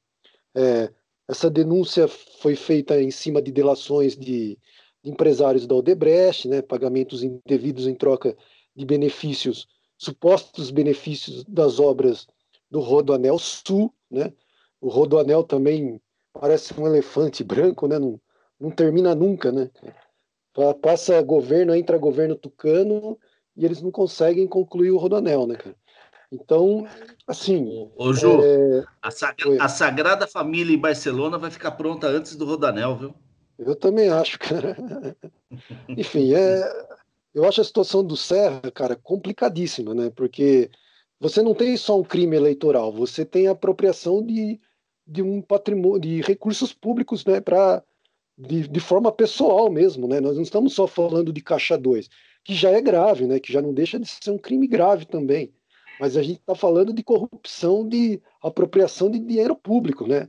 É, 0.56 0.94
essa 1.28 1.50
denúncia 1.50 2.08
foi 2.08 2.56
feita 2.56 3.02
em 3.02 3.10
cima 3.10 3.42
de 3.42 3.52
delações 3.52 4.16
de, 4.16 4.60
de 4.60 4.60
empresários 5.04 5.66
da 5.68 5.76
Odebrecht, 5.76 6.48
né? 6.48 6.62
Pagamentos 6.62 7.24
indevidos 7.24 7.88
em 7.88 7.96
troca 7.96 8.36
de 8.76 8.86
benefícios 8.86 9.68
supostos 10.02 10.72
benefícios 10.72 11.44
das 11.44 11.80
obras 11.80 12.26
do 12.72 12.80
Rodoanel 12.80 13.38
Sul, 13.38 13.94
né? 14.10 14.34
O 14.80 14.90
Rodoanel 14.90 15.44
também 15.44 16.02
parece 16.34 16.74
um 16.80 16.88
elefante 16.88 17.44
branco, 17.44 17.88
né? 17.88 18.00
Não, 18.00 18.20
não 18.60 18.72
termina 18.72 19.14
nunca, 19.14 19.52
né? 19.52 19.70
Passa 20.82 21.22
governo, 21.22 21.76
entra 21.76 22.00
governo 22.00 22.36
tucano 22.36 23.16
e 23.56 23.64
eles 23.64 23.80
não 23.80 23.92
conseguem 23.92 24.48
concluir 24.48 24.90
o 24.90 24.98
Rodoanel, 24.98 25.46
né, 25.46 25.56
cara? 25.56 25.76
Então, 26.32 26.88
assim. 27.28 27.88
Ô, 27.96 28.12
Ju, 28.12 28.42
é... 28.42 28.84
a, 29.04 29.12
sagra... 29.12 29.64
a, 29.64 29.68
Sagrada 29.70 30.26
Família 30.26 30.76
em 30.76 30.80
Barcelona 30.80 31.38
vai 31.38 31.52
ficar 31.52 31.72
pronta 31.72 32.08
antes 32.08 32.36
do 32.36 32.46
Rodanel, 32.46 32.98
viu? 32.98 33.16
Eu 33.58 33.76
também 33.76 34.10
acho, 34.10 34.40
cara. 34.40 34.76
Enfim, 35.90 36.34
é, 36.34 36.88
eu 37.34 37.46
acho 37.46 37.62
a 37.62 37.64
situação 37.64 38.04
do 38.04 38.18
Serra, 38.18 38.62
cara, 38.72 38.96
complicadíssima, 38.96 39.94
né? 39.94 40.10
Porque 40.10 40.70
você 41.20 41.42
não 41.42 41.54
tem 41.54 41.78
só 41.78 42.00
um 42.00 42.04
crime 42.04 42.36
eleitoral, 42.36 42.92
você 42.92 43.24
tem 43.24 43.48
apropriação 43.48 44.26
de, 44.26 44.60
de 45.06 45.22
um 45.22 45.42
patrimônio, 45.42 46.00
de 46.00 46.22
recursos 46.22 46.74
públicos, 46.74 47.26
né? 47.26 47.40
Para 47.40 47.84
de, 48.38 48.68
de, 48.68 48.80
forma 48.80 49.12
pessoal 49.12 49.70
mesmo, 49.70 50.08
né? 50.08 50.20
Nós 50.20 50.36
não 50.36 50.44
estamos 50.44 50.74
só 50.74 50.88
falando 50.88 51.32
de 51.32 51.42
caixa 51.42 51.78
2, 51.78 52.10
que 52.44 52.56
já 52.56 52.72
é 52.72 52.82
grave, 52.82 53.28
né? 53.28 53.40
Que 53.40 53.54
já 53.54 53.62
não 53.62 53.74
deixa 53.74 54.00
de 54.00 54.08
ser 54.08 54.32
um 54.32 54.38
crime 54.38 54.68
grave 54.68 55.06
também. 55.06 55.54
Mas 56.00 56.18
a 56.18 56.24
gente 56.24 56.40
está 56.40 56.56
falando 56.56 56.92
de 56.92 57.04
corrupção, 57.04 57.88
de 57.88 58.20
apropriação 58.42 59.12
de 59.12 59.20
dinheiro 59.20 59.56
público, 59.56 60.08
né? 60.08 60.28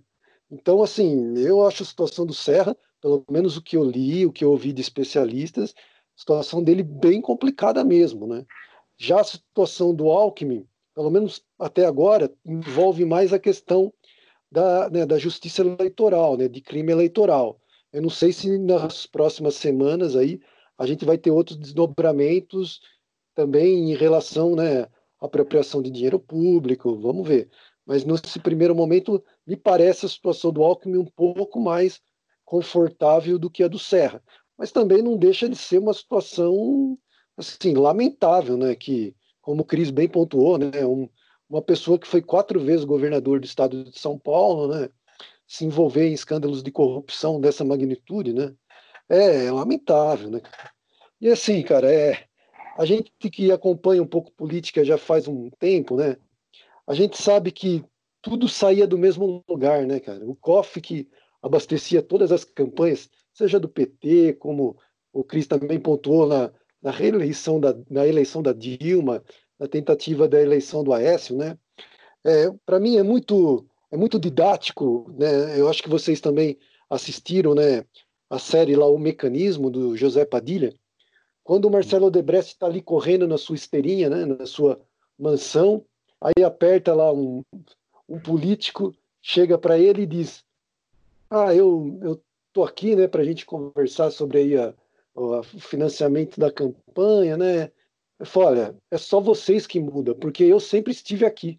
Então, 0.51 0.83
assim, 0.83 1.39
eu 1.39 1.67
acho 1.67 1.83
a 1.83 1.87
situação 1.87 2.27
do 2.27 2.35
Serra, 2.35 2.77
pelo 3.03 3.25
menos 3.29 3.57
o 3.57 3.63
que 3.63 3.77
eu 3.77 3.85
li, 3.85 4.25
o 4.25 4.33
que 4.33 4.45
eu 4.45 4.53
ouvi 4.53 4.73
de 4.73 4.81
especialistas, 4.81 5.75
situação 6.17 6.63
dele 6.63 6.85
bem 6.85 7.21
complicada 7.21 7.85
mesmo, 7.85 8.27
né? 8.27 8.47
Já 8.97 9.21
a 9.21 9.25
situação 9.25 9.93
do 9.93 10.09
Alckmin, 10.09 10.67
pelo 10.95 11.11
menos 11.11 11.43
até 11.59 11.85
agora, 11.85 12.33
envolve 12.47 13.05
mais 13.05 13.33
a 13.33 13.39
questão 13.39 13.93
da, 14.51 14.89
né, 14.89 15.05
da 15.05 15.19
justiça 15.19 15.63
eleitoral, 15.63 16.37
né, 16.37 16.47
de 16.47 16.61
crime 16.61 16.93
eleitoral. 16.93 17.59
Eu 17.93 18.03
não 18.03 18.11
sei 18.11 18.33
se 18.33 18.57
nas 18.59 19.07
próximas 19.07 19.57
semanas 19.57 20.15
aí 20.15 20.41
a 20.79 20.87
gente 20.87 21.05
vai 21.05 21.19
ter 21.19 21.31
outros 21.31 21.57
desdobramentos 21.59 22.81
também 23.35 23.91
em 23.91 23.97
relação, 23.97 24.55
né, 24.55 24.83
à 25.21 25.27
apropriação 25.27 25.83
de 25.83 25.91
dinheiro 25.91 26.21
público, 26.21 26.95
vamos 27.01 27.27
ver. 27.27 27.51
Mas 27.85 28.05
nesse 28.05 28.39
primeiro 28.39 28.75
momento, 28.75 29.23
me 29.47 29.57
parece 29.57 30.07
a 30.07 30.09
situação 30.09 30.53
do 30.53 30.63
Alckmin 30.63 30.99
um 30.99 31.05
pouco 31.05 31.61
mais 31.61 32.01
confortável 32.45 33.39
do 33.39 33.51
que 33.51 33.63
a 33.63 33.69
do 33.69 33.79
Serra 33.79 34.23
mas 34.63 34.71
também 34.71 35.03
não 35.03 35.17
deixa 35.17 35.49
de 35.49 35.57
ser 35.57 35.79
uma 35.79 35.93
situação 35.93 36.97
assim 37.37 37.75
lamentável, 37.75 38.57
né? 38.57 38.77
Que, 38.77 39.13
como 39.41 39.63
o 39.63 39.65
Cris 39.65 39.91
bem 39.91 40.09
pontuou, 40.09 40.57
né? 40.57 40.87
Um, 40.87 41.09
uma 41.51 41.61
pessoa 41.61 41.99
que 41.99 42.07
foi 42.07 42.23
quatro 42.23 42.61
vezes 42.61 42.85
governador 42.85 43.41
do 43.41 43.45
estado 43.45 43.83
de 43.83 43.99
São 43.99 44.17
Paulo, 44.17 44.69
né? 44.69 44.89
Se 45.49 45.65
envolver 45.65 46.07
em 46.09 46.13
escândalos 46.13 46.63
de 46.63 46.71
corrupção 46.71 47.41
dessa 47.41 47.65
magnitude, 47.65 48.33
né? 48.33 48.55
É, 49.09 49.47
é 49.47 49.51
lamentável, 49.51 50.31
né? 50.31 50.41
E 51.21 51.29
assim, 51.29 51.61
cara, 51.63 51.93
é 51.93 52.25
a 52.79 52.85
gente 52.85 53.11
que 53.19 53.51
acompanha 53.51 54.01
um 54.01 54.07
pouco 54.07 54.31
política 54.31 54.85
já 54.85 54.97
faz 54.97 55.27
um 55.27 55.51
tempo, 55.59 55.97
né? 55.97 56.17
A 56.87 56.95
gente 56.95 57.21
sabe 57.21 57.51
que 57.51 57.85
tudo 58.23 58.49
saía 58.49 58.87
do 58.87 58.97
mesmo 58.97 59.45
lugar, 59.49 59.85
né, 59.87 59.99
cara? 59.99 60.25
O 60.25 60.37
COF 60.37 60.81
que 60.81 61.09
abastecia 61.43 62.01
todas 62.01 62.31
as 62.33 62.45
campanhas 62.45 63.11
seja 63.33 63.59
do 63.59 63.69
PT, 63.69 64.35
como 64.35 64.77
o 65.13 65.25
Cris 65.25 65.47
também 65.47 65.81
pontuou 65.81 66.27
na, 66.27 66.53
na 66.83 66.91
reeleição 66.91 67.61
da, 67.61 67.75
na 67.91 68.07
eleição 68.07 68.43
da 68.43 68.53
Dilma, 68.53 69.23
na 69.59 69.67
tentativa 69.67 70.29
da 70.29 70.41
eleição 70.41 70.85
do 70.85 70.93
Aécio, 70.93 71.37
né? 71.37 71.59
É, 72.25 72.51
Para 72.65 72.79
mim 72.79 72.97
é 72.97 73.03
muito 73.03 73.67
é 73.91 73.97
muito 73.97 74.19
didático, 74.19 75.13
né? 75.19 75.59
Eu 75.59 75.69
acho 75.69 75.83
que 75.83 75.89
vocês 75.89 76.21
também 76.21 76.59
assistiram, 76.89 77.55
né? 77.55 77.85
A 78.31 78.39
série 78.39 78.75
lá 78.75 78.87
o 78.87 78.99
Mecanismo 78.99 79.71
do 79.71 79.97
José 79.97 80.25
Padilha, 80.25 80.75
quando 81.45 81.67
o 81.67 81.71
Marcelo 81.71 82.07
Odebrecht 82.07 82.53
está 82.53 82.67
ali 82.67 82.81
correndo 82.81 83.29
na 83.29 83.37
sua 83.37 83.57
esteirinha, 83.57 84.09
né? 84.09 84.25
Na 84.25 84.47
sua 84.47 84.81
mansão, 85.19 85.85
aí 86.21 86.43
aperta 86.43 86.95
lá 86.95 87.13
um, 87.13 87.45
um 88.09 88.19
político, 88.19 88.95
chega 89.21 89.59
para 89.59 89.79
ele 89.79 90.03
e 90.03 90.07
diz: 90.07 90.45
Ah, 91.35 91.55
eu, 91.55 91.99
eu 92.03 92.23
estou 92.49 92.63
aqui 92.63 92.95
né, 92.95 93.09
para 93.09 93.23
a 93.23 93.25
gente 93.25 93.47
conversar 93.47 94.11
sobre 94.11 94.37
aí 94.37 94.59
a, 94.59 94.75
o 95.15 95.43
financiamento 95.43 96.39
da 96.39 96.53
campanha, 96.53 97.39
né? 97.39 97.73
Eu 98.19 98.27
falo, 98.27 98.47
olha, 98.49 98.77
é 98.91 98.99
só 98.99 99.19
vocês 99.19 99.67
que 99.67 99.81
mudam, 99.81 100.15
porque 100.15 100.45
eu 100.45 100.61
sempre 100.61 100.93
estive 100.93 101.25
aqui. 101.25 101.59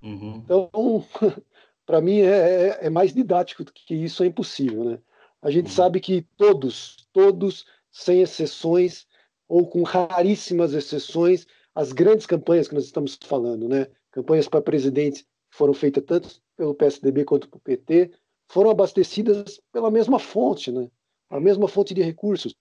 Uhum. 0.00 0.36
Então, 0.36 0.70
para 1.84 2.00
mim 2.00 2.20
é, 2.20 2.68
é, 2.68 2.78
é, 2.82 2.88
mais 2.90 3.12
didático 3.12 3.64
do 3.64 3.72
que 3.72 3.96
isso 3.96 4.22
é 4.22 4.26
impossível, 4.26 4.84
né? 4.84 5.00
A 5.42 5.50
gente 5.50 5.66
uhum. 5.66 5.72
sabe 5.72 5.98
que 5.98 6.22
todos, 6.36 7.08
todos, 7.12 7.66
sem 7.90 8.22
exceções 8.22 9.08
ou 9.48 9.66
com 9.66 9.82
raríssimas 9.82 10.72
exceções, 10.72 11.48
as 11.74 11.90
grandes 11.90 12.26
campanhas 12.26 12.68
que 12.68 12.74
nós 12.74 12.84
estamos 12.84 13.18
falando, 13.24 13.68
né? 13.68 13.88
Campanhas 14.12 14.46
para 14.46 14.62
presidentes 14.62 15.22
que 15.22 15.28
foram 15.50 15.74
feitas 15.74 16.04
tanto 16.06 16.28
pelo 16.56 16.76
PSDB 16.76 17.24
quanto 17.24 17.48
pelo 17.48 17.60
PT, 17.60 18.12
foram 18.48 18.70
abastecidas 18.70 19.60
pela 19.72 19.90
mesma 19.90 20.18
fonte, 20.18 20.70
né? 20.70 20.88
A 21.30 21.40
mesma 21.40 21.66
fonte 21.66 21.94
de 21.94 22.02
recursos. 22.02 22.54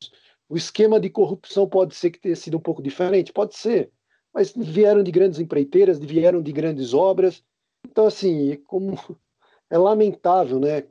O 0.49 0.57
esquema 0.57 0.99
de 0.99 1.09
corrupção 1.09 1.67
pode 1.67 1.95
ser 1.95 2.11
que 2.11 2.19
tenha 2.19 2.35
sido 2.35 2.57
um 2.57 2.61
pouco 2.61 2.81
diferente, 2.81 3.33
pode 3.33 3.55
ser, 3.55 3.91
mas 4.33 4.53
vieram 4.55 5.03
de 5.03 5.11
grandes 5.11 5.39
empreiteiras, 5.39 5.99
vieram 5.99 6.41
de 6.41 6.51
grandes 6.51 6.93
obras. 6.93 7.43
Então, 7.85 8.05
assim, 8.05 8.55
como 8.65 8.97
é 9.69 9.77
lamentável, 9.77 10.59
né, 10.59 10.83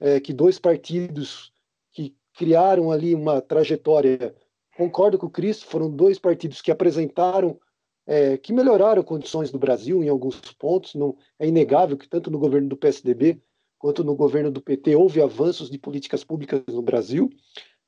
é, 0.00 0.20
que 0.20 0.32
dois 0.32 0.58
partidos 0.58 1.52
que 1.92 2.14
criaram 2.34 2.90
ali 2.90 3.14
uma 3.14 3.40
trajetória, 3.40 4.34
concordo 4.76 5.18
com 5.18 5.26
o 5.26 5.30
Cris, 5.30 5.62
foram 5.62 5.90
dois 5.90 6.18
partidos 6.18 6.60
que 6.60 6.70
apresentaram, 6.70 7.58
é, 8.06 8.36
que 8.36 8.52
melhoraram 8.52 9.02
condições 9.02 9.50
do 9.50 9.58
Brasil 9.58 10.02
em 10.02 10.08
alguns 10.08 10.40
pontos. 10.58 10.94
Não 10.94 11.16
é 11.38 11.46
inegável 11.46 11.96
que 11.96 12.08
tanto 12.08 12.30
no 12.30 12.38
governo 12.38 12.68
do 12.68 12.76
PSDB 12.76 13.40
quanto 13.78 14.04
no 14.04 14.14
governo 14.14 14.50
do 14.50 14.60
PT 14.60 14.96
houve 14.96 15.20
avanços 15.20 15.70
de 15.70 15.78
políticas 15.78 16.24
públicas 16.24 16.62
no 16.68 16.82
Brasil, 16.82 17.30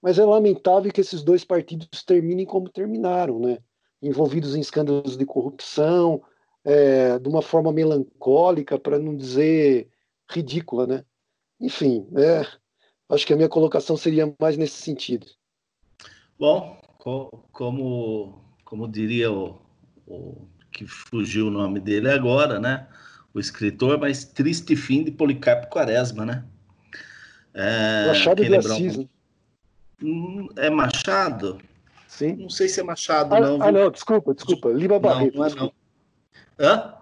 mas 0.01 0.19
é 0.19 0.25
lamentável 0.25 0.93
que 0.93 1.01
esses 1.01 1.23
dois 1.23 1.45
partidos 1.45 2.05
terminem 2.05 2.47
como 2.47 2.69
terminaram, 2.69 3.39
né? 3.39 3.59
envolvidos 4.03 4.55
em 4.55 4.61
escândalos 4.61 5.17
de 5.17 5.27
corrupção, 5.27 6.23
é, 6.65 7.19
de 7.19 7.29
uma 7.29 7.43
forma 7.43 7.73
melancólica, 7.73 8.79
para 8.79 8.99
não 8.99 9.17
dizer 9.17 9.89
ridícula, 10.31 10.87
né? 10.87 11.05
Enfim, 11.61 12.07
é, 12.17 12.47
acho 13.09 13.27
que 13.27 13.33
a 13.33 13.37
minha 13.37 13.49
colocação 13.49 13.97
seria 13.97 14.33
mais 14.39 14.57
nesse 14.57 14.81
sentido. 14.81 15.27
Bom, 16.39 16.81
co 16.99 17.45
como, 17.53 18.45
como 18.65 18.89
diria 18.89 19.33
o, 19.33 19.61
o 20.07 20.47
que 20.71 20.87
fugiu 20.87 21.49
o 21.49 21.51
nome 21.51 21.81
dele 21.81 22.11
agora, 22.11 22.61
né? 22.61 22.89
O 23.35 23.41
escritor, 23.41 23.99
mas 23.99 24.25
triste 24.25 24.75
fim 24.75 25.05
de 25.05 25.11
Policarpo 25.11 25.69
Quaresma, 25.69 26.25
né? 26.25 26.45
É, 27.55 28.07
Machado 28.07 28.45
de 28.45 28.57
Assis, 28.57 28.97
um... 28.97 29.09
Hum, 30.03 30.49
é 30.57 30.71
Machado? 30.71 31.61
Sim. 32.07 32.37
Não 32.37 32.51
sei 32.51 32.69
se 32.69 32.81
é 32.81 32.83
Machado, 32.83 33.35
ah, 33.35 33.41
não. 33.41 33.63
Ah, 33.63 33.71
não, 33.71 33.91
desculpa, 33.91 34.35
desculpa. 34.35 34.71
Lima 34.71 34.99
Barreto. 34.99 35.37
Não, 35.37 35.41
não 35.41 35.47
é 35.47 35.55
não. 35.55 35.73
Hã? 36.59 36.95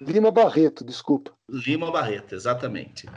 Lima 0.00 0.30
Barreto, 0.30 0.84
desculpa. 0.84 1.32
Lima 1.48 1.90
Barreto, 1.90 2.34
exatamente. 2.34 3.08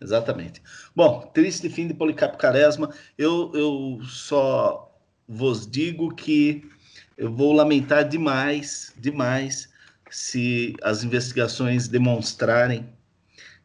Exatamente. 0.00 0.62
Bom, 0.94 1.20
triste 1.32 1.68
fim 1.68 1.86
de 1.86 1.94
Policarpo 1.94 2.38
Quaresma. 2.38 2.90
Eu, 3.16 3.52
eu 3.54 4.00
só 4.04 4.92
vos 5.28 5.66
digo 5.66 6.14
que 6.14 6.68
eu 7.16 7.32
vou 7.32 7.52
lamentar 7.52 8.08
demais, 8.08 8.92
demais, 8.98 9.71
se 10.12 10.76
as 10.82 11.02
investigações 11.02 11.88
demonstrarem 11.88 12.86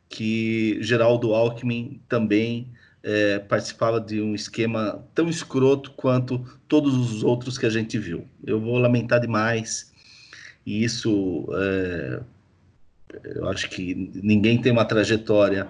que 0.07 0.77
Geraldo 0.81 1.33
Alckmin 1.35 2.01
também 2.07 2.71
é, 3.03 3.37
participava 3.39 3.99
de 3.99 4.21
um 4.21 4.33
esquema 4.33 5.05
tão 5.13 5.27
escroto 5.27 5.91
quanto 5.91 6.39
todos 6.65 6.95
os 6.95 7.21
outros 7.21 7.57
que 7.57 7.65
a 7.65 7.69
gente 7.69 7.99
viu. 7.99 8.25
Eu 8.45 8.61
vou 8.61 8.77
lamentar 8.77 9.19
demais, 9.19 9.91
e 10.65 10.85
isso 10.85 11.45
é, 11.53 12.21
eu 13.35 13.49
acho 13.49 13.69
que 13.69 13.93
ninguém 14.23 14.61
tem 14.61 14.71
uma 14.71 14.85
trajetória 14.85 15.67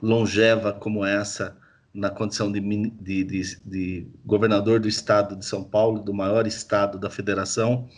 longeva 0.00 0.72
como 0.72 1.04
essa 1.04 1.54
na 1.92 2.08
condição 2.08 2.50
de, 2.50 2.60
de, 2.60 3.24
de, 3.24 3.58
de 3.62 4.06
governador 4.24 4.80
do 4.80 4.88
estado 4.88 5.36
de 5.36 5.44
São 5.44 5.62
Paulo, 5.62 6.00
do 6.00 6.14
maior 6.14 6.46
estado 6.46 6.98
da 6.98 7.10
federação, 7.10 7.88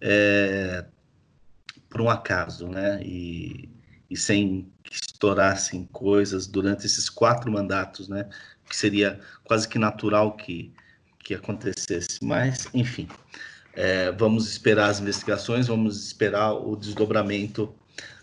é, 0.00 0.86
por 1.88 2.00
um 2.00 2.10
acaso, 2.10 2.68
né? 2.68 3.00
E, 3.02 3.68
e 4.10 4.16
sem 4.16 4.70
que 4.82 4.94
estourassem 4.94 5.84
coisas 5.92 6.46
durante 6.46 6.86
esses 6.86 7.08
quatro 7.08 7.50
mandatos, 7.50 8.08
né? 8.08 8.28
Que 8.68 8.76
seria 8.76 9.20
quase 9.44 9.68
que 9.68 9.78
natural 9.78 10.36
que, 10.36 10.72
que 11.20 11.34
acontecesse. 11.34 12.18
Mas, 12.22 12.68
enfim, 12.74 13.08
é, 13.74 14.10
vamos 14.12 14.48
esperar 14.48 14.90
as 14.90 15.00
investigações, 15.00 15.66
vamos 15.68 16.06
esperar 16.06 16.52
o 16.52 16.76
desdobramento 16.76 17.72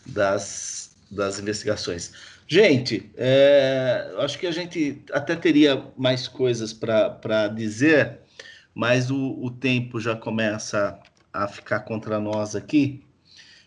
das, 0.05 0.95
das 1.09 1.39
investigações. 1.39 2.11
Gente, 2.47 3.09
é, 3.15 4.13
acho 4.19 4.37
que 4.37 4.47
a 4.47 4.51
gente 4.51 5.01
até 5.11 5.35
teria 5.35 5.85
mais 5.97 6.27
coisas 6.27 6.73
para 6.73 7.47
dizer, 7.47 8.19
mas 8.75 9.09
o, 9.09 9.39
o 9.41 9.49
tempo 9.49 9.99
já 9.99 10.15
começa 10.15 10.99
a 11.31 11.47
ficar 11.47 11.81
contra 11.81 12.19
nós 12.19 12.55
aqui. 12.55 13.02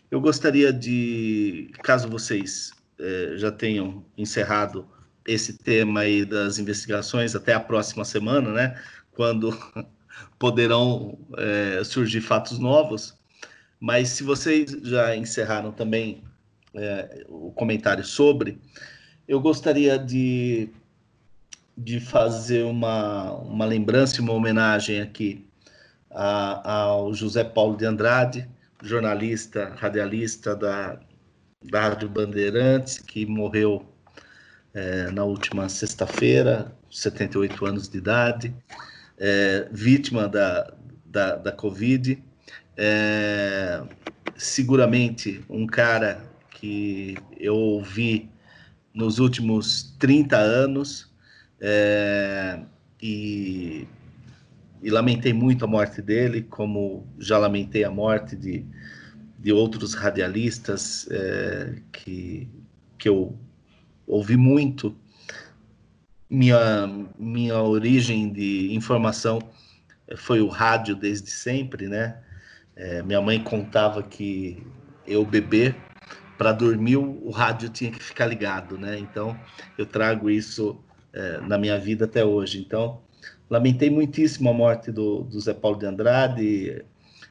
Eu 0.09 0.21
gostaria 0.21 0.71
de, 0.71 1.69
caso 1.83 2.09
vocês 2.09 2.71
é, 2.99 3.33
já 3.35 3.51
tenham 3.51 4.05
encerrado 4.17 4.87
esse 5.27 5.57
tema 5.57 6.01
aí 6.01 6.23
das 6.23 6.57
investigações 6.57 7.35
até 7.35 7.53
a 7.53 7.59
próxima 7.59 8.05
semana, 8.05 8.51
né? 8.53 8.81
Quando 9.11 9.57
poderão 10.39 11.19
é, 11.37 11.83
surgir 11.83 12.21
fatos 12.21 12.57
novos. 12.57 13.17
Mas 13.79 14.09
se 14.09 14.23
vocês 14.23 14.71
já 14.83 15.15
encerraram 15.15 15.73
também 15.73 16.23
é, 16.73 17.25
o 17.27 17.51
comentário 17.51 18.05
sobre, 18.05 18.59
eu 19.27 19.41
gostaria 19.41 19.99
de, 19.99 20.69
de 21.77 21.99
fazer 21.99 22.63
uma, 22.63 23.33
uma 23.33 23.65
lembrança 23.65 24.21
uma 24.21 24.33
homenagem 24.33 25.01
aqui 25.01 25.45
a, 26.09 26.71
ao 26.71 27.13
José 27.13 27.43
Paulo 27.43 27.75
de 27.75 27.85
Andrade, 27.85 28.49
jornalista, 28.81 29.73
radialista 29.77 30.55
da, 30.55 30.99
da 31.63 31.81
Rádio 31.81 32.09
Bandeirantes, 32.09 32.99
que 32.99 33.25
morreu 33.25 33.85
é, 34.73 35.11
na 35.11 35.23
última 35.23 35.67
sexta-feira, 35.69 36.71
78 36.89 37.65
anos 37.65 37.89
de 37.89 37.97
idade, 37.97 38.55
é, 39.17 39.67
vítima 39.71 40.27
da, 40.27 40.73
da, 41.05 41.35
da 41.35 41.51
Covid. 41.51 42.23
É, 42.75 43.81
seguramente 44.35 45.43
um 45.49 45.65
cara 45.65 46.23
que 46.51 47.17
eu 47.39 47.55
ouvi 47.55 48.29
nos 48.93 49.19
últimos 49.19 49.95
30 49.99 50.37
anos 50.37 51.11
é, 51.59 52.59
e 53.01 53.87
e 54.81 54.89
lamentei 54.89 55.33
muito 55.33 55.65
a 55.65 55.67
morte 55.67 56.01
dele, 56.01 56.43
como 56.43 57.07
já 57.17 57.37
lamentei 57.37 57.83
a 57.83 57.91
morte 57.91 58.35
de, 58.35 58.65
de 59.39 59.51
outros 59.51 59.93
radialistas 59.93 61.07
é, 61.09 61.75
que, 61.91 62.47
que 62.97 63.09
eu 63.09 63.37
ouvi 64.05 64.37
muito. 64.37 64.95
Minha, 66.29 66.87
minha 67.17 67.61
origem 67.61 68.31
de 68.31 68.73
informação 68.73 69.39
foi 70.15 70.41
o 70.41 70.47
rádio 70.47 70.95
desde 70.95 71.29
sempre, 71.29 71.87
né? 71.87 72.21
É, 72.75 73.01
minha 73.01 73.21
mãe 73.21 73.43
contava 73.43 74.03
que 74.03 74.61
eu 75.05 75.25
bebê 75.25 75.73
para 76.37 76.51
dormir 76.51 76.97
o 76.97 77.29
rádio 77.31 77.69
tinha 77.69 77.89
que 77.89 78.01
ficar 78.01 78.27
ligado, 78.27 78.77
né? 78.77 78.99
Então 78.99 79.37
eu 79.77 79.85
trago 79.85 80.29
isso 80.29 80.79
é, 81.11 81.41
na 81.41 81.57
minha 81.57 81.79
vida 81.79 82.05
até 82.05 82.23
hoje. 82.23 82.59
Então 82.59 83.01
Lamentei 83.49 83.89
muitíssimo 83.89 84.49
a 84.49 84.53
morte 84.53 84.91
do, 84.91 85.23
do 85.23 85.39
Zé 85.39 85.53
Paulo 85.53 85.77
de 85.77 85.85
Andrade, 85.85 86.85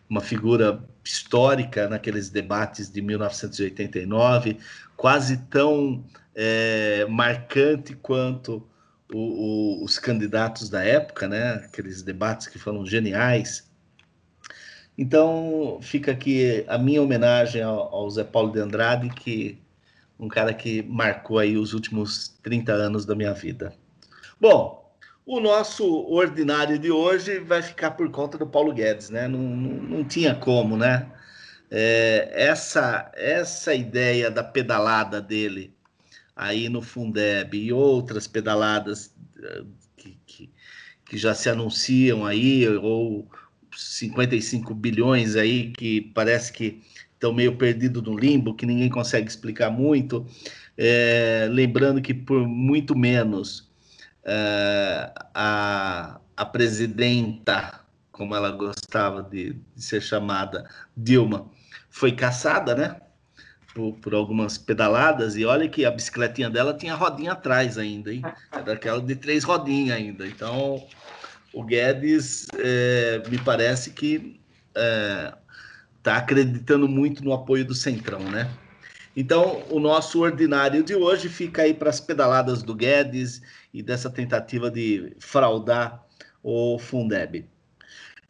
uma 0.09 0.20
figura 0.20 0.82
histórica 1.05 1.88
naqueles 1.88 2.30
debates 2.30 2.90
de 2.90 3.02
1989, 3.02 4.59
quase 4.97 5.36
tão 5.48 6.05
é, 6.34 7.05
marcante 7.09 7.94
quanto 7.94 8.66
o, 9.12 9.18
o, 9.18 9.84
os 9.84 9.98
candidatos 9.98 10.68
da 10.68 10.82
época, 10.82 11.28
né? 11.28 11.55
Aqueles 11.64 12.02
debates 12.02 12.47
que 12.47 12.59
foram 12.59 12.84
geniais. 12.86 13.70
Então, 14.98 15.78
fica 15.82 16.12
aqui 16.12 16.64
a 16.66 16.78
minha 16.78 17.02
homenagem 17.02 17.62
ao, 17.62 17.94
ao 17.94 18.10
Zé 18.10 18.24
Paulo 18.24 18.52
de 18.52 18.60
Andrade, 18.60 19.10
que 19.10 19.60
um 20.18 20.28
cara 20.28 20.55
que 20.55 20.82
marcou 20.82 21.38
aí 21.38 21.56
os 21.59 21.74
últimos 21.74 22.38
30 22.43 22.72
anos 22.72 23.05
da 23.05 23.14
minha 23.14 23.34
vida. 23.34 23.74
Bom, 24.40 24.85
o 25.27 25.40
nosso 25.40 25.85
ordinário 26.09 26.78
de 26.78 26.90
hoje 26.90 27.40
vai 27.40 27.61
ficar 27.61 27.90
por 27.90 28.09
conta 28.11 28.39
do 28.39 28.47
Paulo 28.47 28.73
Guedes, 28.73 29.11
né? 29.11 29.27
Não, 29.27 29.40
não, 29.40 29.82
não 29.82 30.05
tinha 30.05 30.36
como, 30.36 30.77
né? 30.77 31.11
É, 31.69 32.31
essa, 32.32 33.11
essa 33.15 33.74
ideia 33.74 34.31
da 34.31 34.44
pedalada 34.44 35.20
dele 35.20 35.74
aí 36.36 36.69
no 36.69 36.81
Fundeb 36.81 37.57
e 37.59 37.73
outras 37.73 38.28
pedaladas 38.28 39.12
eh, 39.43 39.65
que, 39.97 40.19
que, 40.27 40.51
que 41.05 41.19
já 41.19 41.35
se 41.35 41.48
anunciam 41.48 42.24
aí, 42.24 42.69
ou 42.69 43.28
55 43.74 44.74
bilhões 44.74 45.35
aí 45.35 45.73
que 45.73 46.03
parece 46.15 46.53
que 46.53 46.82
estão 47.15 47.32
meio 47.32 47.57
perdidos 47.57 48.03
no 48.03 48.16
limbo, 48.16 48.55
que 48.55 48.66
ninguém 48.66 48.90
consegue 48.90 49.28
explicar 49.28 49.70
muito. 49.70 50.24
É, 50.77 51.48
lembrando 51.51 52.01
que 52.03 52.15
por 52.15 52.47
muito 52.47 52.97
menos 52.97 53.66
é, 54.27 55.12
a, 55.32 56.19
a 56.36 56.44
presidenta, 56.44 57.81
como 58.11 58.35
ela 58.35 58.51
gostava 58.51 59.23
de, 59.23 59.53
de, 59.53 59.82
ser 59.82 60.03
chamada, 60.03 60.69
Dilma, 60.97 61.48
foi 61.89 62.11
caçada, 62.11 62.74
né? 62.74 63.01
Por, 63.73 63.93
por, 64.01 64.15
algumas 64.15 64.59
pedaladas, 64.59 65.36
e 65.36 65.44
olha 65.44 65.69
que 65.69 65.85
a 65.85 65.90
bicicletinha 65.90 66.51
dela 66.51 66.74
tinha 66.74 66.94
rodinha 66.94 67.32
atrás 67.32 67.78
ainda, 67.78 68.12
hein? 68.12 68.23
Era 68.51 68.73
aquela 68.73 69.01
de 69.01 69.15
três 69.15 69.44
rodinhas 69.44 69.97
ainda. 69.97 70.27
Então, 70.27 70.85
o 71.53 71.62
Guedes 71.62 72.48
é, 72.59 73.23
me 73.28 73.39
parece 73.39 73.90
que 73.90 74.40
está 74.74 76.15
é, 76.15 76.16
acreditando 76.16 76.89
muito 76.89 77.23
no 77.23 77.32
apoio 77.32 77.65
do 77.65 77.74
Centrão, 77.74 78.20
né? 78.20 78.51
Então, 79.16 79.62
o 79.70 79.81
nosso 79.81 80.20
ordinário 80.20 80.82
de 80.82 80.94
hoje 80.94 81.31
fica 81.31 81.62
aí 81.62 81.73
para 81.73 81.89
as 81.89 82.01
pedaladas 82.01 82.62
do 82.62 82.74
Guedes 82.74 83.40
e 83.77 83.82
dessa 83.82 84.09
tentativa 84.09 84.70
de 84.70 85.15
fraudar 85.19 86.03
o 86.43 86.78
Fundeb. 86.78 87.47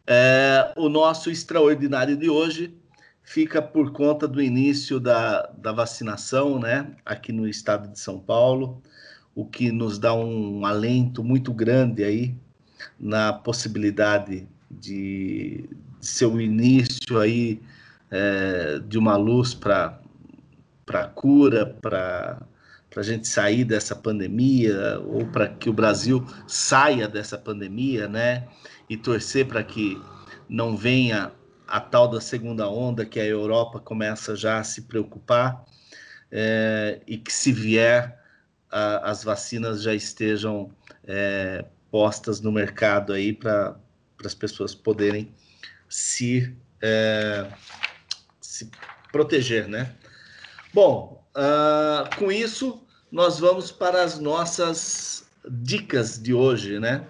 É, 0.04 0.72
o 0.76 0.88
nosso 0.88 1.30
extraordinário 1.30 2.16
de 2.16 2.28
hoje 2.28 2.76
fica 3.22 3.62
por 3.62 3.92
conta 3.92 4.26
do 4.26 4.42
início 4.42 4.98
da, 4.98 5.42
da 5.56 5.70
vacinação, 5.70 6.58
né, 6.58 6.90
aqui 7.04 7.30
no 7.30 7.46
estado 7.46 7.86
de 7.92 8.00
São 8.00 8.18
Paulo, 8.18 8.82
o 9.36 9.46
que 9.46 9.70
nos 9.70 10.00
dá 10.00 10.12
um 10.12 10.66
alento 10.66 11.22
muito 11.22 11.52
grande 11.52 12.02
aí 12.02 12.34
na 12.98 13.32
possibilidade 13.32 14.48
de, 14.68 15.68
de 16.00 16.06
ser 16.08 16.26
o 16.26 16.40
início 16.40 17.20
aí 17.20 17.62
é, 18.10 18.80
de 18.80 18.98
uma 18.98 19.16
luz 19.16 19.54
para 19.54 20.00
cura, 21.14 21.66
para 21.66 22.42
a 23.00 23.04
gente 23.04 23.28
sair 23.28 23.64
dessa 23.64 23.94
pandemia 23.94 24.98
ou 25.00 25.26
para 25.26 25.48
que 25.48 25.68
o 25.68 25.72
Brasil 25.72 26.26
saia 26.46 27.06
dessa 27.06 27.36
pandemia, 27.36 28.08
né? 28.08 28.46
E 28.88 28.96
torcer 28.96 29.46
para 29.46 29.62
que 29.62 30.00
não 30.48 30.76
venha 30.76 31.32
a 31.66 31.80
tal 31.80 32.08
da 32.08 32.20
segunda 32.20 32.68
onda 32.68 33.04
que 33.04 33.18
a 33.18 33.24
Europa 33.24 33.80
começa 33.80 34.36
já 34.36 34.58
a 34.58 34.64
se 34.64 34.82
preocupar 34.82 35.64
é, 36.30 37.00
e 37.06 37.18
que 37.18 37.32
se 37.32 37.52
vier 37.52 38.18
a, 38.70 39.10
as 39.10 39.24
vacinas 39.24 39.82
já 39.82 39.94
estejam 39.94 40.70
é, 41.04 41.64
postas 41.90 42.40
no 42.40 42.52
mercado 42.52 43.12
aí 43.12 43.32
para 43.32 43.76
as 44.24 44.34
pessoas 44.34 44.74
poderem 44.74 45.32
se, 45.88 46.56
é, 46.80 47.46
se 48.40 48.70
proteger, 49.10 49.68
né? 49.68 49.94
Bom, 50.72 51.26
uh, 51.34 52.16
com 52.16 52.30
isso 52.30 52.85
nós 53.10 53.38
vamos 53.38 53.70
para 53.70 54.02
as 54.02 54.18
nossas 54.18 55.28
dicas 55.48 56.20
de 56.20 56.34
hoje, 56.34 56.78
né? 56.78 57.06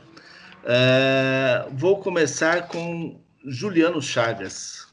Uh, 0.62 1.74
vou 1.74 2.00
começar 2.00 2.68
com 2.68 3.20
Juliano 3.44 4.02
Chagas. 4.02 4.86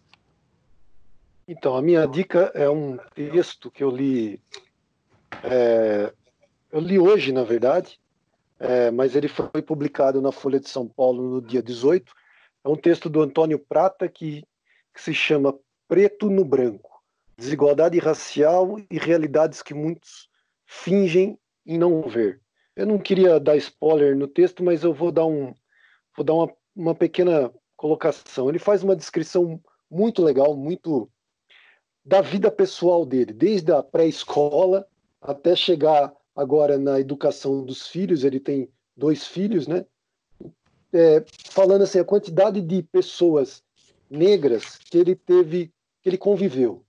Então, 1.47 1.75
a 1.75 1.81
minha 1.81 2.05
dica 2.07 2.51
é 2.53 2.69
um 2.69 2.97
texto 3.13 3.69
que 3.69 3.83
eu 3.83 3.89
li, 3.89 4.39
é, 5.43 6.13
eu 6.71 6.79
li 6.79 6.97
hoje, 6.97 7.33
na 7.33 7.43
verdade, 7.43 7.99
é, 8.59 8.89
mas 8.91 9.13
ele 9.13 9.27
foi 9.27 9.61
publicado 9.61 10.21
na 10.21 10.31
Folha 10.31 10.59
de 10.59 10.69
São 10.69 10.87
Paulo 10.87 11.21
no 11.21 11.41
dia 11.41 11.61
18. 11.61 12.13
É 12.63 12.69
um 12.69 12.77
texto 12.77 13.09
do 13.09 13.21
Antônio 13.21 13.59
Prata 13.59 14.07
que, 14.07 14.45
que 14.93 15.01
se 15.01 15.13
chama 15.13 15.53
Preto 15.85 16.29
no 16.29 16.45
Branco: 16.45 17.03
Desigualdade 17.37 17.99
racial 17.99 18.79
e 18.89 18.97
realidades 18.97 19.61
que 19.61 19.73
muitos 19.73 20.29
fingem 20.73 21.37
em 21.65 21.77
não 21.77 22.01
ver. 22.01 22.41
Eu 22.75 22.87
não 22.87 22.97
queria 22.97 23.39
dar 23.39 23.55
spoiler 23.57 24.17
no 24.17 24.27
texto, 24.27 24.63
mas 24.63 24.83
eu 24.83 24.93
vou 24.93 25.11
dar, 25.11 25.25
um, 25.25 25.53
vou 26.17 26.25
dar 26.25 26.33
uma, 26.33 26.53
uma 26.75 26.95
pequena 26.95 27.53
colocação. 27.77 28.49
Ele 28.49 28.57
faz 28.57 28.81
uma 28.83 28.95
descrição 28.95 29.61
muito 29.89 30.23
legal, 30.23 30.55
muito 30.55 31.09
da 32.03 32.21
vida 32.21 32.51
pessoal 32.51 33.05
dele, 33.05 33.31
desde 33.31 33.71
a 33.71 33.83
pré-escola 33.83 34.85
até 35.21 35.55
chegar 35.55 36.11
agora 36.35 36.77
na 36.77 36.99
educação 36.99 37.63
dos 37.63 37.87
filhos, 37.87 38.23
ele 38.23 38.39
tem 38.39 38.67
dois 38.97 39.27
filhos, 39.27 39.67
né? 39.67 39.85
É, 40.91 41.23
falando 41.51 41.83
assim, 41.83 41.99
a 41.99 42.05
quantidade 42.05 42.61
de 42.61 42.83
pessoas 42.83 43.63
negras 44.09 44.77
que 44.77 44.97
ele 44.97 45.15
teve, 45.15 45.71
que 46.01 46.09
ele 46.09 46.17
conviveu, 46.17 46.83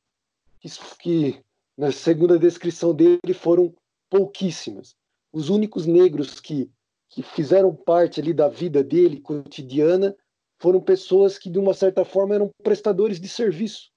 que, 0.59 0.69
que 0.99 1.44
na 1.77 1.91
segunda 1.91 2.39
descrição 2.39 2.95
dele 2.95 3.35
foram 3.35 3.75
pouquíssimas. 4.11 4.95
Os 5.33 5.49
únicos 5.49 5.87
negros 5.87 6.41
que, 6.41 6.71
que 7.11 7.23
fizeram 7.23 7.75
parte 7.75 8.21
ali 8.21 8.33
da 8.33 8.49
vida 8.49 8.83
dele 8.83 9.21
cotidiana 9.21 10.17
foram 10.59 10.81
pessoas 10.81 11.37
que 11.37 11.51
de 11.51 11.59
uma 11.59 11.75
certa 11.75 12.05
forma 12.05 12.35
eram 12.35 12.51
prestadores 12.63 13.21
de 13.21 13.29
serviço. 13.29 13.91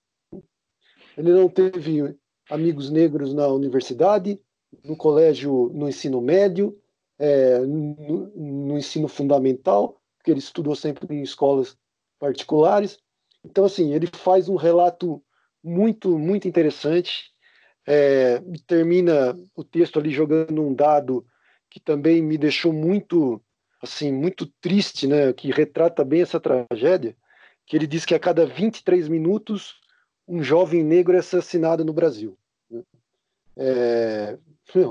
Ele 1.17 1.31
não 1.31 1.47
teve 1.47 2.15
amigos 2.49 2.89
negros 2.89 3.33
na 3.33 3.47
universidade, 3.47 4.39
no 4.83 4.95
colégio, 4.95 5.71
no 5.73 5.87
ensino 5.87 6.21
médio, 6.21 6.77
é, 7.19 7.59
no, 7.59 8.31
no, 8.35 8.77
ensino 8.77 9.07
fundamental, 9.07 9.99
porque 10.17 10.31
ele 10.31 10.39
estudou 10.39 10.75
sempre 10.75 11.15
em 11.15 11.21
escolas 11.21 11.77
particulares. 12.19 12.99
Então, 13.43 13.65
assim, 13.65 13.93
ele 13.93 14.07
faz 14.07 14.49
um 14.49 14.55
relato 14.55 15.23
muito, 15.63 16.17
muito 16.17 16.47
interessante. 16.47 17.31
É, 17.89 18.41
termina 18.67 19.33
o 19.55 19.63
texto 19.63 19.97
ali 19.97 20.11
jogando 20.11 20.61
um 20.61 20.73
dado 20.73 21.25
que 21.69 21.79
também 21.79 22.21
me 22.21 22.37
deixou 22.37 22.73
muito, 22.73 23.41
assim, 23.81 24.11
muito 24.11 24.45
triste, 24.59 25.07
né? 25.07 25.31
Que 25.31 25.51
retrata 25.51 26.03
bem 26.03 26.21
essa 26.21 26.39
tragédia. 26.39 27.15
Que 27.65 27.77
ele 27.77 27.87
diz 27.87 28.05
que 28.05 28.13
a 28.13 28.19
cada 28.19 28.45
23 28.45 29.07
minutos 29.07 29.79
um 30.27 30.43
jovem 30.43 30.83
negro 30.83 31.15
é 31.15 31.19
assassinado 31.19 31.85
no 31.85 31.93
Brasil. 31.93 32.37
É, 33.55 34.37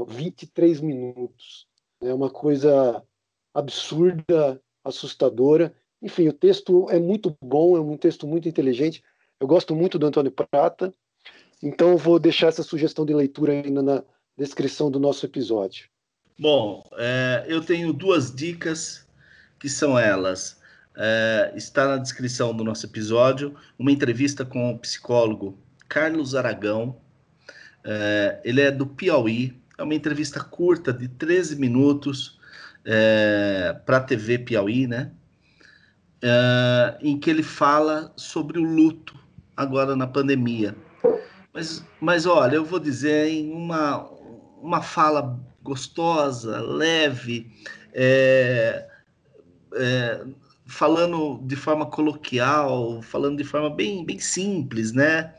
23 0.09 0.81
minutos. 0.81 1.68
É 2.01 2.12
uma 2.14 2.31
coisa 2.31 3.02
absurda, 3.52 4.60
assustadora. 4.82 5.74
Enfim, 6.01 6.28
o 6.28 6.32
texto 6.32 6.89
é 6.90 6.98
muito 6.98 7.36
bom, 7.43 7.77
é 7.77 7.81
um 7.81 7.97
texto 7.97 8.27
muito 8.27 8.48
inteligente. 8.48 9.02
Eu 9.39 9.47
gosto 9.47 9.74
muito 9.74 9.98
do 9.98 10.06
Antônio 10.06 10.32
Prata, 10.32 10.93
então 11.62 11.90
eu 11.92 11.98
vou 11.98 12.18
deixar 12.18 12.48
essa 12.48 12.62
sugestão 12.62 13.04
de 13.04 13.14
leitura 13.14 13.52
ainda 13.52 13.82
na 13.82 14.02
descrição 14.36 14.90
do 14.90 15.00
nosso 15.00 15.24
episódio. 15.24 15.88
Bom, 16.38 16.84
é, 16.98 17.44
eu 17.48 17.62
tenho 17.62 17.92
duas 17.92 18.34
dicas 18.34 19.06
que 19.58 19.68
são 19.68 19.98
elas. 19.98 20.60
É, 20.94 21.52
está 21.56 21.86
na 21.86 21.96
descrição 21.96 22.54
do 22.54 22.64
nosso 22.64 22.86
episódio 22.86 23.54
uma 23.78 23.90
entrevista 23.90 24.44
com 24.44 24.70
o 24.70 24.78
psicólogo 24.78 25.58
Carlos 25.88 26.34
Aragão. 26.34 26.96
É, 27.84 28.40
ele 28.44 28.60
é 28.60 28.70
do 28.70 28.86
Piauí, 28.86 29.58
é 29.78 29.82
uma 29.82 29.94
entrevista 29.94 30.42
curta 30.42 30.92
de 30.92 31.08
13 31.08 31.56
minutos 31.56 32.38
é, 32.84 33.76
para 33.84 33.98
a 33.98 34.00
TV 34.00 34.38
Piauí, 34.38 34.86
né? 34.86 35.12
É, 36.22 36.98
em 37.00 37.18
que 37.18 37.30
ele 37.30 37.42
fala 37.42 38.12
sobre 38.16 38.58
o 38.58 38.62
luto 38.62 39.18
agora 39.56 39.96
na 39.96 40.06
pandemia. 40.06 40.74
Mas, 41.56 41.82
mas 41.98 42.26
olha, 42.26 42.56
eu 42.56 42.66
vou 42.66 42.78
dizer 42.78 43.28
em 43.30 43.50
uma, 43.50 44.06
uma 44.60 44.82
fala 44.82 45.40
gostosa, 45.62 46.60
leve, 46.60 47.50
é, 47.94 48.86
é, 49.74 50.26
falando 50.66 51.40
de 51.46 51.56
forma 51.56 51.86
coloquial, 51.86 53.00
falando 53.00 53.38
de 53.38 53.44
forma 53.44 53.70
bem, 53.70 54.04
bem 54.04 54.18
simples, 54.18 54.92
né? 54.92 55.34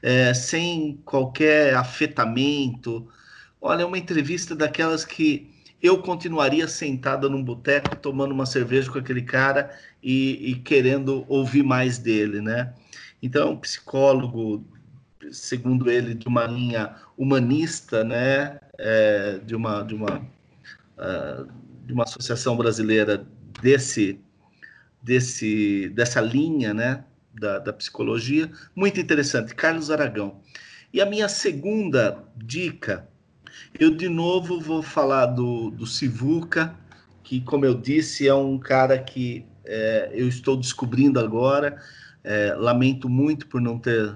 É, 0.00 0.32
sem 0.32 1.02
qualquer 1.04 1.74
afetamento, 1.74 3.08
Olha, 3.60 3.82
é 3.82 3.84
uma 3.84 3.98
entrevista 3.98 4.54
daquelas 4.54 5.04
que 5.04 5.50
eu 5.82 6.00
continuaria 6.00 6.68
sentada 6.68 7.28
num 7.28 7.42
boteco 7.42 7.96
tomando 7.96 8.32
uma 8.32 8.46
cerveja 8.46 8.88
com 8.88 8.98
aquele 8.98 9.22
cara 9.22 9.76
e, 10.00 10.52
e, 10.52 10.54
querendo 10.54 11.24
ouvir 11.28 11.64
mais 11.64 11.98
dele, 11.98 12.40
né? 12.40 12.72
Então, 13.20 13.48
é 13.48 13.50
um 13.50 13.56
psicólogo, 13.56 14.64
segundo 15.32 15.90
ele, 15.90 16.14
de 16.14 16.26
uma 16.28 16.46
linha 16.46 16.94
humanista, 17.16 18.04
né? 18.04 18.58
É, 18.78 19.38
de 19.44 19.54
uma 19.54 19.82
de 19.82 19.94
uma 19.94 20.18
uh, 20.18 21.48
de 21.84 21.92
uma 21.92 22.04
associação 22.04 22.56
brasileira 22.56 23.26
desse 23.62 24.20
desse 25.02 25.88
dessa 25.90 26.20
linha, 26.20 26.74
né? 26.74 27.04
Da, 27.34 27.58
da 27.58 27.72
psicologia, 27.72 28.50
muito 28.74 28.98
interessante, 28.98 29.54
Carlos 29.54 29.90
Aragão. 29.90 30.40
E 30.90 31.02
a 31.02 31.06
minha 31.06 31.28
segunda 31.28 32.24
dica 32.34 33.06
eu, 33.78 33.90
de 33.94 34.08
novo, 34.08 34.60
vou 34.60 34.82
falar 34.82 35.26
do, 35.26 35.70
do 35.70 35.86
Sivuca, 35.86 36.74
que, 37.22 37.40
como 37.40 37.64
eu 37.64 37.74
disse, 37.74 38.26
é 38.26 38.34
um 38.34 38.58
cara 38.58 38.98
que 38.98 39.44
é, 39.64 40.10
eu 40.12 40.28
estou 40.28 40.56
descobrindo 40.56 41.20
agora. 41.20 41.80
É, 42.24 42.54
lamento 42.54 43.08
muito 43.08 43.46
por 43.46 43.60
não 43.60 43.78
ter 43.78 44.14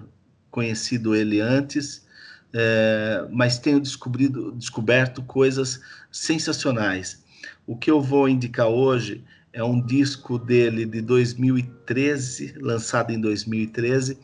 conhecido 0.51 1.15
ele 1.15 1.41
antes, 1.41 2.07
é, 2.53 3.27
mas 3.31 3.59
tenho 3.59 3.81
descobrido, 3.81 4.53
descoberto 4.53 5.23
coisas 5.23 5.81
sensacionais. 6.11 7.25
O 7.67 7.77
que 7.77 7.91
eu 7.91 8.01
vou 8.01 8.29
indicar 8.29 8.69
hoje 8.69 9.25
é 9.53 9.63
um 9.63 9.81
disco 9.81 10.39
dele 10.39 10.85
de 10.85 11.01
2013, 11.01 12.55
lançado 12.59 13.13
em 13.13 13.21
2013, 13.21 14.19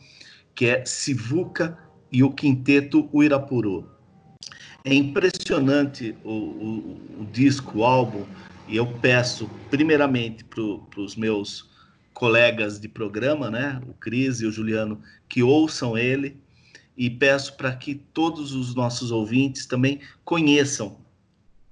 que 0.53 0.65
é 0.65 0.85
Sivuca 0.85 1.77
e 2.11 2.23
o 2.23 2.31
Quinteto 2.31 3.09
Uirapuru. 3.13 3.89
É 4.83 4.93
impressionante 4.93 6.15
o, 6.23 6.31
o, 6.31 7.21
o 7.21 7.25
disco, 7.31 7.79
o 7.79 7.83
álbum, 7.83 8.25
e 8.67 8.77
eu 8.77 8.87
peço 8.87 9.49
primeiramente 9.69 10.43
para 10.43 10.61
os 11.01 11.15
meus 11.15 11.66
colegas 12.17 12.79
de 12.79 12.87
programa, 12.87 13.51
né, 13.51 13.79
o 13.87 13.93
Cris 13.93 14.41
e 14.41 14.47
o 14.47 14.51
Juliano, 14.51 14.99
que 15.29 15.43
ouçam 15.43 15.95
ele, 15.95 16.35
e 16.97 17.11
peço 17.11 17.55
para 17.55 17.75
que 17.75 17.93
todos 17.93 18.53
os 18.53 18.73
nossos 18.73 19.11
ouvintes 19.11 19.67
também 19.67 19.99
conheçam 20.25 20.97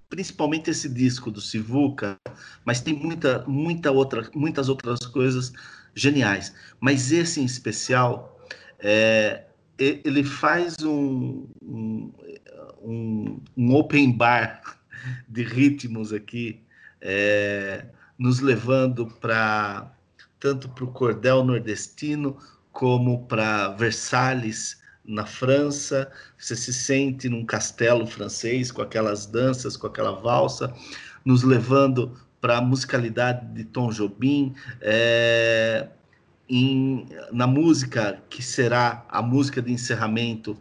principalmente 0.07 0.69
esse 0.69 0.87
disco 0.87 1.31
do 1.31 1.41
Sivuca, 1.41 2.15
mas 2.63 2.79
tem 2.79 2.93
muita, 2.93 3.43
muita 3.47 3.89
outra, 3.89 4.29
muitas 4.35 4.69
outras 4.69 4.99
coisas 4.99 5.51
geniais. 5.95 6.53
Mas 6.79 7.11
esse 7.11 7.41
em 7.41 7.45
especial, 7.45 8.39
é, 8.77 9.45
ele 9.79 10.23
faz 10.23 10.75
um, 10.83 11.47
um, 11.59 12.13
um, 13.57 13.73
open 13.73 14.11
bar 14.11 14.61
de 15.27 15.41
ritmos 15.41 16.13
aqui, 16.13 16.61
é, 17.01 17.87
nos 18.15 18.41
levando 18.41 19.07
para 19.07 19.94
tanto 20.45 20.69
para 20.69 20.83
o 20.83 20.91
cordel 20.91 21.43
nordestino 21.43 22.37
como 22.71 23.25
para 23.25 23.69
Versalhes 23.69 24.79
na 25.03 25.25
França, 25.25 26.11
você 26.37 26.55
se 26.55 26.71
sente 26.71 27.27
num 27.27 27.43
castelo 27.43 28.05
francês 28.05 28.71
com 28.71 28.83
aquelas 28.83 29.25
danças, 29.25 29.75
com 29.75 29.87
aquela 29.87 30.11
valsa, 30.11 30.71
nos 31.25 31.41
levando 31.41 32.15
para 32.39 32.59
a 32.59 32.61
musicalidade 32.61 33.43
de 33.55 33.63
Tom 33.63 33.89
Jobim, 33.89 34.53
é, 34.81 35.87
em, 36.47 37.07
na 37.31 37.47
música 37.47 38.21
que 38.29 38.43
será 38.43 39.03
a 39.09 39.23
música 39.23 39.63
de 39.63 39.73
encerramento 39.73 40.55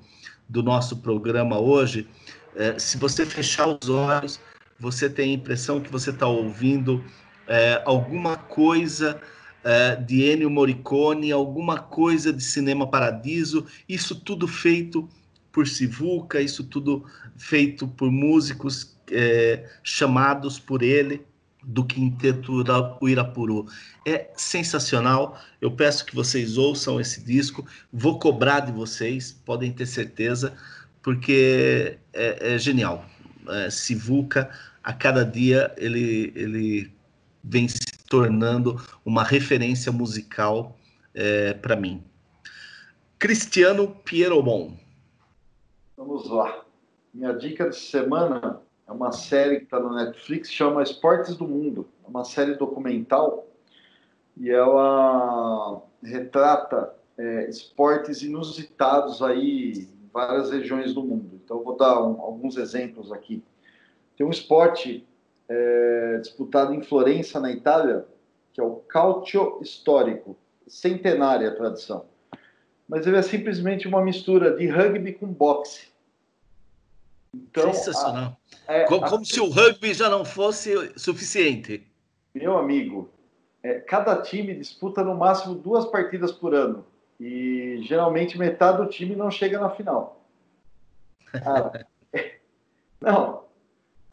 do 0.48 0.62
nosso 0.62 0.96
programa 0.96 1.58
hoje. 1.58 2.08
É, 2.56 2.78
se 2.78 2.96
você 2.96 3.26
fechar 3.26 3.68
os 3.68 3.90
olhos, 3.90 4.40
você 4.80 5.10
tem 5.10 5.32
a 5.32 5.34
impressão 5.34 5.78
que 5.78 5.92
você 5.92 6.08
está 6.08 6.26
ouvindo 6.26 7.04
é, 7.46 7.82
alguma 7.84 8.38
coisa 8.38 9.20
uh, 9.64 10.04
de 10.04 10.30
Ennio 10.30 10.50
Morricone, 10.50 11.32
alguma 11.32 11.78
coisa 11.78 12.32
de 12.32 12.42
Cinema 12.42 12.86
Paradiso, 12.86 13.66
isso 13.88 14.14
tudo 14.14 14.46
feito 14.46 15.08
por 15.50 15.66
Sivuca, 15.66 16.40
isso 16.40 16.64
tudo 16.64 17.04
feito 17.36 17.86
por 17.88 18.10
músicos 18.10 18.96
é, 19.10 19.68
chamados 19.82 20.58
por 20.58 20.82
ele 20.82 21.24
do 21.62 21.84
Quinteto 21.84 22.64
Uirapuru. 23.00 23.66
É 24.06 24.30
sensacional. 24.36 25.40
Eu 25.60 25.70
peço 25.70 26.04
que 26.04 26.14
vocês 26.14 26.58
ouçam 26.58 27.00
esse 27.00 27.24
disco. 27.24 27.66
Vou 27.92 28.18
cobrar 28.18 28.60
de 28.60 28.72
vocês, 28.72 29.32
podem 29.44 29.72
ter 29.72 29.86
certeza, 29.86 30.54
porque 31.02 31.98
é, 32.12 32.54
é 32.54 32.58
genial. 32.58 33.04
É, 33.48 33.70
Sivuca, 33.70 34.50
a 34.82 34.92
cada 34.92 35.24
dia 35.24 35.72
ele, 35.76 36.32
ele 36.34 36.92
vem 37.42 37.68
se 37.68 37.78
tornando 38.14 38.80
uma 39.04 39.24
referência 39.24 39.90
musical 39.90 40.76
é, 41.12 41.52
para 41.52 41.74
mim. 41.74 42.00
Cristiano 43.18 43.88
Pierobon. 43.88 44.76
Vamos 45.96 46.30
lá. 46.30 46.64
Minha 47.12 47.32
dica 47.32 47.68
de 47.68 47.74
semana 47.74 48.60
é 48.86 48.92
uma 48.92 49.10
série 49.10 49.58
que 49.58 49.64
está 49.64 49.80
no 49.80 49.92
Netflix, 49.96 50.48
chama 50.48 50.84
Esportes 50.84 51.34
do 51.34 51.48
Mundo. 51.48 51.88
É 52.04 52.08
uma 52.08 52.22
série 52.22 52.54
documental 52.54 53.48
e 54.36 54.48
ela 54.48 55.82
retrata 56.00 56.94
é, 57.18 57.48
esportes 57.48 58.22
inusitados 58.22 59.22
aí 59.22 59.88
em 59.92 60.08
várias 60.12 60.52
regiões 60.52 60.94
do 60.94 61.02
mundo. 61.02 61.40
Então, 61.44 61.64
vou 61.64 61.76
dar 61.76 62.00
um, 62.00 62.20
alguns 62.20 62.56
exemplos 62.56 63.10
aqui. 63.10 63.42
Tem 64.16 64.24
um 64.24 64.30
esporte 64.30 65.04
é, 65.48 66.18
disputado 66.20 66.72
em 66.72 66.82
Florença, 66.82 67.40
na 67.40 67.50
Itália, 67.50 68.06
que 68.52 68.60
é 68.60 68.64
o 68.64 68.76
Calcio 68.76 69.58
Histórico, 69.60 70.36
centenária 70.66 71.48
a 71.48 71.54
tradição. 71.54 72.06
Mas 72.88 73.06
ele 73.06 73.16
é 73.16 73.22
simplesmente 73.22 73.88
uma 73.88 74.02
mistura 74.02 74.56
de 74.56 74.66
rugby 74.66 75.12
com 75.12 75.26
boxe. 75.26 75.88
Então, 77.34 77.72
Sensacional. 77.72 78.36
A, 78.68 78.72
é, 78.72 78.84
como, 78.84 79.08
como 79.08 79.22
a... 79.22 79.24
se 79.24 79.40
o 79.40 79.48
rugby 79.48 79.92
já 79.92 80.08
não 80.08 80.24
fosse 80.24 80.92
suficiente. 80.96 81.86
Meu 82.34 82.56
amigo, 82.56 83.10
é, 83.62 83.80
cada 83.80 84.20
time 84.20 84.54
disputa 84.54 85.02
no 85.02 85.16
máximo 85.16 85.54
duas 85.54 85.86
partidas 85.86 86.30
por 86.30 86.54
ano. 86.54 86.86
E 87.18 87.80
geralmente 87.82 88.38
metade 88.38 88.78
do 88.78 88.88
time 88.88 89.16
não 89.16 89.30
chega 89.30 89.58
na 89.58 89.70
final. 89.70 90.20
Ah, 91.32 91.84
não, 93.00 93.43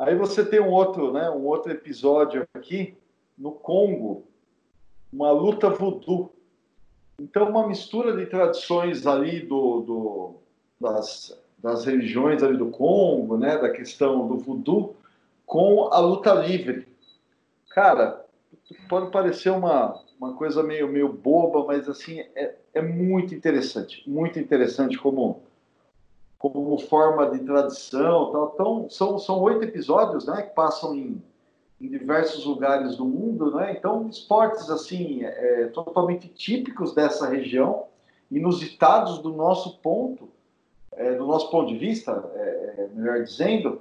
Aí 0.02 0.16
você 0.16 0.44
tem 0.44 0.60
um 0.60 0.72
outro, 0.72 1.14
né, 1.14 1.30
um 1.30 1.46
outro 1.46 1.72
episódio 1.72 2.44
aqui 2.56 2.98
no 3.38 3.52
Congo, 3.52 4.24
uma 5.14 5.30
luta 5.30 5.70
voodoo. 5.70 6.34
Então, 7.20 7.48
uma 7.48 7.68
mistura 7.68 8.18
de 8.18 8.26
tradições 8.26 9.06
ali 9.06 9.42
do, 9.42 9.82
do 9.82 10.36
das, 10.80 11.40
das 11.60 11.86
religiões 11.86 12.42
ali 12.42 12.58
do 12.58 12.72
Congo, 12.72 13.38
né, 13.38 13.60
da 13.60 13.70
questão 13.70 14.28
do 14.28 14.40
voodoo, 14.40 14.96
com 15.46 15.94
a 15.94 16.00
luta 16.00 16.34
livre. 16.34 16.88
Cara, 17.70 18.26
pode 18.90 19.12
parecer 19.12 19.52
uma, 19.52 20.04
uma 20.20 20.34
coisa 20.34 20.64
meio, 20.64 20.88
meio 20.88 21.14
boba, 21.14 21.64
mas 21.64 21.88
assim, 21.88 22.22
é, 22.34 22.56
é 22.74 22.82
muito 22.82 23.36
interessante, 23.36 24.02
muito 24.10 24.40
interessante 24.40 24.98
como 24.98 25.44
como 26.42 26.76
forma 26.80 27.30
de 27.30 27.40
tradição. 27.40 28.32
Tal. 28.32 28.52
Então, 28.56 28.90
são, 28.90 29.20
são 29.20 29.40
oito 29.42 29.64
episódios 29.64 30.26
né, 30.26 30.42
que 30.42 30.56
passam 30.56 30.96
em, 30.96 31.22
em 31.80 31.88
diversos 31.88 32.44
lugares 32.46 32.98
do 32.98 33.06
mundo. 33.06 33.56
Né? 33.56 33.76
Então, 33.78 34.08
esportes 34.10 34.68
assim 34.72 35.24
é, 35.24 35.68
totalmente 35.68 36.28
típicos 36.28 36.96
dessa 36.96 37.30
região, 37.30 37.86
inusitados 38.32 39.20
do 39.20 39.32
nosso 39.32 39.78
ponto, 39.78 40.30
é, 40.94 41.14
do 41.14 41.28
nosso 41.28 41.52
ponto 41.52 41.72
de 41.72 41.78
vista, 41.78 42.12
é, 42.34 42.40
é 42.40 42.90
melhor 42.92 43.24
dizendo, 43.24 43.80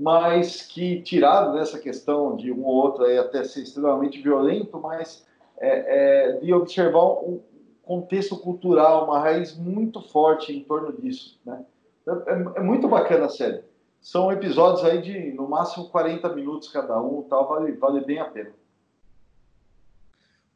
mas 0.00 0.62
que, 0.62 1.02
tirado 1.02 1.54
dessa 1.54 1.80
questão 1.80 2.36
de 2.36 2.52
um 2.52 2.64
ou 2.64 2.74
outro 2.74 3.04
aí 3.04 3.18
até 3.18 3.42
ser 3.42 3.62
extremamente 3.62 4.22
violento, 4.22 4.78
mas 4.80 5.26
é, 5.58 6.28
é, 6.28 6.32
de 6.38 6.54
observar 6.54 7.04
um 7.24 7.40
contexto 7.82 8.36
cultural, 8.36 9.04
uma 9.04 9.18
raiz 9.18 9.56
muito 9.56 10.00
forte 10.00 10.56
em 10.56 10.62
torno 10.62 10.92
disso, 10.92 11.38
né? 11.44 11.64
É, 12.06 12.32
é, 12.32 12.32
é, 12.56 12.60
muito 12.60 12.88
bacana 12.88 13.26
a 13.26 13.28
série. 13.28 13.62
São 14.00 14.32
episódios 14.32 14.84
aí 14.84 15.00
de 15.00 15.32
no 15.32 15.48
máximo 15.48 15.88
40 15.88 16.28
minutos 16.34 16.68
cada 16.68 17.00
um, 17.00 17.22
tal, 17.22 17.48
vale, 17.48 17.72
vale 17.72 18.04
bem 18.04 18.18
a 18.18 18.24
pena. 18.24 18.52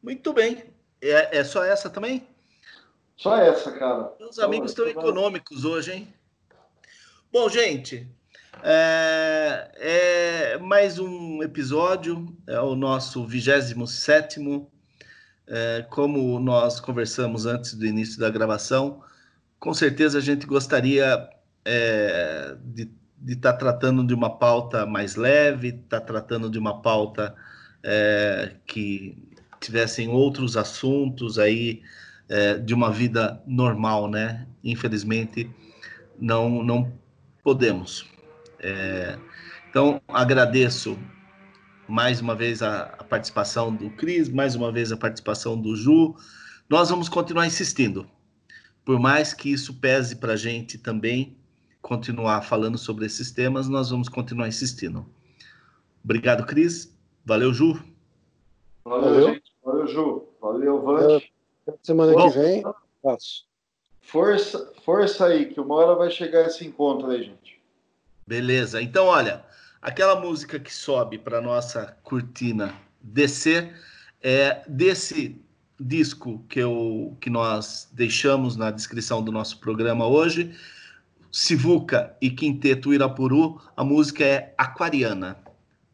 Muito 0.03 0.33
bem. 0.33 0.65
É, 1.01 1.39
é 1.39 1.45
só 1.45 1.65
essa 1.65 1.89
também? 1.89 2.27
Só 3.17 3.37
essa, 3.37 3.73
cara. 3.73 4.13
Os 4.21 4.39
amigos 4.39 4.73
estão 4.73 4.87
econômicos 4.87 5.65
hoje, 5.65 5.93
hein? 5.93 6.15
Bom, 7.33 7.49
gente, 7.49 8.09
é, 8.63 9.71
é, 9.77 10.59
mais 10.59 10.99
um 10.99 11.43
episódio, 11.43 12.27
é 12.47 12.61
o 12.61 12.75
nosso 12.75 13.25
27. 13.27 14.41
É, 15.49 15.87
como 15.91 16.41
nós 16.41 16.81
conversamos 16.81 17.47
antes 17.47 17.75
do 17.75 17.87
início 17.87 18.19
da 18.19 18.29
gravação, 18.29 19.03
com 19.61 19.73
certeza 19.73 20.19
a 20.19 20.21
gente 20.21 20.47
gostaria 20.47 21.29
é, 21.67 22.57
de 22.65 22.89
estar 23.27 23.53
tá 23.53 23.59
tratando 23.59 24.07
de 24.07 24.15
uma 24.15 24.31
pauta 24.39 24.87
mais 24.87 25.17
leve, 25.17 25.69
estar 25.69 26.01
tá 26.01 26.07
tratando 26.07 26.49
de 26.49 26.59
uma 26.59 26.81
pauta 26.81 27.35
é, 27.83 28.53
que 28.67 29.17
tivessem 29.61 30.09
outros 30.09 30.57
assuntos 30.57 31.39
aí 31.39 31.83
é, 32.29 32.55
de 32.59 32.73
uma 32.73 32.91
vida 32.91 33.43
normal, 33.47 34.09
né? 34.09 34.47
Infelizmente, 34.63 35.51
não, 36.19 36.63
não 36.63 36.93
podemos. 37.43 38.07
É, 38.61 39.19
então, 39.69 40.01
agradeço 40.09 40.97
mais 41.89 42.21
uma 42.21 42.35
vez 42.35 42.63
a, 42.63 42.83
a, 42.99 43.05
participação 43.05 43.75
do 43.75 43.91
Cris, 43.91 44.29
mais 44.29 44.55
uma 44.55 44.73
vez 44.73 44.91
a 44.93 44.97
participação 44.97 45.61
do 45.61 45.77
Ju. 45.77 46.15
Nós 46.69 46.91
vamos 46.91 47.09
continuar 47.09 47.47
insistindo, 47.47 48.09
por 48.85 48.99
mais 48.99 49.33
que 49.33 49.53
isso 49.53 49.75
pese 49.75 50.17
para 50.17 50.33
a 50.33 50.37
gente 50.37 50.79
também, 50.79 51.37
continuar 51.87 52.43
falando 52.43 52.77
sobre 52.77 53.07
esses 53.07 53.31
temas, 53.31 53.69
nós 53.69 53.91
vamos 53.91 54.09
continuar 54.09 54.49
insistindo. 54.49 55.07
Obrigado, 56.03 56.45
Cris. 56.45 56.93
Valeu, 57.25 57.55
Ju. 57.55 57.81
Valeu, 58.85 59.05
Valeu. 59.05 59.35
gente. 59.35 59.53
Valeu, 59.65 59.87
Ju. 59.87 60.29
Valeu, 60.41 60.83
Vante. 60.83 61.33
Semana 61.85 62.13
Bom, 62.13 62.29
que 62.29 62.39
vem. 62.39 62.65
Força, 64.01 64.73
força 64.85 65.27
aí, 65.27 65.47
que 65.47 65.61
uma 65.61 65.77
hora 65.77 65.95
vai 65.95 66.11
chegar 66.11 66.45
esse 66.47 66.67
encontro 66.67 67.09
aí, 67.09 67.23
gente. 67.23 67.63
Beleza. 68.27 68.83
Então, 68.83 69.07
olha, 69.07 69.45
aquela 69.81 70.21
música 70.21 70.59
que 70.59 70.75
sobe 70.75 71.19
para 71.19 71.41
nossa 71.41 71.97
cortina 72.03 72.75
descer 73.01 73.73
é 74.21 74.65
desse 74.67 75.41
disco 75.79 76.45
que, 76.49 76.59
eu, 76.59 77.17
que 77.21 77.31
nós 77.31 77.89
deixamos 77.93 78.57
na 78.57 78.73
descrição 78.73 79.23
do 79.23 79.31
nosso 79.31 79.61
programa 79.61 80.05
hoje, 80.05 80.53
Sivuca 81.39 82.17
e 82.19 82.31
Quinteto 82.31 82.95
Irapuru, 82.95 83.61
a 83.77 83.85
música 83.85 84.25
é 84.25 84.55
Aquariana. 84.57 85.37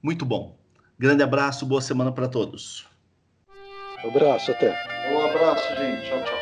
Muito 0.01 0.24
bom. 0.24 0.56
Grande 0.97 1.24
abraço, 1.24 1.66
boa 1.66 1.81
semana 1.81 2.12
para 2.12 2.28
todos. 2.28 2.86
Um 4.05 4.09
abraço, 4.10 4.52
até. 4.52 4.70
Um 5.12 5.27
abraço, 5.27 5.66
gente. 5.74 6.09
Tchau, 6.09 6.23
tchau. 6.23 6.41